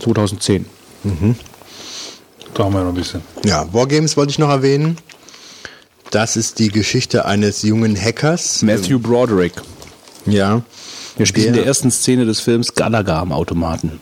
[0.04, 0.66] 2010.
[2.54, 3.22] Da haben wir noch ein bisschen.
[3.46, 4.98] Ja, Wargames wollte ich noch erwähnen.
[6.12, 8.62] Das ist die Geschichte eines jungen Hackers.
[8.64, 9.54] Matthew Broderick.
[10.26, 10.62] Ja.
[11.18, 14.00] Der spielt in Der- ersten Szene des Films Gallagher am Automaten.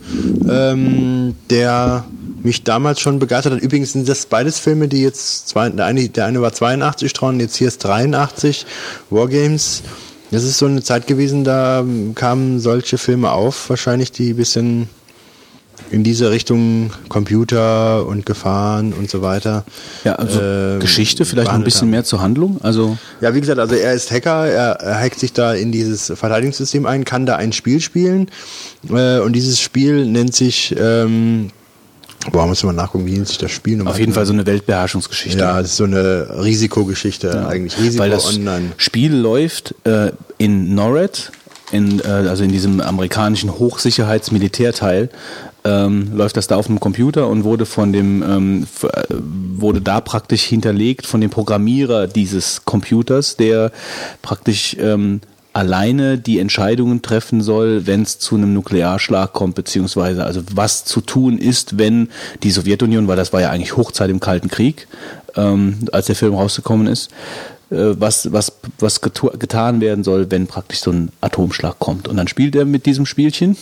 [0.48, 2.06] ähm, der
[2.44, 3.62] mich damals schon begeistert hat.
[3.62, 7.40] Übrigens sind das beides Filme, die jetzt, zwei, der, eine, der eine war 82 dran,
[7.40, 8.66] jetzt hier ist 83,
[9.10, 9.82] Wargames.
[10.30, 14.90] Das ist so eine Zeit gewesen, da kamen solche Filme auf, wahrscheinlich die ein bisschen
[15.94, 19.64] in diese Richtung Computer und Gefahren und so weiter.
[20.04, 21.90] Ja, also ähm, Geschichte, vielleicht noch ein bisschen haben.
[21.92, 22.60] mehr zur Handlung.
[22.64, 26.08] Also Ja, wie gesagt, also er ist Hacker, er, er hackt sich da in dieses
[26.16, 28.30] Verteidigungssystem ein, kann da ein Spiel spielen
[28.90, 31.52] äh, und dieses Spiel nennt sich, ähm,
[32.32, 33.94] boah, muss man nachgucken, wie nennt sich das Spiel nochmal?
[33.94, 35.40] auf jeden Fall so eine Weltbeherrschungsgeschichte.
[35.40, 38.72] Ja, das ist so eine Risikogeschichte eigentlich, Risiko weil das online.
[38.78, 41.32] Spiel läuft äh, in NORAD,
[41.72, 45.10] in, äh, also in diesem amerikanischen Hochsicherheitsmilitärteil,
[45.66, 49.04] ähm, läuft das da auf dem Computer und wurde von dem ähm, äh,
[49.56, 53.72] wurde da praktisch hinterlegt von dem Programmierer dieses Computers, der
[54.22, 55.22] praktisch ähm,
[55.54, 61.00] alleine die Entscheidungen treffen soll, wenn es zu einem Nuklearschlag kommt, beziehungsweise also was zu
[61.00, 62.10] tun ist, wenn
[62.42, 64.88] die Sowjetunion, weil das war ja eigentlich Hochzeit im Kalten Krieg,
[65.36, 67.12] ähm, als der Film rausgekommen ist,
[67.70, 72.08] äh, was, was, was getan werden soll, wenn praktisch so ein Atomschlag kommt.
[72.08, 73.56] Und dann spielt er mit diesem Spielchen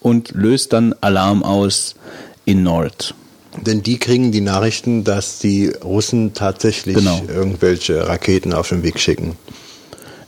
[0.00, 1.94] und löst dann Alarm aus
[2.44, 3.14] in Nord.
[3.66, 7.20] Denn die kriegen die Nachrichten, dass die Russen tatsächlich Genau.
[7.28, 9.36] irgendwelche Raketen auf den Weg schicken.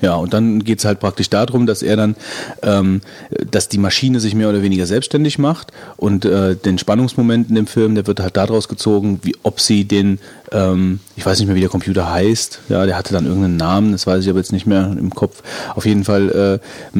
[0.03, 2.17] Ja, und dann geht's halt praktisch darum, dass er dann,
[2.63, 3.03] ähm,
[3.51, 7.69] dass die Maschine sich mehr oder weniger selbstständig macht und äh, den Spannungsmoment in dem
[7.69, 10.19] Film, der wird halt daraus gezogen, wie ob sie den,
[10.51, 13.93] ähm, ich weiß nicht mehr, wie der Computer heißt, ja, der hatte dann irgendeinen Namen,
[13.93, 15.41] das weiß ich aber jetzt nicht mehr im Kopf.
[15.77, 16.61] Auf jeden Fall
[16.95, 16.99] äh,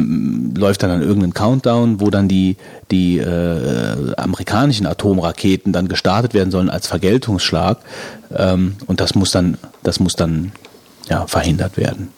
[0.57, 2.57] läuft dann an irgendein Countdown, wo dann die
[2.93, 7.79] die äh, amerikanischen Atomraketen dann gestartet werden sollen als Vergeltungsschlag
[8.33, 10.53] ähm, und das muss dann, das muss dann
[11.09, 12.11] ja verhindert werden.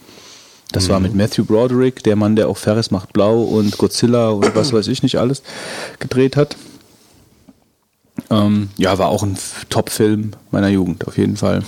[0.74, 4.54] Das war mit Matthew Broderick, der Mann, der auch Ferris macht blau und Godzilla und
[4.54, 5.42] was weiß ich nicht alles
[6.00, 6.56] gedreht hat.
[8.30, 9.36] Ähm, ja, war auch ein
[9.70, 11.62] Top-Film meiner Jugend, auf jeden Fall.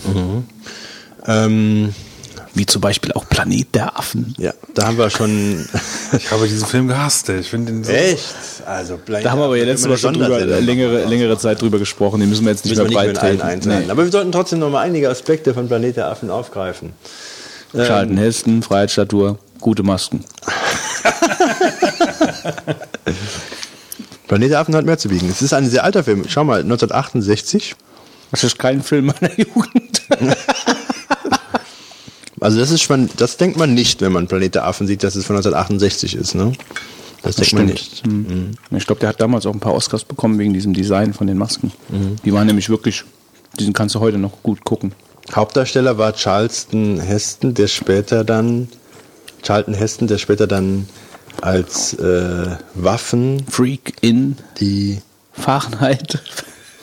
[1.26, 1.92] Ähm,
[2.54, 4.34] Wie zum Beispiel auch Planet der Affen.
[4.38, 5.66] ja, da haben wir schon.
[6.16, 7.28] Ich habe diesen Film gehasst.
[7.28, 7.90] Ich finde den so.
[7.92, 8.34] Echt?
[8.64, 12.20] Also, Da haben wir aber ja letztes Mal schon drüber, längere, längere Zeit drüber gesprochen.
[12.20, 13.48] Die müssen wir jetzt nicht Müssen mehr nicht breit mehr in allen treten.
[13.50, 13.90] Einzelheiten.
[13.90, 16.92] Aber wir sollten trotzdem noch mal einige Aspekte von Planet der Affen aufgreifen.
[17.72, 20.24] Charlton Heston, Freiheitsstatue, gute Masken.
[24.28, 25.28] Planet der Affen hat mehr zu bieten.
[25.30, 26.24] Es ist ein sehr alter Film.
[26.28, 27.76] Schau mal, 1968.
[28.32, 30.02] Das ist kein Film meiner Jugend.
[32.38, 35.16] Also das ist schon, das denkt man nicht, wenn man Planet der Affen sieht, dass
[35.16, 36.52] es von 1968 ist, ne?
[37.22, 38.04] Das denkt man nicht.
[38.06, 38.52] Hm.
[38.70, 41.38] Ich glaube, der hat damals auch ein paar Oscars bekommen wegen diesem Design von den
[41.38, 41.72] Masken.
[41.88, 42.16] Mhm.
[42.24, 43.04] Die waren nämlich wirklich,
[43.58, 44.92] diesen kannst du heute noch gut gucken.
[45.34, 48.68] Hauptdarsteller war Charleston Heston, der später dann
[49.42, 50.88] Charlton Heston, der später dann
[51.40, 55.00] als äh, Waffen Freak in die
[55.32, 56.22] Fahrenheit.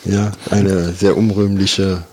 [0.05, 2.03] ja eine sehr unrühmliche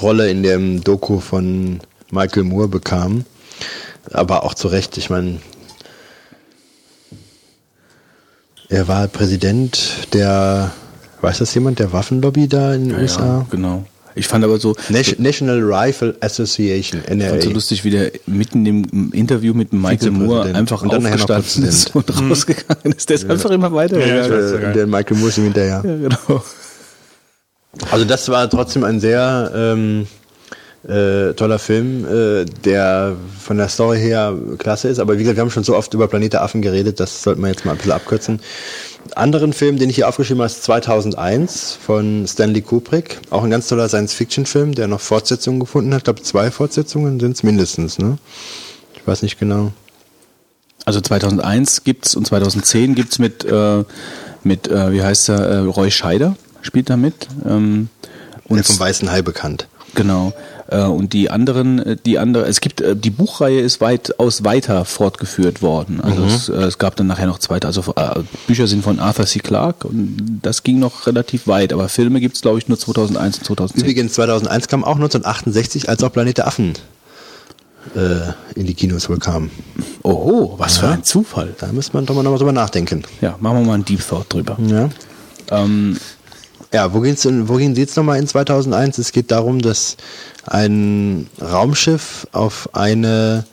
[0.00, 3.24] Rolle in dem Doku von Michael Moore bekam,
[4.12, 4.96] aber auch zu Recht.
[4.98, 5.40] Ich meine,
[8.68, 10.70] er war Präsident der,
[11.20, 13.46] weiß das jemand, der Waffenlobby da in den USA?
[13.50, 13.84] genau.
[14.16, 17.40] Ich fand aber so, Nation- National Rifle Association, ich fand NRA.
[17.40, 22.10] so lustig, wie der mitten im Interview mit Michael Moore einfach Und aufgestanden ist und
[22.30, 23.08] rausgegangen ist.
[23.10, 23.98] Der ist einfach immer weiter.
[24.04, 25.82] Ja, äh, der Michael Moore ist ihm hinterher.
[25.84, 26.42] Ja, genau.
[27.90, 30.06] Also das war trotzdem ein sehr ähm,
[30.88, 34.98] äh, toller Film, äh, der von der Story her klasse ist.
[34.98, 37.42] Aber wie gesagt, wir haben schon so oft über Planet der Affen geredet, das sollten
[37.42, 38.40] wir jetzt mal ein bisschen abkürzen.
[39.14, 43.20] Anderen Film, den ich hier aufgeschrieben habe, ist 2001 von Stanley Kubrick.
[43.30, 45.98] Auch ein ganz toller Science-Fiction-Film, der noch Fortsetzungen gefunden hat.
[45.98, 47.98] Ich glaube, zwei Fortsetzungen sind es mindestens.
[47.98, 48.18] Ne?
[48.94, 49.72] Ich weiß nicht genau.
[50.84, 53.84] Also 2001 gibt's und 2010 gibt's mit, äh,
[54.44, 57.28] mit äh, wie heißt er, äh, Roy Scheider spielt da mit.
[57.44, 57.88] Ähm,
[58.48, 59.68] Der und vom Weißen Hai bekannt.
[59.94, 60.32] Genau.
[60.68, 64.84] Äh, Und die anderen, äh, die andere, es gibt, äh, die Buchreihe ist weitaus weiter
[64.84, 66.00] fortgeführt worden.
[66.00, 67.94] Also es, äh, es gab dann nachher noch zweite, also
[68.46, 69.38] Bücher sind von Arthur C.
[69.38, 73.44] Clarke und das ging noch relativ weit, aber Filme gibt's glaube ich nur 2001 und
[73.44, 73.82] 2010.
[73.82, 76.74] Übrigens 2001 kam auch 1968, als auch Planet der Affen
[78.56, 79.48] in die Kinos wohl kam.
[80.02, 81.54] Oho, was für ein Zufall.
[81.58, 83.04] Da müsste man doch mal noch drüber nachdenken.
[83.20, 84.58] Ja, machen wir mal einen Deep Thought drüber.
[84.66, 84.90] Ja.
[85.52, 85.96] Ähm,
[86.76, 88.98] Ja, wo geht's denn, wohin geht's nochmal in 2001?
[88.98, 89.96] Es geht darum, dass
[90.44, 93.46] ein Raumschiff auf eine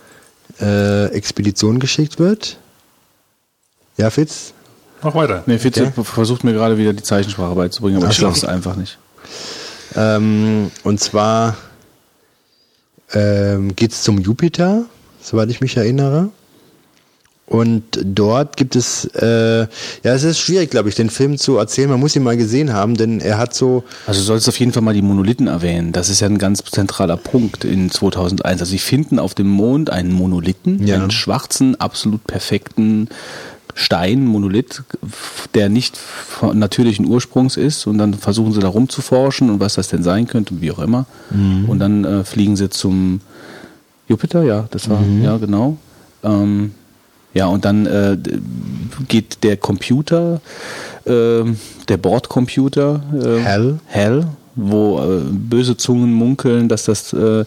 [0.60, 2.58] äh, Expedition geschickt wird.
[3.96, 4.52] Ja, Fitz?
[5.02, 5.42] Mach weiter.
[5.46, 8.76] nee, Fitze versucht mir gerade wieder die Zeichensprache beizubringen, aber Ach ich schaffe es einfach
[8.76, 8.98] nicht.
[9.96, 11.56] Ähm, und zwar
[13.14, 14.84] ähm, geht's zum Jupiter,
[15.22, 16.28] soweit ich mich erinnere.
[17.46, 19.60] Und dort gibt es, äh,
[20.04, 21.90] ja, es ist schwierig, glaube ich, den Film zu erzählen.
[21.90, 23.84] Man muss ihn mal gesehen haben, denn er hat so.
[24.08, 25.92] Also du sollst auf jeden Fall mal die Monolithen erwähnen.
[25.92, 28.62] Das ist ja ein ganz zentraler Punkt in 2001.
[28.62, 30.96] Also sie finden auf dem Mond einen Monolithen, Ja.
[30.96, 33.10] einen schwarzen, absolut perfekten
[33.76, 34.84] Stein, Monolith,
[35.54, 37.86] der nicht von natürlichen Ursprungs ist.
[37.88, 40.80] Und dann versuchen sie da rumzuforschen und was das denn sein könnte und wie auch
[40.80, 41.06] immer.
[41.68, 43.20] Und dann äh, fliegen sie zum
[44.08, 45.78] Jupiter, ja, das war, ja, genau.
[46.24, 46.72] Ähm,
[47.34, 48.18] ja, und dann äh,
[49.08, 50.42] geht der Computer,
[51.06, 53.80] ähm, der Bordcomputer, äh, Hell.
[53.86, 57.46] Hell, wo äh, böse Zungen munkeln, dass das äh,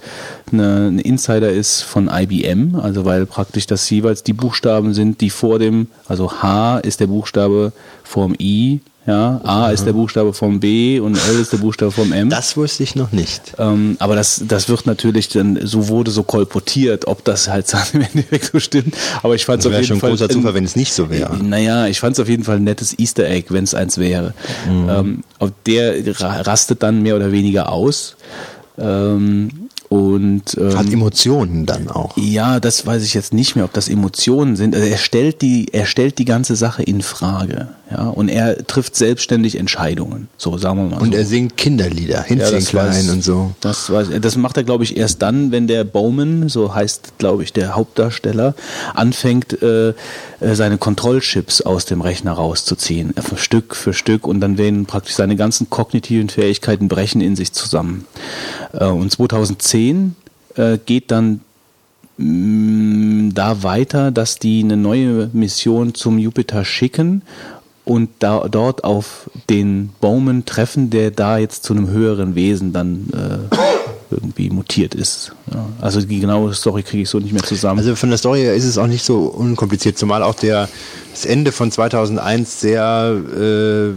[0.53, 5.31] eine, ein Insider ist von IBM, also weil praktisch das jeweils die Buchstaben sind, die
[5.31, 10.59] vor dem, also H ist der Buchstabe vorm I, ja, A ist der Buchstabe vom
[10.59, 12.29] B und L ist der Buchstabe vom M.
[12.29, 13.53] Das wusste ich noch nicht.
[13.59, 18.01] Ähm, aber das, das wird natürlich dann, so wurde so kolportiert, ob das halt im
[18.01, 18.95] Endeffekt so stimmt.
[19.23, 20.11] Aber ich fand es auf wäre jeden schon ein Fall.
[20.11, 21.37] großer Zufall, wenn es nicht so wäre.
[21.37, 24.35] Naja, ich fand es auf jeden Fall ein nettes Easter Egg, wenn es eins wäre.
[24.69, 24.89] Mhm.
[24.89, 25.25] Ähm,
[25.67, 28.17] der ra- rastet dann mehr oder weniger aus.
[28.79, 29.51] Ähm,
[29.89, 32.17] und ähm, Hat Emotionen dann auch.
[32.17, 34.75] ja, das weiß ich jetzt nicht mehr, ob das Emotionen sind.
[34.75, 38.97] Also er stellt die, er stellt die ganze Sache in Frage, ja, und er trifft
[38.97, 40.29] selbstständig Entscheidungen.
[40.37, 41.01] So sagen wir mal.
[41.01, 41.19] Und so.
[41.19, 43.53] er singt Kinderlieder, Ja, Hinzchen das klein weiß- und so.
[43.61, 47.45] Das, weiß, das macht er, glaube ich, erst dann, wenn der Bowman, so heißt, glaube
[47.45, 48.55] ich, der Hauptdarsteller,
[48.95, 49.95] anfängt, äh, äh,
[50.41, 55.37] seine Kontrollchips aus dem Rechner rauszuziehen, äh, Stück für Stück, und dann werden praktisch seine
[55.37, 58.05] ganzen kognitiven Fähigkeiten brechen in sich zusammen.
[58.73, 60.17] Äh, und 2010
[60.57, 61.41] äh, geht dann
[62.19, 67.23] mh, da weiter, dass die eine neue Mission zum Jupiter schicken
[67.87, 73.09] und da, dort auf den Bowman treffen, der da jetzt zu einem höheren Wesen dann
[73.15, 73.57] äh,
[74.11, 75.33] irgendwie mutiert ist.
[75.53, 77.81] Ja, also die genaue Story kriege ich so nicht mehr zusammen.
[77.81, 80.69] Also von der Story her ist es auch nicht so unkompliziert, zumal auch der,
[81.13, 83.93] das Ende von 2001 sehr äh,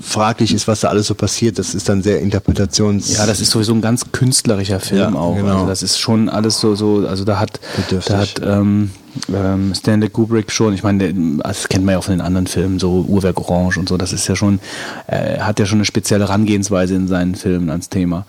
[0.00, 1.58] fraglich ist, was da alles so passiert.
[1.58, 3.16] Das ist dann sehr interpretations...
[3.16, 5.36] ja, das ist sowieso ein ganz künstlerischer Film Ja, auch.
[5.36, 5.54] genau.
[5.54, 8.12] Also das ist schon alles so, so also da hat, Bedürftig.
[8.14, 8.90] da hat ähm,
[9.32, 12.78] ähm, Stanley Kubrick schon, ich meine, das kennt man ja auch von den anderen Filmen,
[12.78, 14.60] so Uhrwerk Orange und so, das ist ja schon,
[15.06, 18.24] äh, hat ja schon eine spezielle Herangehensweise in seinen Filmen ans Thema.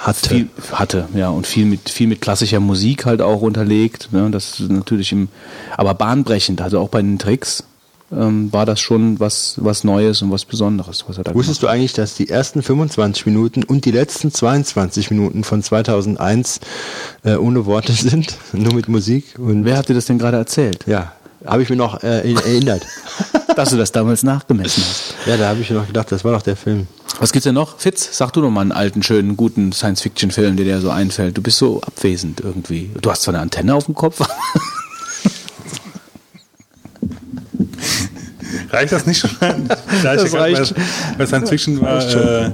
[0.00, 0.30] Hatte.
[0.30, 4.12] Viel, hatte, ja, und viel mit, viel mit klassischer Musik halt auch unterlegt.
[4.12, 4.30] Ne?
[4.30, 5.28] Das ist natürlich im,
[5.76, 7.64] aber bahnbrechend, also auch bei den Tricks
[8.12, 11.68] ähm, war das schon was, was Neues und was Besonderes, was er da Wusstest du
[11.68, 16.60] eigentlich, dass die ersten 25 Minuten und die letzten 22 Minuten von 2001
[17.24, 19.38] äh, ohne Worte sind, nur mit Musik?
[19.38, 20.86] Und Wer hat dir das denn gerade erzählt?
[20.86, 21.12] ja,
[21.44, 22.86] habe ich mir noch äh, erinnert.
[23.56, 25.09] Dass du das damals nachgemessen hast.
[25.26, 26.86] Ja, da habe ich mir noch gedacht, das war doch der Film.
[27.18, 27.78] Was gibt's denn noch?
[27.78, 31.36] Fitz, sag du noch mal einen alten, schönen, guten Science-Fiction-Film, der dir so einfällt.
[31.36, 32.90] Du bist so abwesend irgendwie.
[33.00, 34.20] Du hast zwar eine Antenne auf dem Kopf.
[38.70, 39.30] Reicht das nicht schon?
[39.40, 39.54] Ja,
[40.14, 40.74] Das reicht.
[40.74, 40.82] Bei,
[41.18, 42.02] bei Science Fiction war.
[42.02, 42.50] Äh,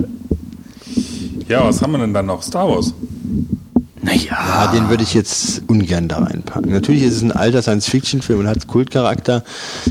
[1.48, 2.42] ja, was haben wir denn dann noch?
[2.42, 2.92] Star Wars.
[4.02, 4.36] Naja.
[4.36, 6.70] Ah, den würde ich jetzt ungern da reinpacken.
[6.70, 9.42] Natürlich ist es ein alter Science-Fiction-Film und hat Kultcharakter,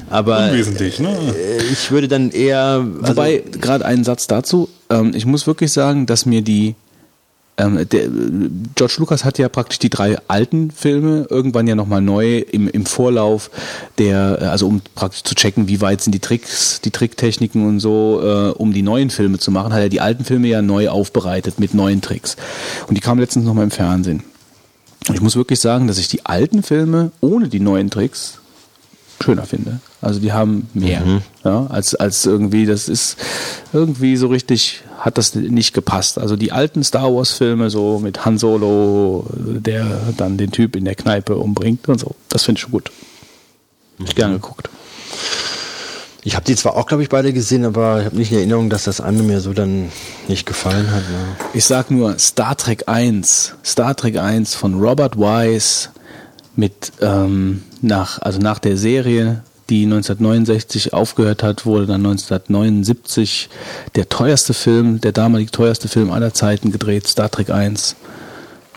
[0.09, 1.09] aber Unwesentlich, ne?
[1.09, 2.85] äh, ich würde dann eher...
[3.01, 6.75] Also, Wobei, gerade einen Satz dazu, ähm, ich muss wirklich sagen, dass mir die,
[7.57, 8.09] ähm, der,
[8.75, 12.85] George Lucas hat ja praktisch die drei alten Filme irgendwann ja nochmal neu im, im
[12.85, 13.49] Vorlauf
[13.97, 17.79] der, äh, also um praktisch zu checken, wie weit sind die Tricks, die Tricktechniken und
[17.79, 20.89] so, äh, um die neuen Filme zu machen, hat er die alten Filme ja neu
[20.89, 22.35] aufbereitet mit neuen Tricks.
[22.87, 24.23] Und die kamen letztens nochmal im Fernsehen.
[25.07, 28.39] Und ich muss wirklich sagen, dass ich die alten Filme ohne die neuen Tricks
[29.23, 29.79] schöner finde.
[30.01, 33.17] Also die haben mehr, ja, als, als irgendwie, das ist
[33.73, 36.19] irgendwie so richtig, hat das nicht gepasst.
[36.19, 40.85] Also die alten Star Wars Filme, so mit Han Solo, der dann den Typ in
[40.85, 42.91] der Kneipe umbringt und so, das finde ich schon gut.
[43.99, 44.69] Hab Ich gerne geguckt.
[46.23, 48.69] ich habe die zwar auch, glaube ich, beide gesehen, aber ich habe nicht in Erinnerung,
[48.69, 49.91] dass das eine mir so dann
[50.27, 51.03] nicht gefallen hat.
[51.03, 51.35] Ne?
[51.53, 53.55] Ich sag nur Star Trek 1.
[53.63, 55.89] Star Trek 1 von Robert Wise
[56.55, 63.49] mit ähm, nach, also nach der Serie, die 1969 aufgehört hat, wurde dann 1979
[63.95, 67.95] der teuerste Film, der damalig teuerste Film aller Zeiten gedreht, Star Trek 1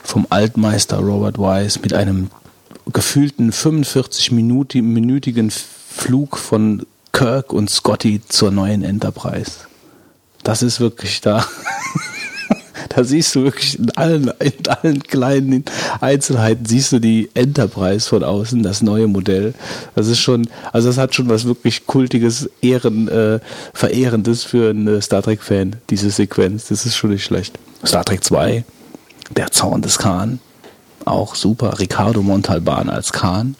[0.02, 2.30] vom Altmeister Robert Wise mit einem
[2.92, 9.52] gefühlten 45-minütigen Flug von Kirk und Scotty zur neuen Enterprise.
[10.42, 11.44] Das ist wirklich da.
[12.88, 15.64] Da siehst du wirklich in allen, in allen kleinen
[16.00, 19.54] Einzelheiten siehst du die Enterprise von außen, das neue Modell.
[19.94, 23.40] Das ist schon, also das hat schon was wirklich kultiges, Ehren, äh,
[23.74, 26.68] verehrendes für einen äh, Star Trek Fan, diese Sequenz.
[26.68, 27.58] Das ist schon nicht schlecht.
[27.84, 28.64] Star Trek 2,
[29.36, 30.40] der Zorn des Khan.
[31.04, 31.78] auch super.
[31.78, 33.54] Ricardo Montalban als Khan.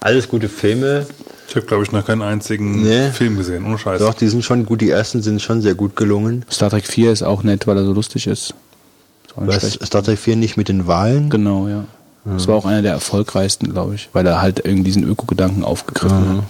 [0.00, 1.06] Alles gute Filme.
[1.48, 3.10] Ich habe, glaube ich, noch keinen einzigen Nee.
[3.10, 4.00] Film gesehen, ohne Scheiß.
[4.00, 4.82] Doch, die sind schon gut.
[4.82, 6.44] Die ersten sind schon sehr gut gelungen.
[6.50, 8.54] Star Trek 4 ist auch nett, weil er so lustig ist.
[9.46, 9.86] Ist.
[9.86, 11.30] Star Trek 4 nicht mit den Wahlen?
[11.30, 11.84] Genau, ja.
[12.24, 16.38] Das war auch einer der erfolgreichsten, glaube ich, weil er halt irgendwie diesen Öko-Gedanken aufgegriffen
[16.38, 16.44] hat.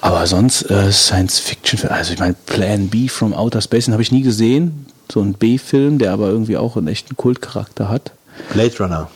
[0.00, 4.10] Aber sonst äh, Science-Fiction, also ich meine, Plan B from Outer Space, den habe ich
[4.10, 4.86] nie gesehen.
[5.12, 8.10] So ein B-Film, der aber irgendwie auch einen echten Kultcharakter hat.
[8.52, 9.08] Blade Runner.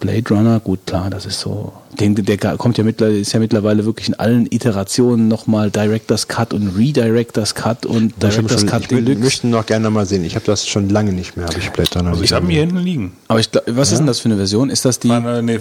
[0.00, 1.72] Blade Runner, gut, klar, das ist so.
[1.98, 6.54] Den, der kommt ja mittlerweile, ist ja mittlerweile wirklich in allen Iterationen nochmal Director's Cut
[6.54, 9.18] und Redirector's Cut und Ich, Director's schon, Cut ich Deluxe.
[9.20, 10.24] möchte ihn noch gerne mal sehen.
[10.24, 12.50] Ich habe das schon lange nicht mehr, habe ich Blade Runner Also ich habe ihn
[12.50, 13.12] hier hinten liegen.
[13.28, 14.70] Aber ich glaub, was ist denn das für eine Version?
[14.70, 15.08] Ist das die?
[15.08, 15.60] Meine, nee,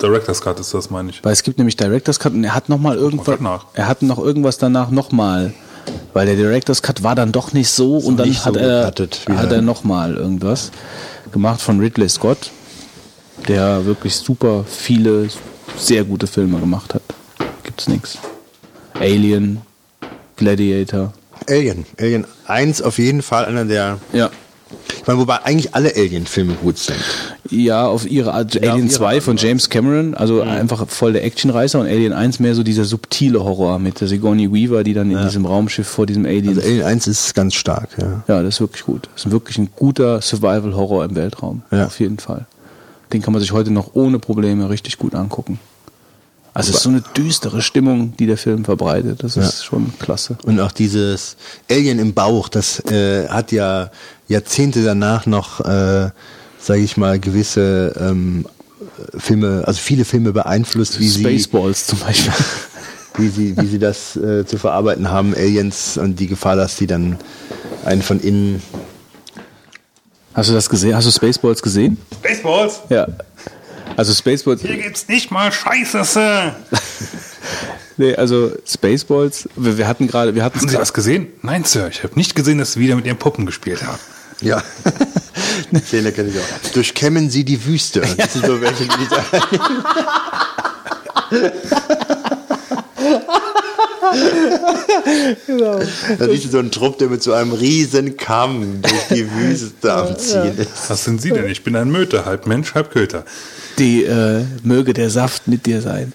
[0.00, 1.24] Director's Cut ist das, meine ich.
[1.24, 3.38] Weil es gibt nämlich Director's Cut und er hat nochmal irgendwas.
[3.74, 5.52] Er hat noch irgendwas danach nochmal.
[6.12, 9.52] Weil der Director's Cut war dann doch nicht so, und dann hat so er, hat
[9.52, 10.70] er nochmal irgendwas
[11.32, 12.50] gemacht von Ridley Scott,
[13.48, 15.28] der wirklich super viele
[15.76, 17.02] sehr gute Filme gemacht hat.
[17.62, 18.18] Gibt's nichts.
[18.94, 19.60] Alien,
[20.36, 21.12] Gladiator.
[21.48, 21.86] Alien.
[21.98, 23.98] Alien 1 auf jeden Fall einer der.
[24.12, 24.30] Ja.
[24.96, 26.98] Ich meine, wobei eigentlich alle Alien-Filme gut sind.
[27.50, 28.54] Ja, auf ihre Art.
[28.54, 32.12] Ja, Alien ihre 2 Art von James Cameron, also einfach voll der Actionreißer und Alien
[32.12, 35.88] 1 mehr so dieser subtile Horror mit der Sigourney Weaver, die dann in diesem Raumschiff
[35.88, 36.50] vor diesem Alien.
[36.50, 38.22] Also Alien 1 ist ganz stark, ja.
[38.28, 39.08] ja, das ist wirklich gut.
[39.14, 41.62] Das ist wirklich ein guter Survival-Horror im Weltraum.
[41.72, 41.86] Ja.
[41.86, 42.46] Auf jeden Fall.
[43.12, 45.58] Den kann man sich heute noch ohne Probleme richtig gut angucken.
[46.52, 49.22] Also es ist so eine düstere Stimmung, die der Film verbreitet.
[49.22, 50.36] Das ist schon klasse.
[50.44, 51.36] Und auch dieses
[51.70, 53.90] Alien im Bauch, das äh, hat ja
[54.26, 56.10] Jahrzehnte danach noch, äh,
[56.58, 58.46] sage ich mal, gewisse ähm,
[59.16, 62.32] Filme, also viele Filme beeinflusst, wie sie, Spaceballs zum Beispiel.
[63.16, 66.86] wie sie, wie sie das äh, zu verarbeiten haben, Aliens und die Gefahr, dass die
[66.86, 67.16] dann
[67.84, 68.62] einen von innen.
[70.40, 70.96] Hast du das gesehen?
[70.96, 71.98] Hast du Spaceballs gesehen?
[72.22, 72.80] Baseballs!
[72.88, 73.06] Ja.
[73.94, 74.62] Also Spaceballs.
[74.62, 76.56] Hier gibt's nicht mal Scheiße, Sir!
[77.98, 81.26] Nee, also Spaceballs, wir, wir hatten gerade, wir hatten Haben Sie das gesehen?
[81.42, 83.98] Nein, Sir, ich habe nicht gesehen, dass Sie wieder mit Ihren Puppen gespielt haben.
[84.40, 84.62] Ja.
[85.70, 86.72] Die Szene kenne ich auch.
[86.72, 88.00] Durchkämmen sie die Wüste.
[88.16, 89.24] Das sind so welche Lieder.
[95.46, 95.80] Genau.
[96.18, 100.16] Da du so einen Trupp, der mit so einem riesen Kamm durch die Wüste am
[100.18, 100.88] Ziehen ist.
[100.88, 101.48] Was sind Sie denn?
[101.48, 103.24] Ich bin ein Möte, halb Mensch, halb Köter.
[103.78, 106.12] die äh, möge der Saft mit dir sein.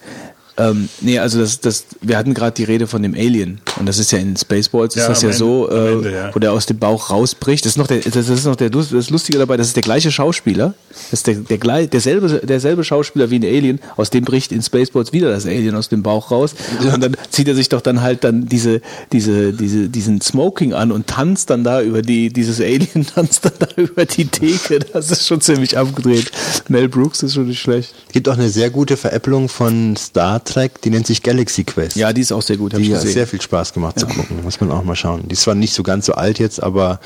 [0.58, 3.98] Ähm, nee, also das, das, wir hatten gerade die Rede von dem Alien und das
[3.98, 6.36] ist ja in Spaceballs ist Ja, das ja so, Ende- am äh, Ende, ja.
[6.36, 7.66] wo der aus dem Bauch rausbricht.
[7.66, 10.12] Das ist noch der, das ist noch der das Lustige dabei, das ist der gleiche
[10.12, 14.54] Schauspieler, das ist der, der gleich, derselbe, derselbe Schauspieler wie in Alien, aus dem bricht
[14.54, 17.82] in Spaceballs wieder das Alien aus dem Bauch raus und dann zieht er sich doch
[17.82, 18.80] dann halt dann diese,
[19.12, 23.54] diese, diese, diesen Smoking an und tanzt dann da über die, dieses Alien tanzt dann
[23.60, 24.80] da über die Theke.
[24.80, 26.32] Das ist schon ziemlich abgedreht.
[26.70, 27.94] Mel Brooks ist schon nicht schlecht.
[28.08, 31.98] Es gibt auch eine sehr gute Veräpplung von Star Trek, die nennt sich Galaxy Quest.
[31.98, 34.42] Ja, die ist auch sehr gut, die hat sehr viel Spaß gemacht zu gucken.
[34.44, 35.24] Muss man auch mal schauen.
[35.28, 37.00] Die ist zwar nicht so ganz so alt jetzt, aber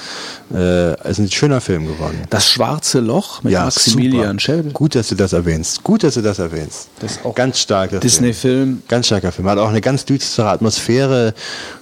[0.53, 2.19] äh, es ist ein schöner Film geworden.
[2.30, 4.40] Das schwarze Loch mit Ja, Maximilian.
[4.40, 4.64] Schell.
[4.74, 5.84] Gut, dass du das erwähnst.
[5.84, 6.90] Gut, dass du das erwähnst.
[7.00, 8.84] Das ist auch ganz starker Disney-Film.
[8.88, 9.48] Ganz starker Film.
[9.50, 11.34] Hat auch eine ganz düstere Atmosphäre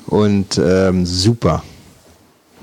[0.05, 1.63] und ähm, super.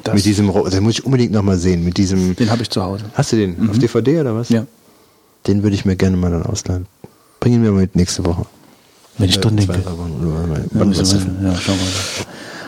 [0.02, 1.84] Das- mit diesem, den muss ich unbedingt nochmal sehen.
[1.84, 2.36] Mit diesem.
[2.36, 3.04] Den habe ich zu Hause.
[3.14, 4.48] Hast du den auf DVD oder was?
[4.50, 4.66] Ja.
[5.46, 6.86] Den würde ich mir gerne mal dann ausleihen.
[7.40, 8.46] Bring ihn mir mal mit nächste Woche.
[9.18, 9.90] Wenn ich dran Zwei, denke.
[9.90, 10.60] mal.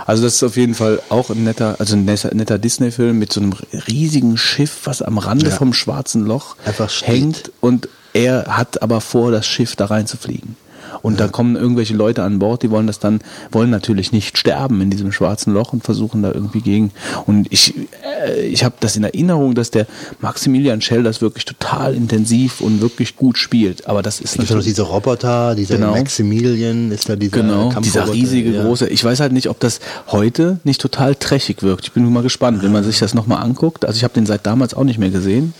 [0.06, 3.32] Also das ist auf jeden Fall auch ein netter, also ein netter, netter Disney-Film mit
[3.32, 3.54] so einem
[3.88, 5.56] riesigen Schiff, was am Rande Ja.
[5.56, 6.56] vom schwarzen Loch
[7.02, 10.56] hängt und er hat aber vor, das Schiff da reinzufliegen.
[11.02, 14.80] Und da kommen irgendwelche Leute an Bord, die wollen das dann, wollen natürlich nicht sterben
[14.80, 16.90] in diesem schwarzen Loch und versuchen da irgendwie gegen.
[17.26, 17.74] Und ich,
[18.26, 19.86] äh, ich habe das in Erinnerung, dass der
[20.20, 23.86] Maximilian Schell das wirklich total intensiv und wirklich gut spielt.
[23.86, 25.92] Aber das ist noch natürlich diese Roboter, dieser Genau.
[25.92, 28.62] Maximilian, ist da dieser Genau, dieser riesige ja.
[28.62, 28.88] große.
[28.88, 31.84] Ich weiß halt nicht, ob das heute nicht total trashig wirkt.
[31.84, 33.84] Ich bin nur mal gespannt, wenn man sich das nochmal anguckt.
[33.84, 35.54] Also ich habe den seit damals auch nicht mehr gesehen.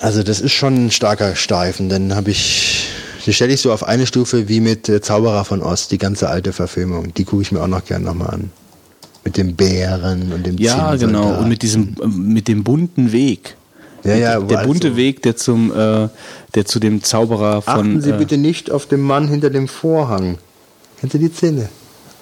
[0.00, 2.81] Also das ist schon ein starker Streifen, dann habe ich,
[3.26, 6.28] die stelle ich so auf eine Stufe wie mit äh, Zauberer von Ost, die ganze
[6.28, 7.14] alte Verfilmung.
[7.14, 8.50] Die gucke ich mir auch noch gerne nochmal an.
[9.24, 11.38] Mit dem Bären und dem Ja, genau.
[11.38, 13.56] Und mit diesem, äh, mit dem bunten Weg.
[14.04, 16.08] Ja, ja, der also- bunte Weg, der zum, äh,
[16.54, 17.72] der zu dem Zauberer von.
[17.72, 20.38] Achten Sie äh, bitte nicht auf den Mann hinter dem Vorhang.
[20.98, 21.68] Kennst du die Szene?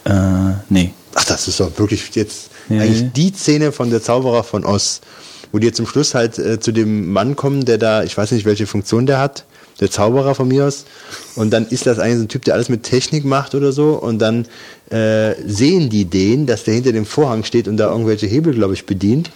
[0.05, 0.93] Äh, nee.
[1.15, 5.01] Ach, das ist doch wirklich jetzt Ja, eigentlich die Szene von der Zauberer von Oz,
[5.53, 8.45] wo die zum Schluss halt äh, zu dem Mann kommen, der da, ich weiß nicht,
[8.45, 9.45] welche Funktion der hat.
[9.81, 10.85] Der Zauberer von mir aus.
[11.37, 13.95] Und dann ist das eigentlich so ein Typ, der alles mit Technik macht oder so.
[13.95, 14.47] Und dann
[14.91, 18.75] äh, sehen die den, dass der hinter dem Vorhang steht und da irgendwelche Hebel, glaube
[18.75, 19.31] ich, bedient.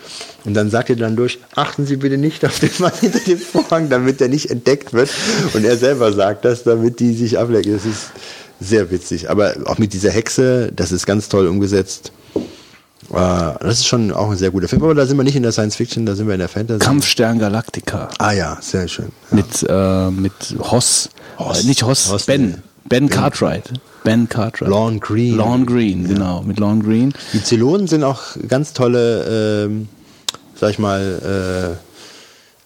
[0.45, 3.39] Und dann sagt er dann durch, achten Sie bitte nicht auf den Mann hinter dem
[3.39, 5.11] Vorhang, damit der nicht entdeckt wird.
[5.55, 7.73] Und er selber sagt das, damit die sich ablenken.
[7.73, 8.11] Das ist
[8.61, 9.31] sehr witzig.
[9.31, 12.13] Aber auch mit dieser Hexe, das ist ganz toll umgesetzt.
[13.13, 13.17] Äh,
[13.61, 14.83] das ist schon auch ein sehr guter Film.
[14.83, 16.81] Aber da sind wir nicht in der Science Fiction, da sind wir in der Fantasy.
[16.81, 18.09] Kampfstern Galactica.
[18.19, 19.13] Ah ja, sehr schön.
[19.31, 19.37] Ja.
[19.37, 20.33] Mit, äh, mit
[20.71, 21.11] Hoss.
[21.39, 21.65] Hoss.
[21.65, 22.47] Äh, nicht Hoss, Hoss, ben.
[22.47, 22.55] nee.
[22.87, 23.73] Ben Cartwright.
[24.05, 24.69] Ben Cartwright.
[24.69, 25.37] Lorne Green.
[25.37, 26.43] Lorne Green, genau.
[26.43, 27.15] Mit Lorne Green.
[27.33, 29.89] Die Zylonen sind auch ganz tolle, ähm,
[30.55, 31.79] sag ich mal,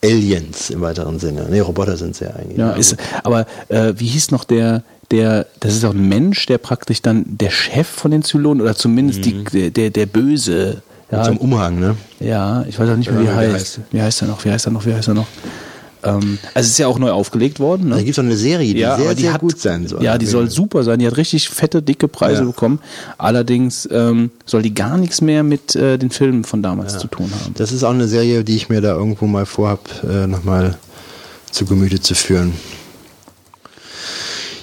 [0.03, 1.47] äh, Aliens im weiteren Sinne.
[1.49, 2.59] Nee, Roboter sind sie ja eigentlich.
[2.59, 6.59] Ja, ist, aber äh, wie hieß noch der, der, das ist auch ein Mensch, der
[6.59, 10.83] praktisch dann der Chef von den Zylonen oder zumindest die, der, der, Böse.
[11.11, 11.97] Ja, Zum Umhang, ne?
[12.21, 13.81] ja, ich weiß auch nicht mehr, wie Ja, er der heißt.
[13.91, 14.45] Wie heißt er noch?
[14.45, 14.85] Wie heißt er noch?
[14.85, 15.27] Wie heißt er noch?
[16.05, 17.89] Ähm, also es ist ja auch neu aufgelegt worden.
[17.91, 18.05] Da Ne?
[18.05, 20.03] gibt es auch eine Serie, die ja, sehr, die sehr hat, gut sein soll.
[20.05, 20.99] Ja, die soll super sein.
[20.99, 22.47] Die hat richtig fette, dicke Preise Ja.
[22.47, 22.79] bekommen.
[23.17, 27.31] Allerdings ähm, soll die gar nichts mehr mit äh, den Filmen von damals zu tun
[27.43, 27.55] haben.
[27.57, 30.77] Das ist auch eine Serie, die ich mir da irgendwo mal vorhab, äh, nochmal
[31.51, 32.53] zu Gemüte zu führen.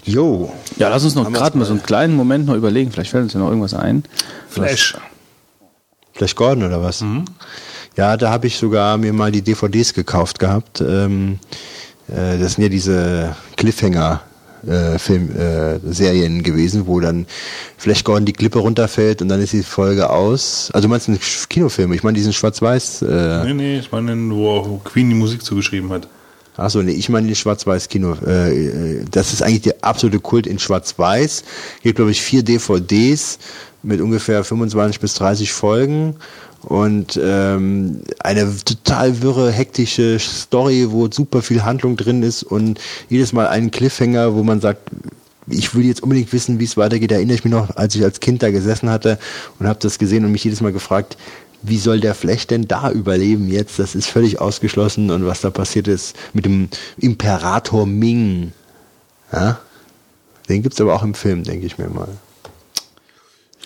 [0.06, 0.52] Jo.
[0.78, 2.92] Ja, lass uns noch gerade mal so einen kleinen Moment noch überlegen.
[2.92, 4.04] Vielleicht fällt uns ja noch irgendwas ein.
[4.50, 4.96] Flash.
[6.14, 7.04] Flash Gordon oder was?
[7.98, 10.82] Ja, da habe ich sogar mir mal die DVDs gekauft gehabt.
[10.82, 11.40] Ähm,
[12.08, 14.22] äh, das sind ja diese Cliffhanger.
[14.68, 17.28] Äh, Film, äh, Serien gewesen, wo dann
[17.78, 20.72] Flash Gordon die Klippe runterfällt und dann ist die Folge aus.
[20.74, 21.20] Also du meinst einen
[21.50, 21.94] Kinofilm?
[21.94, 23.04] Ich meine diesen Schwarz-Weiß.
[23.04, 26.08] Äh, Nee, nee, ich meine, wo auch Queen die Musik zugeschrieben hat.
[26.58, 28.18] Achso, nee, ich meine Schwarz-Weiß-Kino.
[28.26, 31.44] Äh, äh, das ist eigentlich der absolute Kult in Schwarz-Weiß.
[31.84, 33.40] Gibt, glaube ich, vier DVDs
[33.84, 36.16] mit ungefähr 25 bis 30 Folgen
[36.64, 43.34] und ähm, eine total wirre, hektische Story, wo super viel Handlung drin ist und jedes
[43.34, 44.90] Mal einen Cliffhanger, wo man sagt,
[45.48, 47.12] ich will jetzt unbedingt wissen, wie es weitergeht.
[47.12, 49.20] Da erinnere ich mich noch, als ich als Kind da gesessen hatte
[49.60, 51.18] und habe das gesehen und mich jedes Mal gefragt,
[51.62, 53.80] wie soll der Flash denn da überleben jetzt?
[53.80, 58.52] Das ist völlig ausgeschlossen und was da passiert ist mit dem Imperator Ming.
[59.32, 59.60] Ja?
[60.50, 62.08] Den gibt's aber auch im Film, denke ich mir mal.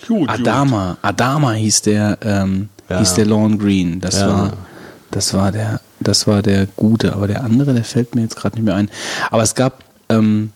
[0.07, 2.99] Gut, Adama, Adama hieß der, ähm, Ja.
[2.99, 3.99] hieß der Lorne Green.
[3.99, 4.27] Das Ja.
[4.27, 4.53] war,
[5.11, 7.13] das war der, das war der Gute.
[7.13, 8.89] Aber der andere, der fällt mir jetzt gerade nicht mehr ein.
[9.29, 10.51] Aber es gab, ähm,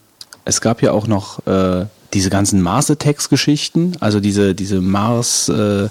[0.45, 5.49] es gab ja auch noch äh, diese ganzen Mars Attacks Geschichten, also diese, diese Mars,
[5.49, 5.89] äh,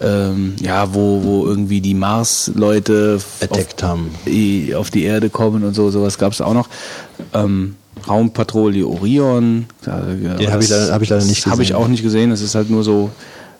[0.00, 4.14] ähm, ja, wo, wo irgendwie die Mars-Leute Attacked haben.
[4.26, 6.68] die auf die Erde kommen und so, sowas gab es auch noch.
[7.34, 7.76] Ähm,
[8.08, 9.66] Raumpatrouille Orion.
[9.84, 11.82] Den hab ich leider- hab ich leider nicht Habe ich gesehen.
[11.82, 12.30] auch nicht gesehen.
[12.30, 13.10] Das ist halt nur so.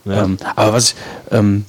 [0.05, 0.25] Ja.
[0.25, 0.94] Ähm, aber was ich,
[1.33, 1.65] ähm,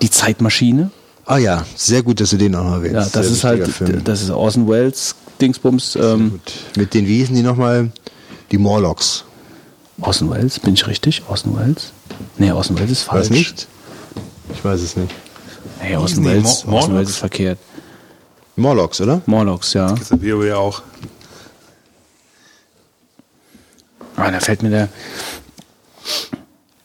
[0.00, 0.90] die Zeitmaschine.
[1.26, 2.94] Ah ja, sehr gut, dass du den auch noch erwähnst.
[2.94, 4.02] Ja, das Sehr ist halt, Film.
[4.04, 5.96] das ist Orson Welles Dingsbums.
[5.96, 6.52] Ähm, Gut.
[6.76, 7.92] Mit den, wie hießen die nochmal?
[8.50, 9.24] Die Morlocks.
[10.00, 11.22] Orson Welles, bin ich richtig?
[11.28, 11.92] Orson Welles?
[12.38, 13.26] Nee, Orson Welles ist falsch.
[13.26, 13.68] Weiß nicht?
[14.54, 15.14] Ich weiß es nicht.
[15.80, 17.10] Nee, Orson Hießen die Welles, Mo- Orson Welles Morlocks?
[17.10, 17.58] ist verkehrt.
[18.56, 19.22] Morlocks, oder?
[19.26, 19.90] Morlocks, ja.
[19.92, 20.82] Das ist der WoW ja auch.
[24.16, 24.88] Ah, da fällt mir der.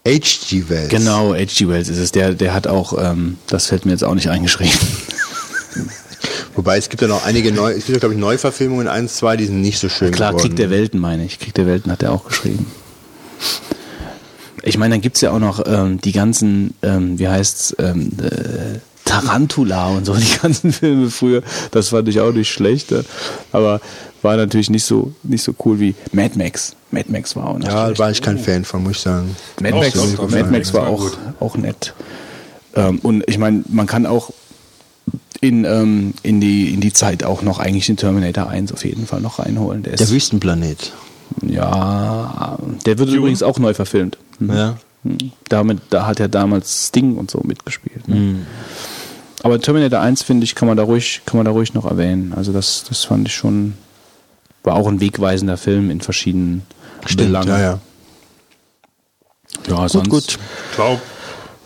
[0.08, 0.70] H.G.
[0.70, 0.90] Wells.
[0.90, 1.68] Genau, H.G.
[1.68, 2.12] Wells ist es.
[2.14, 4.72] Der, der hat auch, ähm, das fällt mir jetzt auch nicht eingeschrieben.
[6.56, 9.38] Wobei es gibt ja noch einige neu, es gibt ja glaube ich Neuverfilmungen, eins, zwei,
[9.38, 10.48] die sind nicht so schön Klar, geworden.
[10.48, 11.38] Krieg der Welten meine ich.
[11.38, 12.66] Krieg der Welten hat er auch geschrieben.
[14.68, 18.80] Ich meine, dann gibt's ja auch noch ähm, die ganzen, ähm, wie heißt's, ähm, äh,
[19.06, 21.42] Tarantula und so, die ganzen Filme früher.
[21.72, 22.92] Das fand ich auch nicht schlecht.
[22.92, 23.04] äh,
[23.52, 23.80] Aber
[24.22, 26.76] war natürlich nicht so, nicht so cool wie Mad Max.
[26.92, 28.00] Mad Max war auch nicht Ja, schlecht.
[28.00, 29.36] war ich kein Fan von, muss ich sagen.
[29.62, 31.94] Mad Max, doch, Mad Max war auch, auch nett.
[32.76, 34.32] Ähm, und ich meine, man kann auch
[35.40, 39.08] in, ähm, in, die, in die Zeit auch noch eigentlich den Terminator 1 auf jeden
[39.08, 39.84] Fall noch reinholen.
[39.84, 40.92] Der ist, Der Wüstenplanet.
[41.42, 44.18] Ja, der wird übrigens auch neu verfilmt.
[44.40, 44.54] Mhm.
[44.54, 44.78] Ja.
[45.04, 45.32] Mhm.
[45.50, 48.08] Damit, da hat ja damals Sting und so mitgespielt.
[48.08, 48.46] Ne?
[49.44, 52.34] Aber Terminator 1, finde ich, kann man da ruhig, kann man da ruhig noch erwähnen.
[52.36, 53.74] Also das, das fand ich schon,
[54.64, 56.64] war auch ein wegweisender Film in verschiedenen
[57.16, 57.48] Belangen.
[57.48, 57.80] ja, ja.
[59.68, 60.40] Ja, sonst gut.
[60.76, 61.02] Glaub,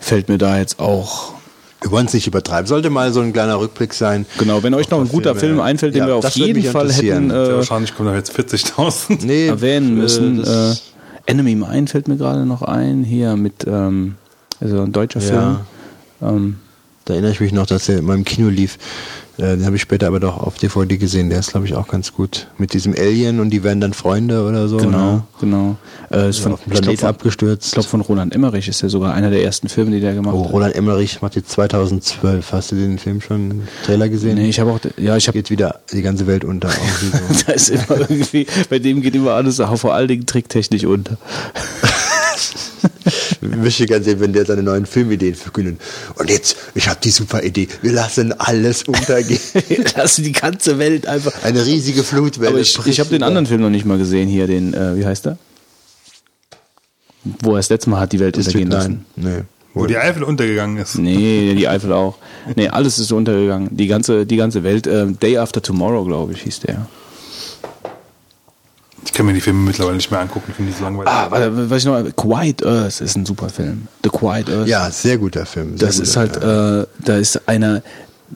[0.00, 1.34] fällt mir da jetzt auch.
[1.82, 2.66] Wir wollen es nicht übertreiben.
[2.66, 4.24] Sollte mal so ein kleiner Rückblick sein.
[4.38, 5.54] Genau, wenn euch noch ein guter Filme.
[5.56, 9.24] Film einfällt, den Ja, wir auf jeden Fall hätten äh, wahrscheinlich kommen da jetzt 40.000.
[9.26, 10.38] Nee, erwähnen müssen.
[10.38, 10.82] äh, Äh, das-
[11.26, 14.16] Enemy Mine fällt mir gerade noch ein, hier mit, ähm,
[14.60, 15.26] also ein deutscher Ja.
[15.26, 15.56] Film.
[16.20, 16.56] Ähm,
[17.04, 18.78] Da erinnere ich mich noch, dass er in meinem Kino lief.
[19.38, 21.30] Äh, den habe ich später aber doch auf DVD gesehen.
[21.30, 22.48] Der ist, glaube ich, auch ganz gut.
[22.58, 24.76] Mit diesem Alien und die werden dann Freunde oder so.
[24.76, 25.22] Genau, ne?
[25.40, 25.76] genau.
[26.10, 27.66] Äh, ist von, auf Planet glaub, von, abgestürzt.
[27.68, 30.34] ich glaube von Roland Emmerich ist ja sogar einer der ersten Filme, die der gemacht
[30.36, 30.52] Oh, hat.
[30.52, 32.52] Roland Emmerich macht jetzt 2012.
[32.52, 34.34] Hast du den Film schon, den Trailer gesehen?
[34.34, 36.68] Nee, ich habe auch, ja, ich habe Geht wieder die ganze Welt unter.
[37.02, 37.44] So.
[37.46, 41.16] da ist immer irgendwie, bei dem geht immer alles auch vor allen Dingen tricktechnisch unter.
[43.40, 45.80] Ich möchte gerne sehen, wenn der seine neuen Filmideen verkündet.
[46.16, 47.68] Und jetzt, ich habe die super Idee.
[47.82, 49.40] Wir lassen alles untergehen.
[49.96, 51.32] Lass die ganze Welt einfach.
[51.42, 52.50] Eine riesige Flutwelle.
[52.50, 55.06] Aber ich, ich habe den anderen Film noch nicht mal gesehen hier, den, äh, wie
[55.06, 55.38] heißt der?
[57.24, 59.04] Wo er das letzte Mal hat die Welt untergehen lassen.
[59.16, 59.42] Nee.
[59.74, 60.98] Wo die Eifel untergegangen ist.
[60.98, 62.18] Nee, die Eifel auch.
[62.56, 63.68] Nee, alles ist untergegangen.
[63.70, 64.86] Die ganze, die ganze Welt.
[64.86, 66.86] Äh, Day After Tomorrow, glaube ich, hieß der.
[69.04, 71.12] Ich kann mir die Filme mittlerweile nicht mehr angucken, ich finde die so langweilig.
[71.12, 72.02] Ah, warte, was ich noch.
[72.16, 73.88] Quiet Earth ist ein super Film.
[74.04, 74.68] The Quiet Earth.
[74.68, 75.76] Ja, sehr guter Film.
[75.76, 77.82] Sehr Das guter ist halt, äh, da ist einer.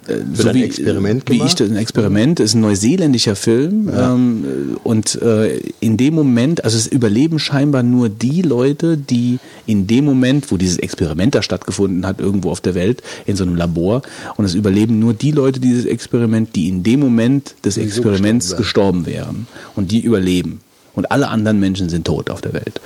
[0.07, 1.60] Äh, so ein wie, Experiment wie ich gemacht?
[1.60, 6.86] das, ein Experiment ist ein neuseeländischer Film ähm, und äh, in dem Moment, also es
[6.86, 12.20] überleben scheinbar nur die Leute, die in dem Moment, wo dieses Experiment da stattgefunden hat,
[12.20, 14.02] irgendwo auf der Welt in so einem Labor
[14.36, 18.76] und es überleben nur die Leute dieses Experiment, die in dem Moment des Experiments gestorben
[18.76, 20.60] gestorben wären und die überleben
[20.94, 22.81] und alle anderen Menschen sind tot auf der Welt.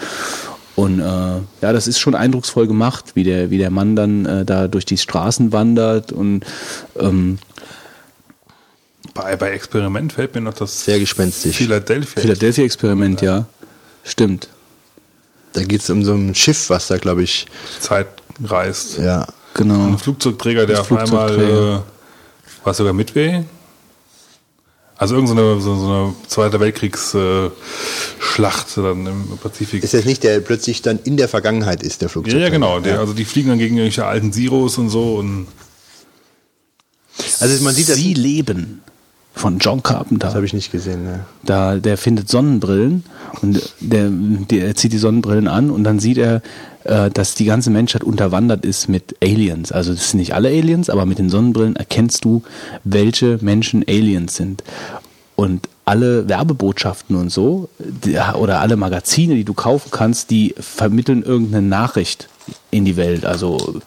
[0.81, 4.45] Und äh, ja, das ist schon eindrucksvoll gemacht, wie der, wie der Mann dann äh,
[4.45, 6.45] da durch die Straßen wandert und
[6.99, 7.39] ähm,
[9.15, 11.57] Bei, bei Experiment fällt mir noch das Sehr gespenstisch.
[11.57, 12.23] Philadelphia.
[12.23, 13.47] Philadelphia-Experiment, ja.
[14.05, 14.49] Stimmt.
[15.53, 17.47] Da geht es um so ein Schiff, was da, glaube ich,
[17.81, 18.07] Zeit
[18.45, 18.99] reist.
[18.99, 19.27] ja.
[19.55, 19.85] Genau.
[19.89, 21.77] Ein Flugzeugträger, der Das auf einmal, Flugzeugträger.
[21.79, 23.45] äh, war sogar Midway?
[25.01, 29.83] Also irgendeine so, so eine Zweite Weltkriegsschlacht äh, dann im Pazifik.
[29.83, 32.39] Ist jetzt nicht der plötzlich dann in der Vergangenheit ist, der ja, Flugzeug.
[32.39, 32.81] ja, genau.
[32.81, 35.47] Der, Also die fliegen dann gegen irgendwelche alten Zeros und so und
[37.41, 38.83] Also man sieht das, Sie leben
[39.33, 40.27] von John Carpenter.
[40.27, 41.05] das habe ich nicht gesehen.
[41.05, 41.25] Ne.
[41.45, 43.05] da der findet Sonnenbrillen
[43.41, 46.43] und der, der er zieht die Sonnenbrillen an und dann sieht er,
[46.85, 49.73] äh, dass die ganze Menschheit unterwandert ist mit Aliens.
[49.73, 52.43] Also das sind nicht alle Aliens, aber mit den Sonnenbrillen erkennst du,
[52.85, 54.65] welche Menschen Aliens sind.
[55.37, 57.69] Und alle Werbebotschaften und so
[58.39, 62.29] oder alle Magazine, die du kaufen kannst, die vermitteln irgendeine Nachricht
[62.71, 63.25] in die Welt.
[63.25, 63.81] Also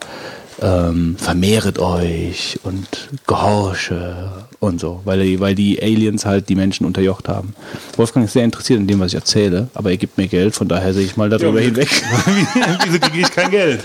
[0.60, 6.84] ähm, vermehret euch und gehorche und so, weil, die- weil die Aliens halt die Menschen
[6.86, 7.54] unterjocht haben.
[7.96, 10.68] Wolfgang ist sehr interessiert in dem, was ich erzähle, aber er gibt mir Geld, von
[10.68, 11.88] daher sehe ich mal darüber Ja, hinweg.
[12.86, 13.80] wieso kriege ich kein Geld?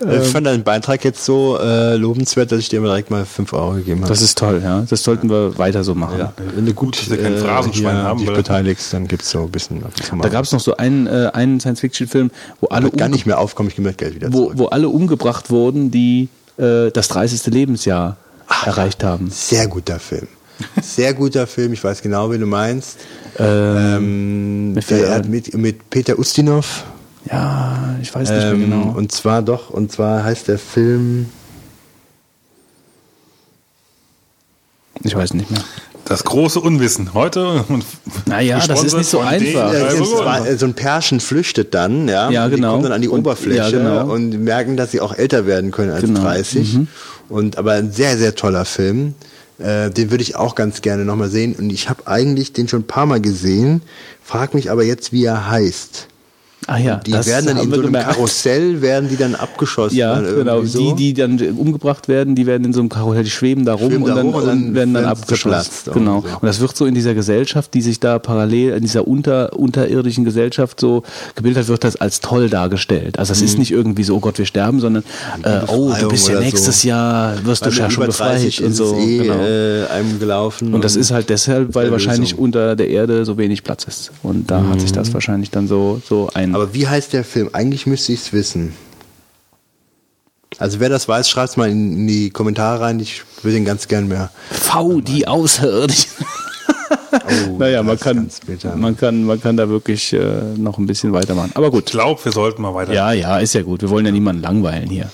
[0.00, 3.24] Also ich fand deinen Beitrag jetzt so äh, lobenswert, dass ich dir mal direkt mal
[3.24, 4.08] 5 Euro gegeben habe.
[4.08, 4.84] Das ist toll, ja.
[4.90, 6.18] Das sollten wir weiter so machen.
[6.18, 6.32] ja.
[6.54, 9.42] Wenn du gut, dass wir kein äh, Phrasenschwein haben, dich weil- beteiligst, dann gibt's so
[9.44, 9.82] ein bisschen.
[10.20, 12.30] Da gab es noch so einen, äh, einen Science-Fiction-Film,
[12.60, 14.52] wo alle, gar nicht mehr aufkommen, ich gebe mir Geld wieder wo, zurück.
[14.58, 17.46] wo alle umgebracht wurden, die äh, das 30.
[17.54, 18.16] Lebensjahr
[18.64, 19.30] erreicht haben.
[19.30, 20.28] Sehr guter Film.
[20.80, 22.98] Sehr guter Film, ich weiß genau, wen du meinst.
[23.38, 26.84] Ähm, fällt der hat mit, mit Peter Ustinov.
[27.30, 28.96] Ja, ich weiß nicht Ähm, mehr genau.
[28.96, 31.28] Und zwar doch, und zwar heißt der Film.
[35.02, 35.64] Ich weiß nicht mehr.
[36.06, 37.14] Das große Unwissen.
[37.14, 37.64] Heute.
[37.68, 37.84] und
[38.26, 39.70] Naja, das ist nicht so einfach.
[39.70, 42.30] den äh, so ein Pärchen flüchtet dann, ja.
[42.30, 42.72] Ja, und Die genau.
[42.72, 44.12] kommen dann an die Und- Oberfläche ja, genau.
[44.12, 46.20] und merken, dass sie auch älter werden können als Genau.
[46.20, 46.80] 30.
[47.28, 49.14] Und aber ein sehr, sehr toller Film.
[49.58, 51.54] Äh, den würde ich auch ganz gerne nochmal sehen.
[51.56, 53.82] Und ich habe eigentlich den schon ein paar Mal gesehen,
[54.22, 56.08] frag mich aber jetzt, wie er heißt.
[56.66, 58.12] Ah ja, Die das werden dann in so einem gemerkt.
[58.12, 59.96] Karussell, werden die dann abgeschossen.
[59.96, 60.62] Ja, genau.
[60.64, 60.94] so.
[60.94, 63.90] Die, die dann umgebracht werden, die werden in so einem Karussell, die schweben da rum
[63.90, 65.92] Schweben und, da dann, und dann werden dann abgeschossen.
[65.92, 66.16] Genau.
[66.16, 66.34] und so.
[66.40, 70.24] Und das wird so in dieser Gesellschaft, die sich da parallel, in dieser unter, unterirdischen
[70.24, 71.02] Gesellschaft so
[71.34, 73.18] gebildet hat, wird das als toll dargestellt.
[73.18, 75.04] Also es ist nicht irgendwie so, oh Gott, wir sterben, sondern
[75.42, 76.88] äh, oh, du bist ja nächstes so.
[76.88, 78.96] Jahr, wirst Weil du ja schon über 30 befreit und so.
[78.98, 79.34] eh, genau.
[79.34, 80.74] äh, einem gelaufen.
[80.74, 84.12] Und das ist halt deshalb, weil wahrscheinlich unter der Erde so wenig Platz ist.
[84.22, 86.53] Und da hat sich das wahrscheinlich dann so, so ein.
[86.54, 87.50] Aber wie heißt der Film?
[87.52, 88.74] Eigentlich müsste ich es wissen.
[90.58, 93.00] Also wer das weiß, schreibt es mal in, in die Kommentare rein.
[93.00, 94.30] Ich will den ganz gern mehr.
[94.50, 96.10] V, die Außerirdischen.
[97.48, 98.28] Oh, naja, man kann,
[98.76, 101.52] man kann, man kann da wirklich äh, noch ein bisschen weitermachen.
[101.54, 101.86] Aber Ich gut.
[101.86, 102.92] glaube, wir sollten mal weiter.
[102.92, 103.82] Ja, ja, ist ja gut.
[103.82, 105.10] Wir wollen ja niemanden langweilen hier.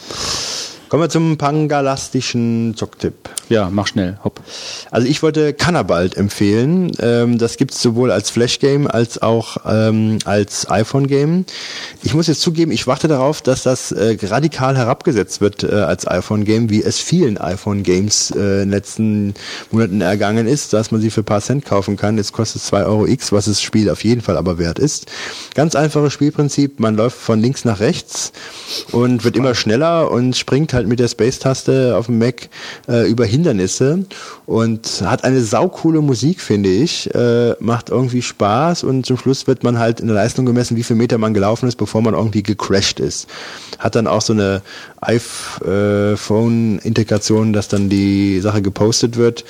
[0.91, 3.15] Kommen wir zum pangalastischen Zocktipp.
[3.49, 4.19] Ja, mach schnell.
[4.25, 4.41] Hopp.
[4.91, 6.91] Also ich wollte Cannabalt empfehlen.
[6.99, 11.47] Ähm, das gibt es sowohl als Flash-Game als auch ähm, als iPhone-Game.
[12.03, 16.09] Ich muss jetzt zugeben, ich warte darauf, dass das äh, radikal herabgesetzt wird äh, als
[16.09, 19.35] iPhone-Game, wie es vielen iPhone-Games äh, in den letzten
[19.71, 22.17] Monaten ergangen ist, dass man sie für ein paar Cent kaufen kann.
[22.17, 25.07] Jetzt kostet es 2 Euro X, was das Spiel auf jeden Fall aber wert ist.
[25.55, 28.33] Ganz einfaches Spielprinzip, man läuft von links nach rechts
[28.91, 32.49] und wird immer schneller und springt halt halt mit der Space-Taste auf dem Mac
[32.89, 34.05] äh, über Hindernisse
[34.47, 37.15] und hat eine saukoole Musik, finde ich.
[37.15, 40.83] Äh, macht irgendwie Spaß und zum Schluss wird man halt in der Leistung gemessen, wie
[40.83, 43.29] viel Meter man gelaufen ist, bevor man irgendwie gecrashed ist.
[43.79, 44.63] Hat dann auch so eine
[45.01, 49.45] iPhone-Integration, dass dann die Sache gepostet wird.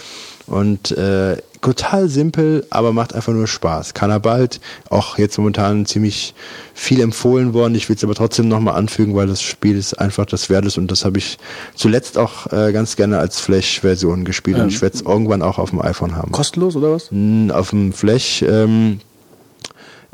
[0.47, 3.95] Und äh, total simpel, aber macht einfach nur Spaß.
[3.95, 6.35] Kann er bald, auch jetzt momentan ziemlich
[6.75, 7.75] viel empfohlen worden.
[7.75, 10.79] Ich will es aber trotzdem nochmal anfügen, weil das Spiel ist einfach das Wert ist
[10.79, 11.39] und das habe ich
[11.75, 15.59] zuletzt auch äh, ganz gerne als Flash-Version gespielt ähm, und ich werde es irgendwann auch
[15.59, 16.33] auf dem iPhone haben.
[16.33, 17.11] Kostenlos oder was?
[17.55, 19.01] Auf dem Flash, ähm,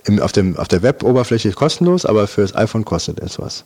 [0.04, 3.64] im, auf, dem, auf der Web-Oberfläche kostenlos, aber fürs iPhone kostet es was.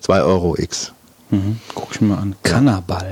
[0.00, 0.92] 2 Euro X.
[1.30, 1.58] Mhm.
[1.74, 2.34] Guck ich mir mal an.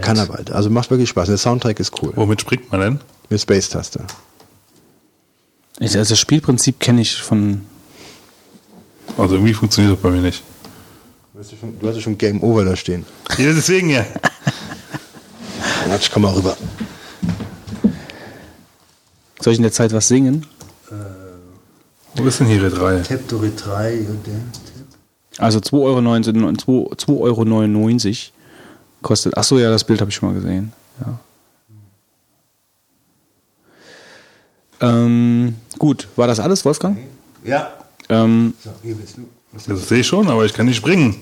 [0.03, 0.51] Kann er bald.
[0.51, 1.29] Also macht wirklich Spaß.
[1.29, 2.13] Der Soundtrack ist cool.
[2.17, 3.01] Womit springt man denn?
[3.31, 4.05] Mit Space-Taste.
[5.81, 7.63] Also das Spielprinzip kenne ich von.
[9.17, 10.43] Also irgendwie funktioniert das bei mir nicht.
[11.33, 13.07] Du hast ja schon, du hast ja schon Game Over da stehen.
[13.39, 14.05] Ja, deswegen ja.
[15.89, 16.57] Natsch, komm mal rüber.
[19.41, 20.45] Soll ich in der Zeit was singen?
[20.91, 20.95] Äh,
[22.17, 23.01] Wo ist denn hier Red 3?
[23.01, 24.35] Tab to Red 3 und der.
[25.39, 28.11] Also 2,99 Euro, 2, Euro
[29.01, 29.37] kostet.
[29.39, 30.73] Achso, ja, das Bild habe ich schon mal gesehen.
[31.01, 31.19] Ja.
[34.81, 36.97] Ähm, gut, war das alles, Wolfgang?
[37.45, 37.71] Ja.
[38.09, 39.29] Ähm, so, hier bist du.
[39.69, 41.17] Das sehe ich schon, aber ich kann nicht springen.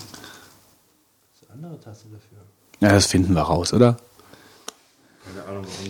[1.40, 2.38] Das andere Taste dafür.
[2.80, 3.96] Ja, das finden wir raus, oder?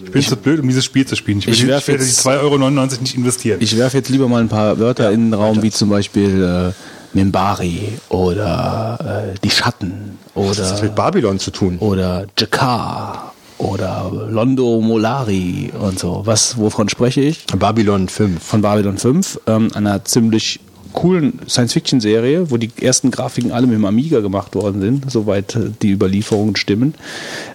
[0.04, 1.38] Ich bin zu blöd, um dieses Spiel zu spielen.
[1.38, 3.58] Ich, will, Ich ich, werf werde die jetzt- 2,99 Euro nicht investieren.
[3.60, 7.16] Ich werfe jetzt lieber mal ein paar Wörter in den Raum, wie zum Beispiel äh,
[7.16, 11.78] Mimbari oder äh, die Schatten Was hat das mit oder, Babylon zu tun?
[11.78, 16.22] oder Jakar oder Londo Molari und so.
[16.24, 17.44] Was, wovon spreche ich?
[17.46, 18.42] Babylon 5.
[18.42, 20.60] Von Babylon 5, ähm, einer ziemlich
[20.92, 25.70] coolen Science-Fiction-Serie, wo die ersten Grafiken alle mit dem Amiga gemacht worden sind, soweit äh,
[25.82, 26.94] die Überlieferungen stimmen.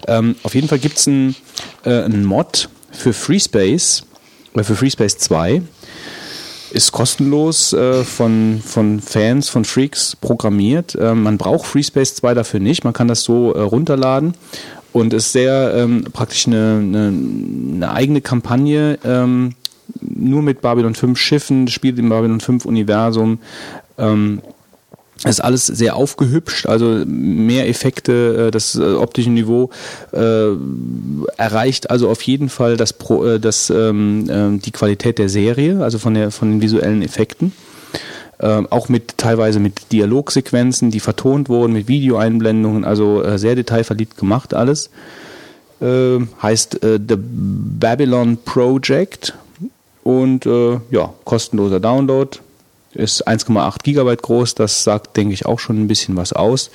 [0.08, 1.36] Ähm, auf jeden Fall gibt es einen
[1.86, 4.04] äh, Mod für FreeSpace,
[4.56, 5.62] äh, für FreeSpace 2.
[6.72, 10.98] Ist kostenlos äh, von, von Fans, von Freaks programmiert.
[11.00, 12.84] Ähm, man braucht FreeSpace 2 dafür nicht.
[12.84, 14.34] Man kann das so äh, runterladen
[14.94, 19.56] und ist sehr ähm, praktisch eine, eine, eine eigene Kampagne, ähm,
[20.00, 23.40] nur mit Babylon 5 Schiffen, spielt im Babylon 5 Universum.
[23.98, 24.42] Ähm,
[25.26, 29.70] ist alles sehr aufgehübscht, also mehr Effekte, äh, das äh, optische Niveau
[30.12, 30.50] äh,
[31.38, 36.00] erreicht also auf jeden Fall das, Pro, äh, das, ähm, die Qualität der Serie, also
[36.00, 37.54] von, der, von den visuellen Effekten.
[38.44, 44.18] Ähm, auch mit teilweise mit Dialogsequenzen, die vertont wurden, mit Videoeinblendungen, also äh, sehr detailverliebt
[44.18, 44.90] gemacht alles.
[45.80, 49.34] Äh, heißt The Babylon Project
[50.04, 52.38] und äh, ja, kostenloser Download.
[52.94, 56.70] Ist 1,8 Gigabyte groß, das sagt, denke ich, auch schon ein bisschen was aus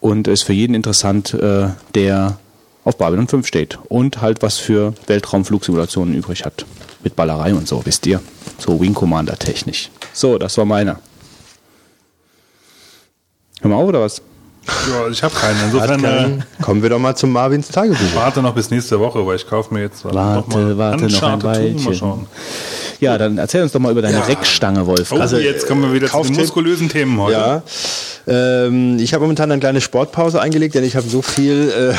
[0.00, 2.38] und ist für jeden interessant, äh, der
[2.84, 6.64] auf Babylon 5 steht und halt was für Weltraumflugsimulationen übrig hat.
[7.02, 8.20] Mit Ballerei und so, wisst ihr.
[8.60, 9.90] So Wing Commander technisch.
[10.12, 11.00] So, das war meiner.
[13.60, 14.22] Hör mal auf, oder was?
[14.90, 15.58] Ja, ich habe keinen.
[15.64, 16.62] Insofern äh.
[16.62, 17.98] Kommen wir doch mal zum Marvins Tagebuch.
[18.14, 21.14] warte noch bis nächste Woche, weil ich kaufe mir jetzt Warte, mal warte noch ein
[21.14, 21.48] Uncharted 2.
[21.48, 21.94] Mal Weilchen.
[21.94, 22.26] schauen.
[23.00, 25.10] Ja, dann erzähl uns doch mal über deine Reckstange, Wolf.
[25.10, 27.32] Oh, jetzt kommen wir wieder zu den muskulösen Themen heute.
[27.32, 27.62] Ja,
[28.26, 31.94] ähm, ich habe momentan eine kleine Sportpause eingelegt, denn ich habe so viel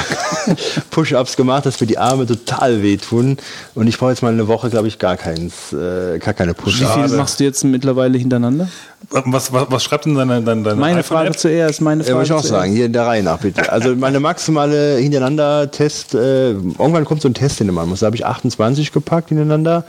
[0.48, 0.54] äh,
[0.92, 3.38] Push-ups gemacht, dass mir die Arme total wehtun.
[3.74, 6.62] Und ich brauche jetzt mal eine Woche, glaube ich, gar keins, äh, gar keine Wie
[6.62, 6.94] Push-ups.
[6.94, 8.70] viel machst du jetzt mittlerweile hinterannder?
[9.10, 11.04] Was, was, was schreibt denn deine, deine, deine Meine?
[11.04, 12.54] Frage zuerst, meine Frage Ja, ich auch zuerst.
[12.62, 13.72] Sagen, hier in der Reihe nach bitte.
[13.72, 18.02] Also meine maximale Hintereinander-Test, äh, irgendwann kommt so ein Test, den du machen musst.
[18.02, 19.84] Da habe ich 28 gepackt hintereinander.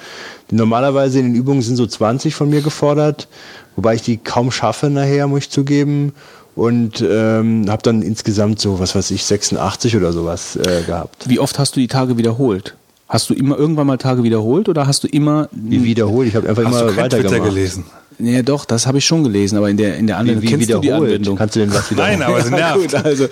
[0.51, 3.29] Die normalerweise in den Übungen sind so 20 von mir gefordert,
[3.77, 6.13] wobei ich die kaum schaffe nachher, muss ich zugeben.
[6.55, 11.29] Und ähm, habe dann insgesamt so, was weiß ich, 86 oder sowas äh, gehabt.
[11.29, 12.75] Wie oft hast du die Tage wiederholt?
[13.09, 15.49] Hast du immer irgendwann mal Tage wiederholt oder hast du immer.
[15.53, 17.55] Wie wiederholt, ich habe einfach Hast du immer kein Twitter weitergemacht.
[17.55, 17.85] gelesen?
[18.19, 20.47] Nee, doch, das habe ich schon gelesen, aber in der, in der Wie, Anwendung wie
[20.47, 20.93] kennst du die?
[20.93, 21.37] Anwendung.
[21.37, 22.19] Kannst du denn was wiederholen?
[22.19, 22.81] Nein, aber es ja, nervt.
[22.93, 23.27] gut, also,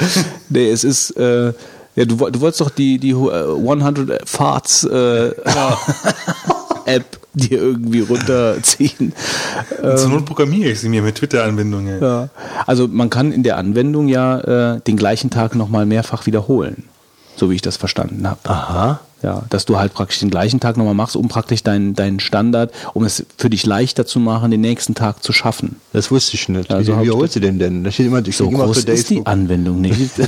[0.48, 1.52] nee, es ist, äh,
[1.96, 5.30] ja, du, du wolltest doch die, die äh, 100 Farts äh,
[6.86, 9.12] App dir irgendwie runterziehen.
[9.96, 12.02] Zur Not programmiere ich sie mir mit Twitter-Anbindungen.
[12.02, 12.28] Ja.
[12.66, 16.84] Also man kann in der Anwendung ja äh, den gleichen Tag nochmal mehrfach wiederholen,
[17.36, 18.40] so wie ich das verstanden habe.
[18.44, 19.00] Aha.
[19.22, 22.72] Ja, dass du halt praktisch den gleichen Tag nochmal machst, um praktisch deinen deinen Standard,
[22.94, 25.76] um es für dich leichter zu machen, den nächsten Tag zu schaffen.
[25.92, 26.72] Das wusste ich nicht.
[26.72, 27.84] Also wie, holst du den denn?
[27.84, 30.10] Da steht immer, ich So immer groß ist die Anwendung nicht.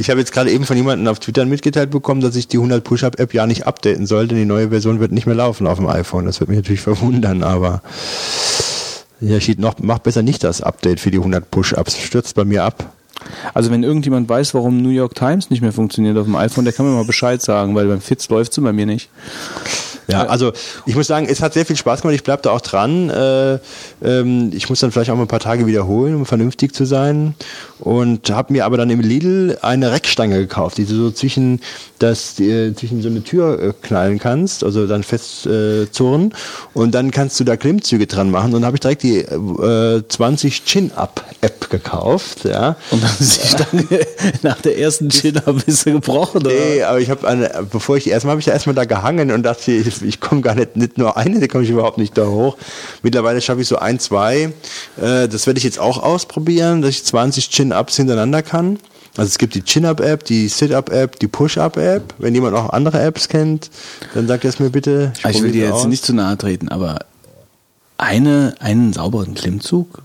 [0.00, 2.84] Ich habe jetzt gerade eben von jemandem auf Twitter mitgeteilt bekommen, dass ich die 100
[2.84, 4.36] Push-Up-App ja nicht updaten sollte.
[4.36, 6.24] Die neue Version wird nicht mehr laufen auf dem iPhone.
[6.24, 7.82] Das wird mich natürlich verwundern, aber
[9.20, 11.98] ja, steht noch, mach besser nicht das Update für die 100 Push-Ups.
[11.98, 12.92] Stürzt bei mir ab.
[13.54, 16.72] Also wenn irgendjemand weiß, warum New York Times nicht mehr funktioniert auf dem iPhone, der
[16.72, 19.08] kann mir mal Bescheid sagen, weil beim Fitz läuft es bei mir nicht.
[20.10, 20.52] Ja, also
[20.86, 22.14] ich muss sagen, es hat sehr viel Spaß gemacht.
[22.14, 23.10] Ich bleib da auch dran.
[23.10, 23.58] Äh,
[24.02, 27.34] ähm, ich muss dann vielleicht auch mal ein paar Tage wiederholen, um vernünftig zu sein.
[27.78, 31.60] Und habe mir aber dann im Lidl eine Reckstange gekauft, die du so zwischen
[31.98, 36.32] das äh, zwischen so eine Tür äh, knallen kannst, also dann fest äh, zurren.
[36.72, 38.54] Und dann kannst du da Klimmzüge dran machen.
[38.54, 42.44] Und habe ich direkt die äh, 20 Chin-Up-App gekauft.
[42.44, 42.76] Ja.
[42.90, 44.06] Und dann die Stange
[44.42, 46.50] nach der ersten Chin-Up bist du gebrochen, oder?
[46.50, 49.42] Nee, aber ich habe bevor ich die erstmal habe ich da erstmal da gehangen und
[49.42, 52.26] dachte, ich, ich komme gar nicht, nicht nur eine, da komme ich überhaupt nicht da
[52.26, 52.56] hoch.
[53.02, 54.52] Mittlerweile schaffe ich so ein, zwei.
[54.96, 58.78] Äh, das werde ich jetzt auch ausprobieren, dass ich 20 Chin-Ups hintereinander kann.
[59.16, 62.14] Also es gibt die Chin-Up-App, die Sit-Up-App, die Push-Up-App.
[62.18, 63.70] Wenn jemand noch andere Apps kennt,
[64.14, 65.12] dann sagt es mir bitte.
[65.18, 65.86] Ich, ich will dir jetzt aus.
[65.86, 67.00] nicht zu nahe treten, aber
[67.98, 70.02] eine, einen sauberen Klimmzug?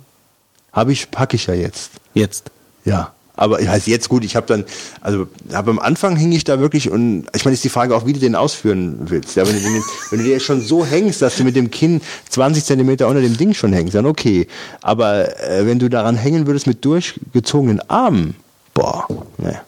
[0.72, 1.91] Habe ich, packe ich ja jetzt.
[2.15, 2.49] Jetzt?
[2.85, 3.12] Ja.
[3.36, 4.64] Aber ich heißt jetzt gut, ich habe dann,
[5.02, 8.06] also aber am Anfang hing ich da wirklich und ich meine, ist die Frage auch,
[8.06, 9.36] wie du den ausführen willst.
[9.36, 12.02] Ja, wenn, du den, wenn du dir schon so hängst, dass du mit dem Kinn
[12.30, 14.48] 20 Zentimeter unter dem Ding schon hängst, dann okay.
[14.82, 18.36] Aber äh, wenn du daran hängen würdest mit durchgezogenen Armen,
[18.74, 19.08] boah,
[19.40, 19.62] ne.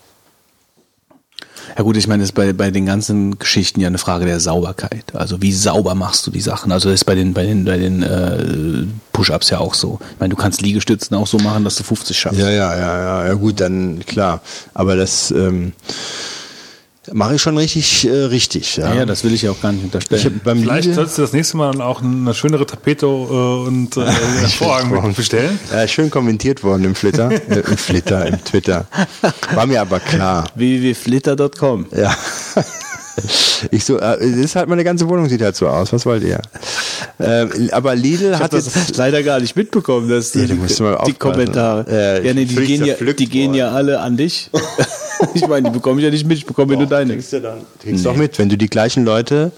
[1.78, 4.40] Ja gut, ich meine, das ist bei, bei den ganzen Geschichten ja eine Frage der
[4.40, 5.16] Sauberkeit.
[5.16, 6.72] Also wie sauber machst du die Sachen?
[6.72, 10.00] Also das ist bei den, bei den, bei den äh, Push-Ups ja auch so.
[10.14, 12.40] Ich meine, du kannst Liegestützen auch so machen, dass du 50 schaffst.
[12.40, 14.42] Ja, ja, ja, ja, ja gut, dann klar.
[14.74, 15.74] Aber das ähm,
[17.14, 18.78] mache ich schon richtig, äh, richtig.
[18.78, 18.94] Ja.
[18.94, 19.06] ja.
[19.06, 20.42] das will ich ja auch gar nicht unterstellen.
[20.44, 24.06] beim Vielleicht Lidl solltest du das nächste Mal auch eine schönere Tapete äh, und äh,
[24.58, 25.60] Vorhang bestellen.
[25.72, 28.86] Ja, schön kommentiert worden im Flitter, äh, im Flitter, im Twitter.
[29.54, 30.46] War mir aber klar.
[30.56, 31.88] www.flitter.com.
[31.96, 32.16] Ja.
[33.72, 35.94] Ich so, äh, das ist halt meine ganze Wohnung sieht halt so aus.
[35.94, 36.42] Was wollt ihr?
[37.20, 40.58] Ähm, aber Lidl ich hat das jetzt leider gar nicht mitbekommen, dass ja, die,
[41.08, 41.86] die Kommentare.
[41.90, 44.50] Äh, ja, nee, die gehen ja, die gehen ja alle an dich.
[45.34, 47.14] ich meine, die bekomme ich ja nicht mit, ich bekomme nur deine.
[47.14, 47.60] Kriegst du dann?
[47.82, 48.04] Kriegst nee.
[48.04, 49.52] doch mit, wenn du die gleichen Leute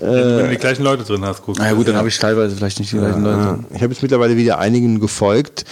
[0.00, 1.58] wenn du die gleichen Leute drin hast, guck.
[1.58, 3.58] Na ja, gut, dann habe ich teilweise vielleicht nicht die gleichen Leute.
[3.74, 5.64] Ich habe jetzt mittlerweile wieder einigen gefolgt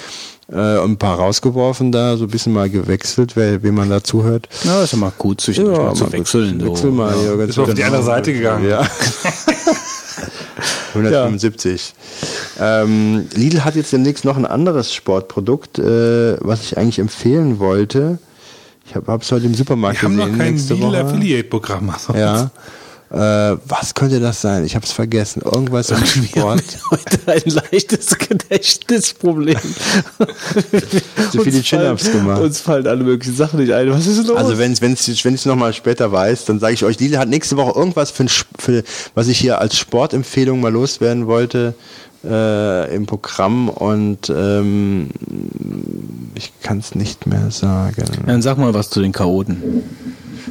[0.53, 4.49] äh, ein paar rausgeworfen da, so ein bisschen mal gewechselt, wer, wem man da zuhört.
[4.65, 6.65] Ja, ist ja mal gut, sich ja, mal zu wechseln.
[6.65, 7.35] Wechsel mal, ja.
[7.35, 8.69] ja, ist auf die andere Seite gegangen.
[8.69, 8.87] Ja.
[10.95, 11.95] 175.
[12.59, 12.83] Ja.
[12.83, 18.19] Ähm, Lidl hat jetzt demnächst noch ein anderes Sportprodukt, äh, was ich eigentlich empfehlen wollte.
[18.85, 20.23] Ich habe es heute im Supermarkt Wir gesehen.
[20.23, 21.95] haben noch kein Lidl Affiliate-Programm.
[22.13, 22.51] Ja.
[23.11, 23.17] Äh,
[23.67, 24.65] was könnte das sein?
[24.65, 25.43] Ich habe es vergessen.
[25.43, 26.63] Irgendwas im Sport.
[26.93, 29.59] heute ein leichtes Gedächtnisproblem.
[31.33, 32.41] so viele Chin-Ups gemacht.
[32.41, 33.91] Uns fallen alle möglichen Sachen nicht ein.
[33.91, 34.37] Was ist los?
[34.37, 37.57] Also wenn es wenn es nochmal später weiß, dann sage ich euch, Lila hat nächste
[37.57, 38.27] Woche irgendwas für,
[38.59, 41.75] für was ich hier als Sportempfehlung mal loswerden wollte
[42.23, 45.09] äh, im Programm und ähm,
[46.37, 48.05] ich kann es nicht mehr sagen.
[48.25, 49.83] Dann sag mal was zu den Chaoten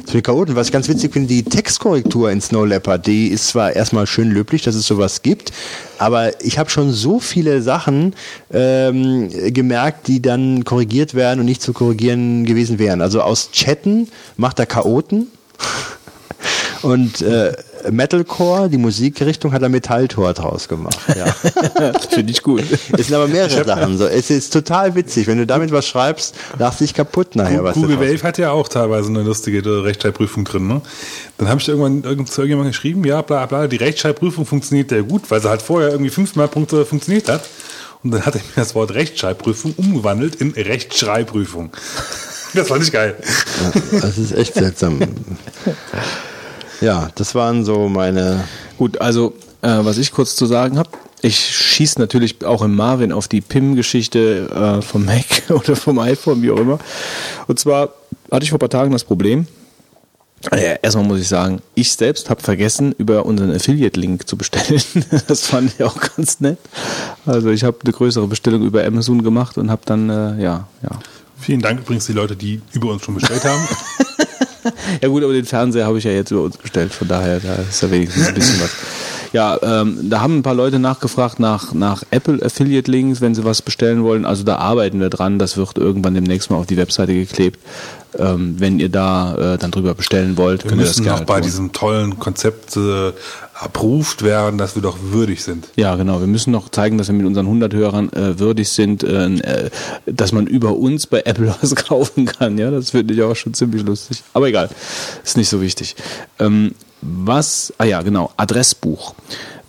[0.04, 0.56] zu den Chaoten.
[0.56, 4.30] Was ich ganz witzig finde, die Textkorrektur in Snow Leopard, die ist zwar erstmal schön
[4.30, 5.52] löblich, dass es sowas gibt,
[5.98, 8.14] aber ich habe schon so viele Sachen
[8.52, 13.00] ähm, gemerkt, die dann korrigiert werden und nicht zu korrigieren gewesen wären.
[13.00, 15.28] Also aus Chatten macht er Chaoten.
[16.82, 17.52] Und äh,
[17.90, 20.98] Metalcore, die Musikrichtung, hat er Metalltor draus gemacht.
[21.16, 21.26] Ja.
[22.10, 22.62] Finde ich gut.
[22.70, 23.98] Es sind aber mehrere Sachen.
[23.98, 24.06] So.
[24.06, 25.26] Es ist total witzig.
[25.26, 27.64] Wenn du damit was schreibst, lachst du dich kaputt nachher.
[27.64, 30.66] Was Google Wave hat ja auch teilweise eine lustige Rechtschreibprüfung drin.
[30.66, 30.80] Ne?
[31.38, 35.00] Dann habe ich irgendwann irgend zu irgendjemandem geschrieben, ja, bla bla, die Rechtschreibprüfung funktioniert ja
[35.00, 37.42] gut, weil sie halt vorher irgendwie fünfmal Punkte funktioniert hat.
[38.02, 41.70] Und dann hat er mir das Wort Rechtschreibprüfung umgewandelt in Rechtschreibprüfung.
[42.52, 43.14] Das fand ich geil.
[43.92, 44.98] Das ist echt seltsam.
[46.80, 48.44] Ja, das waren so meine.
[48.78, 50.90] Gut, also äh, was ich kurz zu sagen habe,
[51.22, 54.48] ich schieße natürlich auch im Marvin auf die PIM-Geschichte
[54.80, 56.78] äh, vom Mac oder vom iPhone, wie auch immer.
[57.46, 57.90] Und zwar
[58.30, 59.46] hatte ich vor ein paar Tagen das Problem.
[60.50, 64.80] Ja, erstmal muss ich sagen, ich selbst habe vergessen, über unseren Affiliate-Link zu bestellen.
[65.28, 66.58] Das fand ich auch ganz nett.
[67.26, 70.98] Also ich habe eine größere Bestellung über Amazon gemacht und habe dann, äh, ja, ja.
[71.38, 73.68] Vielen Dank übrigens die Leute, die über uns schon bestellt haben.
[75.02, 77.54] ja gut, aber den Fernseher habe ich ja jetzt über uns bestellt, von daher, da
[77.56, 78.70] ist ja wenigstens ein bisschen was.
[79.32, 83.44] Ja, ähm, da haben ein paar Leute nachgefragt nach, nach Apple Affiliate Links, wenn sie
[83.44, 84.24] was bestellen wollen.
[84.24, 85.38] Also da arbeiten wir dran.
[85.38, 87.60] Das wird irgendwann demnächst mal auf die Webseite geklebt.
[88.18, 91.26] Ähm, wenn ihr da äh, dann drüber bestellen wollt, wir könnt ihr das gerne auch
[91.26, 91.42] bei tun.
[91.42, 93.12] diesem tollen Konzept äh,
[93.54, 95.68] approved werden, dass wir doch würdig sind.
[95.76, 96.20] Ja, genau.
[96.20, 99.70] Wir müssen noch zeigen, dass wir mit unseren 100 Hörern äh, würdig sind, äh, äh,
[100.06, 102.58] dass man über uns bei Apple was kaufen kann.
[102.58, 104.22] Ja, das finde ich auch schon ziemlich lustig.
[104.32, 104.70] Aber egal,
[105.22, 105.94] ist nicht so wichtig.
[106.38, 109.14] Ähm, was, ah ja, genau, Adressbuch.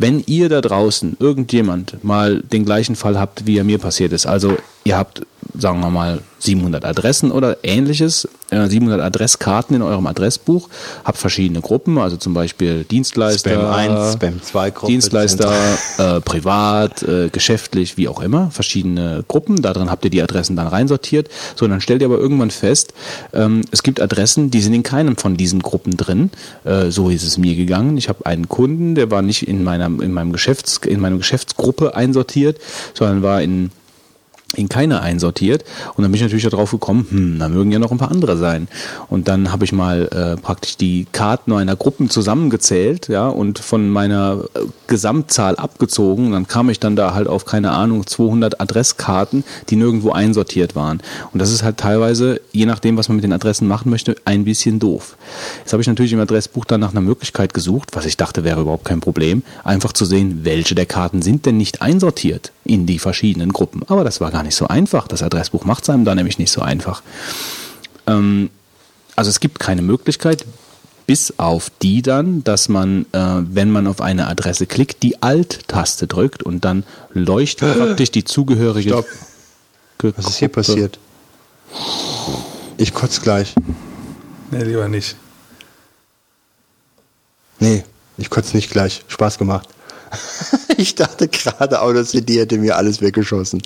[0.02, 4.26] Wenn ihr da draußen, irgendjemand, mal den gleichen Fall habt, wie er mir passiert ist,
[4.26, 5.22] also ihr habt,
[5.58, 10.70] sagen wir mal, 700 Adressen oder ähnliches, äh, 700 Adresskarten in eurem Adressbuch,
[11.04, 15.54] habt verschiedene Gruppen, also zum Beispiel Dienstleister, Spam 1, Spam 2 Gruppe, Dienstleister,
[15.98, 20.68] äh, privat, äh, geschäftlich, wie auch immer, verschiedene Gruppen, darin habt ihr die Adressen dann
[20.68, 22.94] reinsortiert, so, dann stellt ihr aber irgendwann fest,
[23.34, 26.32] ähm, es gibt Adressen, die sind in keinem von diesen Gruppen drin,
[26.64, 29.90] äh, so ist es mir gegangen, ich habe einen Kunden, der war nicht in meiner
[30.00, 32.60] in meinem Geschäfts in meiner Geschäftsgruppe einsortiert,
[32.94, 33.72] sondern war in
[34.56, 35.64] in keine einsortiert
[35.96, 38.38] und dann bin ich natürlich darauf gekommen, hm, da mögen ja noch ein paar andere
[38.38, 38.68] sein.
[39.10, 43.90] Und dann habe ich mal äh, praktisch die Karten einer Gruppen zusammengezählt, ja, und von
[43.90, 46.28] meiner äh, Gesamtzahl abgezogen.
[46.28, 50.76] Und dann kam ich dann da halt auf keine Ahnung 200 Adresskarten, die nirgendwo einsortiert
[50.76, 51.02] waren.
[51.34, 54.44] Und das ist halt teilweise, je nachdem, was man mit den Adressen machen möchte, ein
[54.44, 55.16] bisschen doof.
[55.60, 58.62] Jetzt habe ich natürlich im Adressbuch dann nach einer Möglichkeit gesucht, was ich dachte wäre
[58.62, 63.00] überhaupt kein Problem, einfach zu sehen, welche der Karten sind denn nicht einsortiert in die
[63.00, 63.84] verschiedenen Gruppen.
[63.88, 65.08] Aber das war gar nicht so einfach.
[65.08, 67.02] Das Adressbuch macht es einem da nämlich nicht so einfach.
[68.08, 68.50] Ähm,
[69.16, 70.46] also es gibt keine Möglichkeit,
[71.08, 76.08] bis auf die dann, dass man, äh, wenn man auf eine Adresse klickt, die Alt-Taste
[76.08, 76.84] drückt und dann
[77.14, 78.90] leuchtet praktisch die zugehörige.
[78.92, 79.08] Stopp.
[80.16, 80.98] Was ist hier passiert?
[82.78, 83.54] Ich kotze gleich.
[84.50, 85.16] Nee, lieber nicht.
[87.60, 87.84] Nee,
[88.18, 89.04] ich kotze nicht gleich.
[89.08, 89.70] Spaß gemacht.
[90.78, 93.62] Ich dachte gerade, Audacity hätte mir alles weggeschossen.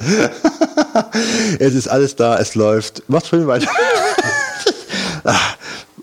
[1.60, 3.04] es ist alles da, es läuft.
[3.08, 3.70] Macht schön weiter.
[5.28, 5.40] Ah,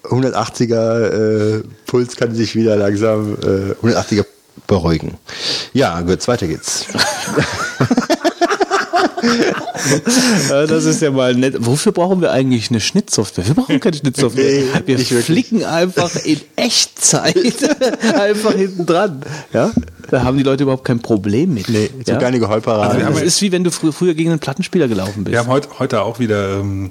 [0.03, 4.25] 180er äh, Puls kann sich wieder langsam äh, 180er
[4.67, 5.17] beruhigen.
[5.75, 6.87] Ja, gut, weiter geht's.
[10.49, 11.57] Ja, das ist ja mal nett.
[11.59, 13.47] Wofür brauchen wir eigentlich eine Schnittsoftware?
[13.47, 14.45] Wir brauchen keine Schnittsoftware.
[14.45, 17.37] Nee, wir flicken einfach in Echtzeit
[18.15, 19.23] einfach hinten dran.
[19.53, 19.73] Ja?
[20.11, 21.69] Da haben die Leute überhaupt kein Problem mit.
[21.69, 22.19] Nee, so ja?
[22.19, 22.91] keine Geheulparade.
[22.91, 25.33] Also haben Das ist wie wenn du frü früher gegen einen Plattenspieler gelaufen bist.
[25.33, 26.91] Wir haben heute, heute auch wieder ähm,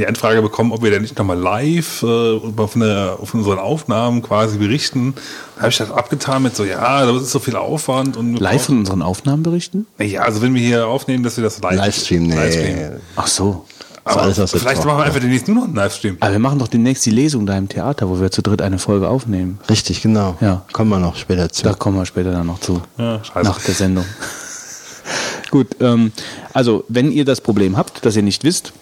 [0.00, 4.22] die Anfrage bekommen, ob wir denn nicht nochmal live äh, auf, eine, auf unseren Aufnahmen
[4.22, 5.14] quasi berichten.
[5.56, 8.16] Da habe ich das abgetan mit so, ja, das ist so viel Aufwand.
[8.16, 9.86] und Live von unseren Aufnahmen berichten?
[9.98, 12.34] Ja, also wenn wir hier aufnehmen, dass wir das live Livestream, nee.
[12.34, 13.00] Livestreamen.
[13.16, 13.64] Ach so.
[14.04, 15.06] Aber alles der vielleicht machen wir ja.
[15.06, 16.16] einfach demnächst nur noch einen Livestream.
[16.20, 18.78] Aber wir machen doch demnächst die Lesung da im Theater, wo wir zu dritt eine
[18.78, 19.58] Folge aufnehmen.
[19.68, 20.36] Richtig, genau.
[20.40, 20.62] Ja.
[20.72, 21.64] Kommen wir noch später zu.
[21.64, 22.80] Da kommen wir später dann noch zu.
[22.98, 23.48] Ja, scheiße.
[23.48, 24.04] nach der Sendung.
[25.50, 26.12] Gut, ähm,
[26.52, 28.72] also wenn ihr das Problem habt, dass ihr nicht wisst,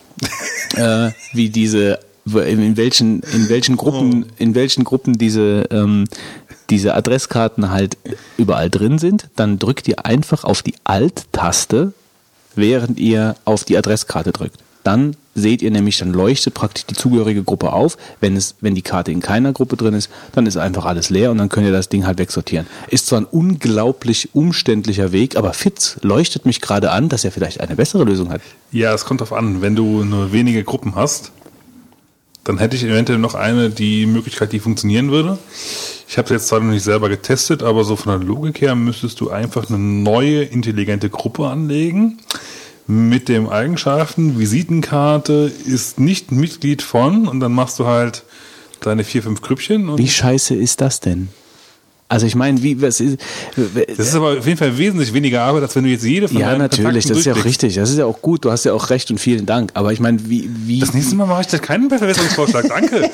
[0.76, 6.04] äh, wie diese in welchen in welchen Gruppen in welchen Gruppen diese ähm,
[6.70, 7.96] diese Adresskarten halt
[8.36, 11.94] überall drin sind, dann drückt ihr einfach auf die Alt-Taste,
[12.54, 14.58] während ihr auf die Adresskarte drückt.
[14.84, 17.96] Dann seht ihr nämlich, dann leuchtet praktisch die zugehörige Gruppe auf.
[18.20, 21.30] Wenn es, wenn die Karte in keiner Gruppe drin ist, dann ist einfach alles leer
[21.30, 22.66] und dann könnt ihr das Ding halt wegsortieren.
[22.88, 27.60] Ist zwar ein unglaublich umständlicher Weg, aber Fitz leuchtet mich gerade an, dass er vielleicht
[27.60, 28.40] eine bessere Lösung hat.
[28.72, 29.62] Ja, es kommt drauf an.
[29.62, 31.32] Wenn du nur wenige Gruppen hast,
[32.44, 35.38] dann hätte ich eventuell noch eine, die Möglichkeit, die funktionieren würde.
[36.08, 38.74] Ich habe es jetzt zwar noch nicht selber getestet, aber so von der Logik her
[38.74, 42.18] müsstest du einfach eine neue intelligente Gruppe anlegen
[42.88, 48.24] mit dem Eigenschaften Visitenkarte ist nicht Mitglied von und dann machst du halt
[48.80, 51.28] deine vier, fünf Grüppchen und Wie scheiße ist das denn?
[52.10, 53.18] Also ich meine, wie was ist,
[53.54, 56.38] das ist aber auf jeden Fall wesentlich weniger Arbeit, als wenn du jetzt jede von
[56.38, 57.64] ja deinen natürlich, Kontakten das ist ja auch durchklickst.
[57.64, 59.72] richtig, das ist ja auch gut, du hast ja auch recht und vielen Dank.
[59.74, 63.10] Aber ich meine, wie wie Das nächste Mal mache ich da keinen Verbesserungsvorschlag, danke.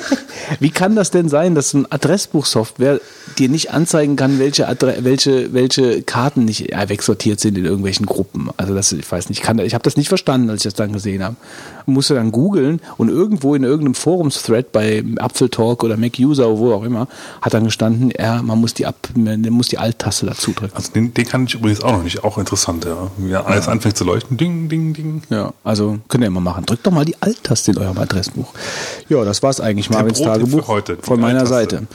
[0.61, 3.01] Wie kann das denn sein, dass so ein Adressbuchsoftware
[3.37, 8.05] dir nicht anzeigen kann, welche, Adre welche, welche Karten nicht äh, wegsortiert sind in irgendwelchen
[8.05, 8.49] Gruppen?
[8.55, 10.75] Also das, ich weiß nicht, ich, kann, ich habe das nicht verstanden, als ich das
[10.75, 11.35] dann gesehen habe.
[11.85, 16.83] Musste dann googeln und irgendwo in irgendeinem Forums-Thread bei Apfeltalk oder MacUser oder wo auch
[16.83, 17.07] immer
[17.41, 20.75] hat dann gestanden, ja, man muss die, Ab man muss die Alt-Taste dazu drücken.
[20.75, 23.11] Also den, den kann ich übrigens auch noch nicht, auch interessant, ja.
[23.17, 25.21] Wie alles anfängt zu leuchten, ding, ding, ding.
[25.29, 26.65] Ja, also könnt ihr immer machen.
[26.65, 28.53] Drückt doch mal die Alt-Taste in eurem Adressbuch.
[29.09, 31.45] Ja, das war's eigentlich Marvins Tagebuch für heute, von meiner.
[31.45, 31.87] Seite.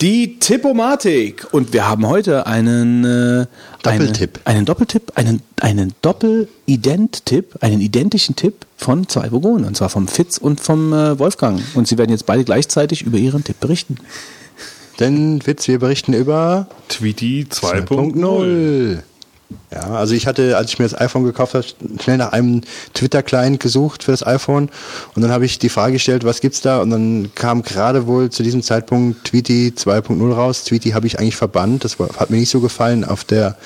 [0.00, 1.46] Die Tippomatik.
[1.52, 3.46] Und wir haben heute einen äh,
[3.82, 4.40] Doppeltipp.
[4.44, 9.64] Einen, einen Doppeltipp, einen, einen Doppel-Ident-Tipp, einen identischen Tipp von zwei Vogonen.
[9.64, 11.62] Und zwar vom Fitz und vom äh, Wolfgang.
[11.74, 13.96] Und sie werden jetzt beide gleichzeitig über ihren Tipp berichten.
[15.00, 18.98] Denn Witz, wir berichten über Tweety 2.0.
[19.50, 19.56] 2.0.
[19.72, 21.64] Ja, also ich hatte, als ich mir das iPhone gekauft habe,
[22.02, 22.62] schnell nach einem
[22.94, 24.70] Twitter-Client gesucht für das iPhone
[25.14, 26.80] und dann habe ich die Frage gestellt, was gibt's da?
[26.80, 30.64] Und dann kam gerade wohl zu diesem Zeitpunkt Tweety 2.0 raus.
[30.64, 33.56] Tweety habe ich eigentlich verbannt, das hat mir nicht so gefallen auf der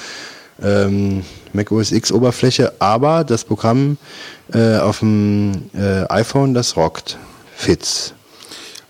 [0.62, 3.96] ähm, Mac OS X Oberfläche, aber das Programm
[4.52, 7.18] äh, auf dem äh, iPhone, das rockt.
[7.56, 8.14] Fits.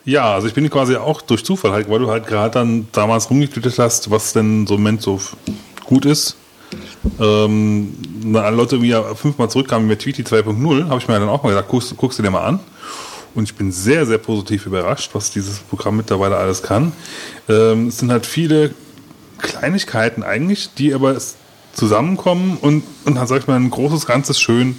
[0.04, 3.28] Ja, also ich bin quasi auch durch Zufall halt, weil du halt gerade dann damals
[3.30, 5.20] rumgetwittert hast, was denn so im Moment so
[5.84, 6.36] gut ist.
[7.18, 11.42] Ähm, na, Leute irgendwie ja fünfmal zurückkamen mit Tweety 2.0, habe ich mir dann auch
[11.42, 12.60] mal gesagt, guckst, guckst du dir mal an.
[13.34, 16.92] Und ich bin sehr, sehr positiv überrascht, was dieses Programm mittlerweile alles kann.
[17.48, 18.74] Ähm, es sind halt viele
[19.38, 21.16] Kleinigkeiten eigentlich, die aber
[21.72, 24.76] zusammenkommen und, und dann sag ich mal, ein großes Ganzes schön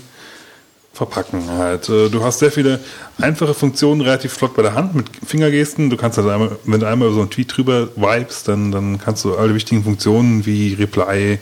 [0.94, 1.88] verpacken halt.
[1.88, 2.80] Du hast sehr viele
[3.18, 5.90] einfache Funktionen relativ flott bei der Hand mit Fingergesten.
[5.90, 9.24] Du kannst halt einmal, wenn du einmal so einen Tweet drüber vibes, dann, dann kannst
[9.24, 11.40] du alle wichtigen Funktionen wie Reply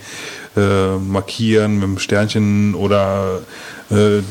[0.56, 3.42] äh, markieren mit einem Sternchen oder
[3.90, 4.22] äh,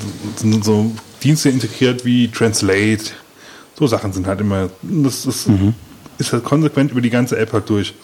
[0.63, 3.11] so Dienste integriert wie Translate.
[3.77, 5.75] So Sachen sind halt immer, das, das mhm.
[6.19, 7.95] ist halt konsequent über die ganze App halt durch.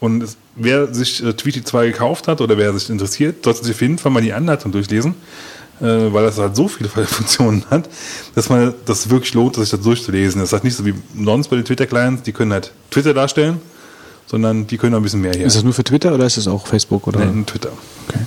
[0.00, 3.74] Und es, wer sich äh, Tweety 2 gekauft hat oder wer sich interessiert, sollte sich
[3.74, 5.14] auf jeden Fall mal die Anleitung durchlesen
[5.80, 7.88] weil das halt so viele Funktionen hat,
[8.34, 10.40] dass man das wirklich lohnt, sich das durchzulesen.
[10.40, 13.60] Das ist halt nicht so wie sonst bei den Twitter-Clients, die können halt Twitter darstellen,
[14.26, 15.46] sondern die können auch ein bisschen mehr hier.
[15.46, 17.24] Ist das nur für Twitter oder ist das auch Facebook oder?
[17.24, 17.70] Nee, Twitter.
[18.08, 18.20] Okay.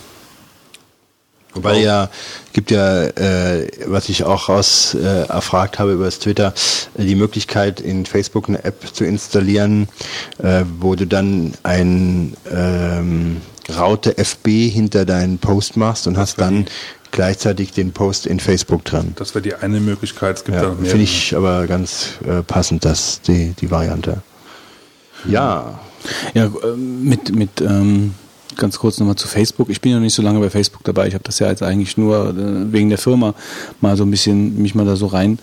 [1.53, 2.09] Wobei ja,
[2.53, 6.53] gibt ja, äh, was ich auch raus äh, erfragt habe über das Twitter,
[6.97, 9.89] äh, die Möglichkeit in Facebook eine App zu installieren,
[10.41, 16.65] äh, wo du dann ein ähm, Raute FB hinter deinen Post machst und hast dann
[17.11, 19.13] gleichzeitig den Post in Facebook dran.
[19.15, 20.37] Das wäre die eine Möglichkeit.
[20.37, 24.21] Es gibt ja, Finde ich aber ganz äh, passend, dass die, die Variante.
[25.25, 25.79] Ja.
[26.33, 28.15] Ja, äh, mit, mit ähm,
[28.57, 29.69] ganz kurz nochmal zu Facebook.
[29.69, 31.07] Ich bin ja nicht so lange bei Facebook dabei.
[31.07, 33.33] Ich habe das ja jetzt eigentlich nur äh, wegen der Firma
[33.79, 35.39] mal so ein bisschen mich mal da so rein.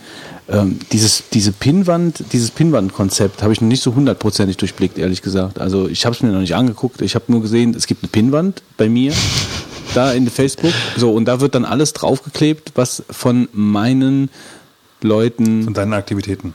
[0.48, 5.60] Ähm, dieses diese Pinnwand, dieses Pinnwand-Konzept habe ich noch nicht so hundertprozentig durchblickt, ehrlich gesagt.
[5.60, 7.02] Also ich habe es mir noch nicht angeguckt.
[7.02, 9.12] Ich habe nur gesehen, es gibt eine Pinnwand bei mir
[9.94, 10.72] da in Facebook.
[10.96, 14.30] So, und da wird dann alles draufgeklebt, was von meinen
[15.02, 15.64] Leuten.
[15.64, 16.54] Von deinen Aktivitäten.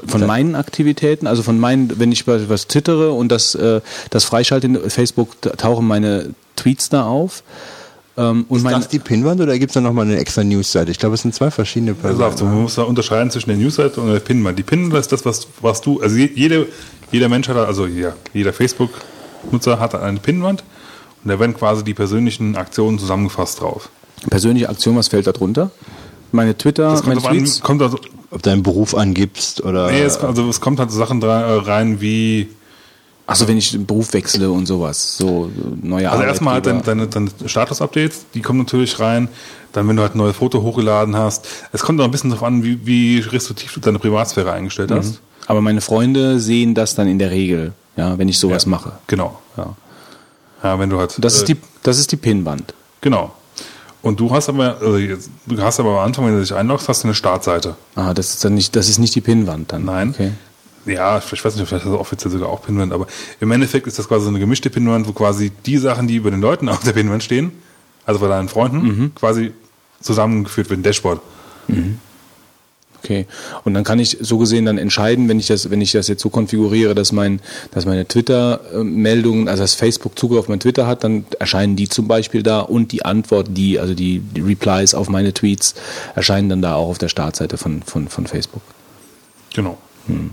[0.00, 3.80] Von, von meinen Aktivitäten, also von meinen, wenn ich was twittere und das, äh,
[4.10, 7.42] das freischalte in Facebook, tauchen meine Tweets da auf.
[8.16, 10.90] Ähm, und ist das die Pinwand oder gibt es da nochmal eine extra Newsseite?
[10.90, 12.22] Ich glaube, es sind zwei verschiedene Personen.
[12.22, 14.58] Also, man muss da unterscheiden zwischen der Newsseite und der Pinwand.
[14.58, 16.66] Die Pinwand ist das, was, was du, also jede,
[17.10, 20.62] jeder Mensch hat, also ja, jeder Facebook-Nutzer hat eine Pinwand
[21.24, 23.88] und da werden quasi die persönlichen Aktionen zusammengefasst drauf.
[24.28, 25.70] Persönliche Aktion, was fällt da drunter?
[26.32, 27.56] Meine Twitter, das meine Tweets?
[27.56, 27.98] An, kommt also,
[28.32, 29.90] Ob deinen Beruf angibst oder.
[29.90, 32.48] Nee, es, also es kommt halt so Sachen rein wie.
[33.26, 37.06] Achso, wenn ich den Beruf wechsle und sowas, so neue Also erstmal halt deine, deine,
[37.06, 39.28] deine Status-Updates, die kommen natürlich rein.
[39.72, 41.46] Dann, wenn du halt ein neues Foto hochgeladen hast.
[41.72, 44.96] Es kommt auch ein bisschen darauf an, wie, wie restriktiv du deine Privatsphäre eingestellt mhm.
[44.96, 45.20] hast.
[45.46, 48.92] Aber meine Freunde sehen das dann in der Regel, ja, wenn ich sowas ja, mache.
[49.06, 49.76] Genau, ja.
[50.62, 51.16] Ja, wenn du halt.
[51.18, 52.74] Das ist äh, die, das ist die Pinwand.
[53.00, 53.32] Genau.
[54.02, 56.88] Und du hast aber, also jetzt, du hast aber am Anfang, wenn du dich einloggst,
[56.88, 57.76] hast du eine Startseite.
[57.94, 59.84] Ah, das ist dann nicht, das ist nicht die Pinwand dann.
[59.84, 60.10] Nein.
[60.10, 60.32] Okay.
[60.84, 63.06] Ja, ich weiß nicht, vielleicht ist das offiziell sogar auch Pinwand, aber
[63.38, 66.32] im Endeffekt ist das quasi so eine gemischte Pinwand, wo quasi die Sachen, die über
[66.32, 67.52] den Leuten auf der Pinwand stehen,
[68.04, 69.14] also bei deinen Freunden, mhm.
[69.14, 69.52] quasi
[70.00, 71.20] zusammengeführt wird, ein Dashboard.
[71.68, 71.98] Mhm.
[73.02, 73.26] Okay.
[73.64, 76.22] Und dann kann ich so gesehen dann entscheiden, wenn ich das, wenn ich das jetzt
[76.22, 77.40] so konfiguriere, dass mein,
[77.72, 82.06] dass meine Twitter-Meldungen, also dass Facebook Zugriff auf mein Twitter hat, dann erscheinen die zum
[82.06, 85.74] Beispiel da und die Antwort, die, also die, die Replies auf meine Tweets
[86.14, 88.62] erscheinen dann da auch auf der Startseite von, von, von Facebook.
[89.52, 89.78] Genau.
[90.06, 90.30] Hm.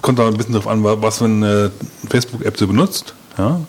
[0.00, 1.72] Kommt auch ein bisschen darauf an, was für eine
[2.08, 3.14] Facebook-App du benutzt.
[3.36, 3.60] Ja.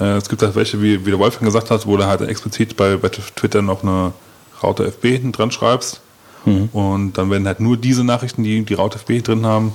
[0.00, 2.76] Äh, es gibt halt welche, wie, wie der Wolfgang gesagt hat, wo du halt explizit
[2.76, 4.12] bei, bei Twitter noch eine
[4.60, 6.00] Raute FB hinten dran schreibst
[6.44, 6.68] Mhm.
[6.72, 9.72] Und dann werden halt nur diese Nachrichten, die die RautFB drin haben,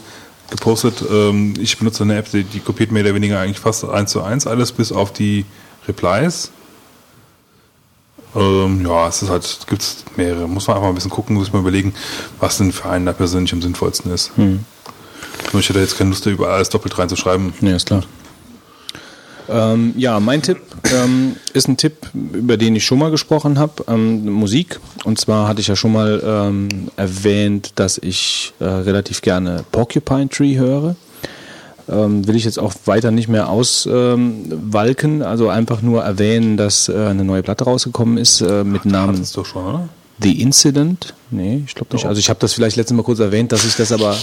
[0.49, 1.03] gepostet.
[1.09, 4.21] Ähm, ich benutze eine App, die, die kopiert mehr oder weniger eigentlich fast eins zu
[4.21, 5.45] eins alles, bis auf die
[5.87, 6.51] Replies.
[8.35, 10.47] Ähm, ja, es ist halt, gibt es mehrere.
[10.47, 11.93] Muss man einfach mal ein bisschen gucken, muss mal überlegen,
[12.39, 14.31] was denn für einen da persönlich am sinnvollsten ist.
[14.37, 17.53] Nur ich hätte jetzt keine Lust, da überall alles doppelt reinzuschreiben.
[17.61, 18.03] Ja, ist klar.
[19.49, 20.59] Ähm, ja, mein Tipp
[20.93, 24.79] ähm, ist ein Tipp, über den ich schon mal gesprochen habe, ähm, Musik.
[25.03, 30.29] Und zwar hatte ich ja schon mal ähm, erwähnt, dass ich äh, relativ gerne Porcupine
[30.29, 30.95] Tree höre.
[31.89, 36.93] Ähm, will ich jetzt auch weiter nicht mehr auswalken, also einfach nur erwähnen, dass äh,
[36.93, 39.89] eine neue Platte rausgekommen ist äh, mit Ach, Namen doch schon, oder?
[40.21, 41.13] The Incident.
[41.31, 42.05] Nee, ich glaube nicht.
[42.05, 44.17] Also ich habe das vielleicht letztes Mal kurz erwähnt, dass ich das aber...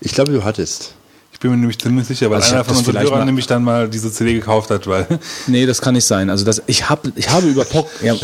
[0.00, 0.94] Ich glaube, du hattest
[1.40, 3.88] bin mir nämlich ziemlich sicher, weil Also ich einer von unseren Hörern nämlich dann mal
[3.88, 5.06] diese CD gekauft hat, weil
[5.46, 6.28] Nee, das kann nicht sein.
[6.30, 7.88] Also das, ich, hab, ich habe über Pock.
[8.02, 8.14] Ja,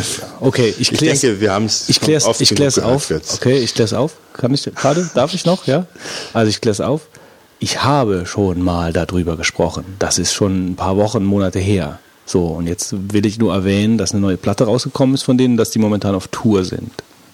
[0.40, 3.10] okay, ich Ich klär's, denke, wir haben es ich klär's, ich klär's auf.
[3.10, 3.34] Jetzt.
[3.34, 4.12] Okay, ich klär's auf.
[4.34, 5.08] Kann ich gerade?
[5.14, 5.66] Darf ich noch?
[5.66, 5.86] Ja.
[6.34, 7.02] Also ich klär's auf.
[7.58, 9.84] Ich habe schon mal darüber gesprochen.
[9.98, 11.98] Das ist schon ein paar Wochen, Monate her.
[12.26, 15.56] So, und jetzt will ich nur erwähnen, dass eine neue Platte rausgekommen ist von denen,
[15.56, 16.90] dass die momentan auf Tour sind.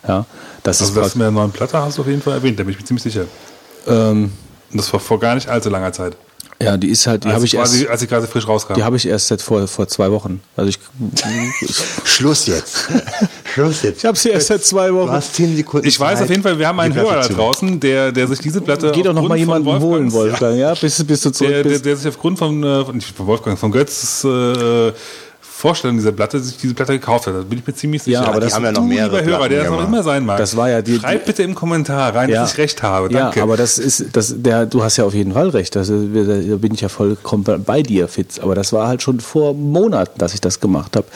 [0.06, 0.26] Ja,
[0.62, 2.62] das also ist das mit der neuen Platte hast du auf jeden Fall erwähnt, da
[2.64, 3.24] bin ich mir ziemlich sicher.
[3.86, 4.30] ähm,
[4.72, 6.16] Und das war vor gar nicht allzu langer Zeit.
[6.60, 8.74] ja, die ist halt, die als, habe ich quasi, erst, als sie quasi frisch rauskam.
[8.74, 10.40] die habe ich erst seit vor vor zwei Wochen.
[10.56, 10.78] Also ich,
[12.04, 12.88] Schluss jetzt.
[13.52, 13.98] Schluss jetzt.
[13.98, 15.10] ich habe sie erst seit zwei Du Wochen.
[15.10, 15.86] hast zehn Sekunden.
[15.86, 16.24] ich weiß Zeit.
[16.24, 18.92] auf jeden Fall, wir haben einen Hörer da draußen, der, der sich diese Platte.
[18.94, 21.50] Geh doch noch mal aufgrund von jemanden holen, Wolfgangs- Wolfgang, ja, bis, bis du zurück
[21.52, 21.84] Der, der, bist.
[21.84, 24.92] der sich aufgrund von, äh, von, nicht von Wolfgang, von Götz äh,
[25.62, 27.34] Vorstellung dieser Platte sich diese Platte gekauft hat.
[27.34, 28.22] Da bin ich mir ziemlich sicher.
[28.22, 30.36] Ja, aber die das- haben ja noch mehrere Hörer, der das noch immer sein mag.
[30.38, 32.40] Das war ja die- Schreib bitte im Kommentar rein, Ja.
[32.42, 33.12] dass ich recht habe.
[33.14, 33.42] Ja, Danke.
[33.42, 35.76] aber das ist, das, der, du hast ja auf jeden Fall recht.
[35.76, 38.40] Das, da bin ich ja vollkommen bei dir, Fitz.
[38.40, 41.06] Aber das war halt schon vor Monaten, dass ich das gemacht habe.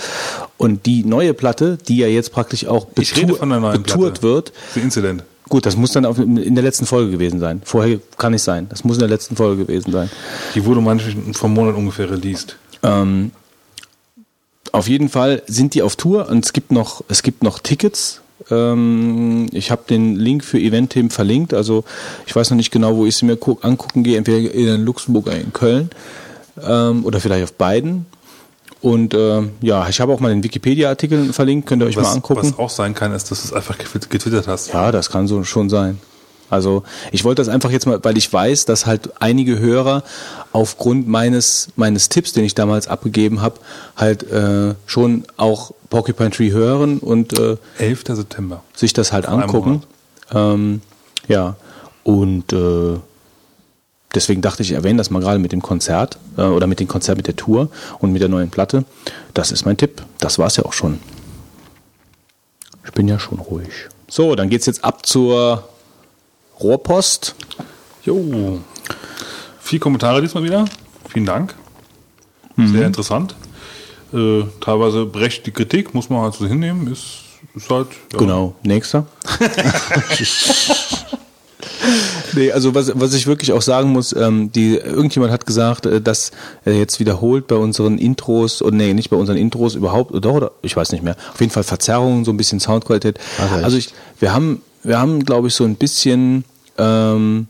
[0.59, 4.21] Und die neue Platte, die ja jetzt praktisch auch ich rede von der neuen betourt
[4.21, 4.23] Platte.
[4.23, 5.25] wird, The Incident.
[5.49, 7.63] gut, das muss dann auf, in der letzten Folge gewesen sein.
[7.65, 8.69] Vorher kann nicht sein.
[8.71, 10.09] Das muss in der letzten Folge gewesen sein.
[10.55, 12.57] Die wurde manchmal vom Monat ungefähr released.
[12.83, 13.33] Ähm,
[14.75, 18.21] auf jeden Fall sind die auf Tour und es gibt noch, es gibt noch Tickets.
[18.51, 21.55] Ähm, ich habe den Link für Event-Themen verlinkt.
[21.55, 21.85] Also
[22.27, 24.17] ich weiß noch nicht genau, wo ich sie mir guck, angucken gehe.
[24.19, 25.91] Entweder in Luxemburg oder in Köln
[26.63, 28.07] ähm, oder vielleicht auf beiden.
[28.83, 31.67] Und ähm, ja, ich habe auch mal den Wikipedia-Artikel verlinkt.
[31.67, 32.43] Könnt ihr euch mal Was, angucken.
[32.53, 34.73] was auch sein kann, ist, dass du es einfach getwi- getwittert hast.
[34.73, 35.99] Ja, das kann so schon sein.
[36.51, 40.03] Also ich wollte das einfach jetzt mal, weil ich weiß, dass halt einige Hörer
[40.53, 43.61] aufgrund meines meines Tipps, den ich damals abgegeben habe,
[43.97, 48.05] halt äh, schon auch Porcupine Tree hören und äh, 11.
[48.09, 48.63] September.
[48.75, 49.83] sich das halt angucken.
[50.33, 50.81] Ähm,
[51.29, 51.57] ja
[52.07, 52.99] und äh,
[54.15, 56.87] deswegen dachte ich, ich erwähne das mal gerade mit dem Konzert äh, oder mit dem
[56.87, 57.69] Konzert mit der Tour
[57.99, 58.85] und mit der neuen Platte.
[59.35, 60.03] Das ist mein Tipp.
[60.19, 61.01] Das war's ja auch schon.
[62.85, 63.89] Ich bin ja schon ruhig.
[64.09, 65.69] So, dann geht's jetzt ab zur
[66.61, 67.35] Rohrpost.
[68.05, 68.61] Jo.
[69.61, 70.65] Vier Kommentare diesmal wieder.
[71.09, 71.55] Vielen Dank.
[72.57, 72.73] Mhm.
[72.73, 73.35] Sehr interessant.
[74.13, 76.91] Äh, teilweise die Kritik, muss man halt so hinnehmen.
[76.93, 77.89] Ist, ist halt.
[78.13, 78.19] Ja.
[78.19, 79.07] Genau, nächster.
[82.35, 86.01] nee, also was, was ich wirklich auch sagen muss, ähm, die, irgendjemand hat gesagt, äh,
[86.01, 86.31] dass
[86.65, 90.53] er jetzt wiederholt bei unseren Intros, oder nee, nicht bei unseren Intros überhaupt, oder, oder
[90.63, 93.19] ich weiß nicht mehr, auf jeden Fall Verzerrungen, so ein bisschen Soundqualität.
[93.19, 93.65] Echt?
[93.65, 96.45] also ich, wir haben, wir haben, glaube ich, so ein bisschen
[96.79, 97.47] ähm,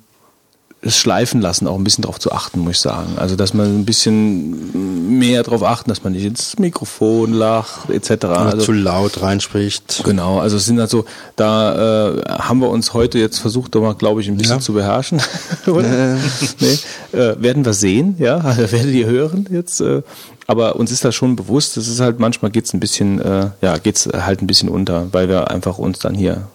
[0.82, 3.14] es schleifen lassen, auch ein bisschen darauf zu achten, muss ich sagen.
[3.16, 8.10] Also, dass man ein bisschen mehr darauf achten, dass man nicht ins Mikrofon lacht, etc.
[8.10, 10.02] Oder Also, zu laut reinspricht.
[10.04, 13.80] Genau, also es sind halt so, da äh, haben wir uns heute jetzt versucht, doch
[13.80, 14.60] mal, glaube ich, ein bisschen Ja.
[14.60, 15.20] zu beherrschen.
[15.66, 16.18] Oder?
[16.60, 16.78] nee,
[17.18, 19.80] äh, werden wir sehen, ja, also werdet ihr hören jetzt.
[19.80, 20.02] Äh,
[20.46, 23.78] aber uns ist das schon bewusst, es ist halt, manchmal geht's ein bisschen, äh, ja,
[23.78, 26.46] geht's halt ein bisschen unter, weil wir einfach uns dann hier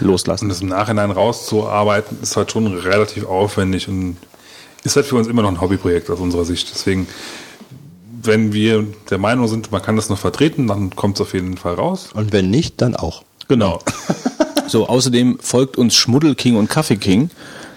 [0.00, 0.46] loslassen.
[0.46, 4.16] Und das im Nachhinein rauszuarbeiten, ist halt schon relativ aufwendig und
[4.84, 6.70] ist halt für uns immer noch ein Hobbyprojekt aus unserer Sicht.
[6.72, 7.06] Deswegen,
[8.22, 11.56] wenn wir der Meinung sind, man kann das noch vertreten, dann kommt es auf jeden
[11.56, 12.10] Fall raus.
[12.14, 13.22] Und wenn nicht, dann auch.
[13.48, 13.80] Genau.
[14.70, 17.30] So, außerdem folgt uns Schmuddelking und Kaffeeking.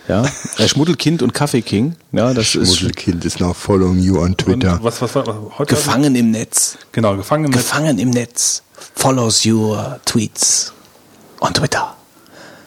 [0.08, 0.26] Ja,
[0.60, 1.96] äh, Schmuddelkind und Kaffeeking.
[2.12, 4.78] Ja, das ist Schmuddelkind ist now following you on Twitter.
[4.84, 5.74] Was, was was, heute?
[5.74, 6.78] gefangen im Netz.
[6.92, 7.54] Genau, gefangen mit.
[7.54, 8.62] Gefangen im Netz.
[8.94, 10.72] Follows your tweets
[11.44, 11.96] on Twitter.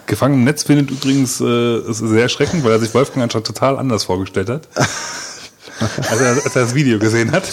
[0.06, 3.76] Gefangen im Netz findet übrigens äh, ist sehr erschreckend, weil er sich Wolfgang anscheinend total
[3.76, 4.68] anders vorgestellt hat.
[6.10, 7.44] als, er, als er das Video gesehen hat.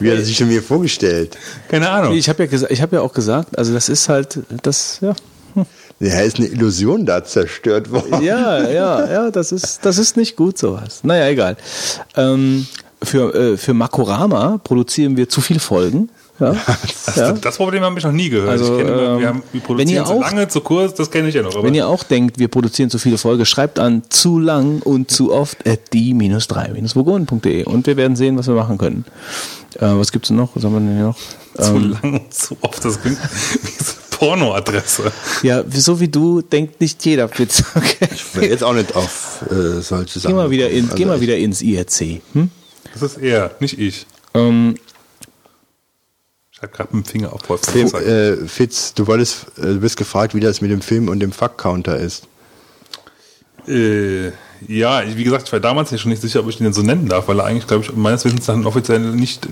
[0.00, 1.36] Wie hat er sich schon mir vorgestellt?
[1.68, 2.14] Keine Ahnung.
[2.14, 5.14] Ich habe ja, ich hab ja auch gesagt, also das ist halt, das, ja.
[6.00, 8.22] Ja, ist eine Illusion da zerstört worden.
[8.22, 11.00] Ja, ja, ja, das ist, das ist nicht gut sowas.
[11.02, 11.56] Naja, egal.
[12.16, 12.66] Ähm,
[13.02, 16.08] für, äh, für Makorama produzieren wir zu viele Folgen.
[16.40, 16.54] Ja,
[17.06, 17.32] Das, ja.
[17.32, 18.48] das Problem habe ich noch nie gehört.
[18.50, 20.60] Also, ich kenne, immer, ähm, wir, haben, wir wenn produzieren ihr zu auch- lange, zu
[20.60, 21.54] kurz, das kenne ich ja noch.
[21.54, 25.10] Aber Wenn ihr auch denkt, wir produzieren zu viele Folgen, schreibt an zu lang und
[25.10, 29.04] zu oft at die-3-vogonen.de und wir werden sehen, was wir machen können.
[29.76, 30.50] Äh, was gibt's denn noch?
[30.54, 31.16] Was haben wir denn hier noch?
[31.64, 33.18] zu Ähm, lang und zu oft, das klingt
[33.62, 35.10] wie so eine Pornoadresse.
[35.42, 37.62] ja, so wie du denkt nicht jeder Witz.
[37.74, 38.08] Okay.
[38.14, 40.34] Ich will jetzt auch nicht auf äh, solche Sachen.
[40.36, 40.96] Geh mal wieder, in, kommen.
[40.96, 42.20] geh mal Also wieder ins IRC.
[42.34, 42.50] Hm?
[42.92, 44.06] Das ist er, nicht ich.
[44.34, 44.74] Ähm,
[46.58, 49.80] Ich habe gerade mit dem Finger auf Wolfgang Film, äh, Fitz, du wolltest, äh, du
[49.80, 52.24] bist gefragt, wie das mit dem Film und dem Fuck-Counter ist.
[53.68, 54.28] Äh,
[54.66, 57.06] ja, wie gesagt, ich war damals ja schon nicht sicher, ob ich den so nennen
[57.08, 59.48] darf, weil er eigentlich, glaube ich, meines Wissens dann offiziell nicht äh,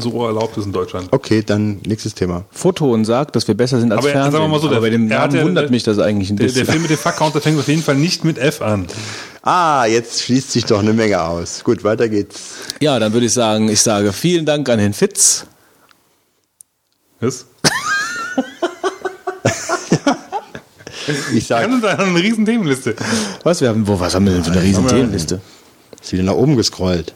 [0.00, 1.08] so erlaubt ist in Deutschland.
[1.12, 2.44] Okay, dann nächstes Thema.
[2.50, 4.32] Foton sagt, dass wir besser sind als Aber Fernsehen.
[4.32, 6.30] sagen wir mal so, aber der- bei dem er Namen ja- wundert mich das eigentlich
[6.30, 6.64] ein Der, bisschen.
[6.64, 8.86] der Film mit dem Fuck-Counter fängt auf jeden Fall nicht mit F an.
[9.42, 11.62] Ah, jetzt schließt sich doch eine Menge aus.
[11.62, 12.40] Gut, weiter geht's.
[12.80, 15.46] ja, dann würde ich sagen, ich sage vielen Dank an den Fitz.
[17.22, 17.46] Was?
[21.34, 22.94] Ich sag, Ganz da eine riesen Themenliste.
[23.42, 25.40] Was, wir haben, wo, was haben wir denn für eine riesen Themenliste?
[26.00, 27.12] ist wieder nach oben gescrollt.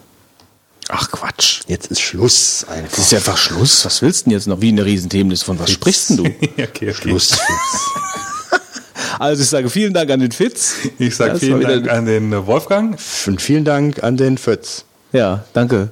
[0.89, 1.61] Ach Quatsch.
[1.67, 2.97] Jetzt ist Schluss Das einfach.
[2.97, 3.85] ist ja einfach Schluss.
[3.85, 4.59] Was willst du denn jetzt noch?
[4.61, 5.45] Wie eine riesen Themenliste?
[5.45, 6.23] Von was sprichst denn du?
[6.25, 6.93] okay, okay.
[6.93, 7.31] Schluss.
[7.31, 7.39] Fitz.
[9.19, 10.75] Also ich sage vielen Dank an den Fitz.
[10.99, 12.99] Ich sage Das vielen Dank an den Wolfgang.
[13.25, 14.85] Und vielen Dank an den Fötz.
[15.11, 15.89] Ja, danke.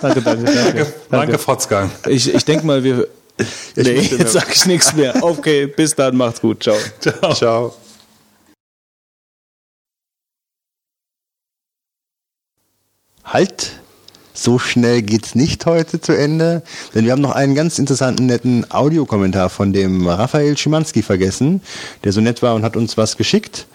[0.00, 0.86] Danke, danke, danke.
[1.10, 1.90] Danke, Fotzgang.
[2.06, 3.08] Ich, ich denke mal, wir.
[3.76, 5.22] nee, möchte jetzt sage ich nichts mehr.
[5.22, 6.62] Okay, bis dann, macht's gut.
[6.62, 6.76] Ciao.
[7.00, 7.34] Ciao.
[7.34, 7.74] Ciao.
[13.24, 13.72] Halt!
[14.32, 16.62] So schnell geht's nicht heute zu Ende,
[16.94, 21.60] denn wir haben noch einen ganz interessanten, netten Audiokommentar von dem Raphael Schimanski vergessen,
[22.04, 23.66] der so nett war und hat uns was geschickt.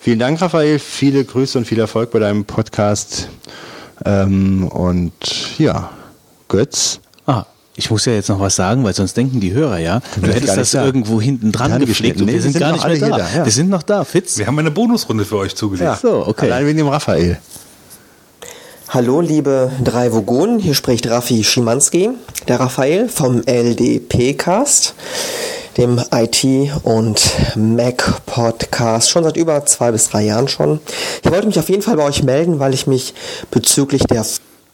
[0.00, 0.78] Vielen Dank, Raphael.
[0.78, 3.28] Viele Grüße und viel Erfolg bei deinem Podcast.
[4.04, 5.12] Ähm, und
[5.58, 5.90] ja,
[6.48, 7.00] Götz.
[7.26, 7.44] Ah,
[7.74, 10.56] ich muss ja jetzt noch was sagen, weil sonst denken die Hörer ja, du hättest
[10.56, 10.84] das da.
[10.84, 12.20] irgendwo hinten dran gepflegt geschnitten.
[12.20, 13.16] und Nee, wir sind sind gar nicht alle mehr da.
[13.16, 13.44] hier da, ja.
[13.44, 14.38] Wir sind noch da, Fitz.
[14.38, 15.98] Wir haben eine Bonusrunde für euch zugelegt.
[16.02, 16.46] So, okay.
[16.50, 17.38] Allein wegen dem Raphael.
[18.88, 22.10] Hallo liebe drei Vogonen, hier spricht Raffi Schimanski,
[22.46, 24.94] der Raphael vom LDP-Cast,
[25.76, 27.20] dem IT- und
[27.56, 30.78] Mac-Podcast, schon seit über zwei bis drei Jahren schon.
[31.24, 33.14] Ich wollte mich auf jeden Fall bei euch melden, weil ich mich
[33.50, 34.24] bezüglich der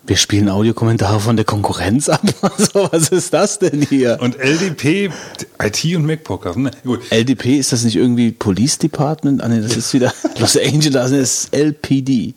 [0.06, 2.20] Wir spielen Audiokommentare von der Konkurrenz ab.
[2.42, 4.18] Also, was ist das denn hier?
[4.20, 5.10] Und LDP,
[5.62, 6.58] IT und Mac Podcast.
[6.58, 6.70] Ne?
[6.84, 7.00] Gut.
[7.10, 9.42] LDP, ist das nicht irgendwie Police Department?
[9.42, 12.34] Ah, nee, das ist wieder Los Angeles, das ist LPD.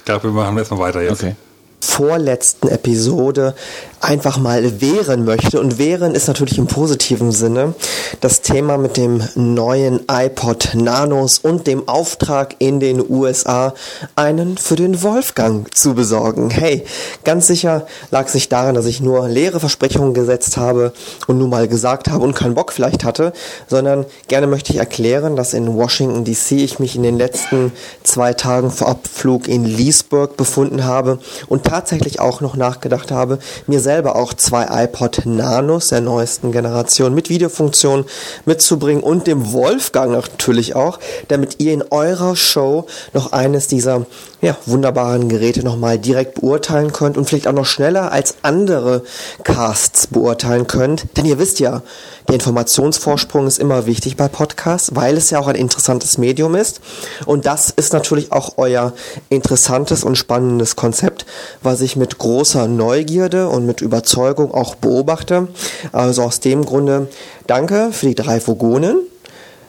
[0.00, 1.22] Ich glaube, wir machen erstmal weiter jetzt.
[1.22, 1.36] Okay.
[1.82, 3.54] vorletzten Episode
[4.00, 5.60] einfach mal wehren möchte.
[5.60, 7.74] Und wehren ist natürlich im positiven Sinne
[8.20, 13.74] das Thema mit dem neuen iPod Nanos und dem Auftrag in den USA,
[14.16, 16.50] einen für den Wolfgang zu besorgen.
[16.50, 16.84] Hey,
[17.24, 20.92] ganz sicher lag sich daran, dass ich nur leere Versprechungen gesetzt habe
[21.26, 23.32] und nur mal gesagt habe und keinen Bock vielleicht hatte,
[23.68, 27.72] sondern gerne möchte ich erklären, dass in Washington DC ich mich in den letzten
[28.02, 33.80] zwei Tagen vor Abflug in Leesburg befunden habe und tatsächlich auch noch nachgedacht habe, mir
[33.90, 38.04] selber auch zwei iPod Nanos der neuesten Generation mit Videofunktion
[38.44, 44.06] mitzubringen und dem Wolfgang natürlich auch, damit ihr in eurer Show noch eines dieser
[44.40, 49.02] ja, wunderbaren Geräte nochmal direkt beurteilen könnt und vielleicht auch noch schneller als andere
[49.42, 51.06] Casts beurteilen könnt.
[51.16, 51.82] Denn ihr wisst ja,
[52.30, 56.80] der Informationsvorsprung ist immer wichtig bei Podcasts, weil es ja auch ein interessantes Medium ist.
[57.26, 58.92] Und das ist natürlich auch euer
[59.30, 61.26] interessantes und spannendes Konzept,
[61.60, 65.48] was ich mit großer Neugierde und mit Überzeugung auch beobachte.
[65.90, 67.08] Also aus dem Grunde
[67.48, 68.98] danke für die drei Vogonen.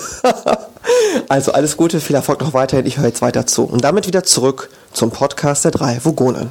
[1.28, 2.86] also alles Gute, viel Erfolg noch weiterhin.
[2.86, 3.64] Ich höre jetzt weiter zu.
[3.64, 6.50] Und damit wieder zurück zum Podcast der drei Vogonen.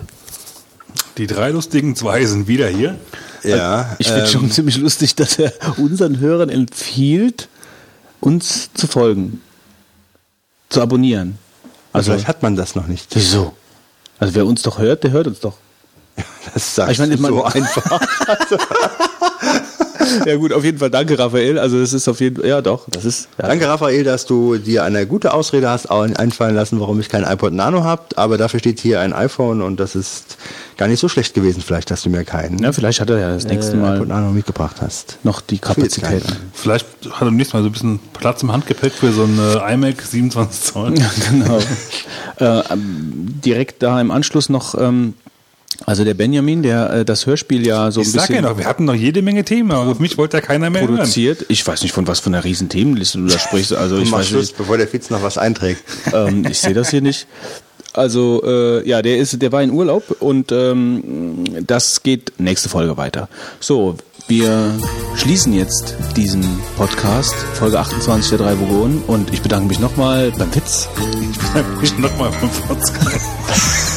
[1.17, 2.97] Die drei lustigen zwei sind wieder hier.
[3.43, 7.47] Ja, Ich finde ähm, schon ziemlich lustig, dass er unseren Hörern empfiehlt,
[8.19, 9.41] uns zu folgen,
[10.69, 11.37] zu abonnieren.
[11.93, 13.15] Also, vielleicht hat man das noch nicht.
[13.15, 13.53] wieso?
[14.19, 15.57] Also wer uns doch hört, der hört uns doch.
[16.53, 18.01] Das sagst Ich meine, du so einfach.
[20.25, 21.57] Ja gut, auf jeden Fall danke, Raphael.
[21.59, 23.30] Also das ist auf jeden Fall, ja doch, das ist.
[23.41, 23.47] Ja.
[23.47, 27.23] Danke, Raphael, dass du dir eine gute Ausrede hast auch einfallen lassen, warum ich kein
[27.23, 28.03] iPod Nano habe.
[28.15, 30.38] Aber dafür steht hier ein iPhone und das ist
[30.77, 33.33] gar nicht so schlecht gewesen, vielleicht, dass du mir keinen Ja, vielleicht hat er ja
[33.33, 35.17] das nächste äh, Mal iPod Nano mitgebracht hast.
[35.23, 36.23] noch die Kapazität.
[36.53, 39.61] Vielleicht hat er beim nächsten Mal so ein bisschen Platz im Handgepäck für so eine
[39.73, 40.93] iMac 27 Zoll.
[41.01, 41.59] Ja, genau.
[42.39, 45.13] äh, ähm, direkt da im Anschluss noch, ähm,
[45.85, 48.58] also der Benjamin, der äh, das Hörspiel ja so Ich ein sag ja bisschen noch,
[48.58, 50.95] wir hatten noch jede Menge Themen, aber auf mich wollte ja keiner mehr hören.
[50.98, 51.45] produziert.
[51.50, 53.74] Ich weiß nicht, von was von einer riesen Themenliste du da sprichst.
[53.74, 54.58] Also ich weiß Schluss, nicht.
[54.58, 55.82] bevor der Fitz noch was einträgt.
[56.14, 57.27] ähm, ich sehe das hier nicht.
[57.93, 62.95] Also äh, ja, der ist, der war in Urlaub und ähm, das geht nächste Folge
[62.95, 63.27] weiter.
[63.60, 63.98] So,
[64.30, 64.72] wir
[65.18, 66.45] schließen jetzt diesen
[66.77, 70.88] Podcast, Folge 28 der drei Vogonen und ich bedanke mich nochmal beim Witz.
[71.82, 73.11] Ich nochmal vom Fotzgang.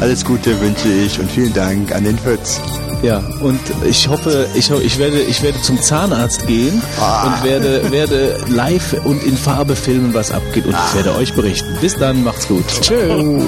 [0.00, 2.60] Alles Gute wünsche ich und vielen Dank an den Fötz.
[3.02, 7.26] Ja, und ich hoffe, ich, ich, werde, ich werde zum Zahnarzt gehen Ah.
[7.26, 10.66] und werde, werde live und in Farbe filmen, was abgeht.
[10.66, 11.68] Und ich werde euch berichten.
[11.80, 12.64] Bis dann, macht's gut.
[12.80, 13.40] Tschö.